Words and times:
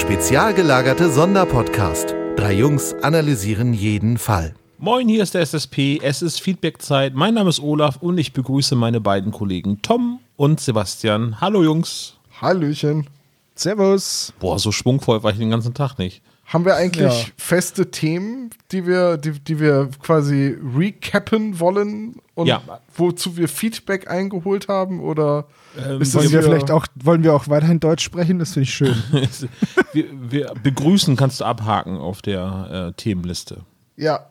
Spezial 0.00 0.54
gelagerte 0.54 1.10
Sonderpodcast. 1.10 2.14
Drei 2.36 2.54
Jungs 2.54 2.94
analysieren 3.02 3.74
jeden 3.74 4.16
Fall. 4.18 4.54
Moin, 4.78 5.06
hier 5.08 5.22
ist 5.22 5.34
der 5.34 5.42
SSP. 5.42 5.98
Es 6.02 6.22
ist 6.22 6.40
Feedbackzeit. 6.40 7.14
Mein 7.14 7.34
Name 7.34 7.50
ist 7.50 7.60
Olaf 7.60 7.96
und 8.00 8.16
ich 8.18 8.32
begrüße 8.32 8.74
meine 8.76 9.00
beiden 9.00 9.30
Kollegen 9.30 9.82
Tom 9.82 10.20
und 10.36 10.58
Sebastian. 10.60 11.40
Hallo 11.40 11.62
Jungs. 11.62 12.16
Hallöchen. 12.40 13.06
Servus. 13.54 14.32
Boah, 14.40 14.58
so 14.58 14.72
schwungvoll 14.72 15.22
war 15.22 15.32
ich 15.32 15.38
den 15.38 15.50
ganzen 15.50 15.74
Tag 15.74 15.98
nicht. 15.98 16.22
Haben 16.46 16.64
wir 16.64 16.74
eigentlich 16.76 17.22
Ja. 17.26 17.32
feste 17.36 17.90
Themen, 17.90 18.50
die 18.72 18.86
wir, 18.86 19.18
die, 19.18 19.32
die 19.38 19.60
wir 19.60 19.90
quasi 20.02 20.56
recappen 20.76 21.60
wollen 21.60 22.16
und 22.34 22.46
Ja. 22.46 22.62
wozu 22.96 23.36
wir 23.36 23.48
Feedback 23.48 24.10
eingeholt 24.10 24.66
haben? 24.68 25.00
Oder 25.00 25.46
Ähm, 25.78 26.00
ist 26.00 26.14
Wollen 26.14 26.24
das 26.24 26.32
wir 26.32 26.40
wieder- 26.40 26.42
vielleicht 26.42 26.70
auch, 26.70 26.86
wollen 27.02 27.22
wir 27.22 27.34
auch 27.34 27.48
weiterhin 27.48 27.78
Deutsch 27.80 28.04
sprechen? 28.04 28.38
Das 28.38 28.52
finde 28.54 28.64
ich 28.64 28.74
schön. 28.74 28.94
wir, 29.92 30.04
wir 30.12 30.52
begrüßen 30.62 31.16
kannst 31.16 31.40
du 31.40 31.44
abhaken 31.44 31.96
auf 31.98 32.22
der 32.22 32.88
äh, 32.88 32.92
Themenliste. 33.00 33.58
Ja, 33.96 34.26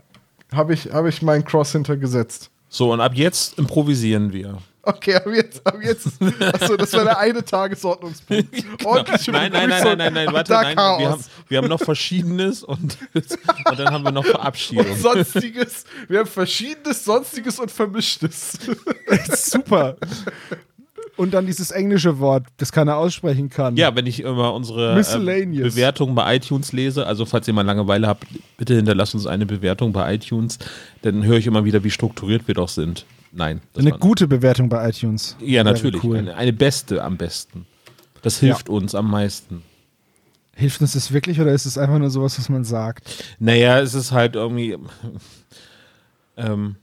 habe 0.51 0.73
ich, 0.73 0.91
hab 0.91 1.05
ich 1.05 1.21
meinen 1.21 1.45
Cross 1.45 1.71
hintergesetzt. 1.73 2.49
So, 2.69 2.91
und 2.93 3.01
ab 3.01 3.13
jetzt 3.15 3.57
improvisieren 3.57 4.33
wir. 4.33 4.57
Okay, 4.81 5.15
ab 5.15 5.25
jetzt, 5.27 5.65
ab 5.67 5.75
jetzt. 5.83 6.07
Achso, 6.53 6.77
das 6.77 6.93
war 6.93 7.03
der 7.03 7.19
eine 7.19 7.43
Tagesordnungspunkt. 7.43 8.47
Ordentliche 8.85 9.31
Nein, 9.31 9.51
nein, 9.51 9.69
nein, 9.69 9.83
nein, 9.83 9.97
nein, 9.97 10.13
nein, 10.13 10.33
warte, 10.33 10.53
nein. 10.53 10.75
Wir 10.75 11.09
haben, 11.09 11.23
wir 11.47 11.57
haben 11.59 11.67
noch 11.67 11.79
Verschiedenes 11.81 12.63
und, 12.63 12.97
und 13.13 13.79
dann 13.79 13.89
haben 13.93 14.03
wir 14.03 14.11
noch 14.11 14.25
Verabschiedung. 14.25 14.89
und 14.89 14.99
Sonstiges. 14.99 15.83
Wir 16.07 16.19
haben 16.19 16.27
Verschiedenes, 16.27 17.03
Sonstiges 17.03 17.59
und 17.59 17.69
Vermischtes. 17.69 18.57
Super. 19.35 19.97
Und 21.19 21.33
dann 21.33 21.45
dieses 21.45 21.71
englische 21.71 22.19
Wort, 22.19 22.45
das 22.55 22.71
keiner 22.71 22.95
aussprechen 22.95 23.49
kann. 23.49 23.75
Ja, 23.75 23.93
wenn 23.93 24.05
ich 24.05 24.21
immer 24.21 24.53
unsere 24.53 24.93
äh, 24.93 24.95
Miscellaneous. 24.95 25.75
Bewertung 25.75 26.15
bei 26.15 26.37
iTunes 26.37 26.71
lese, 26.71 27.05
also 27.05 27.25
falls 27.25 27.45
ihr 27.45 27.53
mal 27.53 27.65
Langeweile 27.65 28.07
habt, 28.07 28.25
bitte 28.55 28.73
hinterlasst 28.73 29.15
uns 29.15 29.27
eine 29.27 29.45
Bewertung 29.45 29.91
bei 29.91 30.15
iTunes, 30.15 30.59
dann 31.01 31.25
höre 31.25 31.35
ich 31.35 31.45
immer 31.45 31.65
wieder, 31.65 31.83
wie 31.83 31.91
strukturiert 31.91 32.47
wir 32.47 32.55
doch 32.55 32.69
sind. 32.69 33.05
Nein. 33.33 33.59
Eine 33.77 33.91
gute 33.91 34.29
Bewertung 34.29 34.69
bei 34.69 34.87
iTunes. 34.87 35.35
Ja, 35.41 35.65
natürlich. 35.65 36.01
Cool. 36.01 36.19
Eine, 36.19 36.37
eine 36.37 36.53
beste 36.53 37.03
am 37.03 37.17
besten. 37.17 37.65
Das 38.21 38.39
hilft 38.39 38.69
uns 38.69 38.95
am 38.95 39.11
meisten. 39.11 39.63
Hilft 40.55 40.79
uns 40.79 40.93
das 40.93 41.11
wirklich 41.11 41.41
oder 41.41 41.51
ist 41.51 41.65
es 41.65 41.77
einfach 41.77 41.99
nur 41.99 42.11
sowas, 42.11 42.39
was 42.39 42.47
man 42.47 42.63
sagt? 42.63 43.35
Naja, 43.39 43.81
es 43.81 43.93
ist 43.93 44.13
halt 44.13 44.35
irgendwie. 44.35 44.77
Ähm, 46.37 46.77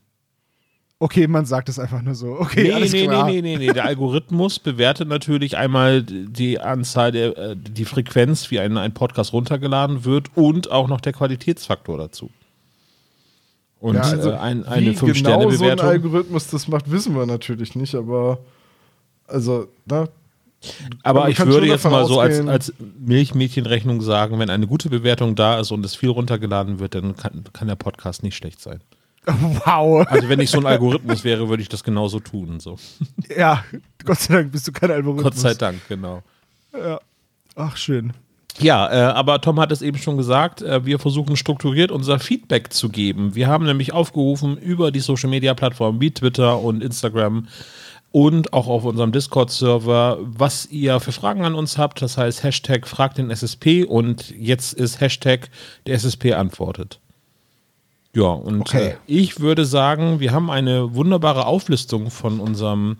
Okay, 0.98 1.26
man 1.26 1.44
sagt 1.44 1.68
es 1.68 1.78
einfach 1.78 2.00
nur 2.00 2.14
so. 2.14 2.38
Okay, 2.40 2.64
nee, 2.64 2.72
alles 2.72 2.92
nee, 2.92 3.06
klar. 3.06 3.26
nee, 3.26 3.42
nee, 3.42 3.56
nee, 3.58 3.66
nee. 3.66 3.72
Der 3.72 3.84
Algorithmus 3.84 4.58
bewertet 4.58 5.08
natürlich 5.08 5.56
einmal 5.58 6.02
die 6.02 6.58
Anzahl 6.58 7.12
der, 7.12 7.36
äh, 7.36 7.56
die 7.56 7.84
Frequenz, 7.84 8.50
wie 8.50 8.60
ein, 8.60 8.78
ein 8.78 8.94
Podcast 8.94 9.34
runtergeladen 9.34 10.06
wird 10.06 10.30
und 10.34 10.70
auch 10.70 10.88
noch 10.88 11.02
der 11.02 11.12
Qualitätsfaktor 11.12 11.98
dazu. 11.98 12.30
Und 13.78 13.96
Ja, 13.96 14.02
also 14.02 14.30
äh, 14.30 14.36
ein, 14.36 14.64
eine 14.64 14.86
Wie 14.86 14.94
genau 14.94 15.00
so 15.00 15.06
ein 15.06 15.12
5-Sterne-Bewertung. 15.12 15.86
Algorithmus 15.86 16.48
das 16.48 16.66
macht, 16.66 16.90
wissen 16.90 17.14
wir 17.14 17.26
natürlich 17.26 17.74
nicht, 17.74 17.94
aber 17.94 18.38
also, 19.26 19.68
ne? 19.84 20.08
Aber 21.02 21.28
ich 21.28 21.38
würde 21.38 21.66
jetzt 21.66 21.84
mal 21.84 22.06
so 22.06 22.20
als, 22.20 22.44
als 22.46 22.72
Milchmädchenrechnung 22.98 24.00
sagen, 24.00 24.38
wenn 24.38 24.48
eine 24.48 24.66
gute 24.66 24.88
Bewertung 24.88 25.34
da 25.34 25.60
ist 25.60 25.70
und 25.70 25.84
es 25.84 25.94
viel 25.94 26.08
runtergeladen 26.08 26.78
wird, 26.78 26.94
dann 26.94 27.14
kann, 27.14 27.44
kann 27.52 27.68
der 27.68 27.76
Podcast 27.76 28.22
nicht 28.22 28.34
schlecht 28.34 28.60
sein. 28.62 28.80
Wow. 29.64 30.06
Also 30.08 30.28
wenn 30.28 30.40
ich 30.40 30.50
so 30.50 30.58
ein 30.58 30.66
Algorithmus 30.66 31.24
wäre, 31.24 31.48
würde 31.48 31.62
ich 31.62 31.68
das 31.68 31.82
genauso 31.82 32.20
tun. 32.20 32.60
So. 32.60 32.76
Ja, 33.36 33.64
Gott 34.04 34.20
sei 34.20 34.34
Dank 34.34 34.52
bist 34.52 34.68
du 34.68 34.72
kein 34.72 34.90
Algorithmus. 34.90 35.24
Gott 35.24 35.36
sei 35.36 35.54
Dank, 35.54 35.80
genau. 35.88 36.22
Ach, 37.56 37.76
schön. 37.76 38.12
Ja, 38.58 38.90
äh, 38.90 39.12
aber 39.12 39.40
Tom 39.40 39.60
hat 39.60 39.72
es 39.72 39.82
eben 39.82 39.98
schon 39.98 40.16
gesagt, 40.16 40.62
äh, 40.62 40.84
wir 40.84 40.98
versuchen 40.98 41.36
strukturiert 41.36 41.90
unser 41.90 42.18
Feedback 42.18 42.72
zu 42.72 42.88
geben. 42.88 43.34
Wir 43.34 43.48
haben 43.48 43.66
nämlich 43.66 43.92
aufgerufen 43.92 44.56
über 44.56 44.90
die 44.90 45.00
Social 45.00 45.28
Media 45.28 45.54
Plattformen 45.54 46.00
wie 46.00 46.10
Twitter 46.10 46.60
und 46.60 46.82
Instagram 46.82 47.48
und 48.12 48.54
auch 48.54 48.66
auf 48.66 48.84
unserem 48.84 49.12
Discord-Server, 49.12 50.18
was 50.20 50.66
ihr 50.66 51.00
für 51.00 51.12
Fragen 51.12 51.44
an 51.44 51.54
uns 51.54 51.76
habt. 51.76 52.00
Das 52.00 52.16
heißt 52.16 52.42
Hashtag 52.42 52.86
fragt 52.86 53.18
den 53.18 53.30
SSP 53.30 53.84
und 53.84 54.30
jetzt 54.30 54.72
ist 54.72 55.00
Hashtag 55.00 55.50
der 55.86 55.96
SSP 55.96 56.32
antwortet. 56.32 56.98
Ja, 58.16 58.28
und 58.28 58.62
Okay. 58.62 58.92
äh, 58.92 58.96
ich 59.06 59.40
würde 59.40 59.66
sagen, 59.66 60.20
wir 60.20 60.32
haben 60.32 60.50
eine 60.50 60.94
wunderbare 60.94 61.44
Auflistung 61.44 62.10
von 62.10 62.40
unserem 62.40 62.96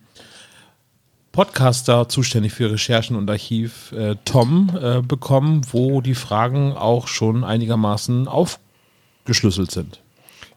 Podcaster 1.32 2.06
zuständig 2.10 2.52
für 2.52 2.70
Recherchen 2.70 3.16
und 3.16 3.30
Archiv, 3.30 3.92
äh, 3.92 4.16
Tom, 4.26 4.78
äh, 4.78 5.00
bekommen, 5.00 5.62
wo 5.72 6.02
die 6.02 6.14
Fragen 6.14 6.74
auch 6.74 7.08
schon 7.08 7.44
einigermaßen 7.44 8.28
aufgeschlüsselt 8.28 9.70
sind. 9.70 10.02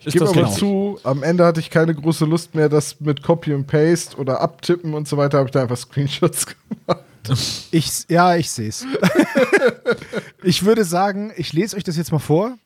Ich 0.01 0.11
gebe 0.13 0.27
aber 0.27 0.41
richtig? 0.41 0.57
zu, 0.59 0.99
am 1.03 1.23
Ende 1.23 1.45
hatte 1.45 1.61
ich 1.61 1.69
keine 1.69 1.95
große 1.95 2.25
Lust 2.25 2.53
mehr, 2.53 2.67
das 2.67 2.99
mit 2.99 3.23
Copy 3.23 3.53
und 3.53 3.65
Paste 3.65 4.17
oder 4.17 4.41
Abtippen 4.41 4.93
und 4.93 5.07
so 5.07 5.15
weiter, 5.15 5.37
habe 5.37 5.47
ich 5.47 5.53
da 5.53 5.61
einfach 5.61 5.77
Screenshots 5.77 6.47
gemacht. 6.85 7.05
Ich, 7.71 8.05
ja, 8.09 8.35
ich 8.35 8.51
sehe 8.51 8.67
es. 8.69 8.85
ich 10.43 10.65
würde 10.65 10.83
sagen, 10.83 11.31
ich 11.37 11.53
lese 11.53 11.77
euch 11.77 11.83
das 11.85 11.95
jetzt 11.95 12.11
mal 12.11 12.19
vor 12.19 12.57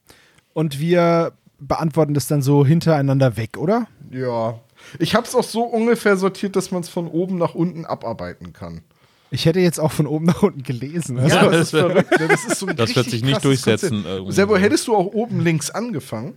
und 0.54 0.80
wir 0.80 1.34
beantworten 1.68 2.14
das 2.14 2.28
dann 2.28 2.42
so 2.42 2.66
hintereinander 2.66 3.38
weg, 3.38 3.58
oder? 3.58 3.88
Ja. 4.12 4.60
Ich 5.00 5.16
habe 5.16 5.26
es 5.26 5.36
auch 5.36 5.44
so 5.44 5.64
ungefähr 5.64 6.18
sortiert, 6.18 6.56
dass 6.56 6.72
man 6.72 6.82
es 6.82 6.90
von 6.90 7.08
oben 7.08 7.38
nach 7.38 7.56
unten 7.56 7.86
abarbeiten 7.86 8.54
kann. 8.54 8.82
Ich 9.32 9.46
hätte 9.46 9.60
jetzt 9.60 9.80
auch 9.80 9.92
von 9.92 10.06
oben 10.06 10.26
nach 10.26 10.44
unten 10.44 10.62
gelesen. 10.62 11.18
Also, 11.18 11.36
Ja, 11.36 11.44
das 11.46 11.52
das 11.52 11.70
verrückt. 11.72 12.20
Ne? 12.20 12.28
Das, 12.28 12.46
ist 12.46 12.60
so 12.60 12.68
ein 12.68 12.76
Das 12.78 12.96
wird 12.96 13.10
sich 13.10 13.24
nicht 13.24 13.44
durchsetzen. 13.44 14.06
Servo, 14.28 14.58
hättest 14.58 14.88
du 14.88 14.96
auch 14.96 15.08
oben 15.08 15.40
links 15.40 15.72
angefangen? 15.72 16.36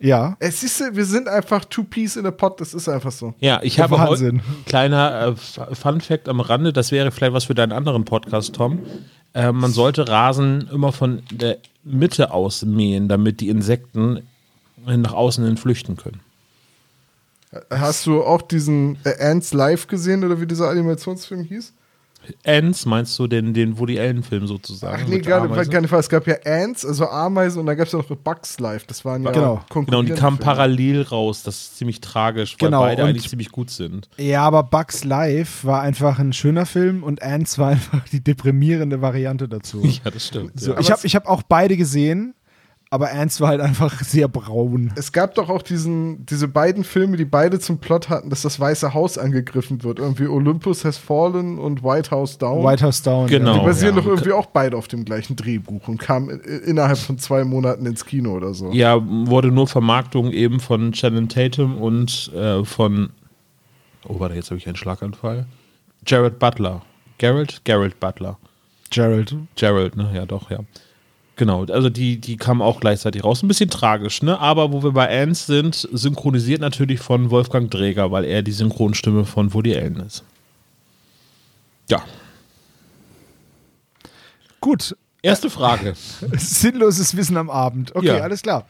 ja. 0.00 0.36
Es 0.40 0.64
ist, 0.64 0.82
wir 0.92 1.04
sind 1.04 1.28
einfach 1.28 1.64
two 1.64 1.84
peas 1.84 2.16
in 2.16 2.26
a 2.26 2.32
pot, 2.32 2.60
das 2.60 2.74
ist 2.74 2.88
einfach 2.88 3.12
so. 3.12 3.34
Ja, 3.38 3.60
ich 3.62 3.78
habe 3.78 3.98
heute 4.00 4.10
Wahnsinn. 4.10 4.40
kleiner 4.66 5.36
äh, 5.36 5.74
Fun 5.74 6.00
Fact 6.00 6.28
am 6.28 6.40
Rande, 6.40 6.72
das 6.72 6.90
wäre 6.90 7.12
vielleicht 7.12 7.32
was 7.32 7.44
für 7.44 7.54
deinen 7.54 7.70
anderen 7.72 8.04
Podcast, 8.04 8.54
Tom. 8.54 8.80
Äh, 9.34 9.52
man 9.52 9.70
sollte 9.70 10.08
Rasen 10.08 10.68
immer 10.72 10.92
von 10.92 11.22
der 11.30 11.58
Mitte 11.84 12.32
aus 12.32 12.64
mähen, 12.64 13.08
damit 13.08 13.40
die 13.40 13.48
Insekten 13.48 14.22
nach 14.86 15.12
außen 15.12 15.44
hin 15.44 15.56
flüchten 15.56 15.96
können. 15.96 16.20
Hast 17.70 18.06
du 18.06 18.22
auch 18.22 18.42
diesen 18.42 18.98
äh, 19.04 19.22
Ants 19.22 19.52
Live 19.52 19.86
gesehen 19.86 20.24
oder 20.24 20.40
wie 20.40 20.46
dieser 20.46 20.70
Animationsfilm 20.70 21.44
hieß? 21.44 21.74
Ants, 22.46 22.86
meinst 22.86 23.18
du 23.18 23.26
den, 23.26 23.52
den 23.52 23.78
Woody 23.78 23.98
Allen-Film 23.98 24.46
sozusagen? 24.46 25.02
Ach 25.02 25.08
nee, 25.08 25.18
gar, 25.18 25.46
gar 25.48 25.80
nicht. 25.80 25.92
Es 25.92 26.08
gab 26.08 26.26
ja 26.26 26.36
Ants, 26.44 26.84
also 26.86 27.08
Ameisen 27.08 27.60
und 27.60 27.66
dann 27.66 27.76
gab 27.76 27.86
es 27.86 27.92
ja 27.92 27.98
noch 27.98 28.06
Bugs 28.16 28.60
Live. 28.60 28.86
Das 28.86 29.04
waren 29.04 29.24
ja 29.24 29.32
Genau. 29.32 29.60
Genau, 29.70 29.98
und 29.98 30.08
die 30.08 30.14
kamen 30.14 30.36
Filme. 30.36 30.52
parallel 30.52 31.02
raus. 31.02 31.42
Das 31.42 31.56
ist 31.56 31.78
ziemlich 31.78 32.00
tragisch, 32.00 32.56
weil 32.60 32.68
Genau, 32.68 32.80
beide 32.80 33.04
eigentlich 33.04 33.28
ziemlich 33.28 33.50
gut 33.50 33.70
sind. 33.70 34.08
Ja, 34.18 34.42
aber 34.42 34.62
Bugs 34.62 35.04
Live 35.04 35.64
war 35.64 35.82
einfach 35.82 36.18
ein 36.18 36.32
schöner 36.32 36.64
Film 36.64 37.02
und 37.02 37.22
Ants 37.22 37.58
war 37.58 37.68
einfach 37.70 38.08
die 38.10 38.22
deprimierende 38.22 39.00
Variante 39.02 39.48
dazu. 39.48 39.82
Ja, 40.04 40.10
das 40.10 40.26
stimmt. 40.28 40.58
So, 40.58 40.72
ja. 40.72 40.80
ich 40.80 40.90
habe 40.90 41.00
ich 41.04 41.14
hab 41.14 41.26
auch 41.26 41.42
beide 41.42 41.76
gesehen, 41.76 42.34
aber 42.92 43.10
Ants 43.10 43.40
war 43.40 43.48
halt 43.48 43.62
einfach 43.62 44.02
sehr 44.04 44.28
braun. 44.28 44.92
Es 44.96 45.12
gab 45.12 45.34
doch 45.34 45.48
auch 45.48 45.62
diesen, 45.62 46.26
diese 46.26 46.46
beiden 46.46 46.84
Filme, 46.84 47.16
die 47.16 47.24
beide 47.24 47.58
zum 47.58 47.78
Plot 47.78 48.10
hatten, 48.10 48.28
dass 48.28 48.42
das 48.42 48.60
Weiße 48.60 48.92
Haus 48.92 49.16
angegriffen 49.16 49.82
wird. 49.82 49.98
Irgendwie 49.98 50.26
Olympus 50.26 50.84
Has 50.84 50.98
Fallen 50.98 51.58
und 51.58 51.82
White 51.82 52.10
House 52.10 52.36
Down. 52.36 52.62
White 52.62 52.84
House 52.84 53.00
Down. 53.00 53.28
Genau. 53.28 53.54
die 53.54 53.64
basieren 53.64 53.96
ja. 53.96 54.02
doch 54.02 54.08
irgendwie 54.08 54.32
auch 54.32 54.44
beide 54.44 54.76
auf 54.76 54.88
dem 54.88 55.06
gleichen 55.06 55.36
Drehbuch 55.36 55.88
und 55.88 55.96
kamen 55.96 56.38
innerhalb 56.40 56.98
von 56.98 57.16
zwei 57.16 57.44
Monaten 57.44 57.86
ins 57.86 58.04
Kino 58.04 58.32
oder 58.32 58.52
so. 58.52 58.70
ja, 58.72 59.00
wurde 59.00 59.50
nur 59.50 59.68
Vermarktung 59.68 60.30
eben 60.30 60.60
von 60.60 60.92
Shannon 60.92 61.30
Tatum 61.30 61.78
und 61.78 62.30
äh, 62.34 62.62
von. 62.62 63.08
Oh, 64.06 64.20
warte, 64.20 64.34
jetzt 64.34 64.50
habe 64.50 64.58
ich 64.58 64.66
einen 64.66 64.76
Schlaganfall. 64.76 65.46
Jared 66.06 66.38
Butler. 66.38 66.82
Garrett? 67.16 67.64
Garrett 67.64 67.98
Butler. 67.98 68.36
Gerald. 68.90 69.34
Gerald, 69.56 69.96
ne? 69.96 70.10
Ja, 70.12 70.26
doch, 70.26 70.50
ja. 70.50 70.58
Genau, 71.36 71.64
also 71.64 71.88
die, 71.88 72.18
die 72.20 72.36
kamen 72.36 72.60
auch 72.60 72.78
gleichzeitig 72.80 73.24
raus. 73.24 73.42
Ein 73.42 73.48
bisschen 73.48 73.70
tragisch, 73.70 74.22
ne? 74.22 74.38
Aber 74.38 74.72
wo 74.72 74.82
wir 74.82 74.92
bei 74.92 75.22
Ants 75.22 75.46
sind, 75.46 75.88
synchronisiert 75.92 76.60
natürlich 76.60 77.00
von 77.00 77.30
Wolfgang 77.30 77.70
Dräger, 77.70 78.10
weil 78.10 78.24
er 78.26 78.42
die 78.42 78.52
Synchronstimme 78.52 79.24
von 79.24 79.54
Woody 79.54 79.74
Allen 79.74 79.96
ist. 80.00 80.24
Ja. 81.88 82.02
Gut, 84.60 84.94
Erste 85.24 85.50
Frage. 85.50 85.94
Sinnloses 86.36 87.16
Wissen 87.16 87.36
am 87.36 87.48
Abend. 87.48 87.94
Okay, 87.94 88.06
Ja. 88.08 88.18
alles 88.22 88.42
klar. 88.42 88.66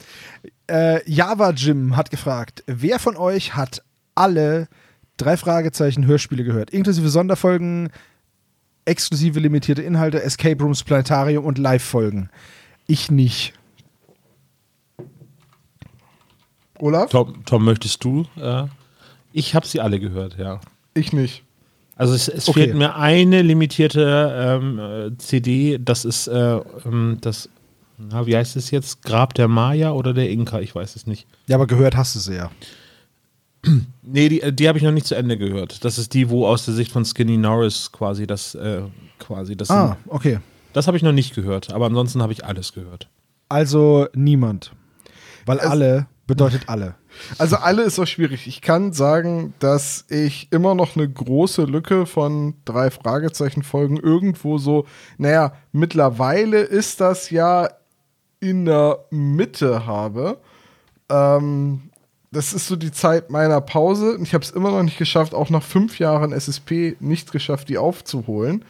Äh, 0.67 1.00
Java 1.11 1.50
Jim 1.53 1.97
hat 1.97 2.11
gefragt, 2.11 2.62
wer 2.67 2.99
von 2.99 3.17
euch 3.17 3.55
hat 3.56 3.82
alle 4.14 4.69
drei 5.17 5.38
Fragezeichen 5.38 6.06
Hörspiele 6.06 6.44
gehört? 6.44 6.69
Inklusive 6.70 7.09
Sonderfolgen, 7.09 7.88
exklusive 8.84 9.38
limitierte 9.40 9.82
Inhalte, 9.82 10.23
Escape 10.23 10.62
Rooms, 10.62 10.82
Planetarium 10.84 11.44
und 11.44 11.58
Live-Folgen. 11.58 12.31
Ich 12.87 13.11
nicht. 13.11 13.55
Olaf? 16.79 17.11
Tom, 17.11 17.44
Tom 17.44 17.64
möchtest 17.64 18.02
du? 18.05 18.26
Äh, 18.40 18.64
ich 19.32 19.55
habe 19.55 19.67
sie 19.67 19.81
alle 19.81 20.00
gehört, 20.00 20.37
ja. 20.38 20.61
Ich 20.94 21.12
nicht. 21.12 21.44
Also 21.96 22.14
es, 22.14 22.26
es 22.29 22.49
Okay. 22.49 22.64
fehlt 22.64 22.75
mir 22.76 22.96
eine 22.96 23.43
limitierte 23.43 24.58
ähm, 24.61 24.79
äh, 24.79 25.19
CD, 25.19 25.78
das 25.81 26.05
ist 26.05 26.26
äh, 26.26 26.56
ähm, 26.85 27.19
das, 27.20 27.49
na, 27.99 28.26
wie 28.26 28.37
heißt 28.37 28.56
es 28.56 28.70
jetzt? 28.70 29.02
Grab 29.02 29.35
der 29.35 29.46
Maya 29.46 29.93
oder 29.93 30.12
der 30.12 30.28
Inka? 30.31 30.58
Ich 30.61 30.75
weiß 30.75 30.96
es 30.96 31.06
nicht. 31.06 31.26
Ja, 31.46 31.56
aber 31.56 31.67
gehört 31.67 31.96
hast 31.96 32.14
du 32.17 32.19
sie 32.19 32.35
ja. 32.35 32.50
Nee, 34.03 34.29
die, 34.29 34.53
die 34.53 34.69
habe 34.69 34.79
ich 34.79 34.85
noch 34.85 34.91
nicht 34.93 35.06
zu 35.06 35.14
Ende 35.14 35.38
gehört. 35.38 35.85
Das 35.85 35.97
ist 35.99 36.14
die, 36.14 36.29
wo 36.31 36.47
aus 36.47 36.64
der 36.64 36.75
Sicht 36.75 36.91
von 36.91 37.05
Skinny 37.05 37.37
Norris 37.37 37.93
quasi 37.93 38.26
das, 38.26 38.55
äh, 38.56 38.82
quasi 39.19 39.56
das, 39.56 39.70
Ah, 39.70 39.97
okay. 40.09 40.41
das 40.73 40.87
habe 40.88 40.97
ich 40.97 41.03
noch 41.03 41.12
nicht 41.12 41.35
gehört, 41.35 41.73
aber 41.73 41.87
ansonsten 41.87 42.20
habe 42.23 42.32
ich 42.32 42.44
alles 42.44 42.73
gehört. 42.73 43.09
Also 43.49 44.09
niemand. 44.14 44.73
Weil 45.47 45.61
alle 45.61 46.06
bedeutet 46.26 46.62
alle. 46.69 46.94
Also 47.38 47.56
alle 47.56 47.82
ist 47.82 47.99
auch 47.99 48.06
schwierig. 48.06 48.47
Ich 48.47 48.62
kann 48.62 48.93
sagen, 48.93 49.55
dass 49.59 50.06
ich 50.09 50.49
immer 50.50 50.75
noch 50.75 50.97
eine 50.97 51.09
große 51.09 51.64
Lücke 51.64 52.06
von 52.06 52.55
drei 52.64 52.91
Fragezeichen 52.91 53.62
Folgen 53.62 53.97
irgendwo 53.99 54.59
so, 54.59 54.87
naja, 55.19 55.53
mittlerweile 55.73 56.61
ist 56.62 57.00
das 57.00 57.31
ja 57.31 57.69
in 58.41 58.64
der 58.64 59.05
Mitte 59.11 59.87
habe. 59.87 60.38
Ähm, 61.11 61.91
das 62.32 62.55
ist 62.55 62.67
so 62.67 62.76
die 62.76 62.90
Zeit 62.90 63.31
meiner 63.31 63.61
Pause. 63.61 64.17
Und 64.17 64.23
ich 64.23 64.34
habe 64.34 64.43
es 64.43 64.50
immer 64.50 64.70
noch 64.70 64.82
nicht 64.82 64.99
geschafft, 64.99 65.34
auch 65.34 65.50
nach 65.50 65.62
fünf 65.62 65.99
Jahren 65.99 66.32
SSP 66.32 66.96
nicht 66.99 67.31
geschafft, 67.31 67.69
die 67.69 67.79
aufzuholen. 67.79 68.64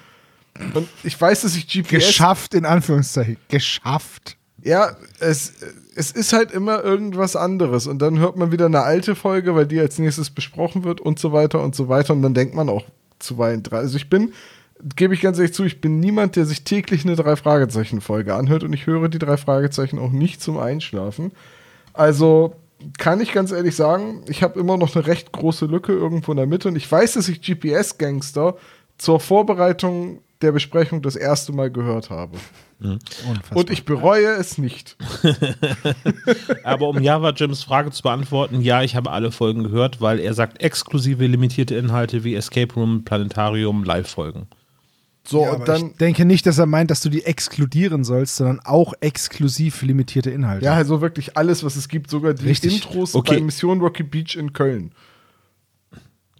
Und 0.74 0.88
ich 1.04 1.18
weiß, 1.18 1.42
dass 1.42 1.56
ich 1.56 1.68
GPS 1.68 2.06
Geschafft 2.06 2.54
in 2.54 2.66
Anführungszeichen. 2.66 3.36
Geschafft. 3.48 4.36
ja, 4.62 4.96
es, 5.20 5.54
es 5.94 6.10
ist 6.10 6.32
halt 6.32 6.50
immer 6.50 6.82
irgendwas 6.82 7.36
anderes. 7.36 7.86
Und 7.86 8.00
dann 8.00 8.18
hört 8.18 8.36
man 8.36 8.50
wieder 8.50 8.66
eine 8.66 8.82
alte 8.82 9.14
Folge, 9.14 9.54
weil 9.54 9.66
die 9.66 9.78
als 9.78 9.98
nächstes 9.98 10.30
besprochen 10.30 10.82
wird 10.82 11.00
und 11.00 11.20
so 11.20 11.32
weiter 11.32 11.62
und 11.62 11.74
so 11.74 11.88
weiter. 11.88 12.12
Und 12.12 12.22
dann 12.22 12.34
denkt 12.34 12.54
man 12.54 12.68
auch 12.68 12.84
zuweilen 13.20 13.62
dran. 13.62 13.78
Also 13.78 13.96
ich 13.96 14.10
bin, 14.10 14.32
gebe 14.96 15.14
ich 15.14 15.20
ganz 15.20 15.38
ehrlich 15.38 15.54
zu, 15.54 15.64
ich 15.64 15.80
bin 15.80 16.00
niemand, 16.00 16.34
der 16.34 16.46
sich 16.46 16.64
täglich 16.64 17.04
eine 17.04 17.14
Drei-Fragezeichen-Folge 17.14 18.34
anhört. 18.34 18.64
Und 18.64 18.72
ich 18.72 18.86
höre 18.86 19.08
die 19.08 19.20
drei 19.20 19.36
Fragezeichen 19.36 20.00
auch 20.00 20.10
nicht 20.10 20.42
zum 20.42 20.58
Einschlafen. 20.58 21.30
Also 21.92 22.56
kann 22.98 23.20
ich 23.20 23.32
ganz 23.32 23.52
ehrlich 23.52 23.76
sagen, 23.76 24.22
ich 24.28 24.42
habe 24.42 24.58
immer 24.58 24.76
noch 24.76 24.94
eine 24.94 25.06
recht 25.06 25.32
große 25.32 25.66
Lücke 25.66 25.92
irgendwo 25.92 26.32
in 26.32 26.36
der 26.36 26.46
Mitte. 26.46 26.68
Und 26.68 26.76
ich 26.76 26.90
weiß, 26.90 27.14
dass 27.14 27.28
ich 27.28 27.42
GPS-Gangster 27.42 28.56
zur 28.98 29.20
Vorbereitung 29.20 30.20
der 30.42 30.52
Besprechung 30.52 31.02
das 31.02 31.16
erste 31.16 31.52
Mal 31.52 31.70
gehört 31.70 32.10
habe. 32.10 32.36
Unfassbar. 32.80 33.56
Und 33.56 33.70
ich 33.70 33.84
bereue 33.84 34.28
es 34.32 34.58
nicht. 34.58 34.96
Aber 36.64 36.88
um 36.88 37.00
Java 37.00 37.30
Jims 37.30 37.62
Frage 37.62 37.92
zu 37.92 38.02
beantworten, 38.02 38.60
ja, 38.60 38.82
ich 38.82 38.96
habe 38.96 39.10
alle 39.12 39.30
Folgen 39.30 39.62
gehört, 39.62 40.00
weil 40.00 40.18
er 40.18 40.34
sagt 40.34 40.62
exklusive 40.62 41.26
limitierte 41.26 41.76
Inhalte 41.76 42.24
wie 42.24 42.34
Escape 42.34 42.74
Room, 42.74 43.04
Planetarium, 43.04 43.84
Live-Folgen. 43.84 44.48
So, 45.24 45.42
ja, 45.44 45.50
und 45.50 45.56
aber 45.56 45.64
dann, 45.64 45.86
ich 45.92 45.96
denke 45.98 46.24
nicht, 46.24 46.46
dass 46.46 46.58
er 46.58 46.66
meint, 46.66 46.90
dass 46.90 47.00
du 47.00 47.08
die 47.08 47.24
exkludieren 47.24 48.02
sollst, 48.02 48.36
sondern 48.36 48.60
auch 48.60 48.92
exklusiv 49.00 49.82
limitierte 49.82 50.30
Inhalte. 50.30 50.64
ja, 50.64 50.74
also 50.74 51.00
wirklich 51.00 51.36
alles, 51.36 51.62
was 51.62 51.76
es 51.76 51.88
gibt, 51.88 52.10
sogar 52.10 52.34
die 52.34 52.46
Richtig. 52.46 52.74
Intros 52.74 53.14
Okay. 53.14 53.36
bei 53.36 53.40
Mission 53.40 53.80
Rocky 53.80 54.02
Beach 54.02 54.34
in 54.36 54.52
Köln. 54.52 54.92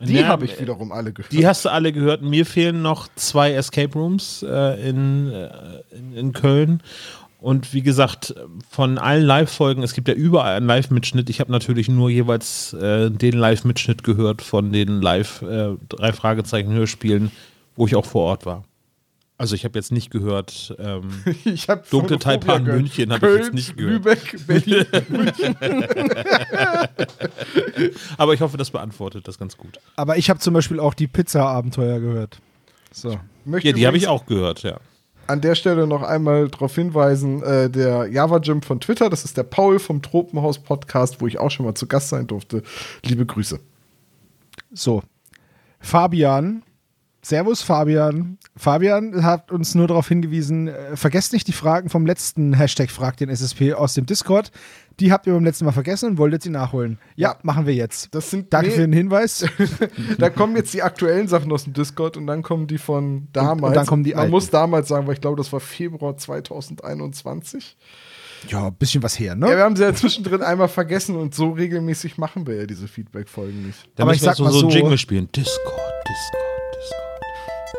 Die 0.00 0.14
Ja, 0.14 0.26
habe 0.26 0.46
ich 0.46 0.58
wiederum 0.60 0.90
alle 0.90 1.12
gehört. 1.12 1.32
Die 1.32 1.46
hast 1.46 1.64
du 1.64 1.68
alle 1.68 1.92
gehört. 1.92 2.22
Mir 2.22 2.44
fehlen 2.44 2.82
noch 2.82 3.06
zwei 3.14 3.52
Escape 3.52 3.92
Rooms 3.96 4.44
äh, 4.46 4.88
in, 4.88 5.30
äh, 5.30 5.48
in, 5.96 6.12
in 6.14 6.32
Köln. 6.32 6.82
Und 7.38 7.72
wie 7.74 7.82
gesagt, 7.82 8.34
von 8.68 8.98
allen 8.98 9.24
Live-Folgen, 9.24 9.82
es 9.84 9.94
gibt 9.94 10.08
ja 10.08 10.14
überall 10.14 10.56
einen 10.56 10.66
Live-Mitschnitt. 10.66 11.30
Ich 11.30 11.38
habe 11.40 11.52
natürlich 11.52 11.88
nur 11.88 12.10
jeweils 12.10 12.72
äh, 12.72 13.10
den 13.10 13.34
Live-Mitschnitt 13.34 14.02
gehört 14.02 14.42
von 14.42 14.72
den 14.72 15.00
Live 15.00 15.42
äh, 15.42 15.76
drei 15.88 16.12
Fragezeichen 16.12 16.72
Hörspielen, 16.72 17.30
wo 17.76 17.86
ich 17.86 17.94
auch 17.94 18.06
vor 18.06 18.22
Ort 18.22 18.44
war. 18.46 18.64
Also 19.42 19.54
ich 19.56 19.64
habe 19.64 19.76
jetzt 19.76 19.90
nicht 19.90 20.12
gehört. 20.12 20.76
Ähm, 20.78 21.10
ich 21.44 21.68
habe 21.68 21.82
Dunkle 21.90 22.20
Taipan 22.20 22.62
München 22.62 23.12
habe 23.12 23.28
ich 23.28 23.38
jetzt 23.38 23.54
nicht 23.54 23.76
gehört. 23.76 24.04
Lübeck, 24.04 24.46
Berlin. 24.46 24.86
aber 28.18 28.34
ich 28.34 28.40
hoffe, 28.40 28.56
das 28.56 28.70
beantwortet 28.70 29.26
das 29.26 29.40
ganz 29.40 29.56
gut. 29.56 29.80
Aber 29.96 30.16
ich 30.16 30.30
habe 30.30 30.38
zum 30.38 30.54
Beispiel 30.54 30.78
auch 30.78 30.94
die 30.94 31.08
Pizza-Abenteuer 31.08 31.98
gehört. 31.98 32.38
So. 32.92 33.18
Möchte 33.44 33.70
Ja, 33.70 33.74
die 33.74 33.84
habe 33.84 33.96
ich 33.96 34.06
auch 34.06 34.26
gehört, 34.26 34.62
ja. 34.62 34.78
An 35.26 35.40
der 35.40 35.56
Stelle 35.56 35.88
noch 35.88 36.04
einmal 36.04 36.46
darauf 36.46 36.76
hinweisen, 36.76 37.42
äh, 37.42 37.68
der 37.68 38.06
Java 38.06 38.38
Jim 38.38 38.62
von 38.62 38.78
Twitter, 38.78 39.10
das 39.10 39.24
ist 39.24 39.36
der 39.36 39.42
Paul 39.42 39.80
vom 39.80 40.02
Tropenhaus 40.02 40.60
Podcast, 40.60 41.20
wo 41.20 41.26
ich 41.26 41.40
auch 41.40 41.50
schon 41.50 41.66
mal 41.66 41.74
zu 41.74 41.88
Gast 41.88 42.10
sein 42.10 42.28
durfte. 42.28 42.62
Liebe 43.04 43.26
Grüße. 43.26 43.58
So. 44.72 45.02
Fabian. 45.80 46.62
Servus, 47.24 47.62
Fabian. 47.62 48.36
Fabian 48.56 49.22
hat 49.24 49.52
uns 49.52 49.76
nur 49.76 49.86
darauf 49.86 50.08
hingewiesen, 50.08 50.66
äh, 50.66 50.96
vergesst 50.96 51.32
nicht 51.32 51.46
die 51.46 51.52
Fragen 51.52 51.88
vom 51.88 52.04
letzten 52.04 52.52
Hashtag 52.52 52.90
Frag 52.90 53.16
den 53.16 53.28
SSP 53.28 53.74
aus 53.74 53.94
dem 53.94 54.06
Discord. 54.06 54.50
Die 54.98 55.12
habt 55.12 55.26
ihr 55.28 55.32
beim 55.32 55.44
letzten 55.44 55.64
Mal 55.64 55.70
vergessen 55.72 56.10
und 56.10 56.18
wolltet 56.18 56.42
sie 56.42 56.50
nachholen. 56.50 56.98
Ja, 57.14 57.30
Ja. 57.30 57.38
machen 57.44 57.64
wir 57.66 57.74
jetzt. 57.74 58.12
Das 58.14 58.28
sind 58.30 58.52
Danke 58.52 58.70
nee, 58.70 58.74
für 58.74 58.80
den 58.82 58.92
Hinweis. 58.92 59.46
Da 60.18 60.30
kommen 60.30 60.56
jetzt 60.56 60.74
die 60.74 60.82
aktuellen 60.82 61.28
Sachen 61.28 61.50
aus 61.52 61.62
dem 61.64 61.72
Discord 61.72 62.16
und 62.16 62.26
dann 62.26 62.42
kommen 62.42 62.66
die 62.66 62.76
von 62.78 63.28
damals. 63.32 63.68
und 63.70 63.76
dann 63.76 63.86
kommen 63.86 64.02
die 64.04 64.10
Man 64.10 64.18
alten. 64.20 64.30
muss 64.32 64.50
damals 64.50 64.88
sagen, 64.88 65.06
weil 65.06 65.14
ich 65.14 65.20
glaube, 65.20 65.36
das 65.36 65.52
war 65.52 65.60
Februar 65.60 66.16
2021. 66.16 67.76
ja, 68.48 68.66
ein 68.66 68.74
bisschen 68.74 69.02
was 69.02 69.16
her, 69.18 69.36
ne? 69.36 69.48
Ja, 69.48 69.56
wir 69.56 69.62
haben 69.62 69.76
sie 69.76 69.84
ja 69.84 69.94
zwischendrin 69.94 70.42
einmal 70.42 70.68
vergessen 70.68 71.14
und 71.16 71.34
so 71.36 71.50
regelmäßig 71.52 72.18
machen 72.18 72.46
wir 72.48 72.56
ja 72.56 72.66
diese 72.66 72.88
Feedback-Folgen 72.88 73.64
nicht. 73.66 73.88
Da 73.94 74.02
Aber 74.02 74.12
ich 74.12 74.20
sag 74.20 74.38
mal 74.40 74.50
so 74.50 74.66
ein 74.66 74.70
so- 74.70 74.76
Jingle 74.76 74.98
spielen. 74.98 75.28
Discord, 75.32 75.78
Discord. 76.08 76.51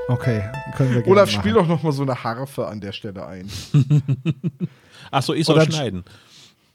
Okay, 0.08 0.44
können 0.76 0.94
wir 0.94 1.02
gerne 1.02 1.12
Olaf, 1.12 1.30
machen. 1.32 1.40
spiel 1.42 1.54
doch 1.54 1.68
noch 1.68 1.82
mal 1.84 1.92
so 1.92 2.04
eine 2.04 2.24
Harfe 2.24 2.68
an 2.68 2.82
der 2.82 2.92
Stelle 2.92 3.26
ein. 3.26 3.50
Achso, 5.12 5.34
ich 5.34 5.46
soll 5.46 5.56
Oder- 5.58 5.66
schneiden. 5.66 6.04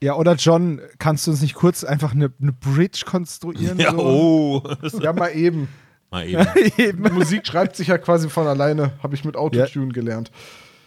Ja, 0.01 0.15
oder 0.15 0.35
John, 0.35 0.79
kannst 0.97 1.27
du 1.27 1.31
uns 1.31 1.41
nicht 1.41 1.55
kurz 1.55 1.83
einfach 1.83 2.13
eine, 2.13 2.31
eine 2.41 2.53
Bridge 2.53 3.03
konstruieren? 3.05 3.77
Ja, 3.77 3.91
so? 3.91 3.97
oh. 3.99 4.63
Ja, 5.01 5.11
mal 5.11 5.35
eben. 5.35 5.67
Mal 6.09 6.25
eben. 6.25 6.47
Eben. 6.77 7.13
Musik 7.13 7.45
schreibt 7.45 7.75
sich 7.75 7.89
ja 7.89 7.97
quasi 7.97 8.29
von 8.29 8.47
alleine, 8.47 8.93
habe 9.03 9.13
ich 9.15 9.25
mit 9.25 9.35
Autotune 9.35 9.91
gelernt. 9.91 10.31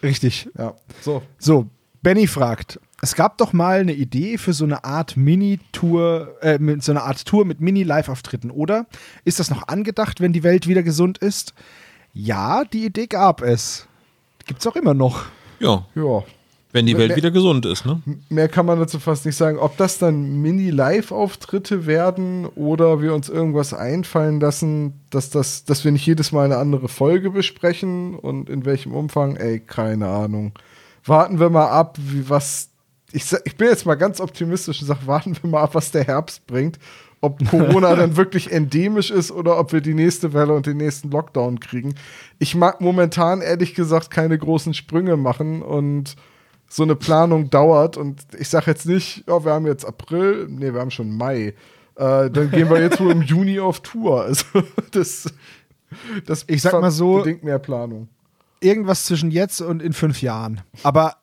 Richtig. 0.01 0.49
Ja, 0.57 0.73
so. 1.01 1.21
So, 1.37 1.67
Benny 2.01 2.25
fragt, 2.25 2.79
es 3.01 3.13
gab 3.15 3.37
doch 3.37 3.53
mal 3.53 3.81
eine 3.81 3.93
Idee 3.93 4.37
für 4.39 4.51
so 4.53 4.65
eine 4.65 4.83
Art 4.83 5.15
Mini-Tour, 5.15 6.35
äh, 6.41 6.57
mit 6.57 6.83
so 6.83 6.91
eine 6.91 7.03
Art 7.03 7.23
Tour 7.23 7.45
mit 7.45 7.61
Mini-Live-Auftritten, 7.61 8.49
oder? 8.49 8.87
Ist 9.25 9.39
das 9.39 9.49
noch 9.51 9.67
angedacht, 9.67 10.21
wenn 10.21 10.33
die 10.33 10.43
Welt 10.43 10.67
wieder 10.67 10.81
gesund 10.83 11.19
ist? 11.19 11.53
Ja, 12.13 12.63
die 12.65 12.85
Idee 12.85 13.07
gab 13.07 13.41
es. 13.41 13.87
Gibt's 14.45 14.67
auch 14.67 14.75
immer 14.75 14.93
noch. 14.93 15.25
Ja, 15.59 15.85
Ja, 15.95 16.23
wenn 16.73 16.85
die 16.87 16.97
Welt 16.97 17.09
Mehr- 17.09 17.17
wieder 17.17 17.31
gesund 17.31 17.65
ist, 17.65 17.85
ne? 17.85 18.01
mehr 18.29 18.49
kann 18.49 18.65
man 18.65 18.79
dazu 18.79 18.99
fast 18.99 19.25
nicht 19.25 19.35
sagen. 19.35 19.57
Ob 19.59 19.77
das 19.77 19.99
dann 19.99 20.41
Mini-Live-Auftritte 20.41 21.85
werden 21.85 22.45
oder 22.47 23.01
wir 23.01 23.13
uns 23.13 23.29
irgendwas 23.29 23.73
einfallen 23.73 24.39
lassen, 24.39 24.99
dass, 25.09 25.29
das, 25.29 25.65
dass 25.65 25.83
wir 25.85 25.91
nicht 25.91 26.05
jedes 26.05 26.31
Mal 26.31 26.45
eine 26.45 26.57
andere 26.57 26.89
Folge 26.89 27.29
besprechen 27.29 28.15
und 28.15 28.49
in 28.49 28.65
welchem 28.65 28.93
Umfang, 28.93 29.35
ey, 29.35 29.59
keine 29.59 30.07
Ahnung. 30.07 30.53
Warten 31.05 31.39
wir 31.39 31.49
mal 31.49 31.67
ab, 31.69 31.97
wie 31.99 32.29
was. 32.29 32.69
Ich, 33.11 33.25
ich 33.45 33.55
bin 33.57 33.67
jetzt 33.67 33.85
mal 33.85 33.95
ganz 33.95 34.19
optimistisch 34.19 34.81
und 34.81 34.87
sage, 34.87 35.05
warten 35.05 35.37
wir 35.41 35.49
mal 35.49 35.61
ab, 35.61 35.75
was 35.75 35.91
der 35.91 36.03
Herbst 36.05 36.47
bringt. 36.47 36.79
Ob 37.23 37.39
Corona 37.49 37.95
dann 37.95 38.17
wirklich 38.17 38.51
endemisch 38.51 39.09
ist 39.09 39.31
oder 39.31 39.57
ob 39.57 39.71
wir 39.71 39.79
die 39.79 39.93
nächste 39.93 40.33
Welle 40.33 40.53
und 40.53 40.65
den 40.65 40.75
nächsten 40.75 41.09
Lockdown 41.09 41.61
kriegen. 41.61 41.95
Ich 42.37 42.53
mag 42.53 42.81
momentan 42.81 43.39
ehrlich 43.41 43.75
gesagt 43.75 44.11
keine 44.11 44.37
großen 44.37 44.73
Sprünge 44.73 45.15
machen 45.15 45.61
und 45.61 46.15
so 46.67 46.83
eine 46.83 46.97
Planung 46.97 47.49
dauert 47.49 47.95
und 47.95 48.23
ich 48.37 48.49
sage 48.49 48.71
jetzt 48.71 48.85
nicht, 48.85 49.23
oh, 49.27 49.45
wir 49.45 49.53
haben 49.53 49.65
jetzt 49.67 49.85
April, 49.85 50.47
nee, 50.49 50.73
wir 50.73 50.81
haben 50.81 50.91
schon 50.91 51.15
Mai. 51.15 51.53
Äh, 51.95 52.29
dann 52.29 52.51
gehen 52.51 52.69
wir 52.69 52.81
jetzt 52.81 52.99
wohl 52.99 53.11
im 53.11 53.21
Juni 53.21 53.57
auf 53.59 53.79
Tour. 53.79 54.23
Also 54.23 54.45
das, 54.91 55.31
das 56.25 56.43
Ich 56.47 56.61
sag 56.61 56.73
mal 56.81 56.91
so- 56.91 57.19
bedingt 57.19 57.43
mehr 57.43 57.59
Planung. 57.59 58.09
Irgendwas 58.59 59.05
zwischen 59.05 59.31
jetzt 59.31 59.61
und 59.61 59.81
in 59.81 59.93
fünf 59.93 60.21
Jahren. 60.21 60.59
Aber 60.83 61.15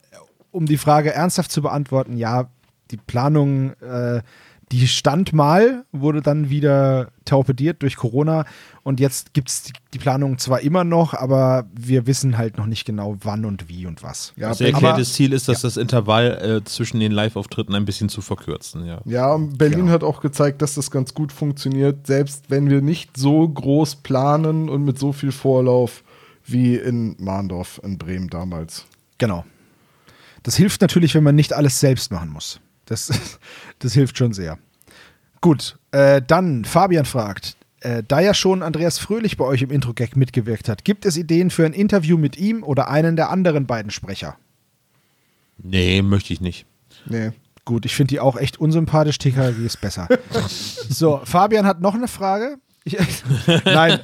um 0.50 0.64
die 0.64 0.78
Frage 0.78 1.12
ernsthaft 1.12 1.52
zu 1.52 1.61
beantworten, 1.62 2.16
ja, 2.16 2.49
die 2.90 2.97
Planung, 2.97 3.73
äh, 3.80 4.23
die 4.72 4.86
stand 4.86 5.32
mal, 5.32 5.84
wurde 5.90 6.22
dann 6.22 6.48
wieder 6.48 7.10
torpediert 7.24 7.82
durch 7.82 7.96
Corona 7.96 8.44
und 8.84 9.00
jetzt 9.00 9.34
gibt 9.34 9.48
es 9.48 9.62
die, 9.64 9.72
die 9.94 9.98
Planung 9.98 10.38
zwar 10.38 10.60
immer 10.60 10.84
noch, 10.84 11.12
aber 11.12 11.66
wir 11.74 12.06
wissen 12.06 12.38
halt 12.38 12.56
noch 12.56 12.66
nicht 12.66 12.84
genau 12.84 13.16
wann 13.22 13.44
und 13.44 13.68
wie 13.68 13.86
und 13.86 14.02
was. 14.04 14.32
Ja, 14.36 14.48
Das 14.50 14.60
erklärtes 14.60 15.12
Ziel 15.14 15.32
ist, 15.32 15.48
dass 15.48 15.62
das 15.62 15.76
Intervall 15.76 16.60
äh, 16.62 16.64
zwischen 16.64 17.00
den 17.00 17.10
Live-Auftritten 17.10 17.74
ein 17.74 17.84
bisschen 17.84 18.08
zu 18.08 18.20
verkürzen, 18.20 18.86
ja. 18.86 19.00
ja, 19.06 19.32
und 19.32 19.58
Berlin 19.58 19.80
Genau. 19.80 19.92
hat 19.92 20.04
auch 20.04 20.20
gezeigt, 20.20 20.62
dass 20.62 20.74
das 20.74 20.90
ganz 20.92 21.14
gut 21.14 21.32
funktioniert, 21.32 22.06
selbst 22.06 22.44
wenn 22.48 22.70
wir 22.70 22.80
nicht 22.80 23.16
so 23.16 23.48
groß 23.48 23.96
planen 23.96 24.68
und 24.68 24.84
mit 24.84 24.98
so 25.00 25.12
viel 25.12 25.32
Vorlauf 25.32 26.04
wie 26.44 26.76
in 26.76 27.16
Mahndorf 27.18 27.80
in 27.82 27.98
Bremen 27.98 28.28
damals. 28.28 28.86
Genau. 29.18 29.44
Das 30.44 30.56
hilft 30.56 30.80
natürlich, 30.80 31.14
wenn 31.14 31.24
man 31.24 31.34
nicht 31.34 31.52
alles 31.52 31.80
selbst 31.80 32.12
machen 32.12 32.30
muss. 32.30 32.60
Das, 32.90 33.38
das 33.78 33.94
hilft 33.94 34.18
schon 34.18 34.32
sehr. 34.32 34.59
Gut, 35.40 35.78
äh, 35.92 36.20
dann 36.20 36.64
Fabian 36.64 37.06
fragt, 37.06 37.56
Äh, 37.82 38.02
da 38.06 38.20
ja 38.20 38.35
schon 38.35 38.62
Andreas 38.62 38.99
Fröhlich 38.99 39.38
bei 39.38 39.44
euch 39.47 39.62
im 39.62 39.70
Intro-Gag 39.70 40.14
mitgewirkt 40.14 40.68
hat, 40.68 40.85
gibt 40.85 41.06
es 41.06 41.16
Ideen 41.16 41.49
für 41.49 41.64
ein 41.64 41.73
Interview 41.73 42.18
mit 42.18 42.37
ihm 42.37 42.62
oder 42.62 42.90
einen 42.90 43.16
der 43.16 43.30
anderen 43.30 43.64
beiden 43.66 43.90
Sprecher? 43.90 44.37
Nee, 45.56 46.02
möchte 46.02 46.35
ich 46.35 46.42
nicht. 46.42 46.66
Nee. 47.06 47.30
Gut, 47.64 47.87
ich 47.87 47.94
finde 47.94 48.09
die 48.09 48.20
auch 48.20 48.37
echt 48.37 48.61
unsympathisch. 48.61 49.16
TKG 49.16 49.64
ist 49.64 49.80
besser. 49.80 50.09
so, 50.90 51.23
Fabian 51.25 51.64
hat 51.64 51.80
noch 51.80 51.94
eine 51.94 52.09
Frage. 52.09 52.59
Nein. 53.64 54.00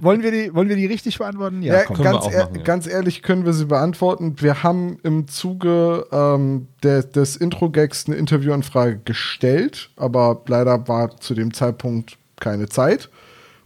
wollen, 0.00 0.22
wir 0.22 0.32
die, 0.32 0.54
wollen 0.54 0.68
wir 0.68 0.76
die 0.76 0.86
richtig 0.86 1.18
beantworten? 1.18 1.62
Ja, 1.62 1.88
wir 1.88 1.96
ganz, 2.04 2.16
auch 2.16 2.32
ehr- 2.32 2.44
machen, 2.44 2.56
ja. 2.56 2.62
ganz 2.62 2.86
ehrlich 2.86 3.22
können 3.22 3.44
wir 3.44 3.52
sie 3.52 3.66
beantworten. 3.66 4.36
Wir 4.40 4.62
haben 4.62 4.98
im 5.02 5.28
Zuge 5.28 6.06
ähm, 6.10 6.68
der, 6.82 7.04
des 7.04 7.36
Intro-Gags 7.36 8.06
eine 8.06 8.16
Interviewanfrage 8.16 8.98
gestellt, 9.04 9.90
aber 9.96 10.42
leider 10.46 10.88
war 10.88 11.16
zu 11.18 11.34
dem 11.34 11.54
Zeitpunkt 11.54 12.18
keine 12.40 12.68
Zeit. 12.68 13.08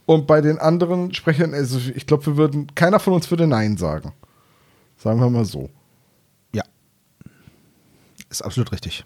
Und 0.05 0.27
bei 0.27 0.41
den 0.41 0.59
anderen 0.59 1.15
Sprechern, 1.15 1.53
also 1.55 1.79
ich 1.95 2.07
glaube, 2.07 2.27
wir 2.27 2.37
würden, 2.37 2.75
keiner 2.75 3.01
von 3.01 3.15
uns 3.15 3.31
würde 3.31 3.47
Nein 3.47 3.77
sagen. 3.77 4.13
Sagen 4.99 5.19
wir 5.19 5.31
mal 5.31 5.45
so. 5.45 5.69
Ja. 6.55 6.63
Ist 8.31 8.43
absolut 8.43 8.71
richtig. 8.71 9.05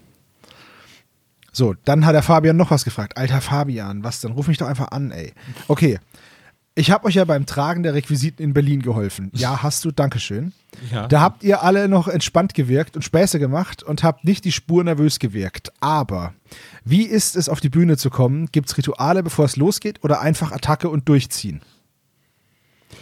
So, 1.52 1.75
dann 1.85 2.07
hat 2.07 2.14
der 2.14 2.23
Fabian 2.23 2.57
noch 2.57 2.71
was 2.71 2.85
gefragt. 2.85 3.16
Alter 3.16 3.40
Fabian, 3.40 4.04
was 4.04 4.21
denn? 4.21 4.33
Ruf 4.33 4.47
mich 4.49 4.59
doch 4.59 4.69
einfach 4.69 4.88
an, 4.92 5.11
ey. 5.11 5.33
Okay. 5.69 5.99
Ich 6.76 6.90
habe 6.92 7.07
euch 7.07 7.16
ja 7.16 7.25
beim 7.25 7.47
Tragen 7.47 7.83
der 7.83 7.95
Requisiten 7.95 8.42
in 8.42 8.54
Berlin 8.54 8.80
geholfen. 8.80 9.30
Ja, 9.35 9.62
hast 9.62 9.85
du, 9.85 9.90
Dankeschön. 9.90 10.52
Ja. 10.92 11.09
Da 11.09 11.21
habt 11.21 11.42
ihr 11.42 11.62
alle 11.62 11.88
noch 11.88 12.07
entspannt 12.07 12.54
gewirkt 12.54 12.95
und 12.95 13.02
Späße 13.02 13.38
gemacht 13.40 13.83
und 13.83 14.04
habt 14.04 14.25
nicht 14.25 14.45
die 14.45 14.52
Spur 14.52 14.85
nervös 14.85 15.19
gewirkt. 15.19 15.73
Aber 15.80 16.33
wie 16.85 17.02
ist 17.02 17.35
es, 17.37 17.49
auf 17.49 17.61
die 17.61 17.69
Bühne 17.69 17.97
zu 17.97 18.09
kommen? 18.09 18.47
Gibt's 18.52 18.78
Rituale, 18.78 19.23
bevor 19.25 19.45
es 19.45 19.57
losgeht 19.57 19.99
oder 20.04 20.21
einfach 20.21 20.52
Attacke 20.52 20.88
und 20.88 21.09
durchziehen? 21.09 21.61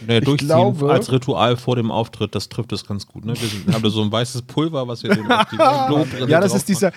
Nee, 0.07 0.19
durchziehen 0.21 0.47
glaube- 0.47 0.91
als 0.91 1.11
Ritual 1.11 1.55
vor 1.57 1.75
dem 1.75 1.91
Auftritt, 1.91 2.33
das 2.35 2.49
trifft 2.49 2.71
es 2.71 2.85
ganz 2.85 3.05
gut. 3.07 3.25
Ne? 3.25 3.33
Wir 3.65 3.73
haben 3.73 3.83
da 3.83 3.89
so 3.89 4.01
ein 4.01 4.11
weißes 4.11 4.43
Pulver, 4.43 4.87
was 4.87 5.03
wir 5.03 5.13
dem 5.13 5.29
auf 5.31 5.45
die 5.49 5.55
Klobrille 5.87 6.27
Ja, 6.29 6.39
das 6.39 6.55
ist 6.55 6.67
dieser. 6.69 6.91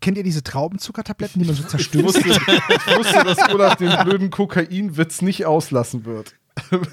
Kennt 0.00 0.16
ihr 0.16 0.22
diese 0.24 0.42
Traubenzuckertabletten, 0.42 1.40
die 1.40 1.46
man 1.46 1.56
so 1.56 1.62
Ich 1.62 1.68
zerstört? 1.68 2.04
wusste, 2.04 2.20
ich 2.28 2.96
wusste, 2.98 3.24
dass 3.24 3.48
Olaf 3.52 3.76
den 3.76 3.92
blöden 4.04 4.30
Kokainwitz 4.30 5.22
nicht 5.22 5.46
auslassen 5.46 6.04
wird. 6.04 6.34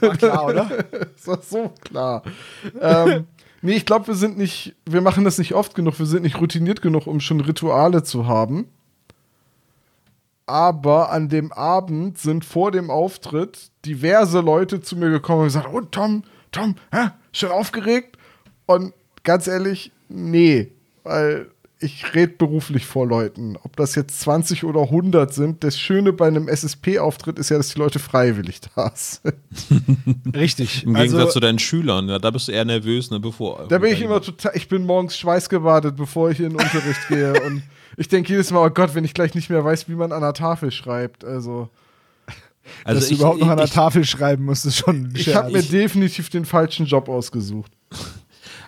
War 0.02 0.16
klar, 0.18 0.46
oder? 0.46 0.70
Das 1.16 1.28
war 1.28 1.42
so 1.42 1.74
klar. 1.84 2.24
ähm, 2.82 3.26
nee, 3.62 3.74
ich 3.74 3.86
glaube, 3.86 4.08
wir 4.08 4.16
sind 4.16 4.38
nicht, 4.38 4.76
wir 4.86 5.02
machen 5.02 5.24
das 5.24 5.38
nicht 5.38 5.54
oft 5.54 5.74
genug, 5.76 5.98
wir 6.00 6.06
sind 6.06 6.24
nicht 6.24 6.40
routiniert 6.42 6.82
genug, 6.82 7.08
um 7.08 7.20
schon 7.20 7.40
Rituale 7.40 8.04
zu 8.04 8.28
haben. 8.28 8.68
Aber 10.46 11.12
an 11.12 11.30
dem 11.30 11.54
Abend 11.54 12.18
sind 12.18 12.44
vor 12.44 12.72
dem 12.72 12.90
Auftritt 12.90 13.72
diverse 13.86 14.42
Leute 14.42 14.82
zu 14.82 14.98
mir 14.98 15.10
gekommen 15.10 15.40
und 15.42 15.46
gesagt: 15.48 15.70
Oh, 15.72 15.80
Tom, 15.82 16.24
Tom, 16.52 16.76
hä? 16.92 17.12
schon 17.32 17.52
aufgeregt? 17.52 18.18
Und 18.66 18.94
ganz 19.24 19.48
ehrlich, 19.48 19.92
nee, 20.10 20.72
weil 21.04 21.50
ich 21.84 22.16
rede 22.16 22.34
beruflich 22.38 22.86
vor 22.86 23.06
Leuten. 23.06 23.58
Ob 23.64 23.76
das 23.76 23.96
jetzt 23.96 24.20
20 24.22 24.64
oder 24.64 24.82
100 24.84 25.34
sind, 25.34 25.64
das 25.64 25.78
Schöne 25.80 26.14
bei 26.14 26.28
einem 26.28 26.48
SSP-Auftritt 26.48 27.38
ist 27.38 27.50
ja, 27.50 27.58
dass 27.58 27.70
die 27.70 27.80
Leute 27.80 28.00
freiwillig 28.00 28.62
da 28.76 28.92
sind. 28.96 29.36
Richtig. 30.36 30.84
Im 30.84 30.96
Also, 30.96 31.08
Gegensatz 31.10 31.34
zu 31.34 31.40
deinen 31.40 31.60
Schülern, 31.60 32.10
ja, 32.10 32.20
da 32.20 32.32
bist 32.32 32.48
du 32.48 32.52
eher 32.52 32.66
nervös, 32.66 33.12
ne, 33.12 33.20
bevor. 33.20 33.68
Da 33.68 33.78
bin 33.78 33.94
ich 33.94 34.02
immer 34.02 34.22
total, 34.22 34.54
ich 34.56 34.68
bin 34.68 34.86
morgens 34.86 35.18
schweißgebadet, 35.18 35.96
bevor 35.96 36.32
ich 36.32 36.40
in 36.40 36.50
den 36.50 36.56
Unterricht 36.60 37.08
gehe. 37.10 37.34
Und 37.46 37.62
ich 37.98 38.08
denke 38.08 38.32
jedes 38.32 38.50
Mal, 38.52 38.66
oh 38.66 38.70
Gott, 38.72 38.96
wenn 38.96 39.04
ich 39.06 39.14
gleich 39.14 39.36
nicht 39.36 39.50
mehr 39.50 39.64
weiß, 39.64 39.88
wie 39.90 39.96
man 39.96 40.12
an 40.12 40.22
der 40.22 40.34
Tafel 40.34 40.72
schreibt. 40.72 41.24
Also, 41.26 41.70
also 42.86 43.00
dass 43.00 43.10
du 43.10 43.16
überhaupt 43.16 43.40
noch 43.40 43.50
an 43.50 43.58
der 43.58 43.68
Tafel 43.68 44.06
schreiben 44.06 44.46
musst, 44.46 44.66
ist 44.66 44.78
schon 44.78 45.04
ein 45.08 45.14
ich 45.16 45.36
habe 45.36 45.52
mir 45.52 45.60
Scherz. 45.60 45.70
definitiv 45.72 46.30
den 46.30 46.46
falschen 46.46 46.86
Job 46.86 47.10
ausgesucht. 47.10 47.72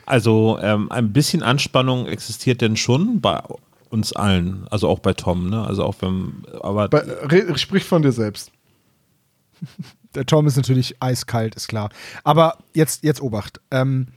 Also 0.06 0.60
ähm, 0.62 0.92
ein 0.92 1.14
bisschen 1.14 1.44
Anspannung 1.44 2.08
existiert 2.08 2.62
denn 2.62 2.78
schon 2.78 3.22
bei 3.22 3.42
uns 3.90 4.14
allen, 4.14 4.68
also 4.70 4.88
auch 4.88 5.00
bei 5.00 5.14
Tom, 5.14 5.50
ne? 5.50 5.66
Also 5.66 5.84
auch 5.84 5.96
wenn, 6.02 6.44
aber 6.62 6.90
Bei, 6.90 7.00
re, 7.00 7.58
sprich 7.58 7.86
von 7.86 8.02
dir 8.02 8.12
selbst. 8.12 8.52
Der 10.16 10.26
Tom 10.26 10.48
ist 10.48 10.58
natürlich 10.58 11.02
eiskalt, 11.02 11.56
ist 11.56 11.68
klar. 11.68 11.90
Aber 12.24 12.58
jetzt, 12.74 13.04
jetzt 13.04 13.22
Obacht. 13.22 13.62
Ähm, 13.72 14.08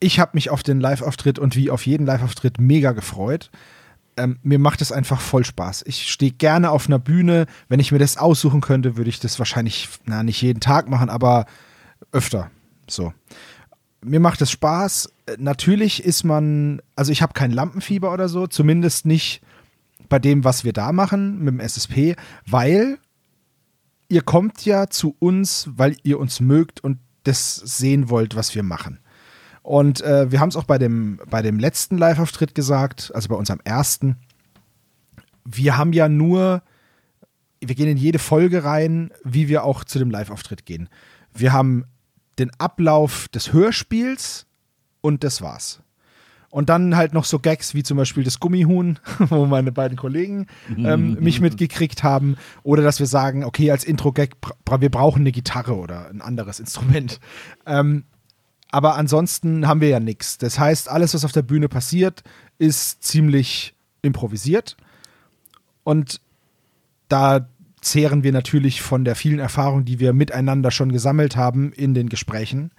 ich 0.00 0.18
habe 0.20 0.32
mich 0.34 0.50
auf 0.50 0.62
den 0.62 0.80
Live-Auftritt 0.80 1.38
und 1.38 1.56
wie 1.56 1.70
auf 1.70 1.86
jeden 1.86 2.06
Live-Auftritt 2.06 2.58
mega 2.58 2.92
gefreut. 2.92 3.50
Ähm, 4.16 4.38
mir 4.42 4.58
macht 4.58 4.80
es 4.80 4.92
einfach 4.92 5.20
voll 5.20 5.44
Spaß. 5.44 5.84
Ich 5.86 6.10
stehe 6.10 6.32
gerne 6.32 6.70
auf 6.70 6.86
einer 6.86 6.98
Bühne. 6.98 7.46
Wenn 7.68 7.80
ich 7.80 7.92
mir 7.92 7.98
das 7.98 8.16
aussuchen 8.16 8.60
könnte, 8.60 8.96
würde 8.96 9.10
ich 9.10 9.20
das 9.20 9.38
wahrscheinlich, 9.38 9.88
na, 10.04 10.22
nicht 10.22 10.40
jeden 10.40 10.60
Tag 10.60 10.88
machen, 10.88 11.10
aber 11.10 11.46
öfter. 12.12 12.50
So. 12.88 13.12
Mir 14.02 14.20
macht 14.20 14.40
es 14.40 14.50
Spaß. 14.50 15.10
Natürlich 15.38 16.04
ist 16.04 16.24
man, 16.24 16.80
also 16.94 17.10
ich 17.10 17.22
habe 17.22 17.32
kein 17.32 17.50
Lampenfieber 17.50 18.12
oder 18.12 18.28
so, 18.28 18.46
zumindest 18.46 19.06
nicht 19.06 19.42
bei 20.08 20.18
dem, 20.18 20.44
was 20.44 20.64
wir 20.64 20.72
da 20.72 20.92
machen 20.92 21.38
mit 21.40 21.54
dem 21.54 21.60
SSP, 21.60 22.14
weil 22.46 22.98
ihr 24.08 24.22
kommt 24.22 24.64
ja 24.64 24.88
zu 24.88 25.16
uns, 25.18 25.68
weil 25.72 25.96
ihr 26.04 26.20
uns 26.20 26.40
mögt 26.40 26.82
und 26.82 26.98
das 27.24 27.56
sehen 27.56 28.08
wollt, 28.08 28.36
was 28.36 28.54
wir 28.54 28.62
machen. 28.62 29.00
Und 29.62 30.00
äh, 30.02 30.30
wir 30.30 30.38
haben 30.38 30.50
es 30.50 30.56
auch 30.56 30.64
bei 30.64 30.78
dem, 30.78 31.18
bei 31.28 31.42
dem 31.42 31.58
letzten 31.58 31.98
Live-Auftritt 31.98 32.54
gesagt, 32.54 33.10
also 33.14 33.28
bei 33.28 33.34
unserem 33.34 33.60
ersten. 33.64 34.16
Wir 35.44 35.76
haben 35.76 35.92
ja 35.92 36.08
nur, 36.08 36.62
wir 37.60 37.74
gehen 37.74 37.88
in 37.88 37.96
jede 37.96 38.20
Folge 38.20 38.62
rein, 38.62 39.10
wie 39.24 39.48
wir 39.48 39.64
auch 39.64 39.82
zu 39.82 39.98
dem 39.98 40.10
Live-Auftritt 40.10 40.66
gehen. 40.66 40.88
Wir 41.34 41.52
haben 41.52 41.84
den 42.38 42.52
Ablauf 42.58 43.28
des 43.28 43.52
Hörspiels 43.52 44.46
und 45.06 45.22
das 45.22 45.40
war's. 45.40 45.80
Und 46.50 46.68
dann 46.68 46.96
halt 46.96 47.12
noch 47.12 47.24
so 47.24 47.38
Gags 47.38 47.74
wie 47.74 47.84
zum 47.84 47.96
Beispiel 47.96 48.24
das 48.24 48.40
Gummihuhn, 48.40 48.98
wo 49.18 49.46
meine 49.46 49.70
beiden 49.70 49.96
Kollegen 49.96 50.48
ähm, 50.76 51.14
mich 51.20 51.40
mitgekriegt 51.40 52.02
haben. 52.02 52.36
Oder 52.64 52.82
dass 52.82 52.98
wir 52.98 53.06
sagen, 53.06 53.44
okay, 53.44 53.70
als 53.70 53.84
Intro-Gag, 53.84 54.36
wir 54.80 54.90
brauchen 54.90 55.20
eine 55.20 55.32
Gitarre 55.32 55.76
oder 55.76 56.08
ein 56.08 56.20
anderes 56.20 56.60
Instrument. 56.60 57.20
Ähm, 57.68 58.04
aber 58.70 58.96
ansonsten 58.96 59.66
haben 59.66 59.80
wir 59.80 59.88
ja 59.88 59.98
nichts. 60.00 60.38
Das 60.38 60.58
heißt, 60.58 60.88
alles, 60.88 61.14
was 61.14 61.24
auf 61.24 61.32
der 61.32 61.42
Bühne 61.42 61.68
passiert, 61.68 62.22
ist 62.58 63.02
ziemlich 63.02 63.74
improvisiert. 64.02 64.76
Und 65.82 66.20
da 67.08 67.48
zehren 67.80 68.22
wir 68.22 68.32
natürlich 68.32 68.82
von 68.82 69.04
der 69.04 69.16
vielen 69.16 69.40
Erfahrung, 69.40 69.84
die 69.84 69.98
wir 69.98 70.12
miteinander 70.12 70.70
schon 70.70 70.92
gesammelt 70.92 71.36
haben 71.36 71.72
in 71.72 71.94
den 71.94 72.08
Gesprächen, 72.08 72.70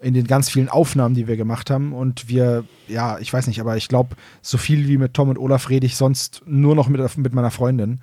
in 0.00 0.14
den 0.14 0.26
ganz 0.26 0.50
vielen 0.50 0.68
Aufnahmen, 0.68 1.14
die 1.14 1.26
wir 1.26 1.36
gemacht 1.36 1.70
haben. 1.70 1.92
Und 1.92 2.28
wir, 2.28 2.64
ja, 2.88 3.18
ich 3.18 3.32
weiß 3.32 3.46
nicht, 3.46 3.60
aber 3.60 3.76
ich 3.76 3.88
glaube, 3.88 4.16
so 4.42 4.58
viel 4.58 4.88
wie 4.88 4.98
mit 4.98 5.14
Tom 5.14 5.28
und 5.28 5.38
Olaf 5.38 5.70
rede 5.70 5.86
ich 5.86 5.96
sonst 5.96 6.42
nur 6.46 6.74
noch 6.74 6.88
mit, 6.88 7.16
mit 7.16 7.34
meiner 7.34 7.50
Freundin. 7.50 8.00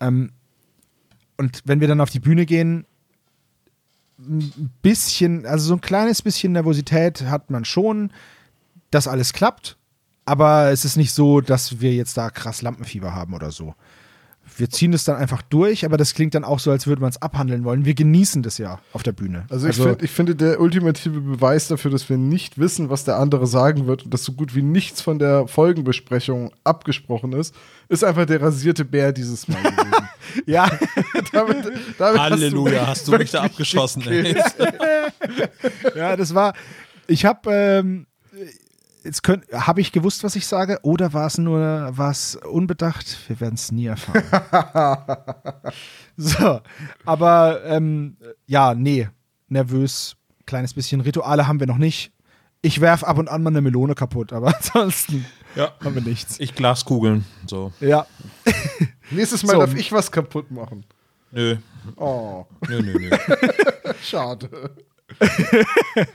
Ähm, 0.00 0.30
und 1.36 1.62
wenn 1.64 1.80
wir 1.80 1.88
dann 1.88 2.00
auf 2.00 2.10
die 2.10 2.20
Bühne 2.20 2.46
gehen, 2.46 2.86
ein 4.18 4.70
bisschen, 4.82 5.44
also 5.44 5.66
so 5.66 5.74
ein 5.74 5.80
kleines 5.80 6.22
bisschen 6.22 6.52
Nervosität 6.52 7.22
hat 7.22 7.50
man 7.50 7.64
schon, 7.64 8.12
dass 8.90 9.08
alles 9.08 9.32
klappt. 9.32 9.76
Aber 10.24 10.70
es 10.70 10.84
ist 10.84 10.96
nicht 10.96 11.12
so, 11.12 11.40
dass 11.40 11.80
wir 11.80 11.92
jetzt 11.92 12.16
da 12.16 12.30
krass 12.30 12.62
Lampenfieber 12.62 13.14
haben 13.14 13.34
oder 13.34 13.50
so. 13.50 13.74
Wir 14.56 14.70
ziehen 14.70 14.92
es 14.92 15.04
dann 15.04 15.16
einfach 15.16 15.42
durch, 15.42 15.84
aber 15.84 15.96
das 15.96 16.14
klingt 16.14 16.34
dann 16.34 16.44
auch 16.44 16.58
so, 16.58 16.70
als 16.70 16.86
würde 16.86 17.00
man 17.00 17.10
es 17.10 17.20
abhandeln 17.20 17.64
wollen. 17.64 17.84
Wir 17.84 17.94
genießen 17.94 18.42
das 18.42 18.58
ja 18.58 18.78
auf 18.92 19.02
der 19.02 19.12
Bühne. 19.12 19.46
Also 19.48 19.68
ich, 19.68 19.76
find, 19.76 20.02
ich 20.02 20.10
finde, 20.10 20.36
der 20.36 20.60
ultimative 20.60 21.20
Beweis 21.20 21.68
dafür, 21.68 21.90
dass 21.90 22.08
wir 22.08 22.18
nicht 22.18 22.58
wissen, 22.58 22.90
was 22.90 23.04
der 23.04 23.16
andere 23.16 23.46
sagen 23.46 23.86
wird 23.86 24.04
und 24.04 24.14
dass 24.14 24.24
so 24.24 24.32
gut 24.32 24.54
wie 24.54 24.62
nichts 24.62 25.00
von 25.00 25.18
der 25.18 25.48
Folgenbesprechung 25.48 26.52
abgesprochen 26.62 27.32
ist, 27.32 27.54
ist 27.88 28.04
einfach 28.04 28.26
der 28.26 28.40
rasierte 28.42 28.84
Bär 28.84 29.12
dieses 29.12 29.48
Mal 29.48 29.62
gewesen. 29.62 30.08
ja, 30.46 30.70
damit, 31.32 31.72
damit 31.98 32.20
Halleluja, 32.20 32.86
hast 32.86 33.08
du 33.08 33.16
mich 33.16 33.30
da 33.30 33.42
abgeschossen, 33.42 34.02
ja, 35.96 36.16
das 36.16 36.34
war. 36.34 36.54
Ich 37.06 37.24
habe 37.24 37.50
ähm, 37.52 38.06
habe 39.52 39.80
ich 39.80 39.92
gewusst, 39.92 40.24
was 40.24 40.34
ich 40.36 40.46
sage, 40.46 40.78
oder 40.82 41.12
war 41.12 41.26
es 41.26 41.36
nur 41.38 41.90
was 41.92 42.36
unbedacht? 42.36 43.16
Wir 43.28 43.38
werden 43.40 43.54
es 43.54 43.70
nie 43.70 43.86
erfahren. 43.86 44.22
so, 46.16 46.60
aber 47.04 47.64
ähm, 47.64 48.16
ja, 48.46 48.74
nee, 48.74 49.08
nervös, 49.48 50.16
kleines 50.46 50.74
bisschen 50.74 51.00
Rituale 51.00 51.46
haben 51.46 51.60
wir 51.60 51.66
noch 51.66 51.78
nicht. 51.78 52.12
Ich 52.62 52.80
werf 52.80 53.04
ab 53.04 53.18
und 53.18 53.28
an 53.28 53.42
mal 53.42 53.50
eine 53.50 53.60
Melone 53.60 53.94
kaputt, 53.94 54.32
aber 54.32 54.54
ansonsten 54.56 55.26
Ja. 55.54 55.72
haben 55.84 55.94
wir 55.94 56.02
nichts. 56.02 56.40
Ich 56.40 56.54
Glaskugeln, 56.54 57.24
so. 57.46 57.72
Ja, 57.80 58.06
Nächstes 59.10 59.42
Mal 59.44 59.52
So. 59.52 59.58
darf 59.60 59.74
ich 59.74 59.92
was 59.92 60.10
kaputt 60.10 60.50
machen. 60.50 60.84
Nö, 61.30 61.56
Oh, 61.96 62.46
nö, 62.68 62.80
nö, 62.80 62.98
nö. 62.98 63.10
schade. 64.02 64.48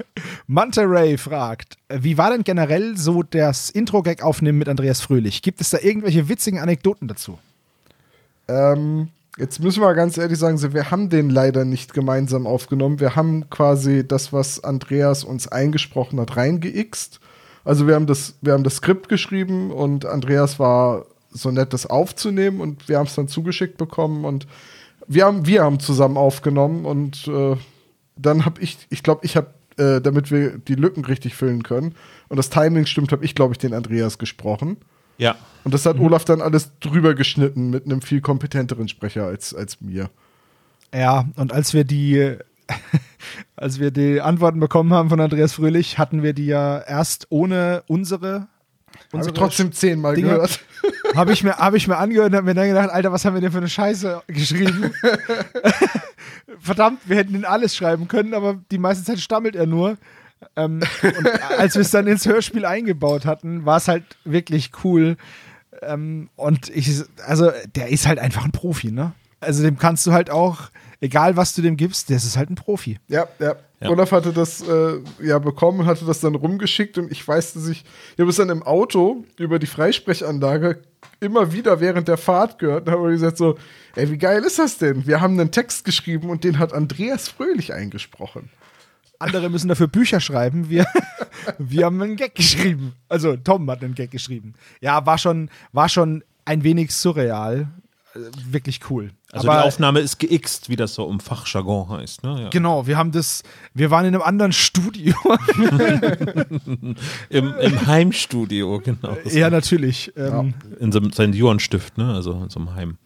Manta 0.48 0.82
Ray 0.84 1.18
fragt, 1.18 1.78
wie 1.90 2.18
war 2.18 2.32
denn 2.32 2.44
generell 2.44 2.98
so 2.98 3.24
das 3.24 3.70
Intro-Gag 3.70 4.24
aufnehmen 4.24 4.58
mit 4.58 4.70
Andreas 4.70 5.02
Fröhlich? 5.02 5.42
Gibt 5.42 5.62
es 5.62 5.70
da 5.70 5.80
irgendwelche 5.80 6.28
witzigen 6.28 6.60
Anekdoten 6.60 7.08
dazu? 7.08 7.38
Ähm, 8.48 9.10
Jetzt 9.40 9.62
müssen 9.62 9.82
wir 9.82 9.94
ganz 9.94 10.18
ehrlich 10.18 10.38
sagen, 10.38 10.62
wir 10.74 10.92
haben 10.92 11.10
den 11.10 11.30
leider 11.30 11.64
nicht 11.64 11.94
gemeinsam 11.94 12.46
aufgenommen. 12.46 13.00
Wir 13.00 13.16
haben 13.16 13.50
quasi 13.50 14.06
das, 14.06 14.34
was 14.34 14.62
Andreas 14.66 15.24
uns 15.24 15.48
eingesprochen 15.48 16.20
hat, 16.20 16.36
reingeixt. 16.36 17.22
Also 17.64 17.88
wir 17.88 17.96
haben 17.96 18.06
das, 18.06 18.36
wir 18.42 18.52
haben 18.52 18.66
das 18.66 18.78
Skript 18.78 19.08
geschrieben 19.08 19.72
und 19.72 20.06
Andreas 20.06 20.60
war 20.60 21.06
so 21.32 21.52
nett, 21.52 21.72
das 21.72 21.86
aufzunehmen 21.86 22.60
und 22.60 22.90
wir 22.90 22.98
haben 22.98 23.06
es 23.06 23.16
dann 23.16 23.30
zugeschickt 23.30 23.78
bekommen 23.78 24.26
und 24.26 24.46
wir 25.08 25.24
haben, 25.24 25.46
wir 25.46 25.64
haben 25.64 25.80
zusammen 25.80 26.18
aufgenommen 26.18 26.84
und 26.86 27.26
äh, 27.30 27.56
dann 28.22 28.46
habe 28.46 28.62
ich, 28.62 28.78
ich 28.90 29.04
glaube, 29.04 29.26
ich 29.26 29.38
habe, 29.38 29.54
äh, 29.78 30.02
damit 30.02 30.32
wir 30.32 30.58
die 30.58 30.76
Lücken 30.76 31.06
richtig 31.06 31.36
füllen 31.36 31.64
können 31.64 31.96
und 32.28 32.38
das 32.38 32.50
Timing 32.50 32.86
stimmt, 32.86 33.12
habe 33.12 33.24
ich, 33.26 33.36
glaube 33.36 33.54
ich, 33.54 33.58
den 33.58 33.74
Andreas 33.74 34.18
gesprochen. 34.18 34.78
Ja. 35.18 35.36
Und 35.64 35.74
das 35.74 35.86
hat 35.86 35.98
mhm. 35.98 36.06
Olaf 36.06 36.26
dann 36.26 36.42
alles 36.42 36.72
drüber 36.80 37.14
geschnitten 37.14 37.70
mit 37.70 37.86
einem 37.86 38.02
viel 38.02 38.22
kompetenteren 38.22 38.88
Sprecher 38.88 39.26
als, 39.26 39.54
als 39.54 39.82
mir. 39.82 40.10
Ja, 40.94 41.26
und 41.36 41.54
als 41.54 41.74
wir 41.74 41.84
die, 41.84 42.38
als 43.56 43.80
wir 43.80 43.92
die 43.92 44.22
Antworten 44.22 44.60
bekommen 44.60 44.94
haben 44.94 45.10
von 45.10 45.20
Andreas 45.20 45.54
Fröhlich, 45.54 45.98
hatten 45.98 46.24
wir 46.24 46.34
die 46.34 46.48
ja 46.48 46.80
erst 46.80 47.28
ohne 47.30 47.84
unsere. 47.88 48.48
unsere 49.12 49.34
Habe 49.36 49.40
trotzdem 49.40 49.72
zehnmal 49.72 50.16
Dinge, 50.16 50.30
gehört. 50.30 50.62
Habe 51.16 51.34
ich, 51.34 51.44
mir, 51.44 51.58
hab 51.58 51.74
ich 51.74 51.88
mir 51.88 51.98
angehört 51.98 52.32
und 52.32 52.38
habe 52.38 52.46
mir 52.46 52.56
dann 52.56 52.68
gedacht, 52.70 52.90
Alter, 52.90 53.12
was 53.12 53.26
haben 53.26 53.34
wir 53.34 53.42
denn 53.42 53.52
für 53.52 53.58
eine 53.58 53.70
Scheiße 53.70 54.24
geschrieben? 54.28 54.94
Verdammt, 56.60 57.00
wir 57.06 57.18
hätten 57.18 57.36
ihn 57.36 57.46
alles 57.46 57.76
schreiben 57.76 58.08
können, 58.08 58.34
aber 58.34 58.60
die 58.72 58.78
meiste 58.78 59.04
Zeit 59.04 59.20
stammelt 59.20 59.56
er 59.56 59.66
nur. 59.66 59.98
Ähm, 60.56 60.82
und 61.02 61.28
als 61.58 61.76
wir 61.76 61.82
es 61.82 61.92
dann 61.92 62.08
ins 62.08 62.26
Hörspiel 62.26 62.66
eingebaut 62.66 63.26
hatten, 63.26 63.66
war 63.66 63.78
es 63.78 63.88
halt 63.88 64.04
wirklich 64.24 64.72
cool. 64.84 65.18
Ähm, 65.82 66.30
und 66.36 66.70
ich, 66.70 67.04
also 67.26 67.52
der 67.76 67.90
ist 67.90 68.08
halt 68.08 68.20
einfach 68.20 68.46
ein 68.46 68.52
Profi, 68.52 68.92
ne? 68.92 69.14
Also 69.40 69.64
dem 69.64 69.78
kannst 69.78 70.06
du 70.06 70.12
halt 70.12 70.30
auch, 70.30 70.70
egal 71.02 71.38
was 71.38 71.54
du 71.54 71.62
dem 71.62 71.78
gibst, 71.78 72.10
der 72.10 72.18
ist 72.18 72.38
halt 72.38 72.50
ein 72.50 72.56
Profi. 72.56 73.00
Ja, 73.08 73.28
ja. 73.40 73.56
ja. 73.80 73.90
Olaf 73.90 74.12
hatte 74.12 74.34
das 74.34 74.62
äh, 74.62 75.00
ja 75.22 75.40
bekommen, 75.40 75.86
hatte 75.86 76.06
das 76.06 76.20
dann 76.20 76.36
rumgeschickt 76.36 76.98
und 76.98 77.12
ich 77.12 77.26
weiß, 77.26 77.54
dass 77.54 77.68
ich, 77.68 77.84
ich 78.14 78.20
habe 78.20 78.30
es 78.30 78.36
dann 78.36 78.50
im 78.50 78.64
Auto 78.64 79.24
über 79.38 79.60
die 79.60 79.68
Freisprechanlage 79.68 80.82
immer 81.20 81.52
wieder 81.52 81.80
während 81.80 82.08
der 82.08 82.18
Fahrt 82.18 82.60
gehört 82.60 82.88
und 82.88 82.94
habe 82.94 83.10
gesagt 83.12 83.38
so, 83.38 83.58
ey, 83.96 84.10
wie 84.10 84.18
geil 84.18 84.44
ist 84.44 84.60
das 84.60 84.78
denn? 84.78 85.06
Wir 85.06 85.22
haben 85.22 85.40
einen 85.40 85.52
Text 85.52 85.86
geschrieben 85.86 86.30
und 86.30 86.44
den 86.44 86.60
hat 86.60 86.74
Andreas 86.74 87.30
Fröhlich 87.30 87.74
eingesprochen. 87.74 88.50
Andere 89.20 89.50
müssen 89.50 89.68
dafür 89.68 89.88
Bücher 89.88 90.22
schreiben. 90.22 90.70
Wir, 90.70 90.86
wir 91.58 91.86
haben 91.86 92.02
einen 92.02 92.16
Gag 92.16 92.36
geschrieben. 92.36 92.94
Also 93.10 93.36
Tom 93.36 93.70
hat 93.70 93.84
einen 93.84 93.96
Gag 93.96 94.12
geschrieben. 94.12 94.54
Ja, 94.80 95.06
war 95.06 95.18
schon, 95.18 95.50
war 95.74 95.90
schon 95.90 96.24
ein 96.46 96.64
wenig 96.64 96.94
surreal. 96.94 97.68
Äh, 98.28 98.54
wirklich 98.54 98.82
cool. 98.90 99.12
Also 99.32 99.48
Aber 99.48 99.62
die 99.62 99.68
Aufnahme 99.68 100.00
ist 100.00 100.20
geixt, 100.20 100.70
wie 100.70 100.76
das 100.76 100.96
so 100.96 101.10
im 101.10 101.20
Fachjargon 101.20 101.90
heißt. 101.90 102.24
Ne? 102.24 102.44
Ja. 102.44 102.50
Genau, 102.50 102.88
wir 102.88 102.98
haben 102.98 103.12
das, 103.12 103.44
wir 103.74 103.92
waren 103.92 104.06
in 104.06 104.16
einem 104.16 104.24
anderen 104.24 104.52
Studio. 104.52 105.14
Im, 107.30 107.54
Im, 107.54 107.88
Heimstudio, 107.88 108.82
genau. 108.84 109.18
Ja, 109.26 109.50
natürlich. 109.50 110.12
Ja. 110.16 110.40
Ähm, 110.40 110.54
in 110.80 110.92
so 110.92 111.00
einem 111.00 111.12
Seniorenstift, 111.12 111.98
ne? 111.98 112.14
Also 112.14 112.34
in 112.34 112.50
so 112.50 112.60
einem 112.60 112.76
Heim. 112.76 112.98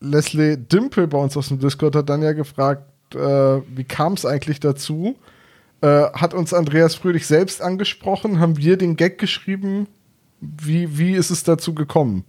Leslie 0.00 0.56
Dimple 0.56 1.08
bei 1.08 1.18
uns 1.18 1.36
aus 1.36 1.48
dem 1.48 1.58
Discord 1.58 1.94
hat 1.96 2.08
dann 2.08 2.22
ja 2.22 2.32
gefragt, 2.32 3.14
äh, 3.14 3.18
wie 3.18 3.84
kam 3.84 4.14
es 4.14 4.24
eigentlich 4.24 4.60
dazu? 4.60 5.16
Äh, 5.82 6.04
hat 6.12 6.34
uns 6.34 6.52
Andreas 6.54 6.94
Fröhlich 6.94 7.26
selbst 7.26 7.62
angesprochen? 7.62 8.38
Haben 8.38 8.56
wir 8.56 8.76
den 8.76 8.96
Gag 8.96 9.18
geschrieben? 9.18 9.88
Wie, 10.40 10.98
wie 10.98 11.12
ist 11.12 11.30
es 11.30 11.42
dazu 11.42 11.74
gekommen? 11.74 12.24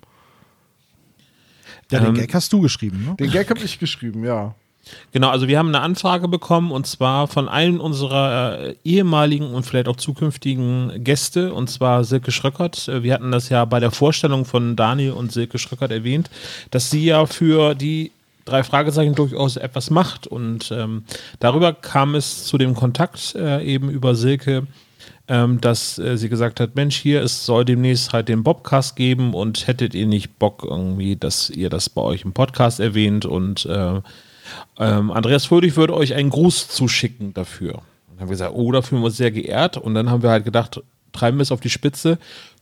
Ja, 1.92 2.00
den 2.00 2.10
ähm, 2.10 2.14
Gag 2.16 2.34
hast 2.34 2.52
du 2.54 2.62
geschrieben, 2.62 3.06
ne? 3.06 3.16
Den 3.20 3.32
Gag 3.32 3.50
habe 3.50 3.60
ich 3.62 3.80
geschrieben, 3.80 4.24
ja. 4.24 4.56
Genau, 5.12 5.30
also 5.30 5.48
wir 5.48 5.60
haben 5.60 5.68
eine 5.68 5.82
Anfrage 5.82 6.28
bekommen 6.28 6.72
und 6.72 6.88
zwar 6.88 7.28
von 7.28 7.48
allen 7.48 7.80
unserer 7.80 8.60
äh, 8.60 8.76
ehemaligen 8.84 9.54
und 9.54 9.64
vielleicht 9.64 9.88
auch 9.88 9.96
zukünftigen 9.96 11.04
Gäste 11.04 11.54
und 11.54 11.70
zwar 11.70 12.04
Silke 12.04 12.32
Schröckert. 12.32 12.88
Äh, 12.88 13.04
wir 13.04 13.14
hatten 13.14 13.32
das 13.32 13.50
ja 13.50 13.66
bei 13.66 13.80
der 13.80 13.92
Vorstellung 13.92 14.46
von 14.46 14.76
Daniel 14.76 15.12
und 15.12 15.32
Silke 15.32 15.60
Schröckert 15.60 15.92
erwähnt, 15.92 16.30
dass 16.72 16.90
sie 16.90 17.06
ja 17.06 17.26
für 17.26 17.76
die 17.76 18.12
drei 18.46 18.64
Fragezeichen 18.64 19.16
durchaus 19.16 19.56
etwas 19.56 19.92
macht. 19.92 20.28
Und 20.28 20.72
ähm, 20.72 21.04
darüber 21.40 21.74
kam 21.74 22.16
es 22.16 22.46
zu 22.46 22.58
dem 22.58 22.74
Kontakt 22.74 23.36
äh, 23.36 23.64
eben 23.64 23.90
über 23.90 24.16
Silke, 24.16 24.66
ähm, 25.32 25.62
dass 25.62 25.98
äh, 25.98 26.18
sie 26.18 26.28
gesagt 26.28 26.60
hat, 26.60 26.76
Mensch, 26.76 26.98
hier, 26.98 27.24
es 27.24 27.46
soll 27.46 27.64
demnächst 27.64 28.12
halt 28.12 28.28
den 28.28 28.44
Bobcast 28.44 28.98
geben 28.98 29.34
und 29.34 29.66
hättet 29.66 29.96
ihr 29.96 30.06
nicht 30.06 30.38
Bock 30.40 30.66
irgendwie, 30.68 31.16
dass 31.16 31.50
ihr 31.50 31.70
das 31.70 31.88
bei 31.88 32.02
euch 32.02 32.26
im 32.26 32.34
Podcast 32.34 32.82
erwähnt 32.82 33.26
und 33.26 33.66
äh, 33.66 34.02
ähm, 34.78 35.10
Andreas 35.10 35.46
Fröhlich 35.46 35.78
würde 35.78 35.96
euch 35.96 36.16
einen 36.16 36.32
Gruß 36.32 36.68
zuschicken 36.68 37.34
dafür. 37.34 37.76
Und 37.76 37.84
dann 38.10 38.20
haben 38.20 38.28
wir 38.28 38.34
gesagt, 38.34 38.54
oh, 38.54 38.74
da 38.74 38.82
fühlen 38.82 39.02
wir 39.02 39.06
uns 39.06 39.16
sehr 39.16 39.32
geehrt. 39.32 39.78
Und 39.78 39.94
dann 39.96 40.10
haben 40.10 40.22
wir 40.22 40.32
halt 40.32 40.44
gedacht, 40.44 40.82
treiben 41.14 41.38
wir 41.38 41.44
es 41.44 41.52
auf 41.54 41.62
die 41.62 41.70
Spitze 41.70 42.18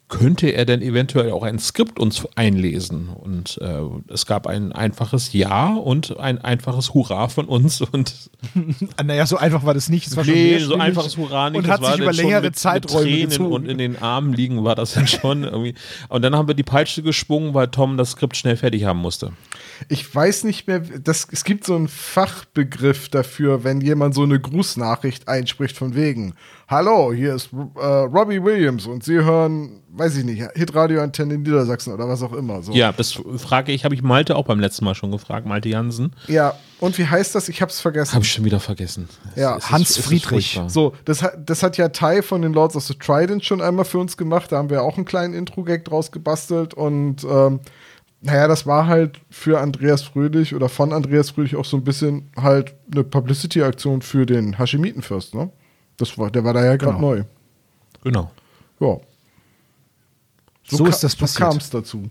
könnte 0.09 0.47
er 0.49 0.65
denn 0.65 0.81
eventuell 0.81 1.31
auch 1.31 1.43
ein 1.43 1.59
Skript 1.59 1.99
uns 1.99 2.27
einlesen? 2.35 3.09
Und 3.09 3.59
äh, 3.61 3.81
es 4.11 4.25
gab 4.25 4.47
ein 4.47 4.71
einfaches 4.71 5.33
Ja 5.33 5.73
und 5.75 6.19
ein 6.19 6.39
einfaches 6.39 6.93
Hurra 6.93 7.29
von 7.29 7.45
uns. 7.45 7.81
Und 7.81 8.31
naja, 9.03 9.25
so 9.25 9.37
einfach 9.37 9.63
war 9.63 9.73
das 9.73 9.87
nicht. 9.87 10.07
Es 10.07 10.17
war 10.17 10.25
nee, 10.25 10.57
so 10.57 10.75
einfaches 10.75 11.15
Hurra 11.15 11.51
nicht. 11.51 11.59
Und 11.59 11.67
hat 11.67 11.85
sich 11.85 11.99
über 11.99 12.11
längere 12.11 12.41
mit, 12.41 12.57
Zeiträume 12.57 13.05
mit 13.05 13.13
Tränen 13.13 13.29
gezogen. 13.29 13.53
und 13.53 13.65
in 13.67 13.77
den 13.77 14.01
Armen 14.01 14.33
liegen 14.33 14.63
war 14.63 14.75
das 14.75 14.93
dann 14.93 15.07
schon 15.07 15.43
irgendwie. 15.43 15.75
Und 16.09 16.23
dann 16.23 16.35
haben 16.35 16.47
wir 16.47 16.55
die 16.55 16.63
Peitsche 16.63 17.03
geschwungen, 17.03 17.53
weil 17.53 17.67
Tom 17.67 17.95
das 17.95 18.11
Skript 18.11 18.35
schnell 18.35 18.57
fertig 18.57 18.85
haben 18.85 18.99
musste. 18.99 19.31
Ich 19.87 20.13
weiß 20.13 20.43
nicht 20.43 20.67
mehr, 20.67 20.79
das, 20.79 21.27
es 21.31 21.43
gibt 21.43 21.65
so 21.65 21.75
einen 21.75 21.87
Fachbegriff 21.87 23.09
dafür, 23.09 23.63
wenn 23.63 23.79
jemand 23.79 24.15
so 24.15 24.23
eine 24.23 24.39
Grußnachricht 24.39 25.27
einspricht 25.27 25.77
von 25.77 25.95
wegen 25.95 26.33
Hallo, 26.69 27.11
hier 27.11 27.33
ist 27.33 27.49
äh, 27.51 27.83
Robbie 27.83 28.43
Williams 28.43 28.85
und 28.85 29.03
Sie 29.03 29.15
hören, 29.15 29.81
weiß 29.89 30.17
ich 30.17 30.23
nicht, 30.23 30.43
Hitradio-Antenne 30.53 31.33
in 31.33 31.41
Niedersachsen 31.41 31.91
oder 31.91 32.07
was 32.07 32.21
auch 32.21 32.31
immer. 32.31 32.61
So. 32.61 32.73
Ja, 32.73 32.91
das 32.91 33.19
frage 33.37 33.71
ich, 33.71 33.85
habe 33.85 33.95
ich 33.95 34.03
Malte 34.03 34.35
auch 34.35 34.45
beim 34.45 34.59
letzten 34.59 34.85
Mal 34.85 34.93
schon 34.93 35.09
gefragt, 35.09 35.47
Malte 35.47 35.67
Jansen. 35.67 36.11
Ja, 36.27 36.53
und 36.79 36.95
wie 36.99 37.07
heißt 37.07 37.33
das? 37.33 37.49
Ich 37.49 37.63
habe 37.63 37.71
es 37.71 37.81
vergessen. 37.81 38.13
Habe 38.13 38.23
ich 38.23 38.31
schon 38.31 38.45
wieder 38.45 38.59
vergessen. 38.59 39.09
Ja, 39.35 39.57
es 39.57 39.71
Hans 39.71 39.97
ist, 39.97 40.05
Friedrich. 40.05 40.61
So, 40.67 40.93
das, 41.05 41.25
das 41.43 41.63
hat 41.63 41.77
ja 41.77 41.89
Ty 41.89 42.21
von 42.21 42.43
den 42.43 42.53
Lords 42.53 42.75
of 42.75 42.83
the 42.83 42.93
Trident 42.93 43.43
schon 43.43 43.61
einmal 43.61 43.85
für 43.85 43.97
uns 43.97 44.15
gemacht. 44.15 44.51
Da 44.51 44.57
haben 44.57 44.69
wir 44.69 44.83
auch 44.83 44.95
einen 44.95 45.05
kleinen 45.05 45.33
Intro-Gag 45.33 45.85
draus 45.85 46.11
gebastelt 46.11 46.75
und 46.75 47.23
ähm, 47.23 47.61
naja, 48.21 48.47
das 48.47 48.67
war 48.67 48.85
halt 48.85 49.19
für 49.31 49.59
Andreas 49.59 50.03
Fröhlich 50.03 50.53
oder 50.53 50.69
von 50.69 50.93
Andreas 50.93 51.31
Fröhlich 51.31 51.55
auch 51.55 51.65
so 51.65 51.77
ein 51.77 51.83
bisschen 51.83 52.29
halt 52.39 52.75
eine 52.91 53.03
Publicity-Aktion 53.03 54.03
für 54.03 54.27
den 54.27 54.59
Hashemitenfürst, 54.59 55.33
ne? 55.33 55.49
Das 55.99 56.17
war, 56.17 56.31
der 56.31 56.43
war 56.43 56.53
da 56.53 56.63
ja 56.63 56.77
gerade 56.77 56.95
genau. 56.95 57.15
neu. 57.15 57.23
Genau. 58.03 58.31
Ja. 58.79 58.97
So, 60.63 60.77
so 60.77 60.85
ist 60.85 61.03
das 61.03 61.11
so 61.11 61.25
kam 61.39 61.57
es 61.57 61.69
dazu. 61.69 62.09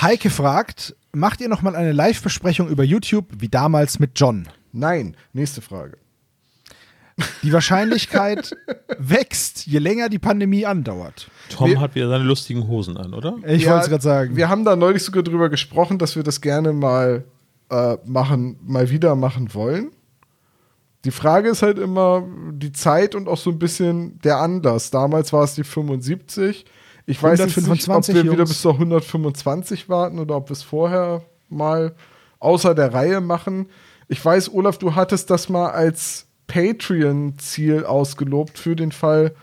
Heike 0.00 0.30
fragt, 0.30 0.96
macht 1.12 1.40
ihr 1.40 1.48
noch 1.48 1.62
mal 1.62 1.76
eine 1.76 1.92
Live-Besprechung 1.92 2.68
über 2.68 2.82
YouTube 2.82 3.26
wie 3.38 3.48
damals 3.48 3.98
mit 3.98 4.12
John? 4.16 4.48
Nein, 4.72 5.16
nächste 5.32 5.60
Frage. 5.60 5.98
Die 7.42 7.52
Wahrscheinlichkeit 7.52 8.56
wächst, 8.98 9.66
je 9.66 9.78
länger 9.78 10.08
die 10.08 10.18
Pandemie 10.18 10.66
andauert. 10.66 11.30
Tom 11.50 11.70
wir, 11.70 11.80
hat 11.80 11.94
wieder 11.94 12.08
seine 12.08 12.24
lustigen 12.24 12.66
Hosen 12.66 12.96
an, 12.96 13.14
oder? 13.14 13.36
Ich 13.46 13.62
ja, 13.62 13.72
wollte 13.72 13.84
es 13.84 13.90
gerade 13.90 14.02
sagen. 14.02 14.36
Wir 14.36 14.48
haben 14.48 14.64
da 14.64 14.74
neulich 14.74 15.02
sogar 15.02 15.22
drüber 15.22 15.48
gesprochen, 15.48 15.98
dass 15.98 16.16
wir 16.16 16.22
das 16.22 16.40
gerne 16.40 16.72
mal 16.72 17.24
äh, 17.70 17.96
machen, 18.04 18.56
mal 18.62 18.90
wieder 18.90 19.14
machen 19.14 19.54
wollen. 19.54 19.92
Die 21.04 21.10
Frage 21.10 21.50
ist 21.50 21.62
halt 21.62 21.78
immer 21.78 22.26
die 22.50 22.72
Zeit 22.72 23.14
und 23.14 23.28
auch 23.28 23.36
so 23.36 23.50
ein 23.50 23.58
bisschen 23.58 24.18
der 24.20 24.38
Anlass. 24.38 24.90
Damals 24.90 25.32
war 25.32 25.44
es 25.44 25.54
die 25.54 25.64
75. 25.64 26.64
Ich 27.06 27.22
weiß 27.22 27.44
nicht, 27.44 27.58
ob 27.58 28.08
wir 28.08 28.14
Jungs. 28.16 28.32
wieder 28.32 28.44
bis 28.44 28.62
zur 28.62 28.72
125 28.72 29.88
warten 29.88 30.18
oder 30.18 30.36
ob 30.36 30.48
wir 30.48 30.54
es 30.54 30.62
vorher 30.62 31.22
mal 31.50 31.94
außer 32.40 32.74
der 32.74 32.94
Reihe 32.94 33.20
machen. 33.20 33.66
Ich 34.08 34.24
weiß, 34.24 34.52
Olaf, 34.52 34.78
du 34.78 34.94
hattest 34.94 35.30
das 35.30 35.48
mal 35.48 35.70
als 35.70 36.26
Patreon-Ziel 36.46 37.84
ausgelobt 37.84 38.58
für 38.58 38.76
den 38.76 38.92
Fall, 38.92 39.34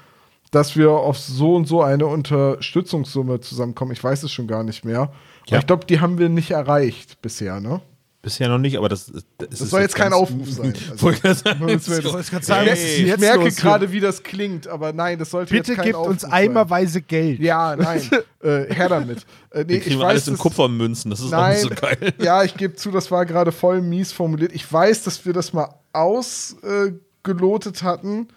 dass 0.52 0.76
wir 0.76 0.92
auf 0.92 1.18
so 1.18 1.56
und 1.56 1.68
so 1.68 1.82
eine 1.82 2.08
Unterstützungssumme 2.08 3.40
zusammenkommen. 3.40 3.92
Ich 3.92 4.04
weiß 4.04 4.24
es 4.24 4.32
schon 4.32 4.48
gar 4.48 4.64
nicht 4.64 4.84
mehr. 4.84 5.12
Ja. 5.48 5.60
ich 5.60 5.68
glaube, 5.68 5.86
die 5.86 6.00
haben 6.00 6.18
wir 6.18 6.30
nicht 6.30 6.52
erreicht 6.52 7.22
bisher, 7.22 7.60
ne? 7.60 7.82
Bisher 8.24 8.50
noch 8.50 8.60
nicht, 8.60 8.78
aber 8.78 8.88
das, 8.88 9.12
das, 9.12 9.50
das 9.50 9.70
soll 9.72 9.82
jetzt 9.82 9.96
kein 9.96 10.14
Aufruf 10.14 10.48
sein. 10.48 10.74
Also, 11.24 12.54
hey, 12.54 13.12
ich 13.12 13.18
merke 13.18 13.52
gerade, 13.52 13.92
wie 13.92 14.00
das 14.00 14.22
klingt, 14.22 14.68
aber 14.68 14.94
nein, 14.94 15.18
das 15.18 15.32
sollte 15.32 15.52
Bitte 15.52 15.72
jetzt 15.72 15.78
kein 15.78 15.86
gebt 15.86 15.96
Aufruf 15.96 16.12
uns 16.12 16.26
eimerweise 16.26 17.02
Geld. 17.02 17.40
Ja, 17.40 17.76
nein, 17.76 18.02
äh, 18.44 18.72
her 18.72 18.90
damit. 18.90 19.26
Äh, 19.50 19.66
nee, 19.68 19.78
ich 19.78 19.98
weiß, 19.98 20.06
alles 20.06 20.28
in 20.28 20.38
Kupfermünzen, 20.38 21.10
das 21.10 21.22
ist 21.22 21.32
nein, 21.32 21.58
auch 21.58 21.70
nicht 21.70 21.82
so 21.82 21.88
geil. 21.88 22.14
Ja, 22.22 22.44
ich 22.44 22.56
gebe 22.56 22.76
zu, 22.76 22.92
das 22.92 23.10
war 23.10 23.26
gerade 23.26 23.52
voll 23.52 23.82
mies 23.82 24.12
formuliert. 24.12 24.52
Ich 24.54 24.72
weiß, 24.72 25.04
dass 25.04 25.26
wir 25.26 25.34
das 25.34 25.54
mal 25.54 25.74
ausgelotet 25.92 27.82
äh, 27.82 27.86
hatten, 27.86 28.28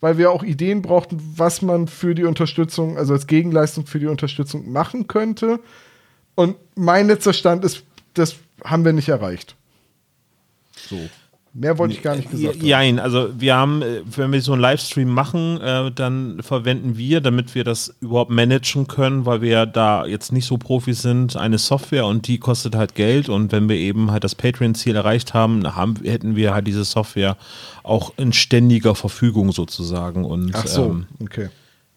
weil 0.00 0.18
wir 0.18 0.30
auch 0.30 0.44
Ideen 0.44 0.82
brauchten, 0.82 1.20
was 1.36 1.62
man 1.62 1.88
für 1.88 2.14
die 2.14 2.24
Unterstützung, 2.24 2.96
also 2.96 3.12
als 3.14 3.26
Gegenleistung 3.26 3.86
für 3.86 3.98
die 3.98 4.06
Unterstützung 4.06 4.70
machen 4.70 5.08
könnte. 5.08 5.58
Und 6.36 6.56
mein 6.76 7.08
letzter 7.08 7.32
Stand 7.32 7.64
ist, 7.64 7.82
das 8.14 8.36
haben 8.64 8.84
wir 8.84 8.92
nicht 8.92 9.08
erreicht. 9.08 9.56
So. 10.88 10.98
Mehr 11.54 11.76
wollte 11.76 11.92
ich 11.92 12.02
gar 12.02 12.16
nicht 12.16 12.30
gesagt 12.30 12.56
haben. 12.56 12.66
Jein, 12.66 12.98
also 12.98 13.28
wir 13.38 13.54
haben, 13.54 13.82
äh, 13.82 14.00
wenn 14.06 14.32
wir 14.32 14.40
so 14.40 14.52
einen 14.52 14.62
Livestream 14.62 15.10
machen, 15.10 15.60
äh, 15.60 15.92
dann 15.92 16.42
verwenden 16.42 16.96
wir, 16.96 17.20
damit 17.20 17.54
wir 17.54 17.62
das 17.62 17.94
überhaupt 18.00 18.30
managen 18.30 18.88
können, 18.88 19.26
weil 19.26 19.42
wir 19.42 19.66
da 19.66 20.06
jetzt 20.06 20.32
nicht 20.32 20.46
so 20.46 20.56
Profis 20.56 21.02
sind, 21.02 21.36
eine 21.36 21.58
Software 21.58 22.06
und 22.06 22.26
die 22.26 22.38
kostet 22.38 22.74
halt 22.74 22.94
Geld 22.94 23.28
und 23.28 23.52
wenn 23.52 23.68
wir 23.68 23.76
eben 23.76 24.10
halt 24.10 24.24
das 24.24 24.34
Patreon-Ziel 24.34 24.96
erreicht 24.96 25.34
haben, 25.34 25.76
haben, 25.76 25.96
hätten 26.02 26.36
wir 26.36 26.54
halt 26.54 26.66
diese 26.66 26.84
Software 26.84 27.36
auch 27.82 28.14
in 28.16 28.32
ständiger 28.32 28.94
Verfügung 28.94 29.52
sozusagen 29.52 30.24
und 30.24 30.52
Ach 30.54 30.66
so, 30.66 30.86
ähm, 30.86 31.06
okay. 31.22 31.50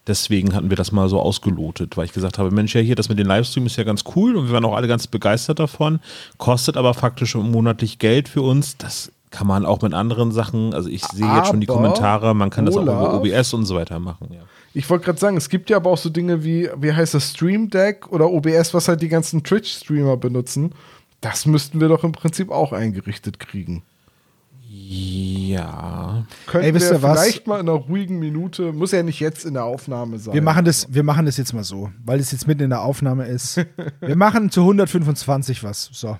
Deswegen 0.06 0.54
hatten 0.54 0.70
wir 0.70 0.76
das 0.76 0.92
mal 0.92 1.08
so 1.08 1.20
ausgelotet, 1.20 1.96
weil 1.96 2.04
ich 2.04 2.12
gesagt 2.12 2.38
habe, 2.38 2.50
Mensch, 2.50 2.74
ja 2.74 2.80
hier, 2.80 2.94
das 2.94 3.08
mit 3.08 3.18
den 3.18 3.26
Livestream 3.26 3.66
ist 3.66 3.76
ja 3.76 3.84
ganz 3.84 4.04
cool 4.14 4.36
und 4.36 4.46
wir 4.46 4.52
waren 4.52 4.64
auch 4.64 4.76
alle 4.76 4.88
ganz 4.88 5.06
begeistert 5.06 5.58
davon, 5.58 6.00
kostet 6.38 6.76
aber 6.76 6.94
faktisch 6.94 7.34
monatlich 7.34 7.98
Geld 7.98 8.28
für 8.28 8.42
uns. 8.42 8.76
Das 8.76 9.10
kann 9.30 9.48
man 9.48 9.66
auch 9.66 9.82
mit 9.82 9.94
anderen 9.94 10.30
Sachen, 10.30 10.72
also 10.72 10.88
ich 10.88 11.04
sehe 11.04 11.26
jetzt 11.36 11.48
schon 11.48 11.60
die 11.60 11.66
Kommentare, 11.66 12.34
man 12.34 12.50
kann 12.50 12.66
das 12.66 12.76
auch 12.76 12.82
über 12.82 13.14
Olaf, 13.14 13.20
OBS 13.20 13.52
und 13.54 13.66
so 13.66 13.74
weiter 13.74 13.98
machen. 13.98 14.28
Ja. 14.30 14.40
Ich 14.72 14.88
wollte 14.88 15.06
gerade 15.06 15.18
sagen, 15.18 15.36
es 15.36 15.48
gibt 15.48 15.70
ja 15.70 15.78
aber 15.78 15.90
auch 15.90 15.98
so 15.98 16.10
Dinge 16.10 16.44
wie, 16.44 16.68
wie 16.76 16.92
heißt 16.92 17.14
das, 17.14 17.30
Stream 17.30 17.70
Deck 17.70 18.12
oder 18.12 18.30
OBS, 18.30 18.74
was 18.74 18.88
halt 18.88 19.02
die 19.02 19.08
ganzen 19.08 19.42
Twitch-Streamer 19.42 20.16
benutzen. 20.16 20.72
Das 21.20 21.46
müssten 21.46 21.80
wir 21.80 21.88
doch 21.88 22.04
im 22.04 22.12
Prinzip 22.12 22.50
auch 22.50 22.72
eingerichtet 22.72 23.40
kriegen. 23.40 23.82
Ja. 24.88 26.24
Könnten 26.46 26.66
Ey, 26.66 26.74
wisst 26.74 26.90
wir 26.90 26.98
ihr 26.98 27.02
was? 27.02 27.20
vielleicht 27.20 27.46
mal 27.46 27.60
in 27.60 27.68
einer 27.68 27.78
ruhigen 27.78 28.18
Minute, 28.18 28.72
muss 28.72 28.92
ja 28.92 29.02
nicht 29.02 29.20
jetzt 29.20 29.44
in 29.44 29.54
der 29.54 29.64
Aufnahme 29.64 30.18
sein. 30.18 30.34
Wir 30.34 30.42
machen, 30.42 30.64
das, 30.64 30.92
wir 30.92 31.02
machen 31.02 31.26
das 31.26 31.36
jetzt 31.36 31.52
mal 31.52 31.64
so, 31.64 31.90
weil 32.04 32.20
es 32.20 32.30
jetzt 32.30 32.46
mitten 32.46 32.62
in 32.62 32.70
der 32.70 32.82
Aufnahme 32.82 33.26
ist. 33.26 33.56
Wir 34.00 34.16
machen 34.16 34.50
zu 34.50 34.60
125 34.60 35.64
was. 35.64 35.90
So. 35.92 36.16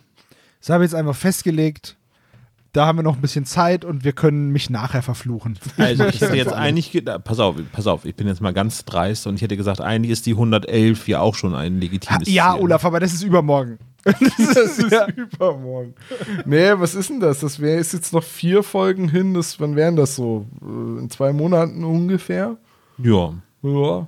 Das 0.60 0.70
habe 0.70 0.84
ich 0.84 0.90
jetzt 0.90 0.98
einfach 0.98 1.14
festgelegt. 1.14 1.96
Da 2.72 2.86
haben 2.86 2.98
wir 2.98 3.02
noch 3.02 3.14
ein 3.16 3.22
bisschen 3.22 3.46
Zeit 3.46 3.86
und 3.86 4.04
wir 4.04 4.12
können 4.12 4.50
mich 4.50 4.68
nachher 4.68 5.00
verfluchen. 5.00 5.58
Also 5.78 6.04
ich 6.06 6.20
hätte 6.20 6.36
jetzt 6.36 6.52
eigentlich, 6.52 7.02
pass 7.24 7.38
auf, 7.38 7.56
pass 7.72 7.86
auf, 7.86 8.04
ich 8.04 8.14
bin 8.14 8.26
jetzt 8.26 8.42
mal 8.42 8.52
ganz 8.52 8.84
dreist 8.84 9.26
und 9.26 9.36
ich 9.36 9.42
hätte 9.42 9.56
gesagt, 9.56 9.80
eigentlich 9.80 10.10
ist 10.10 10.26
die 10.26 10.32
111 10.32 11.08
ja 11.08 11.20
auch 11.20 11.34
schon 11.34 11.54
ein 11.54 11.80
legitimes 11.80 12.28
Ja, 12.28 12.52
Ziel. 12.52 12.62
Olaf, 12.64 12.84
aber 12.84 13.00
das 13.00 13.14
ist 13.14 13.22
übermorgen. 13.22 13.78
Das 14.06 14.78
ist 14.78 14.92
übermorgen. 15.16 15.94
Nee, 16.44 16.72
was 16.76 16.94
ist 16.94 17.10
denn 17.10 17.20
das? 17.20 17.40
Das 17.40 17.60
wäre 17.60 17.78
ist 17.80 17.92
jetzt 17.92 18.12
noch 18.12 18.22
vier 18.24 18.62
Folgen 18.62 19.08
hin. 19.08 19.34
Das, 19.34 19.58
wann 19.60 19.76
wären 19.76 19.96
das 19.96 20.16
so? 20.16 20.46
Äh, 20.62 21.00
In 21.00 21.10
zwei 21.10 21.32
Monaten 21.32 21.84
ungefähr? 21.84 22.56
Ja. 22.98 23.34
Ja. 23.62 24.06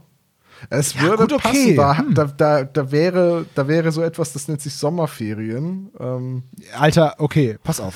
Es 0.70 1.00
würde 1.00 1.24
gut, 1.28 1.32
okay. 1.34 1.74
passen. 1.74 1.76
Da, 1.76 1.98
Hm. 1.98 2.14
da, 2.14 2.24
da, 2.24 2.64
da, 2.64 2.90
wäre, 2.92 3.46
da 3.54 3.68
wäre 3.68 3.92
so 3.92 4.02
etwas, 4.02 4.32
das 4.32 4.48
nennt 4.48 4.60
sich 4.60 4.74
Sommerferien. 4.74 5.90
Ähm, 6.00 6.42
Alter, 6.76 7.14
okay, 7.18 7.58
pass 7.62 7.80
auf. 7.80 7.94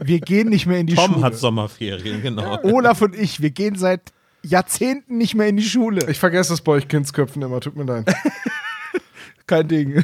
Wir 0.00 0.20
gehen 0.20 0.48
nicht 0.48 0.66
mehr 0.66 0.78
in 0.78 0.86
die 0.88 0.94
Tom 0.94 1.12
Schule. 1.14 1.22
hat 1.24 1.36
Sommerferien, 1.36 2.22
genau. 2.22 2.58
Olaf 2.64 3.02
und 3.02 3.14
ich, 3.16 3.40
wir 3.40 3.50
gehen 3.50 3.76
seit 3.76 4.12
Jahrzehnten 4.42 5.16
nicht 5.16 5.34
mehr 5.36 5.46
in 5.48 5.56
die 5.56 5.62
Schule. 5.62 6.08
ich 6.10 6.18
vergesse 6.18 6.50
das 6.52 6.60
bei 6.60 6.72
euch 6.72 6.86
Kindsköpfen 6.88 7.40
immer, 7.42 7.60
tut 7.60 7.76
mir 7.76 7.84
leid. 7.84 8.12
Kein 9.46 9.68
Ding. 9.68 10.02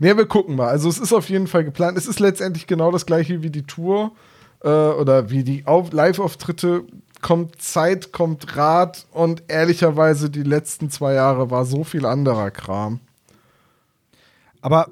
Nee, 0.00 0.16
wir 0.16 0.26
gucken 0.26 0.56
mal. 0.56 0.68
Also 0.68 0.88
es 0.88 0.98
ist 0.98 1.12
auf 1.12 1.28
jeden 1.28 1.46
Fall 1.46 1.64
geplant. 1.64 1.98
Es 1.98 2.06
ist 2.06 2.20
letztendlich 2.20 2.66
genau 2.66 2.90
das 2.90 3.06
gleiche 3.06 3.42
wie 3.42 3.50
die 3.50 3.64
Tour 3.64 4.12
äh, 4.62 4.68
oder 4.68 5.30
wie 5.30 5.44
die 5.44 5.66
Auf 5.66 5.92
Live-Auftritte. 5.92 6.84
Kommt 7.20 7.62
Zeit, 7.62 8.12
kommt 8.12 8.56
Rat 8.56 9.06
und 9.12 9.44
ehrlicherweise 9.46 10.28
die 10.28 10.42
letzten 10.42 10.90
zwei 10.90 11.14
Jahre 11.14 11.50
war 11.50 11.64
so 11.64 11.84
viel 11.84 12.04
anderer 12.04 12.50
Kram. 12.50 13.00
Aber 14.60 14.88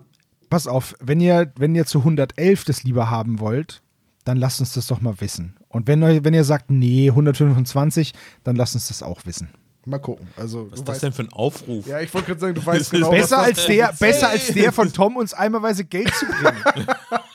pass 0.48 0.66
auf, 0.66 0.94
wenn 1.00 1.20
ihr, 1.20 1.52
wenn 1.56 1.74
ihr 1.74 1.86
zu 1.86 1.98
111 1.98 2.64
das 2.64 2.84
lieber 2.84 3.10
haben 3.10 3.40
wollt, 3.40 3.82
dann 4.24 4.36
lasst 4.36 4.60
uns 4.60 4.74
das 4.74 4.86
doch 4.86 5.00
mal 5.00 5.20
wissen. 5.20 5.56
Und 5.68 5.86
wenn, 5.86 6.02
wenn 6.02 6.34
ihr 6.34 6.44
sagt, 6.44 6.70
nee, 6.70 7.08
125, 7.08 8.12
dann 8.44 8.56
lasst 8.56 8.74
uns 8.74 8.88
das 8.88 9.02
auch 9.02 9.24
wissen. 9.24 9.48
Mal 9.86 9.98
gucken. 9.98 10.28
Also, 10.36 10.70
Was 10.70 10.80
ist 10.80 10.88
das 10.88 10.94
weißt, 10.96 11.02
denn 11.04 11.12
für 11.12 11.22
ein 11.22 11.32
Aufruf? 11.32 11.86
ja, 11.86 12.00
ich 12.00 12.12
wollte 12.12 12.26
gerade 12.28 12.40
sagen, 12.40 12.54
du 12.54 12.66
weißt 12.66 12.80
ist 12.82 12.90
genau, 12.90 13.10
Besser 13.10 13.38
was 13.38 13.44
als, 13.46 13.66
der, 13.66 13.94
besser 13.98 14.28
als 14.28 14.48
der 14.48 14.72
von 14.72 14.92
Tom, 14.92 15.16
uns 15.16 15.32
einmalweise 15.32 15.84
Geld 15.84 16.14
zu 16.14 16.26
bringen. 16.26 16.62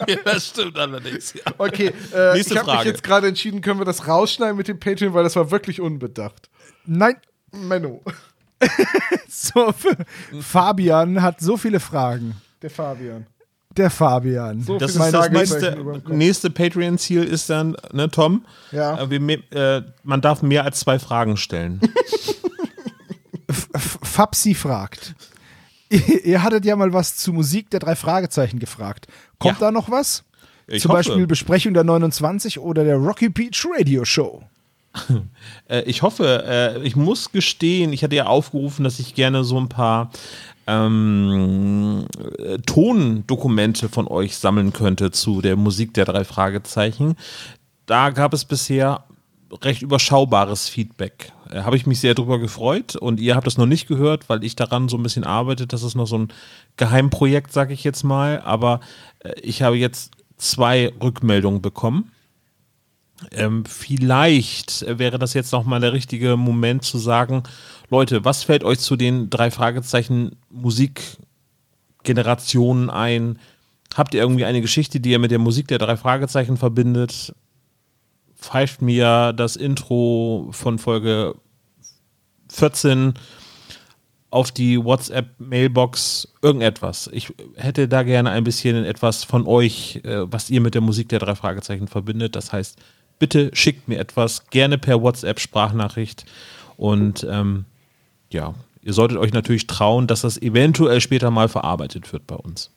Ja, 0.07 0.17
das 0.23 0.49
stimmt 0.49 0.77
allerdings. 0.77 1.33
Ja. 1.33 1.41
Okay, 1.57 1.91
äh, 2.13 2.33
Nächste 2.33 2.53
ich 2.53 2.59
habe 2.59 2.73
mich 2.73 2.83
jetzt 2.83 3.01
gerade 3.01 3.27
entschieden, 3.27 3.61
können 3.61 3.79
wir 3.79 3.85
das 3.85 4.07
rausschneiden 4.07 4.55
mit 4.55 4.67
dem 4.67 4.79
Patreon, 4.79 5.15
weil 5.15 5.23
das 5.23 5.35
war 5.35 5.49
wirklich 5.49 5.81
unbedacht. 5.81 6.49
Nein, 6.85 7.15
Menno, 7.51 8.03
so, 9.27 9.73
Fabian 10.41 11.21
hat 11.21 11.39
so 11.39 11.57
viele 11.57 11.79
Fragen. 11.79 12.35
der 12.61 12.69
Fabian. 12.69 13.25
Der 13.75 13.89
Fabian. 13.89 14.61
So 14.61 14.77
Das 14.77 14.93
viele 14.93 15.05
ist 15.05 15.13
das 15.13 15.29
nächste, 15.31 16.01
nächste 16.07 16.49
Patreon-Ziel 16.49 17.23
ist 17.23 17.49
dann, 17.49 17.75
ne, 17.91 18.09
Tom? 18.09 18.45
Ja. 18.71 19.01
Äh, 19.01 19.09
wir, 19.09 19.51
äh, 19.51 19.81
man 20.03 20.21
darf 20.21 20.41
mehr 20.41 20.63
als 20.63 20.79
zwei 20.79 20.97
Fragen 20.99 21.35
stellen. 21.35 21.81
Fabsi 23.75 24.53
fragt. 24.55 25.15
Ihr 25.89 26.25
ihr 26.25 26.43
hattet 26.43 26.65
ja 26.65 26.75
mal 26.75 26.93
was 26.93 27.15
zu 27.15 27.31
Musik 27.33 27.69
der 27.69 27.79
drei 27.79 27.95
Fragezeichen 27.95 28.59
gefragt. 28.59 29.07
Kommt 29.39 29.59
Ja. 29.59 29.67
da 29.67 29.71
noch 29.71 29.89
was? 29.89 30.23
Ich 30.67 30.81
Zum 30.81 30.89
hoffe. 30.91 31.09
Beispiel 31.09 31.27
Besprechung 31.27 31.73
der 31.75 31.83
29 31.83 32.59
oder 32.59 32.83
der 32.83 32.95
Rocky 32.97 33.29
Beach 33.29 33.65
Radio 33.71 34.03
Show. 34.05 34.43
Äh, 35.67 35.81
ich 35.81 36.03
hoffe, 36.03 36.43
äh, 36.47 36.87
ich 36.87 36.95
muss 36.95 37.31
gestehen, 37.31 37.91
ich 37.91 38.03
hatte 38.03 38.15
ja 38.15 38.27
aufgerufen, 38.27 38.83
dass 38.83 38.99
ich 38.99 39.13
gerne 39.15 39.43
so 39.43 39.59
ein 39.59 39.67
paar 39.67 40.11
ähm, 40.67 42.05
äh, 42.39 42.57
Tondokumente 42.59 43.89
von 43.89 44.07
euch 44.07 44.37
sammeln 44.37 44.73
könnte 44.73 45.11
zu 45.11 45.41
der 45.41 45.55
Musik 45.55 45.93
der 45.95 46.05
drei 46.05 46.23
Fragezeichen. 46.23 47.15
Da 47.87 48.09
gab 48.11 48.33
es 48.33 48.45
bisher 48.45 49.03
recht 49.63 49.81
überschaubares 49.81 50.69
Feedback. 50.69 51.31
Äh, 51.49 51.61
Habe 51.61 51.75
ich 51.75 51.85
mich 51.85 51.99
sehr 51.99 52.15
drüber 52.15 52.39
gefreut 52.39 52.95
und 52.95 53.19
ihr 53.19 53.35
habt 53.35 53.47
das 53.47 53.57
noch 53.57 53.65
nicht 53.65 53.87
gehört, 53.87 54.29
weil 54.29 54.43
ich 54.43 54.55
daran 54.55 54.89
so 54.89 54.97
ein 54.97 55.03
bisschen 55.03 55.23
arbeite. 55.23 55.67
Das 55.67 55.83
ist 55.83 55.95
noch 55.95 56.07
so 56.07 56.17
ein 56.17 56.29
Geheimprojekt, 56.77 57.51
sage 57.51 57.73
ich 57.73 57.83
jetzt 57.83 58.03
mal. 58.03 58.41
Aber 58.41 58.79
äh, 59.19 59.33
ich 59.41 59.61
habe 59.61 59.77
jetzt 59.77 60.11
zwei 60.37 60.91
Rückmeldungen 61.01 61.61
bekommen. 61.61 62.11
Ähm, 63.31 63.63
vielleicht 63.65 64.85
wäre 64.87 65.17
das 65.17 65.33
jetzt 65.33 65.53
nochmal 65.53 65.79
der 65.79 65.93
richtige 65.93 66.35
Moment 66.35 66.83
zu 66.83 66.97
sagen, 66.97 67.43
Leute, 67.89 68.25
was 68.25 68.43
fällt 68.43 68.63
euch 68.63 68.79
zu 68.79 68.97
den 68.97 69.29
drei 69.29 69.51
Fragezeichen 69.51 70.35
Musikgenerationen 70.49 72.89
ein? 72.89 73.39
Habt 73.95 74.13
ihr 74.13 74.21
irgendwie 74.21 74.45
eine 74.45 74.61
Geschichte, 74.61 74.99
die 74.99 75.11
ihr 75.11 75.19
mit 75.19 75.31
der 75.31 75.39
Musik 75.39 75.69
der 75.69 75.77
drei 75.77 75.95
Fragezeichen 75.95 76.57
verbindet? 76.57 77.33
Pfeift 78.45 78.81
mir 78.83 79.33
das 79.33 79.55
Intro 79.55 80.49
von 80.51 80.77
Folge 80.77 81.33
14 82.49 83.15
auf 84.29 84.51
die 84.51 84.83
WhatsApp-Mailbox 84.83 86.27
irgendetwas. 86.43 87.09
Ich 87.11 87.33
hätte 87.55 87.87
da 87.87 88.03
gerne 88.03 88.29
ein 88.29 88.43
bisschen 88.43 88.85
etwas 88.85 89.23
von 89.23 89.47
euch, 89.47 90.01
äh, 90.03 90.31
was 90.31 90.51
ihr 90.51 90.61
mit 90.61 90.75
der 90.75 90.81
Musik 90.81 91.09
der 91.09 91.17
drei 91.17 91.33
Fragezeichen 91.33 91.87
verbindet. 91.87 92.35
Das 92.35 92.53
heißt, 92.53 92.77
bitte 93.17 93.49
schickt 93.53 93.87
mir 93.87 93.97
etwas, 93.97 94.47
gerne 94.51 94.77
per 94.77 95.01
WhatsApp-Sprachnachricht. 95.01 96.25
Und 96.77 97.25
ähm, 97.27 97.65
ja, 98.29 98.53
ihr 98.83 98.93
solltet 98.93 99.17
euch 99.17 99.33
natürlich 99.33 99.65
trauen, 99.65 100.05
dass 100.05 100.21
das 100.21 100.39
eventuell 100.39 101.01
später 101.01 101.31
mal 101.31 101.49
verarbeitet 101.49 102.13
wird 102.13 102.27
bei 102.27 102.35
uns. 102.35 102.69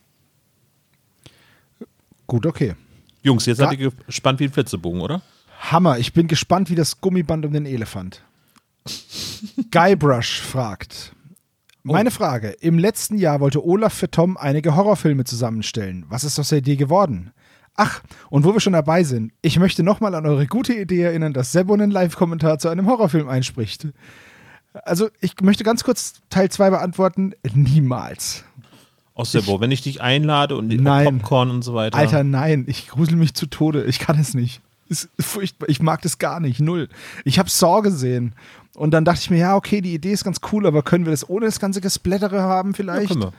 Gut, 2.25 2.47
okay. 2.47 2.73
Jungs, 3.21 3.45
jetzt 3.45 3.57
seid 3.57 3.77
ihr 3.77 3.91
gespannt 4.07 4.39
wie 4.39 4.45
ein 4.45 4.51
Flitzebogen, 4.51 5.01
oder? 5.01 5.21
Hammer, 5.59 5.99
ich 5.99 6.13
bin 6.13 6.27
gespannt 6.27 6.69
wie 6.69 6.75
das 6.75 7.01
Gummiband 7.01 7.45
um 7.45 7.53
den 7.53 7.65
Elefant. 7.65 8.23
Guybrush 9.71 10.41
fragt. 10.41 11.13
Meine 11.83 12.11
Frage: 12.11 12.49
Im 12.49 12.79
letzten 12.79 13.17
Jahr 13.17 13.39
wollte 13.39 13.63
Olaf 13.63 13.93
für 13.93 14.09
Tom 14.09 14.37
einige 14.37 14.75
Horrorfilme 14.75 15.25
zusammenstellen. 15.25 16.05
Was 16.09 16.23
ist 16.23 16.39
aus 16.39 16.49
der 16.49 16.59
Idee 16.59 16.75
geworden? 16.75 17.31
Ach, 17.75 18.01
und 18.29 18.43
wo 18.43 18.53
wir 18.53 18.59
schon 18.59 18.73
dabei 18.73 19.03
sind, 19.03 19.31
ich 19.41 19.57
möchte 19.57 19.83
nochmal 19.83 20.13
an 20.15 20.25
eure 20.25 20.47
gute 20.47 20.73
Idee 20.73 21.01
erinnern, 21.03 21.33
dass 21.33 21.51
Sebo 21.51 21.73
einen 21.73 21.91
Live-Kommentar 21.91 22.59
zu 22.59 22.67
einem 22.67 22.87
Horrorfilm 22.87 23.29
einspricht. 23.29 23.87
Also, 24.73 25.09
ich 25.21 25.39
möchte 25.41 25.63
ganz 25.63 25.83
kurz 25.83 26.21
Teil 26.29 26.49
2 26.49 26.71
beantworten. 26.71 27.33
Niemals. 27.53 28.43
Aus 29.13 29.31
der 29.31 29.41
Bo, 29.41 29.61
wenn 29.61 29.71
ich 29.71 29.81
dich 29.81 30.01
einlade 30.01 30.57
und 30.57 30.67
Nein. 30.67 31.19
Popcorn 31.19 31.51
und 31.51 31.61
so 31.61 31.73
weiter. 31.73 31.97
Alter, 31.97 32.23
nein, 32.23 32.65
ich 32.67 32.87
grusel 32.87 33.15
mich 33.15 33.33
zu 33.33 33.45
Tode. 33.45 33.85
Ich 33.85 33.99
kann 33.99 34.19
es 34.19 34.33
nicht. 34.33 34.61
Ist 34.89 35.07
furchtbar. 35.19 35.69
Ich 35.69 35.81
mag 35.81 36.01
das 36.01 36.17
gar 36.17 36.39
nicht. 36.39 36.59
Null. 36.59 36.89
Ich 37.23 37.39
habe 37.39 37.49
Saw 37.49 37.81
gesehen. 37.81 38.33
Und 38.75 38.91
dann 38.91 39.05
dachte 39.05 39.19
ich 39.21 39.29
mir, 39.29 39.37
ja, 39.37 39.55
okay, 39.55 39.81
die 39.81 39.93
Idee 39.93 40.11
ist 40.11 40.23
ganz 40.23 40.41
cool, 40.51 40.65
aber 40.65 40.81
können 40.83 41.05
wir 41.05 41.11
das 41.11 41.29
ohne 41.29 41.45
das 41.45 41.59
ganze 41.59 41.79
Gesplättere 41.79 42.41
haben 42.41 42.71
ja, 42.71 42.75
vielleicht? 42.75 43.09
können 43.09 43.21
wir. 43.21 43.33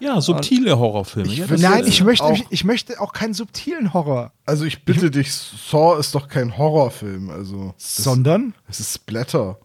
ja, 0.00 0.20
subtile 0.20 0.78
Horrorfilme. 0.78 1.28
Ich 1.32 1.38
ja, 1.38 1.46
Nein, 1.56 1.84
ich 1.86 2.04
möchte, 2.04 2.24
auch- 2.24 2.32
ich, 2.32 2.44
ich 2.50 2.64
möchte 2.64 3.00
auch 3.00 3.12
keinen 3.12 3.34
subtilen 3.34 3.94
Horror. 3.94 4.32
Also 4.46 4.64
ich 4.64 4.84
bitte 4.84 5.10
dich, 5.10 5.32
Saw 5.32 5.98
ist 5.98 6.14
doch 6.14 6.28
kein 6.28 6.56
Horrorfilm. 6.58 7.30
Also 7.30 7.72
das, 7.78 7.96
Sondern? 7.96 8.54
es 8.68 8.80
ist 8.80 8.94
Splatter. 8.94 9.58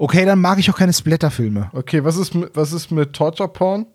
Okay, 0.00 0.24
dann 0.24 0.40
mag 0.40 0.58
ich 0.58 0.70
auch 0.70 0.76
keine 0.76 0.92
Splatterfilme. 0.92 1.70
Okay, 1.72 2.04
was 2.04 2.16
ist 2.16 2.34
mit, 2.34 2.50
was 2.54 2.72
ist 2.72 2.90
mit 2.90 3.12
Torture 3.12 3.48
Porn? 3.48 3.86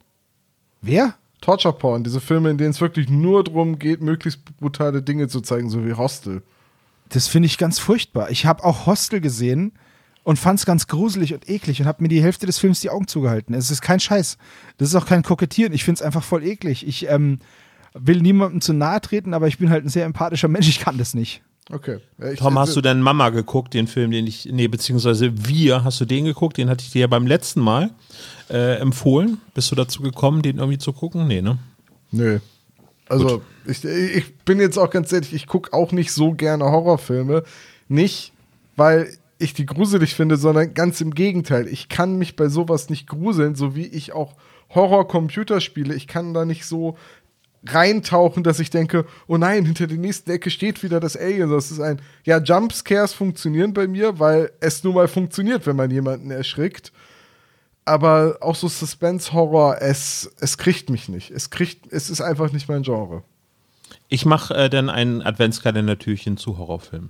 Wer? 0.81 1.15
Torture 1.41 1.73
Porn, 1.73 2.03
diese 2.03 2.21
Filme, 2.21 2.49
in 2.51 2.57
denen 2.57 2.71
es 2.71 2.79
wirklich 2.81 3.09
nur 3.09 3.43
darum 3.43 3.79
geht, 3.79 4.01
möglichst 4.01 4.45
brutale 4.57 5.01
Dinge 5.01 5.27
zu 5.27 5.41
zeigen, 5.41 5.69
so 5.69 5.85
wie 5.85 5.93
Hostel. 5.93 6.41
Das 7.13 7.27
finde 7.27 7.45
ich 7.47 7.57
ganz 7.57 7.79
furchtbar. 7.79 8.29
Ich 8.31 8.45
habe 8.45 8.63
auch 8.63 8.85
Hostel 8.85 9.21
gesehen 9.21 9.73
und 10.23 10.39
fand 10.39 10.59
es 10.59 10.65
ganz 10.65 10.87
gruselig 10.87 11.33
und 11.33 11.49
eklig 11.49 11.79
und 11.81 11.85
habe 11.87 12.01
mir 12.01 12.09
die 12.09 12.21
Hälfte 12.23 12.45
des 12.45 12.57
Films 12.57 12.79
die 12.79 12.89
Augen 12.89 13.07
zugehalten. 13.07 13.53
Es 13.53 13.69
ist 13.71 13.81
kein 13.81 13.99
Scheiß. 13.99 14.37
Das 14.77 14.89
ist 14.89 14.95
auch 14.95 15.05
kein 15.05 15.21
Kokettieren. 15.23 15.73
Ich 15.73 15.83
finde 15.83 15.99
es 15.99 16.01
einfach 16.01 16.23
voll 16.23 16.43
eklig. 16.43 16.87
Ich 16.87 17.07
ähm, 17.09 17.39
will 17.93 18.21
niemandem 18.21 18.61
zu 18.61 18.73
nahe 18.73 19.01
treten, 19.01 19.33
aber 19.33 19.47
ich 19.47 19.57
bin 19.57 19.69
halt 19.69 19.85
ein 19.85 19.89
sehr 19.89 20.05
empathischer 20.05 20.47
Mensch. 20.47 20.67
Ich 20.69 20.79
kann 20.79 20.97
das 20.97 21.13
nicht. 21.13 21.41
Okay. 21.69 21.99
Ich- 22.31 22.39
Tom, 22.39 22.57
hast 22.57 22.75
du 22.75 22.81
denn 22.81 22.99
Mama 23.01 23.29
geguckt, 23.29 23.73
den 23.73 23.87
Film, 23.87 24.11
den 24.11 24.25
ich, 24.27 24.49
nee, 24.51 24.67
beziehungsweise 24.67 25.47
wir, 25.47 25.83
hast 25.83 26.01
du 26.01 26.05
den 26.05 26.25
geguckt? 26.25 26.57
Den 26.57 26.69
hatte 26.69 26.83
ich 26.83 26.91
dir 26.91 27.01
ja 27.01 27.07
beim 27.07 27.27
letzten 27.27 27.61
Mal 27.61 27.91
äh, 28.49 28.77
empfohlen. 28.79 29.39
Bist 29.53 29.71
du 29.71 29.75
dazu 29.75 30.01
gekommen, 30.01 30.41
den 30.41 30.57
irgendwie 30.57 30.77
zu 30.77 30.91
gucken? 30.93 31.27
Nee, 31.27 31.41
ne? 31.41 31.57
Nö. 32.11 32.39
Also, 33.09 33.41
ich, 33.65 33.83
ich 33.83 34.35
bin 34.39 34.59
jetzt 34.59 34.77
auch 34.77 34.89
ganz 34.89 35.11
ehrlich, 35.11 35.33
ich 35.33 35.47
gucke 35.47 35.73
auch 35.73 35.91
nicht 35.91 36.11
so 36.11 36.33
gerne 36.33 36.65
Horrorfilme. 36.65 37.43
Nicht, 37.87 38.33
weil 38.75 39.09
ich 39.39 39.53
die 39.53 39.65
gruselig 39.65 40.15
finde, 40.15 40.37
sondern 40.37 40.73
ganz 40.73 41.01
im 41.01 41.13
Gegenteil. 41.13 41.67
Ich 41.67 41.89
kann 41.89 42.17
mich 42.17 42.35
bei 42.35 42.47
sowas 42.47 42.89
nicht 42.89 43.07
gruseln, 43.07 43.55
so 43.55 43.75
wie 43.75 43.85
ich 43.85 44.13
auch 44.13 44.35
Horror-Computerspiele. 44.73 45.93
Ich 45.93 46.07
kann 46.07 46.33
da 46.33 46.45
nicht 46.45 46.65
so 46.65 46.97
reintauchen, 47.65 48.43
dass 48.43 48.59
ich 48.59 48.69
denke, 48.69 49.05
oh 49.27 49.37
nein, 49.37 49.65
hinter 49.65 49.87
der 49.87 49.97
nächsten 49.97 50.31
Ecke 50.31 50.49
steht 50.49 50.83
wieder 50.83 50.99
das 50.99 51.15
Alien. 51.15 51.49
Das 51.49 51.71
ist 51.71 51.79
ein, 51.79 52.01
ja, 52.25 52.39
Jumpscares 52.39 53.13
funktionieren 53.13 53.73
bei 53.73 53.87
mir, 53.87 54.19
weil 54.19 54.51
es 54.59 54.83
nun 54.83 54.95
mal 54.95 55.07
funktioniert, 55.07 55.65
wenn 55.65 55.75
man 55.75 55.91
jemanden 55.91 56.31
erschrickt. 56.31 56.91
Aber 57.85 58.37
auch 58.41 58.55
so 58.55 58.67
Suspense-Horror, 58.67 59.81
es, 59.81 60.31
es 60.39 60.57
kriegt 60.57 60.89
mich 60.89 61.09
nicht. 61.09 61.31
Es 61.31 61.49
kriegt, 61.49 61.91
es 61.91 62.09
ist 62.09 62.21
einfach 62.21 62.51
nicht 62.51 62.69
mein 62.69 62.83
Genre. 62.83 63.23
Ich 64.07 64.25
mache 64.25 64.53
äh, 64.53 64.69
dann 64.69 64.89
ein 64.89 65.21
Adventskalendertürchen 65.21 66.37
zu 66.37 66.57
Horrorfilmen. 66.57 67.09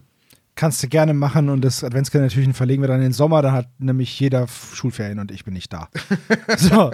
Kannst 0.56 0.84
du 0.84 0.88
gerne 0.88 1.14
machen 1.14 1.50
und 1.50 1.62
das 1.62 1.84
Adventskalender-Türchen 1.84 2.54
verlegen 2.54 2.82
wir 2.82 2.88
dann 2.88 2.98
in 2.98 3.04
den 3.04 3.14
Sommer. 3.14 3.42
Dann 3.42 3.54
hat 3.54 3.68
nämlich 3.80 4.20
jeder 4.20 4.48
Schulferien 4.48 5.20
und 5.20 5.32
ich 5.32 5.46
bin 5.46 5.54
nicht 5.54 5.74
da. 5.74 5.90
so. 6.58 6.92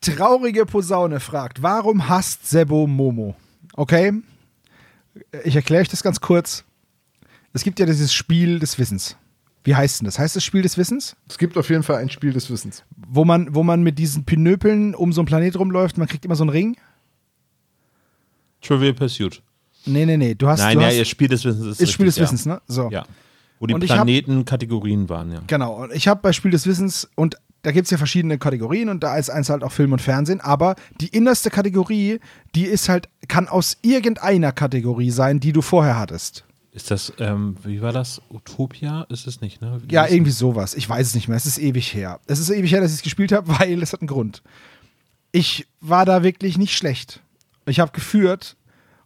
Traurige 0.00 0.66
Posaune 0.66 1.20
fragt, 1.20 1.62
warum 1.62 2.08
hasst 2.08 2.48
Sebo 2.48 2.86
Momo? 2.86 3.36
Okay, 3.74 4.12
ich 5.44 5.56
erkläre 5.56 5.82
euch 5.82 5.88
das 5.88 6.02
ganz 6.02 6.20
kurz. 6.20 6.64
Es 7.52 7.64
gibt 7.64 7.78
ja 7.78 7.86
dieses 7.86 8.12
Spiel 8.12 8.58
des 8.58 8.78
Wissens. 8.78 9.16
Wie 9.66 9.74
heißt 9.74 10.00
denn 10.00 10.04
das? 10.06 10.18
Heißt 10.18 10.36
das 10.36 10.44
Spiel 10.44 10.62
des 10.62 10.78
Wissens? 10.78 11.16
Es 11.28 11.38
gibt 11.38 11.58
auf 11.58 11.68
jeden 11.70 11.82
Fall 11.82 11.96
ein 11.96 12.08
Spiel 12.08 12.32
des 12.32 12.48
Wissens. 12.50 12.84
Wo 13.08 13.24
man, 13.24 13.52
wo 13.52 13.64
man 13.64 13.82
mit 13.82 13.98
diesen 13.98 14.24
Pinöpeln 14.24 14.94
um 14.94 15.12
so 15.12 15.20
einen 15.20 15.26
Planet 15.26 15.58
rumläuft, 15.58 15.98
man 15.98 16.06
kriegt 16.06 16.24
immer 16.24 16.36
so 16.36 16.44
einen 16.44 16.50
Ring? 16.50 16.76
Trivial 18.62 18.94
Pursuit. 18.94 19.42
Nee, 19.84 20.06
nee, 20.06 20.16
nee. 20.16 20.34
Du 20.34 20.48
hast, 20.48 20.60
Nein, 20.60 20.76
du 20.76 20.82
ja, 20.82 20.88
hast, 20.88 20.96
ihr 20.96 21.04
Spiel 21.04 21.28
des 21.28 21.44
Wissens 21.44 21.66
ist 21.66 21.80
ist 21.80 21.90
Spiel 21.92 22.06
des 22.06 22.16
richtig, 22.16 22.22
Wissens, 22.32 22.46
ne? 22.46 22.60
So. 22.68 22.84
Ja. 22.84 22.90
ja. 22.90 23.06
Wo 23.58 23.66
die 23.66 23.74
Und 23.74 23.82
ich 23.82 23.90
hab- 23.90 23.98
Planeten 24.04 24.44
Kategorien 24.44 25.08
waren, 25.08 25.32
ja. 25.32 25.40
Genau, 25.48 25.82
und 25.82 25.92
ich 25.92 26.06
habe 26.08 26.20
bei 26.22 26.32
Spiel 26.32 26.52
des 26.52 26.66
Wissens, 26.66 27.08
und 27.16 27.36
da 27.62 27.72
gibt 27.72 27.86
es 27.86 27.90
ja 27.90 27.98
verschiedene 27.98 28.38
Kategorien 28.38 28.88
und 28.88 29.02
da 29.02 29.16
ist 29.16 29.30
eins 29.30 29.48
halt 29.50 29.64
auch 29.64 29.72
Film 29.72 29.92
und 29.92 30.00
Fernsehen, 30.00 30.40
aber 30.40 30.76
die 31.00 31.08
innerste 31.08 31.50
Kategorie, 31.50 32.20
die 32.54 32.66
ist 32.66 32.88
halt, 32.88 33.08
kann 33.26 33.48
aus 33.48 33.78
irgendeiner 33.82 34.52
Kategorie 34.52 35.10
sein, 35.10 35.40
die 35.40 35.52
du 35.52 35.60
vorher 35.62 35.98
hattest. 35.98 36.44
Ist 36.76 36.90
das, 36.90 37.10
ähm, 37.20 37.56
wie 37.64 37.80
war 37.80 37.94
das? 37.94 38.20
Utopia? 38.28 39.06
Ist 39.08 39.26
es 39.26 39.40
nicht, 39.40 39.62
ne? 39.62 39.80
Wie 39.82 39.94
Ja, 39.94 40.06
irgendwie 40.06 40.30
sowas. 40.30 40.74
Ich 40.74 40.86
weiß 40.86 41.06
es 41.06 41.14
nicht 41.14 41.26
mehr. 41.26 41.38
Es 41.38 41.46
ist 41.46 41.56
ewig 41.56 41.94
her. 41.94 42.20
Es 42.26 42.38
ist 42.38 42.50
ewig 42.50 42.70
her, 42.70 42.82
dass 42.82 42.90
ich 42.90 42.98
es 42.98 43.02
gespielt 43.02 43.32
habe, 43.32 43.48
weil 43.58 43.82
es 43.82 43.94
hat 43.94 44.02
einen 44.02 44.08
Grund. 44.08 44.42
Ich 45.32 45.66
war 45.80 46.04
da 46.04 46.22
wirklich 46.22 46.58
nicht 46.58 46.76
schlecht. 46.76 47.22
Ich 47.64 47.80
habe 47.80 47.92
geführt 47.92 48.58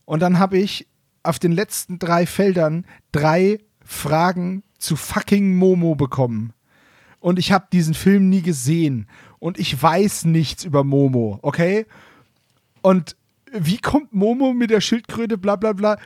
und 0.04 0.18
dann 0.18 0.40
habe 0.40 0.58
ich 0.58 0.88
auf 1.22 1.38
den 1.38 1.52
letzten 1.52 2.00
drei 2.00 2.26
Feldern 2.26 2.86
drei 3.12 3.60
Fragen 3.84 4.64
zu 4.78 4.96
fucking 4.96 5.54
Momo 5.54 5.94
bekommen. 5.94 6.52
Und 7.20 7.38
ich 7.38 7.52
habe 7.52 7.68
diesen 7.72 7.94
Film 7.94 8.28
nie 8.28 8.42
gesehen. 8.42 9.06
Und 9.38 9.60
ich 9.60 9.80
weiß 9.80 10.24
nichts 10.24 10.64
über 10.64 10.82
Momo, 10.82 11.38
okay? 11.42 11.86
Und 12.82 13.14
wie 13.52 13.78
kommt 13.78 14.12
Momo 14.12 14.54
mit 14.54 14.70
der 14.70 14.80
Schildkröte, 14.80 15.38
bla 15.38 15.54
bla 15.54 15.72
bla? 15.72 15.98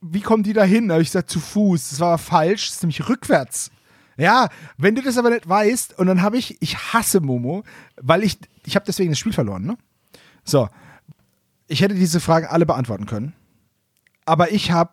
Wie 0.00 0.20
kommt 0.20 0.46
die 0.46 0.52
da 0.52 0.64
hin? 0.64 0.88
Da 0.88 0.94
habe 0.94 1.02
ich 1.02 1.08
gesagt, 1.08 1.30
zu 1.30 1.40
Fuß. 1.40 1.90
Das 1.90 2.00
war 2.00 2.16
falsch, 2.18 2.68
das 2.68 2.76
ist 2.76 2.82
nämlich 2.82 3.08
rückwärts. 3.08 3.70
Ja, 4.16 4.48
wenn 4.76 4.94
du 4.94 5.02
das 5.02 5.16
aber 5.18 5.30
nicht 5.30 5.48
weißt, 5.48 5.98
und 5.98 6.06
dann 6.06 6.22
habe 6.22 6.36
ich, 6.36 6.60
ich 6.60 6.76
hasse 6.92 7.20
Momo, 7.20 7.64
weil 7.96 8.22
ich, 8.22 8.38
ich 8.66 8.76
habe 8.76 8.84
deswegen 8.86 9.10
das 9.10 9.18
Spiel 9.18 9.32
verloren, 9.32 9.64
ne? 9.64 9.78
So, 10.44 10.68
ich 11.68 11.80
hätte 11.80 11.94
diese 11.94 12.20
Fragen 12.20 12.46
alle 12.46 12.66
beantworten 12.66 13.06
können. 13.06 13.32
Aber 14.26 14.52
ich 14.52 14.72
habe, 14.72 14.92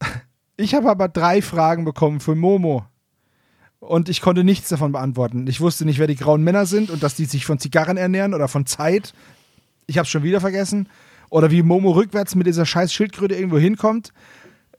ich 0.56 0.74
habe 0.74 0.90
aber 0.90 1.08
drei 1.08 1.42
Fragen 1.42 1.84
bekommen 1.84 2.20
für 2.20 2.34
Momo. 2.34 2.86
Und 3.80 4.08
ich 4.08 4.20
konnte 4.20 4.44
nichts 4.44 4.68
davon 4.68 4.92
beantworten. 4.92 5.46
Ich 5.48 5.60
wusste 5.60 5.84
nicht, 5.84 5.98
wer 5.98 6.06
die 6.06 6.14
grauen 6.16 6.44
Männer 6.44 6.66
sind 6.66 6.88
und 6.88 7.02
dass 7.02 7.16
die 7.16 7.24
sich 7.24 7.44
von 7.44 7.58
Zigarren 7.58 7.96
ernähren 7.96 8.32
oder 8.32 8.46
von 8.46 8.64
Zeit. 8.64 9.12
Ich 9.86 9.98
habe 9.98 10.04
es 10.04 10.10
schon 10.10 10.22
wieder 10.22 10.40
vergessen. 10.40 10.88
Oder 11.30 11.50
wie 11.50 11.62
Momo 11.62 11.90
rückwärts 11.90 12.36
mit 12.36 12.46
dieser 12.46 12.64
scheiß 12.64 12.92
Schildkröte 12.92 13.34
irgendwo 13.34 13.58
hinkommt. 13.58 14.12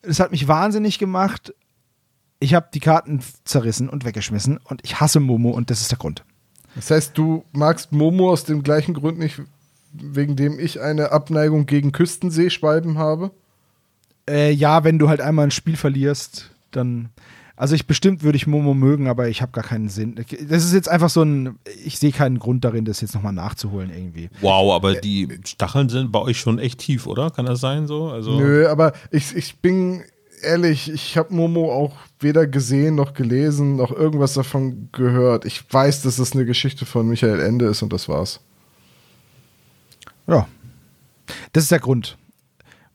Das 0.03 0.19
hat 0.19 0.31
mich 0.31 0.47
wahnsinnig 0.47 0.99
gemacht. 0.99 1.53
Ich 2.39 2.53
habe 2.53 2.67
die 2.73 2.79
Karten 2.79 3.21
zerrissen 3.45 3.89
und 3.89 4.05
weggeschmissen 4.05 4.57
und 4.57 4.81
ich 4.83 4.99
hasse 4.99 5.19
Momo 5.19 5.51
und 5.51 5.69
das 5.69 5.81
ist 5.81 5.91
der 5.91 5.97
Grund. 5.97 6.23
Das 6.75 6.91
heißt, 6.91 7.17
du 7.17 7.45
magst 7.51 7.91
Momo 7.91 8.31
aus 8.31 8.43
dem 8.43 8.63
gleichen 8.63 8.93
Grund 8.93 9.17
nicht, 9.17 9.41
wegen 9.93 10.35
dem 10.35 10.59
ich 10.59 10.81
eine 10.81 11.11
Abneigung 11.11 11.65
gegen 11.65 11.91
Küstenseeschwalben 11.91 12.97
habe? 12.97 13.31
Äh, 14.29 14.51
ja, 14.51 14.83
wenn 14.83 14.99
du 14.99 15.09
halt 15.09 15.21
einmal 15.21 15.47
ein 15.47 15.51
Spiel 15.51 15.77
verlierst, 15.77 16.51
dann. 16.71 17.09
Also 17.55 17.75
ich 17.75 17.85
bestimmt 17.85 18.23
würde 18.23 18.35
ich 18.35 18.47
Momo 18.47 18.73
mögen, 18.73 19.07
aber 19.07 19.29
ich 19.29 19.43
habe 19.43 19.51
gar 19.51 19.63
keinen 19.63 19.87
Sinn. 19.87 20.15
Das 20.49 20.63
ist 20.63 20.73
jetzt 20.73 20.89
einfach 20.89 21.09
so 21.09 21.21
ein. 21.21 21.59
Ich 21.85 21.99
sehe 21.99 22.11
keinen 22.11 22.39
Grund 22.39 22.65
darin, 22.65 22.83
das 22.83 23.01
jetzt 23.01 23.13
nochmal 23.13 23.33
nachzuholen 23.33 23.91
irgendwie. 23.91 24.29
Wow, 24.41 24.73
aber 24.73 24.95
die 24.95 25.27
Stacheln 25.45 25.87
sind 25.87 26.11
bei 26.11 26.19
euch 26.19 26.39
schon 26.39 26.57
echt 26.57 26.79
tief, 26.79 27.05
oder? 27.05 27.29
Kann 27.29 27.45
das 27.45 27.59
sein 27.59 27.85
so? 27.85 28.09
Also, 28.09 28.39
Nö, 28.39 28.67
aber 28.67 28.93
ich, 29.11 29.35
ich 29.35 29.57
bin 29.57 30.03
ehrlich, 30.41 30.91
ich 30.91 31.15
habe 31.15 31.33
Momo 31.33 31.71
auch 31.71 31.95
weder 32.19 32.47
gesehen 32.47 32.95
noch 32.95 33.13
gelesen 33.13 33.75
noch 33.75 33.91
irgendwas 33.91 34.33
davon 34.33 34.89
gehört. 34.91 35.45
Ich 35.45 35.63
weiß, 35.71 36.01
dass 36.01 36.15
das 36.15 36.33
eine 36.33 36.45
Geschichte 36.45 36.85
von 36.85 37.07
Michael 37.07 37.39
Ende 37.39 37.65
ist 37.65 37.83
und 37.83 37.93
das 37.93 38.09
war's. 38.09 38.39
Ja. 40.27 40.47
Das 41.51 41.63
ist 41.63 41.71
der 41.71 41.79
Grund. 41.79 42.17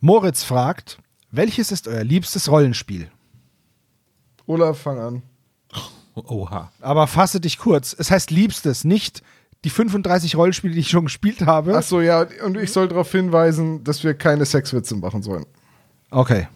Moritz 0.00 0.42
fragt, 0.42 0.98
welches 1.30 1.72
ist 1.72 1.88
euer 1.88 2.04
liebstes 2.04 2.50
Rollenspiel? 2.50 3.08
Olaf, 4.48 4.78
fang 4.78 4.98
an. 4.98 5.22
Oha. 6.14 6.72
Aber 6.80 7.06
fasse 7.06 7.40
dich 7.40 7.58
kurz. 7.58 7.94
Es 7.96 8.10
heißt 8.10 8.30
liebstes, 8.30 8.82
nicht 8.82 9.22
die 9.64 9.70
35 9.70 10.36
Rollenspiele, 10.36 10.74
die 10.74 10.80
ich 10.80 10.88
schon 10.88 11.04
gespielt 11.04 11.42
habe. 11.42 11.76
Ach 11.76 11.82
so, 11.82 12.00
ja, 12.00 12.26
und 12.44 12.56
ich 12.56 12.72
soll 12.72 12.88
darauf 12.88 13.12
hinweisen, 13.12 13.84
dass 13.84 14.02
wir 14.02 14.14
keine 14.14 14.46
Sexwitze 14.46 14.96
machen 14.96 15.22
sollen. 15.22 15.46
Okay. 16.10 16.48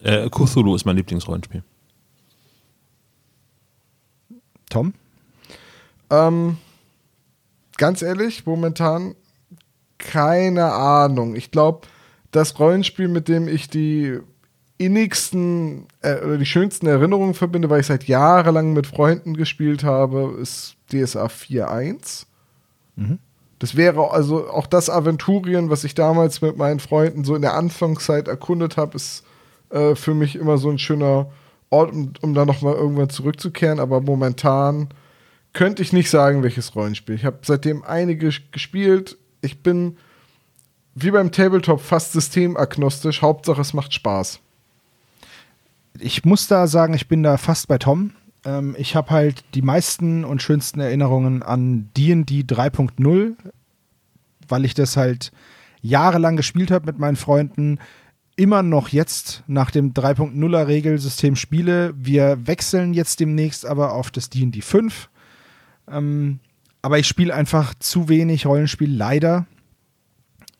Äh, 0.00 0.28
Cthulhu 0.28 0.74
ist 0.74 0.84
mein 0.84 0.96
Lieblingsrollenspiel. 0.96 1.62
Tom? 4.70 4.92
Ähm, 6.10 6.58
ganz 7.76 8.02
ehrlich, 8.02 8.44
momentan 8.44 9.14
keine 9.98 10.72
Ahnung. 10.72 11.36
Ich 11.36 11.50
glaube, 11.50 11.86
das 12.32 12.58
Rollenspiel, 12.58 13.08
mit 13.08 13.28
dem 13.28 13.48
ich 13.48 13.68
die 13.68 14.20
innigsten 14.78 15.86
äh, 16.02 16.20
oder 16.24 16.38
die 16.38 16.46
schönsten 16.46 16.86
Erinnerungen 16.86 17.34
verbinde, 17.34 17.68
weil 17.68 17.80
ich 17.80 17.86
seit 17.86 18.04
jahrelang 18.04 18.72
mit 18.72 18.86
Freunden 18.86 19.34
gespielt 19.34 19.84
habe, 19.84 20.36
ist 20.40 20.76
DSA 20.90 21.26
4.1. 21.26 22.26
Das 23.58 23.76
wäre 23.76 24.12
also 24.12 24.48
auch 24.48 24.66
das 24.66 24.88
Aventurien, 24.88 25.68
was 25.68 25.84
ich 25.84 25.94
damals 25.94 26.40
mit 26.40 26.56
meinen 26.56 26.78
Freunden 26.78 27.24
so 27.24 27.34
in 27.34 27.42
der 27.42 27.54
Anfangszeit 27.54 28.28
erkundet 28.28 28.76
habe, 28.76 28.96
ist 28.96 29.24
äh, 29.70 29.96
für 29.96 30.14
mich 30.14 30.36
immer 30.36 30.58
so 30.58 30.70
ein 30.70 30.78
schöner 30.78 31.30
Ort, 31.70 31.92
um, 31.92 32.12
um 32.22 32.34
da 32.34 32.46
nochmal 32.46 32.74
irgendwann 32.74 33.10
zurückzukehren. 33.10 33.80
Aber 33.80 34.00
momentan 34.00 34.88
könnte 35.52 35.82
ich 35.82 35.92
nicht 35.92 36.08
sagen, 36.08 36.44
welches 36.44 36.76
Rollenspiel. 36.76 37.16
Ich 37.16 37.24
habe 37.24 37.38
seitdem 37.42 37.82
einige 37.82 38.30
gespielt. 38.52 39.18
Ich 39.40 39.62
bin 39.62 39.96
wie 40.94 41.10
beim 41.10 41.32
Tabletop 41.32 41.80
fast 41.80 42.12
systemagnostisch. 42.12 43.22
Hauptsache, 43.22 43.60
es 43.60 43.74
macht 43.74 43.92
Spaß. 43.92 44.40
Ich 46.00 46.24
muss 46.24 46.46
da 46.46 46.66
sagen, 46.66 46.94
ich 46.94 47.08
bin 47.08 47.22
da 47.22 47.36
fast 47.36 47.68
bei 47.68 47.78
Tom. 47.78 48.12
Ähm, 48.44 48.74
ich 48.78 48.94
habe 48.94 49.10
halt 49.10 49.44
die 49.54 49.62
meisten 49.62 50.24
und 50.24 50.42
schönsten 50.42 50.80
Erinnerungen 50.80 51.42
an 51.42 51.90
D&D 51.96 52.40
3.0, 52.42 53.34
weil 54.48 54.64
ich 54.64 54.74
das 54.74 54.96
halt 54.96 55.32
jahrelang 55.80 56.36
gespielt 56.36 56.70
habe 56.70 56.86
mit 56.86 56.98
meinen 56.98 57.16
Freunden. 57.16 57.78
Immer 58.36 58.62
noch 58.62 58.88
jetzt 58.88 59.42
nach 59.46 59.70
dem 59.70 59.92
3.0er 59.94 60.66
Regelsystem 60.66 61.34
spiele. 61.34 61.92
Wir 61.96 62.46
wechseln 62.46 62.94
jetzt 62.94 63.20
demnächst 63.20 63.66
aber 63.66 63.92
auf 63.92 64.10
das 64.10 64.30
D&D 64.30 64.60
5. 64.60 65.08
Ähm, 65.90 66.38
aber 66.82 66.98
ich 66.98 67.08
spiele 67.08 67.34
einfach 67.34 67.74
zu 67.78 68.08
wenig 68.08 68.46
Rollenspiel, 68.46 68.94
leider, 68.94 69.46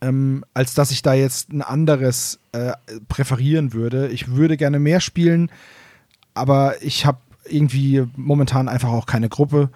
ähm, 0.00 0.44
als 0.54 0.74
dass 0.74 0.90
ich 0.90 1.02
da 1.02 1.14
jetzt 1.14 1.52
ein 1.52 1.62
anderes 1.62 2.38
äh, 2.52 2.72
präferieren 3.08 3.72
würde. 3.72 4.08
Ich 4.08 4.32
würde 4.32 4.56
gerne 4.56 4.78
mehr 4.78 5.00
spielen, 5.00 5.50
aber 6.34 6.82
ich 6.82 7.06
habe 7.06 7.18
irgendwie 7.48 8.06
momentan 8.16 8.68
einfach 8.68 8.90
auch 8.90 9.06
keine 9.06 9.28
Gruppe. 9.28 9.70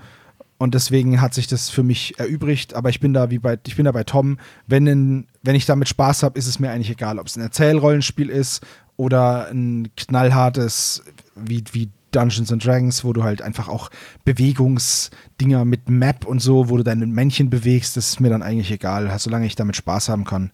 Und 0.58 0.74
deswegen 0.74 1.20
hat 1.20 1.35
sich 1.35 1.48
das 1.48 1.70
für 1.70 1.82
mich 1.82 2.20
erübrigt. 2.20 2.74
Aber 2.74 2.88
ich 2.88 3.00
bin 3.00 3.12
da 3.12 3.30
wie 3.30 3.40
bei, 3.40 3.58
ich 3.66 3.74
bin 3.74 3.85
da 3.85 3.90
bei 3.90 4.04
Tom. 4.04 4.38
Wenn, 4.68 4.87
in, 4.87 5.26
wenn 5.42 5.56
ich 5.56 5.66
damit 5.66 5.88
Spaß 5.88 6.22
habe, 6.22 6.38
ist 6.38 6.46
es 6.46 6.61
mir 6.61 6.70
eigentlich 6.70 6.90
egal, 6.90 7.18
ob 7.18 7.26
es 7.26 7.37
ein 7.37 7.42
Erzählrollenspiel 7.42 8.28
ist 8.28 8.64
oder 8.96 9.48
ein 9.48 9.88
knallhartes 9.96 11.02
wie, 11.35 11.64
wie 11.72 11.90
Dungeons 12.12 12.53
and 12.53 12.64
Dragons, 12.64 13.05
wo 13.05 13.12
du 13.12 13.22
halt 13.22 13.42
einfach 13.42 13.68
auch 13.68 13.90
Bewegungsdinger 14.25 15.64
mit 15.64 15.88
Map 15.88 16.25
und 16.25 16.40
so, 16.40 16.68
wo 16.68 16.77
du 16.77 16.85
deine 16.85 17.07
Männchen 17.07 17.51
bewegst, 17.51 17.96
das 17.96 18.11
ist 18.11 18.20
mir 18.20 18.31
dann 18.31 18.42
eigentlich 18.42 18.70
egal, 18.70 19.12
solange 19.18 19.46
ich 19.46 19.57
damit 19.57 19.77
Spaß 19.77 20.09
haben 20.09 20.25
kann. 20.25 20.51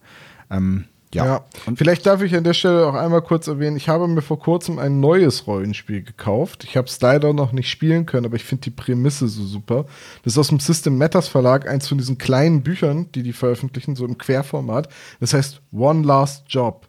Ähm, 0.49 0.85
ja. 1.13 1.25
ja. 1.25 1.45
Und 1.65 1.77
vielleicht 1.77 2.05
darf 2.05 2.21
ich 2.21 2.35
an 2.35 2.43
der 2.43 2.53
Stelle 2.53 2.85
auch 2.85 2.93
einmal 2.93 3.21
kurz 3.21 3.47
erwähnen, 3.47 3.77
ich 3.77 3.89
habe 3.89 4.07
mir 4.07 4.21
vor 4.21 4.39
kurzem 4.39 4.77
ein 4.77 4.99
neues 4.99 5.47
Rollenspiel 5.47 6.03
gekauft. 6.03 6.63
Ich 6.63 6.77
habe 6.77 6.87
es 6.87 7.01
leider 7.01 7.33
noch 7.33 7.51
nicht 7.51 7.69
spielen 7.69 8.05
können, 8.05 8.25
aber 8.25 8.35
ich 8.35 8.43
finde 8.43 8.63
die 8.63 8.69
Prämisse 8.69 9.27
so 9.27 9.43
super. 9.43 9.85
Das 10.23 10.33
ist 10.33 10.37
aus 10.37 10.49
dem 10.49 10.59
System 10.59 10.97
Matters 10.97 11.27
Verlag, 11.27 11.67
eins 11.67 11.87
von 11.87 11.97
diesen 11.97 12.17
kleinen 12.19 12.61
Büchern, 12.61 13.11
die 13.13 13.23
die 13.23 13.33
veröffentlichen, 13.33 13.95
so 13.95 14.05
im 14.05 14.17
Querformat. 14.17 14.89
Das 15.19 15.33
heißt 15.33 15.61
One 15.71 16.05
Last 16.05 16.45
Job. 16.47 16.87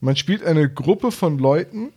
Man 0.00 0.16
spielt 0.16 0.44
eine 0.44 0.68
Gruppe 0.68 1.10
von 1.10 1.38
Leuten, 1.38 1.92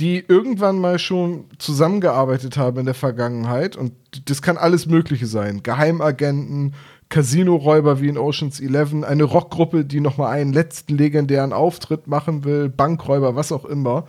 die 0.00 0.24
irgendwann 0.26 0.80
mal 0.80 0.98
schon 0.98 1.44
zusammengearbeitet 1.58 2.56
haben 2.56 2.78
in 2.78 2.86
der 2.86 2.94
Vergangenheit. 2.94 3.76
Und 3.76 3.92
das 4.28 4.42
kann 4.42 4.56
alles 4.56 4.86
Mögliche 4.86 5.26
sein. 5.26 5.62
Geheimagenten, 5.62 6.74
Casino-Räuber 7.10 8.00
wie 8.00 8.08
in 8.08 8.18
Oceans 8.18 8.60
11, 8.60 9.04
eine 9.04 9.22
Rockgruppe, 9.22 9.84
die 9.84 10.00
noch 10.00 10.16
mal 10.16 10.30
einen 10.30 10.52
letzten 10.52 10.96
legendären 10.96 11.52
Auftritt 11.52 12.08
machen 12.08 12.44
will, 12.44 12.68
Bankräuber, 12.68 13.36
was 13.36 13.52
auch 13.52 13.64
immer. 13.64 14.06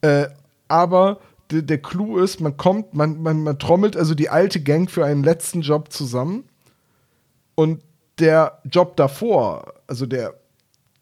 Äh, 0.00 0.26
aber 0.68 1.20
der 1.50 1.78
Clou 1.78 2.18
ist, 2.18 2.40
man 2.40 2.56
kommt, 2.56 2.94
man, 2.94 3.20
man, 3.22 3.42
man 3.42 3.58
trommelt 3.58 3.96
also 3.96 4.14
die 4.14 4.30
alte 4.30 4.62
Gang 4.62 4.90
für 4.90 5.04
einen 5.04 5.24
letzten 5.24 5.60
Job 5.60 5.92
zusammen. 5.92 6.44
Und 7.56 7.82
der 8.18 8.60
Job 8.64 8.96
davor, 8.96 9.74
also 9.86 10.06
der 10.06 10.39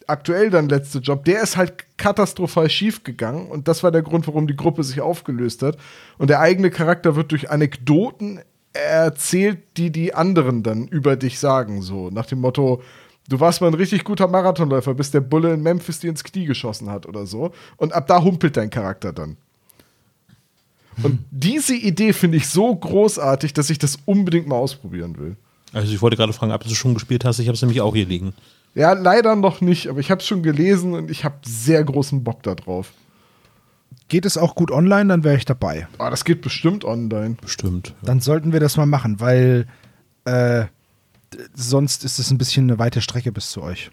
aktuell 0.08 0.50
dann 0.50 0.68
letzte 0.68 0.98
Job, 0.98 1.24
der 1.24 1.42
ist 1.42 1.56
halt 1.56 1.84
katastrophal 1.96 2.68
schief 2.70 3.04
gegangen 3.04 3.48
und 3.48 3.68
das 3.68 3.82
war 3.82 3.90
der 3.90 4.02
Grund, 4.02 4.26
warum 4.26 4.46
die 4.46 4.56
Gruppe 4.56 4.82
sich 4.82 5.00
aufgelöst 5.00 5.62
hat. 5.62 5.76
Und 6.16 6.30
der 6.30 6.40
eigene 6.40 6.70
Charakter 6.70 7.16
wird 7.16 7.30
durch 7.30 7.50
Anekdoten 7.50 8.40
erzählt, 8.72 9.58
die 9.76 9.90
die 9.90 10.14
anderen 10.14 10.62
dann 10.62 10.88
über 10.88 11.16
dich 11.16 11.38
sagen, 11.38 11.82
so 11.82 12.10
nach 12.10 12.26
dem 12.26 12.40
Motto, 12.40 12.82
du 13.28 13.40
warst 13.40 13.60
mal 13.60 13.68
ein 13.68 13.74
richtig 13.74 14.04
guter 14.04 14.28
Marathonläufer, 14.28 14.94
bis 14.94 15.10
der 15.10 15.20
Bulle 15.20 15.54
in 15.54 15.62
Memphis 15.62 16.00
dir 16.00 16.10
ins 16.10 16.24
Knie 16.24 16.46
geschossen 16.46 16.90
hat 16.90 17.06
oder 17.06 17.26
so. 17.26 17.52
Und 17.76 17.92
ab 17.92 18.06
da 18.06 18.22
humpelt 18.22 18.56
dein 18.56 18.70
Charakter 18.70 19.12
dann. 19.12 19.36
Und 21.02 21.20
diese 21.30 21.76
Idee 21.76 22.12
finde 22.12 22.38
ich 22.38 22.48
so 22.48 22.74
großartig, 22.74 23.52
dass 23.52 23.70
ich 23.70 23.78
das 23.78 23.98
unbedingt 24.04 24.48
mal 24.48 24.56
ausprobieren 24.56 25.16
will. 25.18 25.36
Also 25.72 25.92
ich 25.92 26.02
wollte 26.02 26.16
gerade 26.16 26.32
fragen, 26.32 26.52
ob 26.52 26.64
du 26.64 26.74
schon 26.74 26.94
gespielt 26.94 27.24
hast. 27.24 27.38
Ich 27.38 27.46
habe 27.46 27.54
es 27.54 27.62
nämlich 27.62 27.80
auch 27.80 27.94
hier 27.94 28.06
liegen. 28.06 28.32
Ja, 28.74 28.92
leider 28.92 29.34
noch 29.36 29.60
nicht, 29.60 29.88
aber 29.88 30.00
ich 30.00 30.10
habe 30.10 30.20
es 30.20 30.26
schon 30.26 30.42
gelesen 30.42 30.94
und 30.94 31.10
ich 31.10 31.24
habe 31.24 31.36
sehr 31.44 31.82
großen 31.82 32.22
Bock 32.22 32.42
darauf. 32.42 32.92
Geht 34.08 34.24
es 34.24 34.38
auch 34.38 34.54
gut 34.54 34.70
online, 34.70 35.08
dann 35.08 35.24
wäre 35.24 35.36
ich 35.36 35.44
dabei. 35.44 35.86
Ah, 35.98 36.10
das 36.10 36.24
geht 36.24 36.40
bestimmt 36.40 36.84
online. 36.84 37.36
Bestimmt. 37.40 37.88
Ja. 37.88 38.06
Dann 38.06 38.20
sollten 38.20 38.52
wir 38.52 38.60
das 38.60 38.76
mal 38.76 38.86
machen, 38.86 39.20
weil 39.20 39.66
äh, 40.24 40.66
sonst 41.54 42.04
ist 42.04 42.18
es 42.18 42.30
ein 42.30 42.38
bisschen 42.38 42.70
eine 42.70 42.78
weite 42.78 43.00
Strecke 43.02 43.32
bis 43.32 43.50
zu 43.50 43.62
euch. 43.62 43.90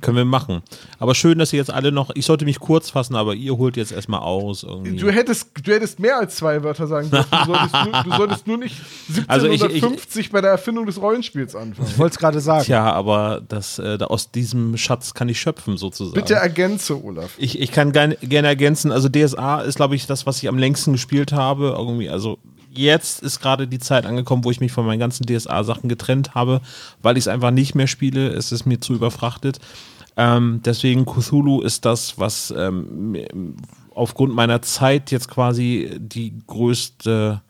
Können 0.00 0.16
wir 0.16 0.24
machen. 0.24 0.62
Aber 0.98 1.14
schön, 1.14 1.38
dass 1.38 1.52
ihr 1.52 1.58
jetzt 1.58 1.72
alle 1.72 1.90
noch. 1.90 2.10
Ich 2.14 2.24
sollte 2.24 2.44
mich 2.44 2.60
kurz 2.60 2.90
fassen, 2.90 3.16
aber 3.16 3.34
ihr 3.34 3.56
holt 3.56 3.76
jetzt 3.76 3.90
erstmal 3.90 4.20
aus. 4.20 4.62
Irgendwie. 4.62 4.96
Du, 4.96 5.10
hättest, 5.10 5.50
du 5.62 5.72
hättest 5.72 5.98
mehr 5.98 6.18
als 6.18 6.36
zwei 6.36 6.62
Wörter 6.62 6.86
sagen 6.86 7.10
dürfen. 7.10 7.28
Du 7.30 7.46
solltest 7.46 7.74
nur, 7.84 8.02
du 8.02 8.10
solltest 8.16 8.46
nur 8.46 8.58
nicht 8.58 8.76
1750 9.28 9.28
also 9.28 9.48
ich, 9.48 10.26
ich, 10.26 10.30
bei 10.30 10.40
der 10.40 10.50
Erfindung 10.50 10.86
des 10.86 11.00
Rollenspiels 11.00 11.56
anfangen. 11.56 11.88
Ich 11.90 11.98
wollte 11.98 12.14
es 12.14 12.18
gerade 12.18 12.40
sagen. 12.40 12.64
Ja, 12.68 12.92
aber 12.92 13.42
das, 13.48 13.78
äh, 13.78 13.98
aus 14.00 14.30
diesem 14.30 14.76
Schatz 14.76 15.14
kann 15.14 15.28
ich 15.28 15.40
schöpfen, 15.40 15.76
sozusagen. 15.76 16.14
Bitte 16.14 16.34
ergänze, 16.34 17.02
Olaf. 17.02 17.32
Ich, 17.38 17.60
ich 17.60 17.72
kann 17.72 17.92
gerne 17.92 18.16
ergänzen. 18.48 18.92
Also, 18.92 19.08
DSA 19.08 19.62
ist, 19.62 19.76
glaube 19.76 19.96
ich, 19.96 20.06
das, 20.06 20.26
was 20.26 20.42
ich 20.42 20.48
am 20.48 20.58
längsten 20.58 20.92
gespielt 20.92 21.32
habe. 21.32 21.74
Irgendwie, 21.76 22.08
also 22.08 22.38
jetzt 22.80 23.22
ist 23.22 23.40
gerade 23.40 23.66
die 23.68 23.78
Zeit 23.78 24.06
angekommen, 24.06 24.44
wo 24.44 24.50
ich 24.50 24.60
mich 24.60 24.72
von 24.72 24.86
meinen 24.86 24.98
ganzen 24.98 25.26
DSA-Sachen 25.26 25.88
getrennt 25.88 26.34
habe, 26.34 26.60
weil 27.02 27.16
ich 27.16 27.24
es 27.24 27.28
einfach 27.28 27.50
nicht 27.50 27.74
mehr 27.74 27.86
spiele. 27.86 28.28
Es 28.28 28.52
ist 28.52 28.66
mir 28.66 28.80
zu 28.80 28.94
überfrachtet. 28.94 29.58
Ähm, 30.16 30.60
deswegen 30.64 31.06
Cthulhu 31.06 31.60
ist 31.60 31.84
das, 31.84 32.18
was 32.18 32.52
ähm, 32.56 33.16
aufgrund 33.94 34.34
meiner 34.34 34.62
Zeit 34.62 35.10
jetzt 35.10 35.28
quasi 35.28 35.90
die 35.98 36.32
größte, 36.46 37.40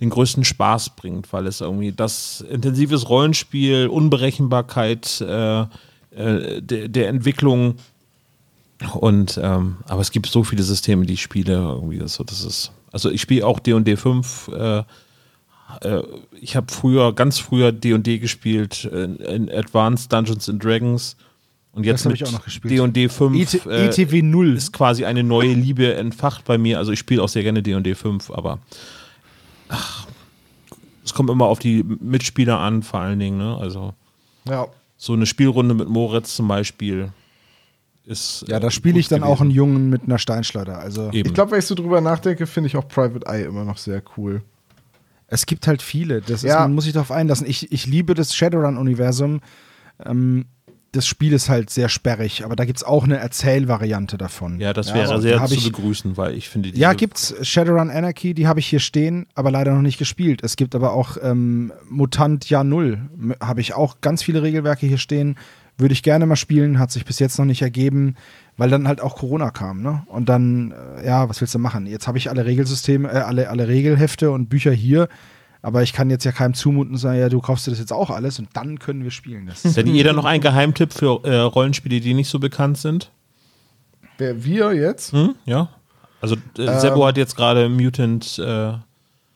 den 0.00 0.10
größten 0.10 0.44
Spaß 0.44 0.90
bringt, 0.90 1.32
weil 1.32 1.46
es 1.46 1.60
irgendwie 1.60 1.92
das 1.92 2.40
intensives 2.42 3.08
Rollenspiel, 3.08 3.88
Unberechenbarkeit 3.88 5.20
äh, 5.20 5.62
äh, 5.62 6.62
der, 6.62 6.88
der 6.88 7.08
Entwicklung 7.08 7.76
und 8.94 9.38
ähm, 9.42 9.76
aber 9.86 10.00
es 10.00 10.10
gibt 10.10 10.26
so 10.26 10.44
viele 10.44 10.62
Systeme, 10.62 11.06
die 11.06 11.14
ich 11.14 11.22
spiele, 11.22 11.54
irgendwie 11.54 11.98
das, 11.98 12.20
das 12.26 12.44
ist 12.44 12.72
also 12.94 13.10
ich 13.10 13.20
spiele 13.20 13.44
auch 13.44 13.58
D&D 13.58 13.96
5. 13.96 14.50
Äh, 14.54 14.78
äh, 14.78 14.84
ich 16.40 16.54
habe 16.54 16.72
früher, 16.72 17.12
ganz 17.12 17.40
früher 17.40 17.72
D&D 17.72 18.20
gespielt 18.20 18.84
in, 18.84 19.16
in, 19.16 19.50
Advanced 19.50 20.12
Dungeons 20.12 20.48
and 20.48 20.62
Dragons. 20.62 21.16
Und 21.72 21.84
jetzt 21.84 22.06
mit 22.06 22.20
D&D 22.62 23.08
5 23.08 23.66
äh, 23.66 23.86
ETW 23.86 24.22
0 24.22 24.56
ist 24.56 24.72
quasi 24.72 25.04
eine 25.04 25.24
neue 25.24 25.54
Liebe 25.54 25.92
entfacht 25.94 26.44
bei 26.44 26.56
mir. 26.56 26.78
Also 26.78 26.92
ich 26.92 27.00
spiele 27.00 27.20
auch 27.20 27.28
sehr 27.28 27.42
gerne 27.42 27.64
D&D 27.64 27.96
5, 27.96 28.30
aber 28.30 28.60
ach, 29.68 30.06
es 31.04 31.14
kommt 31.14 31.30
immer 31.30 31.46
auf 31.46 31.58
die 31.58 31.82
Mitspieler 31.82 32.60
an, 32.60 32.84
vor 32.84 33.00
allen 33.00 33.18
Dingen. 33.18 33.38
Ne? 33.38 33.58
Also 33.58 33.92
ja. 34.48 34.68
so 34.96 35.14
eine 35.14 35.26
Spielrunde 35.26 35.74
mit 35.74 35.88
Moritz 35.88 36.36
zum 36.36 36.46
Beispiel 36.46 37.12
ist. 38.06 38.44
Ja, 38.48 38.60
da 38.60 38.70
spiele 38.70 38.98
ich 38.98 39.08
dann 39.08 39.20
gewesen. 39.20 39.32
auch 39.32 39.40
einen 39.40 39.50
Jungen 39.50 39.90
mit 39.90 40.02
einer 40.04 40.18
Steinschleuder. 40.18 40.78
Also 40.78 41.10
Eben. 41.12 41.28
Ich 41.28 41.34
glaube, 41.34 41.52
wenn 41.52 41.58
ich 41.58 41.66
so 41.66 41.74
drüber 41.74 42.00
nachdenke, 42.00 42.46
finde 42.46 42.68
ich 42.68 42.76
auch 42.76 42.86
Private 42.86 43.26
Eye 43.26 43.44
immer 43.44 43.64
noch 43.64 43.78
sehr 43.78 44.02
cool. 44.16 44.42
Es 45.26 45.46
gibt 45.46 45.66
halt 45.66 45.82
viele. 45.82 46.20
Das 46.20 46.42
ja. 46.42 46.54
ist, 46.54 46.60
man 46.60 46.74
muss 46.74 46.84
sich 46.84 46.92
darauf 46.92 47.10
einlassen. 47.10 47.46
Ich, 47.46 47.72
ich 47.72 47.86
liebe 47.86 48.14
das 48.14 48.34
Shadowrun-Universum. 48.34 49.40
Ähm, 50.04 50.46
das 50.94 51.06
Spiel 51.06 51.32
ist 51.32 51.48
halt 51.48 51.70
sehr 51.70 51.88
sperrig, 51.88 52.44
aber 52.44 52.54
da 52.54 52.64
gibt 52.64 52.78
es 52.78 52.84
auch 52.84 53.04
eine 53.04 53.16
Erzählvariante 53.16 54.16
davon. 54.16 54.60
Ja, 54.60 54.72
das 54.72 54.94
wäre 54.94 55.10
ja, 55.10 55.20
sehr 55.20 55.44
zu 55.46 55.54
ich, 55.54 55.64
begrüßen, 55.64 56.16
weil 56.16 56.34
ich 56.34 56.48
finde 56.48 56.68
Ja, 56.70 56.92
gibt's 56.92 57.34
Shadowrun 57.42 57.90
Anarchy, 57.90 58.32
die 58.32 58.46
habe 58.46 58.60
ich 58.60 58.66
hier 58.66 58.80
stehen, 58.80 59.26
aber 59.34 59.50
leider 59.50 59.74
noch 59.74 59.82
nicht 59.82 59.98
gespielt. 59.98 60.42
Es 60.42 60.56
gibt 60.56 60.74
aber 60.74 60.92
auch 60.92 61.16
ähm, 61.20 61.72
Mutant 61.88 62.48
Jahr 62.48 62.64
Null, 62.64 63.00
habe 63.40 63.60
ich 63.60 63.74
auch 63.74 64.00
ganz 64.00 64.22
viele 64.22 64.42
Regelwerke 64.42 64.86
hier 64.86 64.98
stehen. 64.98 65.36
Würde 65.76 65.92
ich 65.92 66.04
gerne 66.04 66.24
mal 66.26 66.36
spielen, 66.36 66.78
hat 66.78 66.92
sich 66.92 67.04
bis 67.04 67.18
jetzt 67.18 67.36
noch 67.36 67.44
nicht 67.44 67.62
ergeben, 67.62 68.14
weil 68.56 68.70
dann 68.70 68.86
halt 68.86 69.00
auch 69.00 69.16
Corona 69.16 69.50
kam, 69.50 69.82
ne? 69.82 70.04
Und 70.06 70.28
dann, 70.28 70.72
äh, 70.98 71.04
ja, 71.04 71.28
was 71.28 71.40
willst 71.40 71.56
du 71.56 71.58
machen? 71.58 71.86
Jetzt 71.86 72.06
habe 72.06 72.16
ich 72.16 72.30
alle 72.30 72.46
Regelsysteme, 72.46 73.08
äh, 73.08 73.16
alle, 73.16 73.50
alle 73.50 73.66
Regelhefte 73.66 74.30
und 74.30 74.48
Bücher 74.48 74.70
hier, 74.70 75.08
aber 75.64 75.82
ich 75.82 75.94
kann 75.94 76.10
jetzt 76.10 76.24
ja 76.24 76.32
keinem 76.32 76.52
zumuten 76.52 76.92
und 76.92 76.98
sagen, 76.98 77.18
ja, 77.18 77.30
du 77.30 77.40
kaufst 77.40 77.66
dir 77.66 77.70
das 77.70 77.80
jetzt 77.80 77.92
auch 77.92 78.10
alles 78.10 78.38
und 78.38 78.50
dann 78.52 78.78
können 78.78 79.02
wir 79.02 79.10
spielen. 79.10 79.46
Das 79.46 79.62
Denn 79.62 79.86
jeder 79.86 80.12
noch 80.12 80.26
ein 80.26 80.42
Geheimtipp 80.42 80.92
für 80.92 81.24
äh, 81.24 81.36
Rollenspiele, 81.36 82.00
die 82.00 82.12
nicht 82.12 82.28
so 82.28 82.38
bekannt 82.38 82.76
sind? 82.76 83.10
Wer, 84.18 84.44
wir 84.44 84.74
jetzt? 84.74 85.14
Hm? 85.14 85.34
Ja. 85.46 85.70
Also 86.20 86.36
äh, 86.58 86.66
ähm, 86.66 86.80
Sebo 86.80 87.06
hat 87.06 87.16
jetzt 87.16 87.34
gerade 87.34 87.70
Mutant. 87.70 88.38
Äh, 88.38 88.74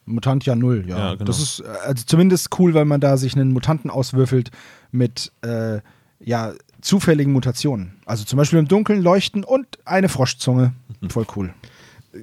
Mutant 0.04 0.44
ja 0.44 0.54
null, 0.54 0.84
ja. 0.86 0.98
ja 0.98 1.12
genau. 1.14 1.24
Das 1.24 1.40
ist 1.40 1.62
also 1.62 2.04
zumindest 2.04 2.58
cool, 2.58 2.74
weil 2.74 2.84
man 2.84 3.00
da 3.00 3.16
sich 3.16 3.34
einen 3.34 3.54
Mutanten 3.54 3.90
auswürfelt 3.90 4.50
mit 4.90 5.32
äh, 5.40 5.80
ja, 6.20 6.52
zufälligen 6.82 7.32
Mutationen. 7.32 7.94
Also 8.04 8.24
zum 8.24 8.36
Beispiel 8.36 8.58
im 8.58 8.68
Dunkeln 8.68 9.00
leuchten 9.00 9.44
und 9.44 9.78
eine 9.86 10.10
Froschzunge. 10.10 10.74
Voll 11.08 11.26
cool. 11.36 11.54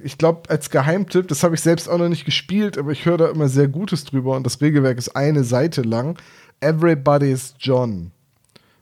Ich 0.04 0.18
glaube, 0.18 0.48
als 0.48 0.70
Geheimtipp, 0.70 1.28
das 1.28 1.42
habe 1.42 1.54
ich 1.54 1.60
selbst 1.60 1.88
auch 1.88 1.98
noch 1.98 2.08
nicht 2.08 2.24
gespielt, 2.24 2.78
aber 2.78 2.92
ich 2.92 3.04
höre 3.04 3.18
da 3.18 3.28
immer 3.28 3.48
sehr 3.48 3.68
Gutes 3.68 4.04
drüber 4.04 4.36
und 4.36 4.44
das 4.44 4.60
Regelwerk 4.60 4.98
ist 4.98 5.16
eine 5.16 5.44
Seite 5.44 5.82
lang. 5.82 6.18
Everybody's 6.60 7.54
John. 7.58 8.12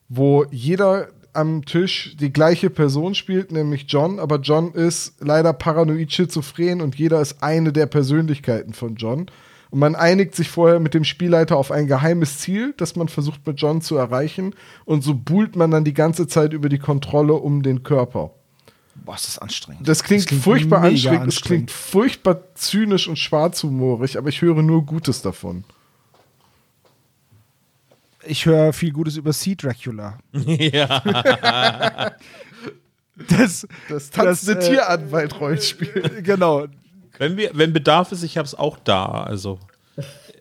Wo 0.09 0.45
jeder 0.51 1.09
am 1.33 1.65
Tisch 1.65 2.17
die 2.19 2.33
gleiche 2.33 2.71
Person 2.71 3.15
spielt, 3.15 3.53
nämlich 3.53 3.87
John, 3.89 4.21
aber 4.21 4.39
John 4.39 4.73
ist 4.73 5.15
leider 5.21 5.53
paranoid 5.53 6.13
schizophren 6.13 6.81
und 6.81 6.95
jeder 6.95 7.21
ist 7.21 7.43
eine 7.43 7.73
der 7.73 7.87
Persönlichkeiten 7.87 8.73
von 8.73 8.95
John. 8.97 9.27
Und 9.71 9.81
man 9.81 9.97
einigt 9.97 10.37
sich 10.37 10.51
vorher 10.51 10.79
mit 10.79 10.95
dem 10.95 11.03
Spielleiter 11.03 11.57
auf 11.57 11.73
ein 11.73 11.89
geheimes 11.89 12.39
Ziel, 12.39 12.75
das 12.77 12.95
man 12.95 13.09
versucht 13.09 13.45
mit 13.45 13.61
John 13.61 13.81
zu 13.81 13.97
erreichen. 13.97 14.55
Und 14.85 15.03
so 15.03 15.15
buhlt 15.15 15.57
man 15.57 15.73
dann 15.73 15.83
die 15.83 15.95
ganze 15.95 16.29
Zeit 16.29 16.53
über 16.53 16.69
die 16.69 16.79
Kontrolle 16.79 17.35
um 17.35 17.65
den 17.65 17.83
Körper. 17.83 18.31
Boah, 19.05 19.15
ist 19.17 19.27
das 19.27 19.39
anstrengend. 19.39 19.87
Das 19.87 20.03
klingt, 20.03 20.23
das 20.23 20.29
klingt 20.29 20.43
furchtbar 20.43 20.81
anstrengend. 20.83 21.23
anstrengend. 21.23 21.33
Es 21.35 21.43
klingt 21.43 21.71
furchtbar 21.71 22.55
zynisch 22.55 23.07
und 23.07 23.17
schwarzhumorig, 23.19 24.17
aber 24.17 24.31
ich 24.31 24.41
höre 24.41 24.63
nur 24.63 24.85
Gutes 24.85 25.21
davon. 25.23 25.65
ich 28.27 28.47
höre 28.47 28.73
viel 28.73 28.93
Gutes 28.93 29.17
über 29.17 29.33
Sea 29.35 29.55
Dracula. 29.55 30.19
ja. 30.33 32.13
Das 33.29 33.67
Das, 33.89 34.11
tanzende 34.11 34.55
Das, 34.57 34.69
äh, 34.69 34.71
Tieranwalt-Rollenspiel. 34.71 36.23
genau. 36.23 36.65
Wenn, 37.19 37.37
wir, 37.37 37.51
wenn 37.55 37.73
Bedarf 37.73 38.11
ist, 38.13 38.23
ich 38.23 38.37
habe 38.39 38.47
es 38.47 38.55
auch 38.55 38.79
da. 38.83 39.05
Also 39.05 39.59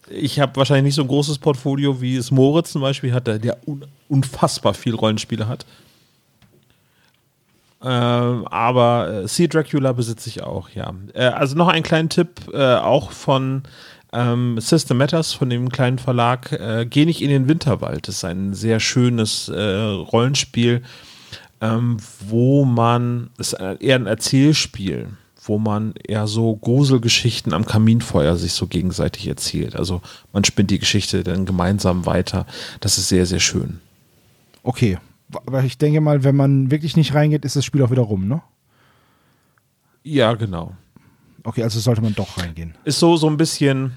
ich 0.10 0.40
habe 0.40 0.56
wahrscheinlich 0.56 0.86
nicht 0.86 0.96
so 0.96 1.02
ein 1.04 1.08
großes 1.08 1.38
Portfolio, 1.38 2.02
wie 2.02 2.16
es 2.16 2.32
Moritz 2.32 2.72
zum 2.72 2.82
Beispiel 2.82 3.14
hat, 3.14 3.28
der, 3.28 3.40
der 3.40 3.58
un 3.68 3.86
unfassbar 4.10 4.74
viel 4.74 4.96
Rollenspiele 4.96 5.48
hat. 5.48 5.66
Ähm, 7.84 8.48
aber 8.48 9.24
äh, 9.24 9.28
Sea 9.28 9.48
Dracula 9.48 9.92
besitze 9.92 10.30
ich 10.30 10.42
auch, 10.42 10.70
ja. 10.70 10.94
Äh, 11.14 11.26
also 11.26 11.56
noch 11.56 11.68
einen 11.68 11.84
kleinen 11.84 12.10
Tipp, 12.10 12.30
äh, 12.54 12.76
auch 12.76 13.12
von 13.12 13.64
ähm, 14.14 14.58
System 14.60 14.98
Matters, 14.98 15.34
von 15.34 15.50
dem 15.50 15.70
kleinen 15.70 16.00
Verlag. 16.00 16.54
Äh, 16.54 16.86
Geh 16.90 17.06
nicht 17.06 17.22
in 17.22 17.30
den 17.30 17.50
Winterwald. 17.50 18.08
Das 18.08 18.16
ist 18.16 18.26
ein 18.26 18.54
sehr 18.54 18.80
schönes 18.80 19.50
äh, 19.50 19.60
Rollenspiel, 19.60 20.82
ähm, 21.60 21.98
wo 22.26 22.64
man, 22.64 23.32
ist 23.38 23.54
eher 23.54 23.96
ein 23.96 24.08
Erzählspiel, 24.08 25.10
wo 25.44 25.58
man 25.58 25.94
eher 26.08 26.28
so 26.28 26.56
Gruselgeschichten 26.56 27.54
am 27.54 27.66
Kaminfeuer 27.66 28.38
sich 28.38 28.54
so 28.54 28.68
gegenseitig 28.68 29.28
erzählt. 29.28 29.76
Also 29.76 30.02
man 30.32 30.46
spinnt 30.46 30.72
die 30.72 30.80
Geschichte 30.80 31.24
dann 31.24 31.46
gemeinsam 31.46 32.06
weiter. 32.06 32.46
Das 32.80 32.98
ist 32.98 33.10
sehr, 33.10 33.26
sehr 33.26 33.42
schön. 33.42 33.82
Okay. 34.62 35.00
Aber 35.46 35.64
ich 35.64 35.78
denke 35.78 36.02
mal, 36.02 36.24
wenn 36.24 36.36
man 36.36 36.72
wirklich 36.72 36.96
nicht 36.96 37.14
reingeht, 37.14 37.46
ist 37.46 37.56
das 37.56 37.66
Spiel 37.66 37.84
auch 37.84 37.92
wieder 37.92 38.02
rum, 38.02 38.28
ne? 38.28 38.42
Ja, 40.04 40.34
genau. 40.34 40.76
Okay, 41.44 41.64
also 41.64 41.80
sollte 41.80 42.02
man 42.02 42.16
doch 42.16 42.38
reingehen. 42.38 42.76
Ist 42.84 43.00
so, 43.00 43.18
so 43.18 43.28
ein 43.28 43.38
bisschen 43.38 43.94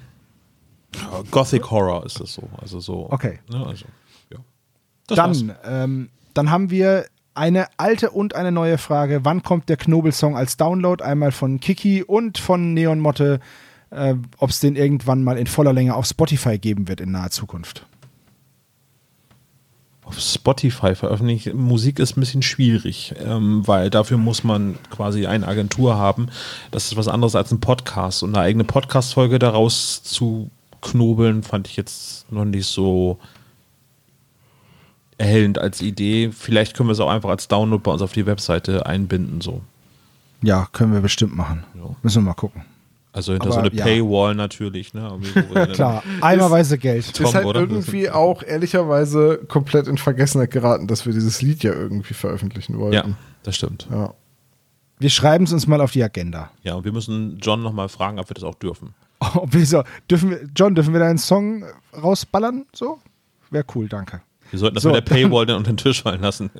Gothic 1.30 1.70
Horror 1.70 2.04
ist 2.04 2.20
es 2.20 2.34
so. 2.34 2.48
Also 2.60 2.80
so. 2.80 3.10
Okay. 3.10 3.38
Ne, 3.50 3.64
also, 3.66 3.86
ja. 4.32 4.38
Dann, 5.08 5.54
ähm, 5.64 6.08
dann 6.34 6.50
haben 6.50 6.70
wir 6.70 7.06
eine 7.34 7.66
alte 7.76 8.10
und 8.10 8.34
eine 8.34 8.50
neue 8.50 8.78
Frage. 8.78 9.24
Wann 9.24 9.42
kommt 9.42 9.68
der 9.68 9.76
Knobel-Song 9.76 10.36
als 10.36 10.56
Download? 10.56 11.02
Einmal 11.04 11.32
von 11.32 11.60
Kiki 11.60 12.02
und 12.02 12.38
von 12.38 12.72
Neon 12.72 12.98
Motte, 12.98 13.40
äh, 13.90 14.14
ob 14.38 14.50
es 14.50 14.60
den 14.60 14.74
irgendwann 14.74 15.22
mal 15.22 15.38
in 15.38 15.46
voller 15.46 15.72
Länge 15.72 15.94
auf 15.94 16.06
Spotify 16.06 16.58
geben 16.58 16.88
wird 16.88 17.00
in 17.00 17.12
naher 17.12 17.30
Zukunft. 17.30 17.86
Auf 20.06 20.20
Spotify 20.20 20.94
veröffentlichen. 20.94 21.56
Musik 21.56 21.98
ist 21.98 22.16
ein 22.16 22.20
bisschen 22.20 22.42
schwierig, 22.42 23.14
ähm, 23.24 23.66
weil 23.66 23.90
dafür 23.90 24.18
muss 24.18 24.44
man 24.44 24.78
quasi 24.88 25.26
eine 25.26 25.46
Agentur 25.46 25.96
haben. 25.96 26.28
Das 26.70 26.86
ist 26.86 26.96
was 26.96 27.08
anderes 27.08 27.34
als 27.34 27.50
ein 27.50 27.60
Podcast. 27.60 28.22
Und 28.22 28.34
eine 28.34 28.44
eigene 28.44 28.64
Podcast-Folge 28.64 29.40
daraus 29.40 30.02
zu 30.04 30.50
knobeln, 30.80 31.42
fand 31.42 31.66
ich 31.66 31.76
jetzt 31.76 32.30
noch 32.30 32.44
nicht 32.44 32.66
so 32.66 33.18
erhellend 35.18 35.58
als 35.58 35.82
Idee. 35.82 36.30
Vielleicht 36.30 36.76
können 36.76 36.88
wir 36.88 36.92
es 36.92 37.00
auch 37.00 37.10
einfach 37.10 37.30
als 37.30 37.48
Download 37.48 37.82
bei 37.82 37.90
uns 37.90 38.02
auf 38.02 38.12
die 38.12 38.26
Webseite 38.26 38.86
einbinden. 38.86 39.40
So. 39.40 39.62
Ja, 40.40 40.68
können 40.72 40.92
wir 40.92 41.00
bestimmt 41.00 41.34
machen. 41.34 41.64
Ja. 41.74 41.96
Müssen 42.02 42.22
wir 42.22 42.30
mal 42.30 42.34
gucken. 42.34 42.62
Also 43.16 43.32
hinter 43.32 43.46
Aber 43.46 43.54
so 43.54 43.60
eine 43.60 43.72
ja. 43.72 43.82
Paywall 43.82 44.34
natürlich. 44.34 44.92
Ne? 44.92 45.10
Klar, 45.72 46.02
eimerweise 46.20 46.76
Geld. 46.76 47.14
Tom, 47.16 47.24
ist 47.24 47.34
halt 47.34 47.46
oder? 47.46 47.60
irgendwie 47.60 48.10
auch 48.10 48.42
ehrlicherweise 48.42 49.38
komplett 49.48 49.88
in 49.88 49.96
Vergessenheit 49.96 50.50
geraten, 50.50 50.86
dass 50.86 51.06
wir 51.06 51.14
dieses 51.14 51.40
Lied 51.40 51.62
ja 51.62 51.72
irgendwie 51.72 52.12
veröffentlichen 52.12 52.74
Ja, 52.74 52.78
wollten. 52.78 53.16
das 53.42 53.56
stimmt. 53.56 53.88
Ja. 53.90 54.12
Wir 54.98 55.08
schreiben 55.08 55.44
es 55.44 55.52
uns 55.54 55.66
mal 55.66 55.80
auf 55.80 55.92
die 55.92 56.02
Agenda. 56.04 56.50
Ja, 56.62 56.74
und 56.74 56.84
wir 56.84 56.92
müssen 56.92 57.38
John 57.40 57.62
nochmal 57.62 57.88
fragen, 57.88 58.18
ob 58.18 58.28
wir 58.28 58.34
das 58.34 58.44
auch 58.44 58.54
dürfen. 58.56 58.92
Ob 59.34 59.54
wir 59.54 59.64
so, 59.64 59.82
dürfen 60.10 60.28
wir, 60.28 60.40
John, 60.54 60.74
dürfen 60.74 60.92
wir 60.92 61.00
deinen 61.00 61.16
Song 61.16 61.64
rausballern? 62.02 62.66
So? 62.74 62.98
Wäre 63.50 63.64
cool, 63.74 63.88
danke. 63.88 64.20
Wir 64.50 64.58
sollten 64.58 64.74
das 64.74 64.82
So. 64.82 64.90
mit 64.90 64.96
der 65.08 65.14
Paywall 65.14 65.46
dann 65.46 65.56
unter 65.56 65.72
den 65.72 65.78
Tisch 65.78 66.02
fallen 66.02 66.20
lassen. 66.20 66.50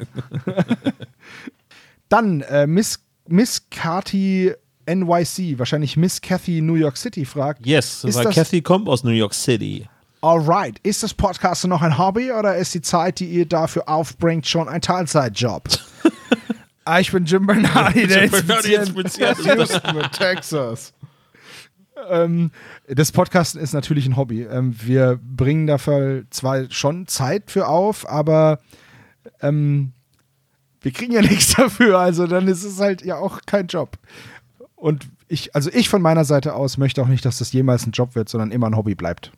Dann 2.08 2.40
äh, 2.40 2.66
Miss, 2.66 3.00
Miss 3.28 3.68
Carty 3.70 4.54
NYC, 4.86 5.58
wahrscheinlich 5.58 5.96
Miss 5.96 6.20
Cathy 6.20 6.60
New 6.62 6.74
York 6.74 6.96
City 6.96 7.24
fragt. 7.24 7.66
Yes, 7.66 8.04
Ist 8.04 8.16
weil 8.16 8.24
das- 8.24 8.34
Kathy 8.34 8.62
kommt 8.62 8.88
aus 8.88 9.04
New 9.04 9.10
York 9.10 9.34
City. 9.34 9.88
Alright, 10.22 10.78
ist 10.82 11.02
das 11.02 11.14
Podcasten 11.14 11.70
noch 11.70 11.82
ein 11.82 11.98
Hobby 11.98 12.32
oder 12.32 12.56
ist 12.56 12.74
die 12.74 12.80
Zeit, 12.80 13.20
die 13.20 13.26
ihr 13.26 13.46
dafür 13.46 13.88
aufbringt, 13.88 14.46
schon 14.48 14.68
ein 14.68 14.80
Teilzeitjob? 14.80 15.68
ah, 16.84 16.98
ich 17.00 17.12
bin 17.12 17.26
Jim 17.26 17.46
Bernardi, 17.46 18.06
der 18.06 18.24
Inspizient. 18.24 18.94
Houston 19.44 20.02
Texas. 20.12 20.92
ähm, 22.10 22.50
das 22.88 23.12
Podcasten 23.12 23.60
ist 23.60 23.72
natürlich 23.72 24.06
ein 24.06 24.16
Hobby. 24.16 24.42
Ähm, 24.42 24.74
wir 24.82 25.20
bringen 25.22 25.66
dafür 25.66 26.24
zwar 26.30 26.70
schon 26.70 27.06
Zeit 27.06 27.50
für 27.50 27.68
auf, 27.68 28.08
aber 28.08 28.58
ähm, 29.42 29.92
wir 30.80 30.92
kriegen 30.92 31.12
ja 31.12 31.20
nichts 31.22 31.54
dafür. 31.54 31.98
Also 31.98 32.26
dann 32.26 32.48
ist 32.48 32.64
es 32.64 32.80
halt 32.80 33.04
ja 33.04 33.16
auch 33.16 33.40
kein 33.46 33.66
Job. 33.66 33.96
Und 34.76 35.08
ich, 35.28 35.54
also 35.54 35.70
ich 35.72 35.88
von 35.88 36.02
meiner 36.02 36.24
Seite 36.24 36.54
aus 36.54 36.76
möchte 36.76 37.02
auch 37.02 37.08
nicht, 37.08 37.24
dass 37.24 37.38
das 37.38 37.52
jemals 37.52 37.86
ein 37.86 37.92
Job 37.92 38.14
wird, 38.14 38.28
sondern 38.28 38.52
immer 38.52 38.66
ein 38.68 38.76
Hobby 38.76 38.94
bleibt. 38.94 39.32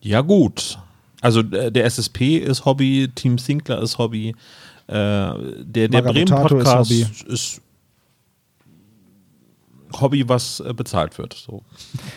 Ja, 0.00 0.20
gut. 0.20 0.78
Also 1.20 1.40
äh, 1.40 1.72
der 1.72 1.84
SSP 1.84 2.38
ist 2.38 2.64
Hobby, 2.64 3.10
Team 3.14 3.38
Sinclair 3.38 3.80
ist 3.80 3.98
Hobby, 3.98 4.34
äh, 4.86 4.92
der, 4.92 5.88
der 5.88 6.02
Bremen-Podcast 6.02 6.90
Hobby. 6.90 7.02
ist, 7.02 7.22
ist 7.22 7.62
Hobby, 9.98 10.28
was 10.28 10.60
äh, 10.60 10.72
bezahlt 10.74 11.18
wird. 11.18 11.34
So. 11.34 11.62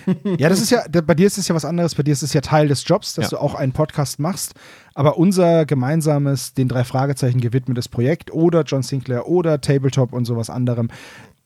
Ja, 0.38 0.50
das 0.50 0.60
ist 0.62 0.70
ja, 0.72 0.84
bei 1.06 1.16
dir 1.16 1.28
ist 1.28 1.38
es 1.38 1.48
ja 1.48 1.56
was 1.56 1.66
anderes. 1.66 1.96
Bei 1.96 2.04
dir 2.04 2.12
ist 2.12 2.22
es 2.24 2.34
ja 2.34 2.42
Teil 2.42 2.68
des 2.68 2.88
Jobs, 2.88 3.14
dass 3.16 3.26
Ja. 3.32 3.38
du 3.38 3.44
auch 3.44 3.56
einen 3.56 3.72
Podcast 3.72 4.20
machst. 4.20 4.54
Aber 4.94 5.18
unser 5.18 5.66
gemeinsames, 5.66 6.54
den 6.54 6.68
drei 6.68 6.84
Fragezeichen 6.84 7.40
gewidmetes 7.42 7.90
Projekt 7.90 8.32
oder 8.32 8.62
John 8.64 8.84
Sinclair 8.84 9.28
oder 9.28 9.60
Tabletop 9.62 10.14
und 10.14 10.26
sowas 10.26 10.50
anderem 10.50 10.90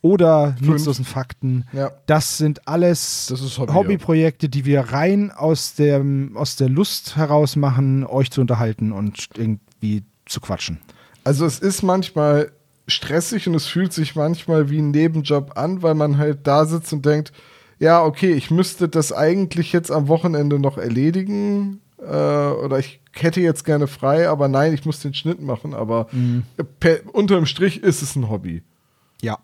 oder 0.02 0.56
nutzlosen 0.62 1.06
Fakten, 1.06 1.66
Ja. 1.74 1.92
das 2.06 2.38
sind 2.38 2.68
alles 2.68 3.28
Das 3.30 3.58
Hobby, 3.58 3.74
Hobbyprojekte, 3.74 4.48
die 4.48 4.64
wir 4.66 4.82
rein 4.82 5.32
aus, 5.32 5.74
dem, 5.76 6.38
aus 6.38 6.56
der 6.56 6.70
Lust 6.70 7.16
heraus 7.16 7.56
machen, 7.56 8.06
euch 8.06 8.30
zu 8.32 8.42
unterhalten 8.42 8.92
und 8.92 9.28
irgendwie 9.36 10.04
zu 10.26 10.40
quatschen. 10.40 10.80
Also 11.24 11.46
es 11.46 11.60
ist 11.60 11.82
manchmal 11.82 12.52
stressig 12.88 13.48
und 13.48 13.56
es 13.56 13.68
fühlt 13.68 13.94
sich 13.94 14.16
manchmal 14.16 14.70
wie 14.70 14.80
ein 14.80 14.92
Nebenjob 14.92 15.58
an, 15.58 15.82
weil 15.82 15.94
man 15.94 16.18
halt 16.18 16.48
da 16.48 16.66
sitzt 16.66 16.94
und 16.94 17.06
denkt, 17.06 17.32
ja, 17.80 18.04
okay, 18.04 18.34
ich 18.34 18.50
müsste 18.50 18.90
das 18.90 19.12
eigentlich 19.12 19.72
jetzt 19.74 19.92
am 19.92 20.08
Wochenende 20.08 20.58
noch 20.60 20.78
erledigen 20.78 21.82
äh, 22.00 22.04
oder 22.04 22.80
ich 22.80 23.02
hätte 23.12 23.42
jetzt 23.42 23.66
gerne 23.66 23.88
frei, 23.88 24.30
aber 24.30 24.48
nein, 24.48 24.74
ich 24.74 24.86
muss 24.86 25.00
den 25.00 25.14
Schnitt 25.14 25.42
machen, 25.42 25.74
aber 25.74 26.08
per, 26.80 27.00
unterm 27.14 27.46
Strich 27.46 27.84
ist 27.84 28.02
es 28.02 28.16
ein 28.16 28.30
Hobby. 28.30 28.64
Ja. 29.22 29.40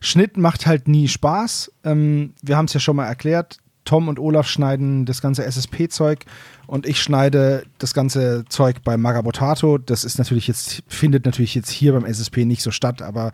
Schnitt 0.00 0.36
macht 0.36 0.66
halt 0.66 0.88
nie 0.88 1.08
Spaß. 1.08 1.72
Ähm, 1.84 2.34
wir 2.42 2.56
haben 2.56 2.66
es 2.66 2.74
ja 2.74 2.80
schon 2.80 2.96
mal 2.96 3.06
erklärt. 3.06 3.58
Tom 3.86 4.08
und 4.08 4.18
Olaf 4.18 4.46
schneiden 4.46 5.06
das 5.06 5.22
ganze 5.22 5.44
SSP-Zeug 5.44 6.26
und 6.66 6.86
ich 6.86 7.00
schneide 7.00 7.64
das 7.78 7.94
ganze 7.94 8.44
Zeug 8.50 8.82
bei 8.84 8.98
Magabotato. 8.98 9.78
Das 9.78 10.04
ist 10.04 10.18
natürlich 10.18 10.46
jetzt, 10.46 10.82
findet 10.86 11.24
natürlich 11.24 11.54
jetzt 11.54 11.70
hier 11.70 11.94
beim 11.94 12.04
SSP 12.04 12.44
nicht 12.44 12.62
so 12.62 12.70
statt, 12.70 13.00
aber 13.00 13.32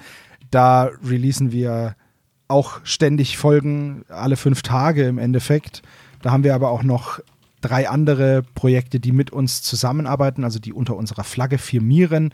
da 0.53 0.91
releasen 1.05 1.51
wir 1.51 1.97
auch 2.47 2.81
ständig 2.85 3.39
Folgen, 3.39 4.05
alle 4.09 4.37
fünf 4.37 4.63
Tage 4.63 5.07
im 5.07 5.19
Endeffekt. 5.19 5.83
Da 6.21 6.31
haben 6.31 6.45
wir 6.45 6.55
aber 6.55 6.71
auch 6.71 6.85
noch 6.85 7.19
drei 7.63 7.89
andere 7.89 8.45
Projekte, 8.55 9.01
die 9.01 9.13
mit 9.13 9.33
uns 9.33 9.63
zusammenarbeiten, 9.63 10.45
also 10.45 10.61
die 10.61 10.73
unter 10.73 10.97
unserer 10.97 11.25
Flagge 11.25 11.59
firmieren 11.59 12.33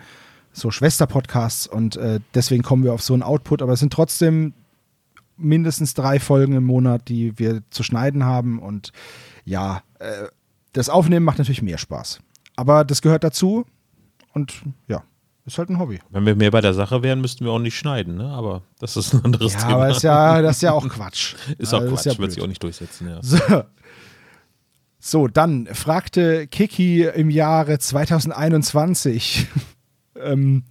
so 0.53 0.71
Schwester-Podcasts 0.71 1.67
und 1.67 1.97
äh, 1.97 2.21
deswegen 2.35 2.63
kommen 2.63 2.85
wir 2.85 2.93
auf 2.93 3.03
so 3.03 3.15
einen 3.15 3.23
Output, 3.23 3.63
aber 3.63 3.73
es 3.73 3.81
sind 3.81 3.93
trotzdem 3.93 4.55
mindestens 5.39 5.95
drei 5.95 6.21
Folgen 6.21 6.53
im 6.55 6.65
Monat, 6.65 7.09
die 7.09 7.39
wir 7.39 7.63
zu 7.71 7.83
schneiden 7.83 8.25
haben 8.25 8.59
und 8.59 8.93
ja, 9.45 9.83
äh, 9.99 10.27
das 10.73 10.89
Aufnehmen 10.91 11.25
macht 11.25 11.39
natürlich 11.39 11.63
mehr 11.63 11.79
Spaß. 11.79 12.21
Aber 12.57 12.85
das 12.85 13.01
gehört 13.03 13.25
dazu 13.25 13.65
und 14.35 14.63
ja, 14.89 15.03
ist 15.47 15.57
halt 15.59 15.71
ein 15.71 15.79
Hobby. 15.79 16.01
Wenn 16.11 16.27
wir 16.27 16.35
mehr 16.37 16.51
bei 16.51 16.61
der 16.61 16.75
Sache 16.75 17.03
wären, 17.03 17.21
müssten 17.23 17.45
wir 17.45 17.53
auch 17.53 17.59
nicht 17.59 17.79
schneiden, 17.79 18.17
ne? 18.17 18.29
aber 18.29 18.63
das 18.81 18.97
ist 18.97 19.15
ein 19.15 19.25
anderes 19.25 19.55
Ja, 19.55 19.61
Thema. 19.61 19.73
aber 19.75 19.89
ist 19.91 20.03
ja, 20.03 20.43
das 20.43 20.57
ist 20.57 20.63
ja 20.63 20.73
auch 20.73 20.87
Quatsch. 20.89 21.35
ist 21.57 21.73
auch 21.73 21.81
Also, 21.81 21.95
Quatsch, 21.95 22.07
ja 22.07 22.19
wird 22.19 22.33
sich 22.33 22.43
auch 22.43 22.47
nicht 22.49 22.63
durchsetzen. 22.63 23.09
Ja. 23.09 23.19
So. 23.23 23.39
so, 24.99 25.29
dann 25.29 25.67
fragte 25.73 26.47
Kiki 26.49 27.05
im 27.05 27.31
Jahre 27.31 27.79
2021. 27.79 29.47
ähm, 30.21 30.65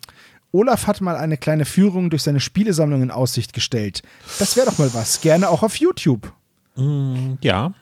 Olaf 0.51 0.87
hat 0.87 1.01
mal 1.01 1.15
eine 1.15 1.37
kleine 1.37 1.65
Führung 1.65 2.09
durch 2.09 2.23
seine 2.23 2.39
Spielesammlung 2.39 3.01
in 3.01 3.11
Aussicht 3.11 3.53
gestellt. 3.53 4.01
Das 4.39 4.55
wäre 4.55 4.67
doch 4.67 4.77
mal 4.77 4.93
was. 4.93 5.21
Gerne 5.21 5.49
auch 5.49 5.63
auf 5.63 5.75
YouTube. 5.75 6.31
Ja. 7.41 7.73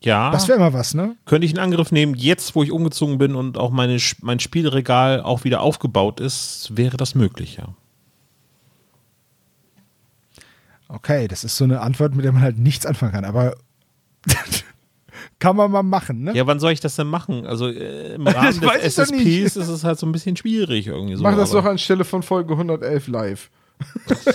Ja. 0.00 0.30
Das 0.30 0.46
wäre 0.46 0.60
mal 0.60 0.72
was, 0.72 0.94
ne? 0.94 1.16
könnte 1.26 1.44
ich 1.44 1.52
in 1.52 1.58
Angriff 1.58 1.90
nehmen, 1.90 2.14
jetzt 2.14 2.54
wo 2.54 2.62
ich 2.62 2.70
umgezogen 2.70 3.18
bin 3.18 3.34
und 3.34 3.58
auch 3.58 3.70
meine, 3.70 3.98
mein 4.20 4.38
Spielregal 4.38 5.22
auch 5.22 5.42
wieder 5.42 5.60
aufgebaut 5.60 6.20
ist, 6.20 6.76
wäre 6.76 6.96
das 6.96 7.16
möglich, 7.16 7.56
ja. 7.56 7.74
Okay, 10.88 11.28
das 11.28 11.44
ist 11.44 11.56
so 11.56 11.64
eine 11.64 11.80
Antwort, 11.80 12.14
mit 12.14 12.24
der 12.24 12.32
man 12.32 12.42
halt 12.42 12.58
nichts 12.58 12.86
anfangen 12.86 13.12
kann. 13.12 13.24
Aber 13.24 13.56
Kann 15.40 15.54
man 15.56 15.70
mal 15.70 15.84
machen, 15.84 16.24
ne? 16.24 16.34
Ja, 16.34 16.46
wann 16.48 16.58
soll 16.58 16.72
ich 16.72 16.80
das 16.80 16.96
denn 16.96 17.06
machen? 17.06 17.46
Also 17.46 17.68
äh, 17.68 18.14
im 18.14 18.26
Rahmen 18.26 18.60
des. 18.82 18.98
SSPs 18.98 19.56
ist 19.56 19.68
es 19.68 19.84
halt 19.84 19.98
so 19.98 20.06
ein 20.06 20.12
bisschen 20.12 20.36
schwierig 20.36 20.88
irgendwie 20.88 21.14
so. 21.14 21.22
Mach 21.22 21.36
das 21.36 21.52
aber- 21.52 21.62
doch 21.62 21.68
anstelle 21.70 22.04
von 22.04 22.22
Folge 22.22 22.54
111 22.54 23.06
live. 23.08 23.50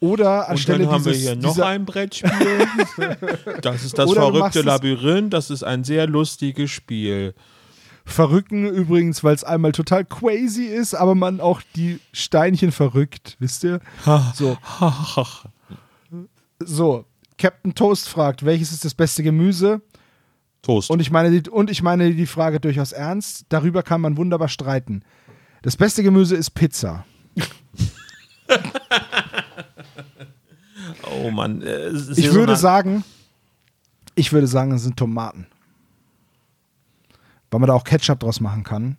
Oder 0.00 0.44
Und 0.44 0.50
anstelle 0.50 0.84
dann 0.84 0.92
haben 0.92 1.04
wir 1.04 1.12
dieses, 1.12 1.28
hier 1.30 1.36
noch 1.40 1.58
ein 1.58 1.84
Brettspiel. 1.84 2.30
das 3.62 3.84
ist 3.84 3.96
das 3.98 4.08
Oder 4.10 4.22
verrückte 4.22 4.62
Labyrinth. 4.62 5.32
Das 5.32 5.50
ist 5.50 5.62
ein 5.62 5.84
sehr 5.84 6.06
lustiges 6.06 6.70
Spiel. 6.70 7.34
Verrücken 8.04 8.66
übrigens, 8.68 9.24
weil 9.24 9.34
es 9.34 9.42
einmal 9.42 9.72
total 9.72 10.04
crazy 10.04 10.64
ist, 10.66 10.94
aber 10.94 11.14
man 11.14 11.40
auch 11.40 11.60
die 11.74 11.98
Steinchen 12.12 12.70
verrückt, 12.72 13.36
wisst 13.40 13.64
ihr? 13.64 13.80
So. 14.34 14.56
So, 16.60 17.04
Captain 17.38 17.74
Toast 17.74 18.08
fragt, 18.08 18.44
welches 18.44 18.72
ist 18.72 18.84
das 18.84 18.94
beste 18.94 19.22
Gemüse? 19.22 19.82
Toast. 20.62 20.90
Und 20.90 21.00
ich 21.00 21.10
meine, 21.10 21.30
die, 21.40 21.48
und 21.48 21.70
ich 21.70 21.82
meine 21.82 22.12
die 22.14 22.26
Frage 22.26 22.60
durchaus 22.60 22.92
ernst. 22.92 23.46
Darüber 23.48 23.82
kann 23.82 24.00
man 24.00 24.16
wunderbar 24.16 24.48
streiten. 24.48 25.02
Das 25.62 25.76
beste 25.76 26.02
Gemüse 26.02 26.34
ist 26.36 26.50
Pizza. 26.50 27.04
oh 31.10 31.30
Mann. 31.30 31.62
Äh, 31.62 31.90
Ich 32.16 32.32
würde 32.32 32.56
sagen, 32.56 33.04
ich 34.14 34.32
würde 34.32 34.46
sagen, 34.46 34.72
es 34.72 34.82
sind 34.82 34.96
Tomaten. 34.96 35.46
Weil 37.50 37.60
man 37.60 37.68
da 37.68 37.74
auch 37.74 37.84
Ketchup 37.84 38.20
draus 38.20 38.40
machen 38.40 38.64
kann. 38.64 38.96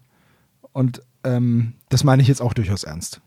Und 0.72 1.02
ähm, 1.24 1.74
das 1.90 2.04
meine 2.04 2.22
ich 2.22 2.28
jetzt 2.28 2.42
auch 2.42 2.54
durchaus 2.54 2.84
ernst. 2.84 3.22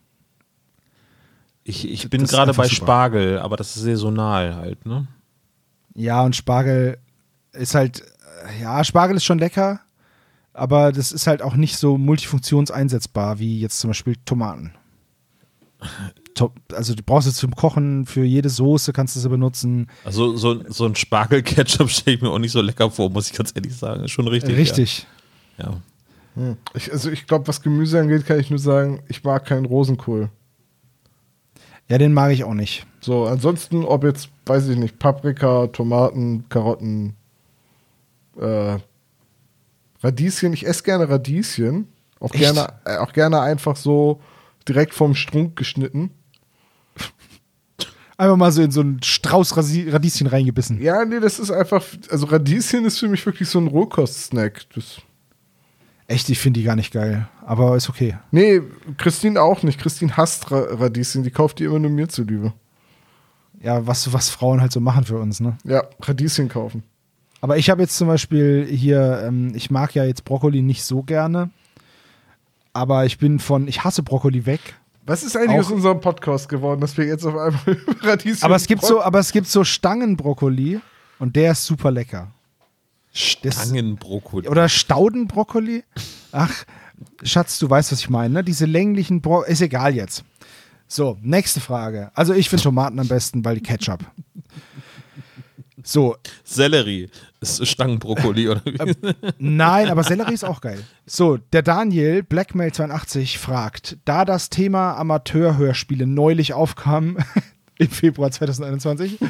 Ich, 1.64 1.88
ich 1.88 2.08
bin 2.08 2.24
gerade 2.24 2.52
bei 2.54 2.64
super. 2.64 2.74
Spargel, 2.74 3.38
aber 3.38 3.56
das 3.56 3.76
ist 3.76 3.82
saisonal 3.82 4.56
halt, 4.56 4.86
ne? 4.86 5.06
Ja, 5.94 6.22
und 6.22 6.34
Spargel 6.34 6.98
ist 7.52 7.74
halt, 7.74 8.00
äh, 8.00 8.62
ja, 8.62 8.82
Spargel 8.84 9.16
ist 9.16 9.24
schon 9.24 9.38
lecker, 9.38 9.80
aber 10.52 10.92
das 10.92 11.12
ist 11.12 11.26
halt 11.26 11.42
auch 11.42 11.54
nicht 11.54 11.76
so 11.76 11.98
multifunktionseinsetzbar 11.98 13.38
wie 13.38 13.61
jetzt 13.61 13.80
zum 13.80 13.90
Beispiel 13.90 14.16
Tomaten. 14.24 14.72
To 16.34 16.52
also 16.74 16.94
du 16.94 17.02
brauchst 17.02 17.26
es 17.26 17.34
zum 17.34 17.56
Kochen, 17.56 18.06
für 18.06 18.22
jede 18.22 18.48
Soße 18.48 18.92
kannst 18.92 19.16
du 19.16 19.20
sie 19.20 19.28
benutzen. 19.28 19.88
Also 20.04 20.36
so, 20.36 20.62
so 20.68 20.86
ein 20.86 20.94
Spargel-Ketchup 20.94 21.90
stelle 21.90 22.16
ich 22.16 22.22
mir 22.22 22.30
auch 22.30 22.38
nicht 22.38 22.52
so 22.52 22.61
lecker 22.61 22.88
vor, 22.88 23.11
muss 23.11 23.28
ich 23.28 23.36
ganz 23.36 23.52
ehrlich 23.52 23.74
sagen. 23.74 24.04
Ist 24.04 24.12
schon 24.12 24.28
richtig. 24.28 24.56
Richtig. 24.56 25.08
Ja. 25.58 25.80
ja. 26.36 26.56
Ich, 26.74 26.92
also 26.92 27.11
ich 27.11 27.26
glaube, 27.26 27.48
was 27.48 27.62
Gemüse 27.62 27.98
angeht, 27.98 28.26
kann 28.26 28.38
ich 28.38 28.48
nur 28.48 28.61
sagen, 28.61 29.02
ich 29.08 29.24
mag 29.24 29.44
keinen 29.44 29.64
Rosenkohl. 29.64 30.30
Ja, 31.91 31.99
den 31.99 32.14
mag 32.14 32.30
ich 32.30 32.45
auch 32.45 32.55
nicht. 32.55 32.86
So, 33.01 33.24
ansonsten, 33.26 33.84
ob 33.84 34.05
jetzt, 34.05 34.28
weiß 34.47 34.68
ich 34.68 34.78
nicht, 34.78 35.01
Paprika, 35.01 35.66
Tomaten, 35.66 36.49
Karotten, 36.49 37.16
äh, 38.38 38.78
Radieschen, 40.01 40.53
ich 40.53 40.64
esse 40.64 40.84
gerne 40.84 41.09
Radieschen. 41.09 41.88
Auch 42.20 42.32
Echt? 42.32 42.45
gerne, 42.45 42.74
äh, 42.84 42.99
auch 42.99 43.12
gerne 43.12 43.41
einfach 43.41 43.74
so 43.74 44.20
direkt 44.68 44.95
vom 44.95 45.16
Strunk 45.16 45.57
geschnitten. 45.57 46.11
Einfach 48.16 48.36
mal 48.36 48.53
so 48.53 48.61
in 48.61 48.70
so 48.70 48.82
einen 48.82 49.03
Strauß 49.03 49.57
Radieschen 49.57 50.26
reingebissen. 50.26 50.78
Ja, 50.82 51.07
nee, 51.07 51.20
das 51.20 51.38
ist 51.38 51.51
einfach, 51.51 51.82
also 52.11 52.26
Radieschen 52.26 52.84
ist 52.84 52.99
für 52.99 53.09
mich 53.09 53.24
wirklich 53.24 53.49
so 53.49 53.59
ein 53.59 53.66
Rohkost-Snack. 53.66 54.66
Das, 54.74 54.99
Echt, 56.11 56.28
ich 56.28 56.40
finde 56.40 56.58
die 56.58 56.66
gar 56.66 56.74
nicht 56.74 56.92
geil. 56.92 57.28
Aber 57.46 57.76
ist 57.76 57.88
okay. 57.88 58.16
nee, 58.32 58.61
Christine 58.98 59.40
auch 59.40 59.62
nicht. 59.62 59.80
Christine 59.80 60.16
hasst 60.16 60.50
Ra 60.50 60.66
Radieschen, 60.70 61.22
die 61.22 61.30
kauft 61.30 61.61
die 61.61 61.64
immer 61.64 61.78
nur 61.78 61.90
mir 61.92 62.08
zuliebe. 62.08 62.52
Ja, 63.62 63.86
was, 63.86 64.12
was 64.12 64.28
Frauen 64.28 64.61
halt 64.61 64.72
so 64.72 64.80
machen 64.80 65.04
für 65.04 65.18
uns, 65.18 65.38
ne? 65.38 65.56
Ja, 65.62 65.84
Radieschen 66.02 66.48
kaufen. 66.48 66.82
Aber 67.40 67.58
ich 67.58 67.70
habe 67.70 67.82
jetzt 67.82 67.96
zum 67.96 68.08
Beispiel 68.08 68.66
hier, 68.68 69.22
ähm, 69.24 69.52
ich 69.54 69.70
mag 69.70 69.94
ja 69.94 70.02
jetzt 70.02 70.24
Brokkoli 70.24 70.62
nicht 70.62 70.82
so 70.82 71.04
gerne. 71.04 71.50
Aber 72.72 73.06
ich 73.06 73.18
bin 73.18 73.38
von, 73.38 73.68
ich 73.68 73.84
hasse 73.84 74.02
Brokkoli 74.02 74.46
weg. 74.46 74.61
Was 75.06 75.22
ist 75.22 75.36
eigentlich 75.36 75.61
Auch- 75.61 75.66
aus 75.66 75.70
unserem 75.70 76.00
Podcast 76.00 76.48
geworden, 76.48 76.80
dass 76.80 76.96
wir 76.96 77.04
jetzt 77.06 77.24
auf 77.24 77.36
einmal 77.36 77.61
Radieschen 78.02 78.42
Aber 78.42 78.56
es 78.56 78.66
gibt 78.66 78.82
so, 78.84 79.00
aber 79.00 79.20
es 79.20 79.30
gibt 79.30 79.46
so 79.46 79.62
Stangenbrokkoli 79.62 80.80
und 81.20 81.36
der 81.36 81.52
ist 81.52 81.64
super 81.66 81.92
lecker. 81.92 82.32
Stangenbrokkoli. 83.12 84.48
Oder 84.48 84.68
Staudenbrokkoli? 84.68 85.84
Ach, 86.32 86.64
Schatz, 87.22 87.58
du 87.58 87.68
weißt, 87.68 87.92
was 87.92 88.00
ich 88.00 88.11
meine, 88.11 88.34
ne? 88.34 88.44
Diese 88.44 88.66
länglichen 88.66 89.20
Bro 89.20 89.42
ist 89.42 89.61
egal 89.61 89.94
jetzt. 89.94 90.24
So, 90.86 91.16
nächste 91.22 91.61
Frage. 91.61 92.11
Also 92.14 92.34
ich 92.34 92.48
finde 92.48 92.64
Tomaten 92.64 92.98
am 92.98 93.08
besten, 93.08 93.44
weil 93.44 93.56
die 93.56 93.62
Ketchup. 93.62 94.00
So, 95.82 96.16
Sellerie. 96.44 97.08
Ist 97.40 97.66
Stangenbrokkoli 97.66 98.48
oder 98.48 98.62
wie? 98.66 99.14
Nein, 99.38 99.88
aber 99.88 100.04
Sellerie 100.04 100.34
ist 100.34 100.44
auch 100.44 100.61
geil. 100.61 100.82
So, 101.06 101.38
der 101.38 101.62
Daniel, 101.62 102.20
Blackmail82, 102.20 103.38
fragt, 103.38 103.96
da 104.04 104.24
das 104.24 104.50
Thema 104.50 104.94
Amateurhörspiele 104.96 106.06
neulich 106.06 106.52
aufkam, 106.52 107.16
im 107.81 107.89
Februar 107.89 108.31
2021, 108.31 109.20
äh, 109.20 109.26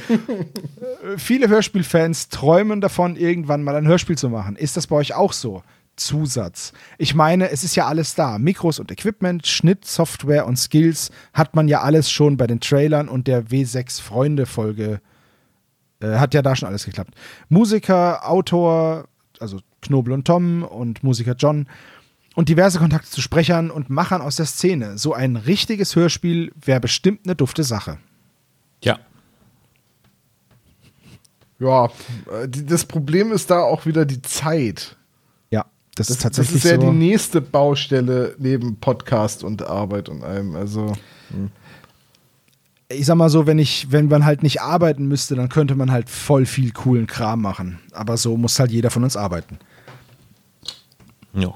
viele 1.16 1.48
Hörspielfans 1.48 2.30
träumen 2.30 2.80
davon, 2.80 3.14
irgendwann 3.16 3.62
mal 3.62 3.76
ein 3.76 3.86
Hörspiel 3.86 4.18
zu 4.18 4.28
machen. 4.28 4.56
Ist 4.56 4.76
das 4.76 4.88
bei 4.88 4.96
euch 4.96 5.14
auch 5.14 5.32
so? 5.32 5.62
Zusatz. 5.96 6.72
Ich 6.98 7.14
meine, 7.14 7.50
es 7.50 7.62
ist 7.62 7.76
ja 7.76 7.86
alles 7.86 8.14
da. 8.14 8.38
Mikros 8.38 8.78
und 8.80 8.90
Equipment, 8.90 9.46
Schnitt, 9.46 9.84
Software 9.84 10.46
und 10.46 10.56
Skills 10.56 11.10
hat 11.34 11.54
man 11.54 11.68
ja 11.68 11.82
alles 11.82 12.10
schon 12.10 12.36
bei 12.38 12.46
den 12.46 12.60
Trailern 12.60 13.08
und 13.08 13.26
der 13.26 13.44
W6 13.46 14.00
Freunde 14.00 14.46
Folge 14.46 15.00
äh, 16.00 16.16
hat 16.16 16.32
ja 16.32 16.42
da 16.42 16.56
schon 16.56 16.68
alles 16.68 16.86
geklappt. 16.86 17.14
Musiker, 17.50 18.28
Autor, 18.28 19.08
also 19.38 19.60
Knobel 19.82 20.14
und 20.14 20.26
Tom 20.26 20.62
und 20.62 21.04
Musiker 21.04 21.34
John 21.36 21.66
und 22.34 22.48
diverse 22.48 22.78
Kontakte 22.78 23.10
zu 23.10 23.20
Sprechern 23.20 23.70
und 23.70 23.90
Machern 23.90 24.22
aus 24.22 24.36
der 24.36 24.46
Szene. 24.46 24.96
So 24.96 25.12
ein 25.12 25.36
richtiges 25.36 25.94
Hörspiel 25.94 26.52
wäre 26.58 26.80
bestimmt 26.80 27.20
eine 27.26 27.36
dufte 27.36 27.62
Sache. 27.62 27.98
Ja. 28.82 28.98
Ja, 31.60 31.86
äh, 31.86 32.48
das 32.48 32.84
Problem 32.84 33.30
ist 33.32 33.50
da 33.50 33.60
auch 33.60 33.86
wieder 33.86 34.04
die 34.06 34.22
Zeit. 34.22 34.96
Ja, 35.50 35.66
das, 35.94 36.08
Das, 36.08 36.16
ist 36.16 36.22
tatsächlich 36.22 36.62
das 36.62 36.64
ist 36.64 36.70
ja 36.70 36.80
so. 36.80 36.90
die 36.90 36.96
nächste 36.96 37.40
Baustelle 37.40 38.34
neben 38.38 38.76
Podcast 38.76 39.44
und 39.44 39.62
Arbeit 39.62 40.08
und 40.08 40.24
allem. 40.24 40.56
Also, 40.56 40.94
ich 42.88 43.06
sag 43.06 43.16
mal 43.16 43.28
so, 43.28 43.46
wenn 43.46 43.58
ich, 43.58 43.92
wenn 43.92 44.08
man 44.08 44.24
halt 44.24 44.42
nicht 44.42 44.62
arbeiten 44.62 45.06
müsste, 45.06 45.36
dann 45.36 45.48
könnte 45.50 45.74
man 45.76 45.92
halt 45.92 46.08
voll 46.08 46.46
viel 46.46 46.72
coolen 46.72 47.06
Kram 47.06 47.42
machen. 47.42 47.78
Aber 47.92 48.16
so 48.16 48.36
muss 48.36 48.58
halt 48.58 48.72
jeder 48.72 48.90
von 48.90 49.04
uns 49.04 49.16
arbeiten. 49.16 49.58
ja. 51.34 51.54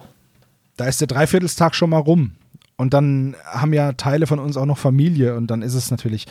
Da 0.76 0.86
ist 0.86 1.00
der 1.00 1.06
Dreiviertelstag 1.06 1.76
schon 1.76 1.90
mal 1.90 1.98
rum. 1.98 2.32
Und 2.76 2.94
dann 2.94 3.36
haben 3.46 3.72
ja 3.72 3.92
Teile 3.92 4.26
von 4.26 4.40
uns 4.40 4.56
auch 4.56 4.66
noch 4.66 4.76
Familie 4.76 5.36
und 5.36 5.46
dann 5.46 5.62
ist 5.62 5.74
es 5.74 5.92
natürlich. 5.92 6.26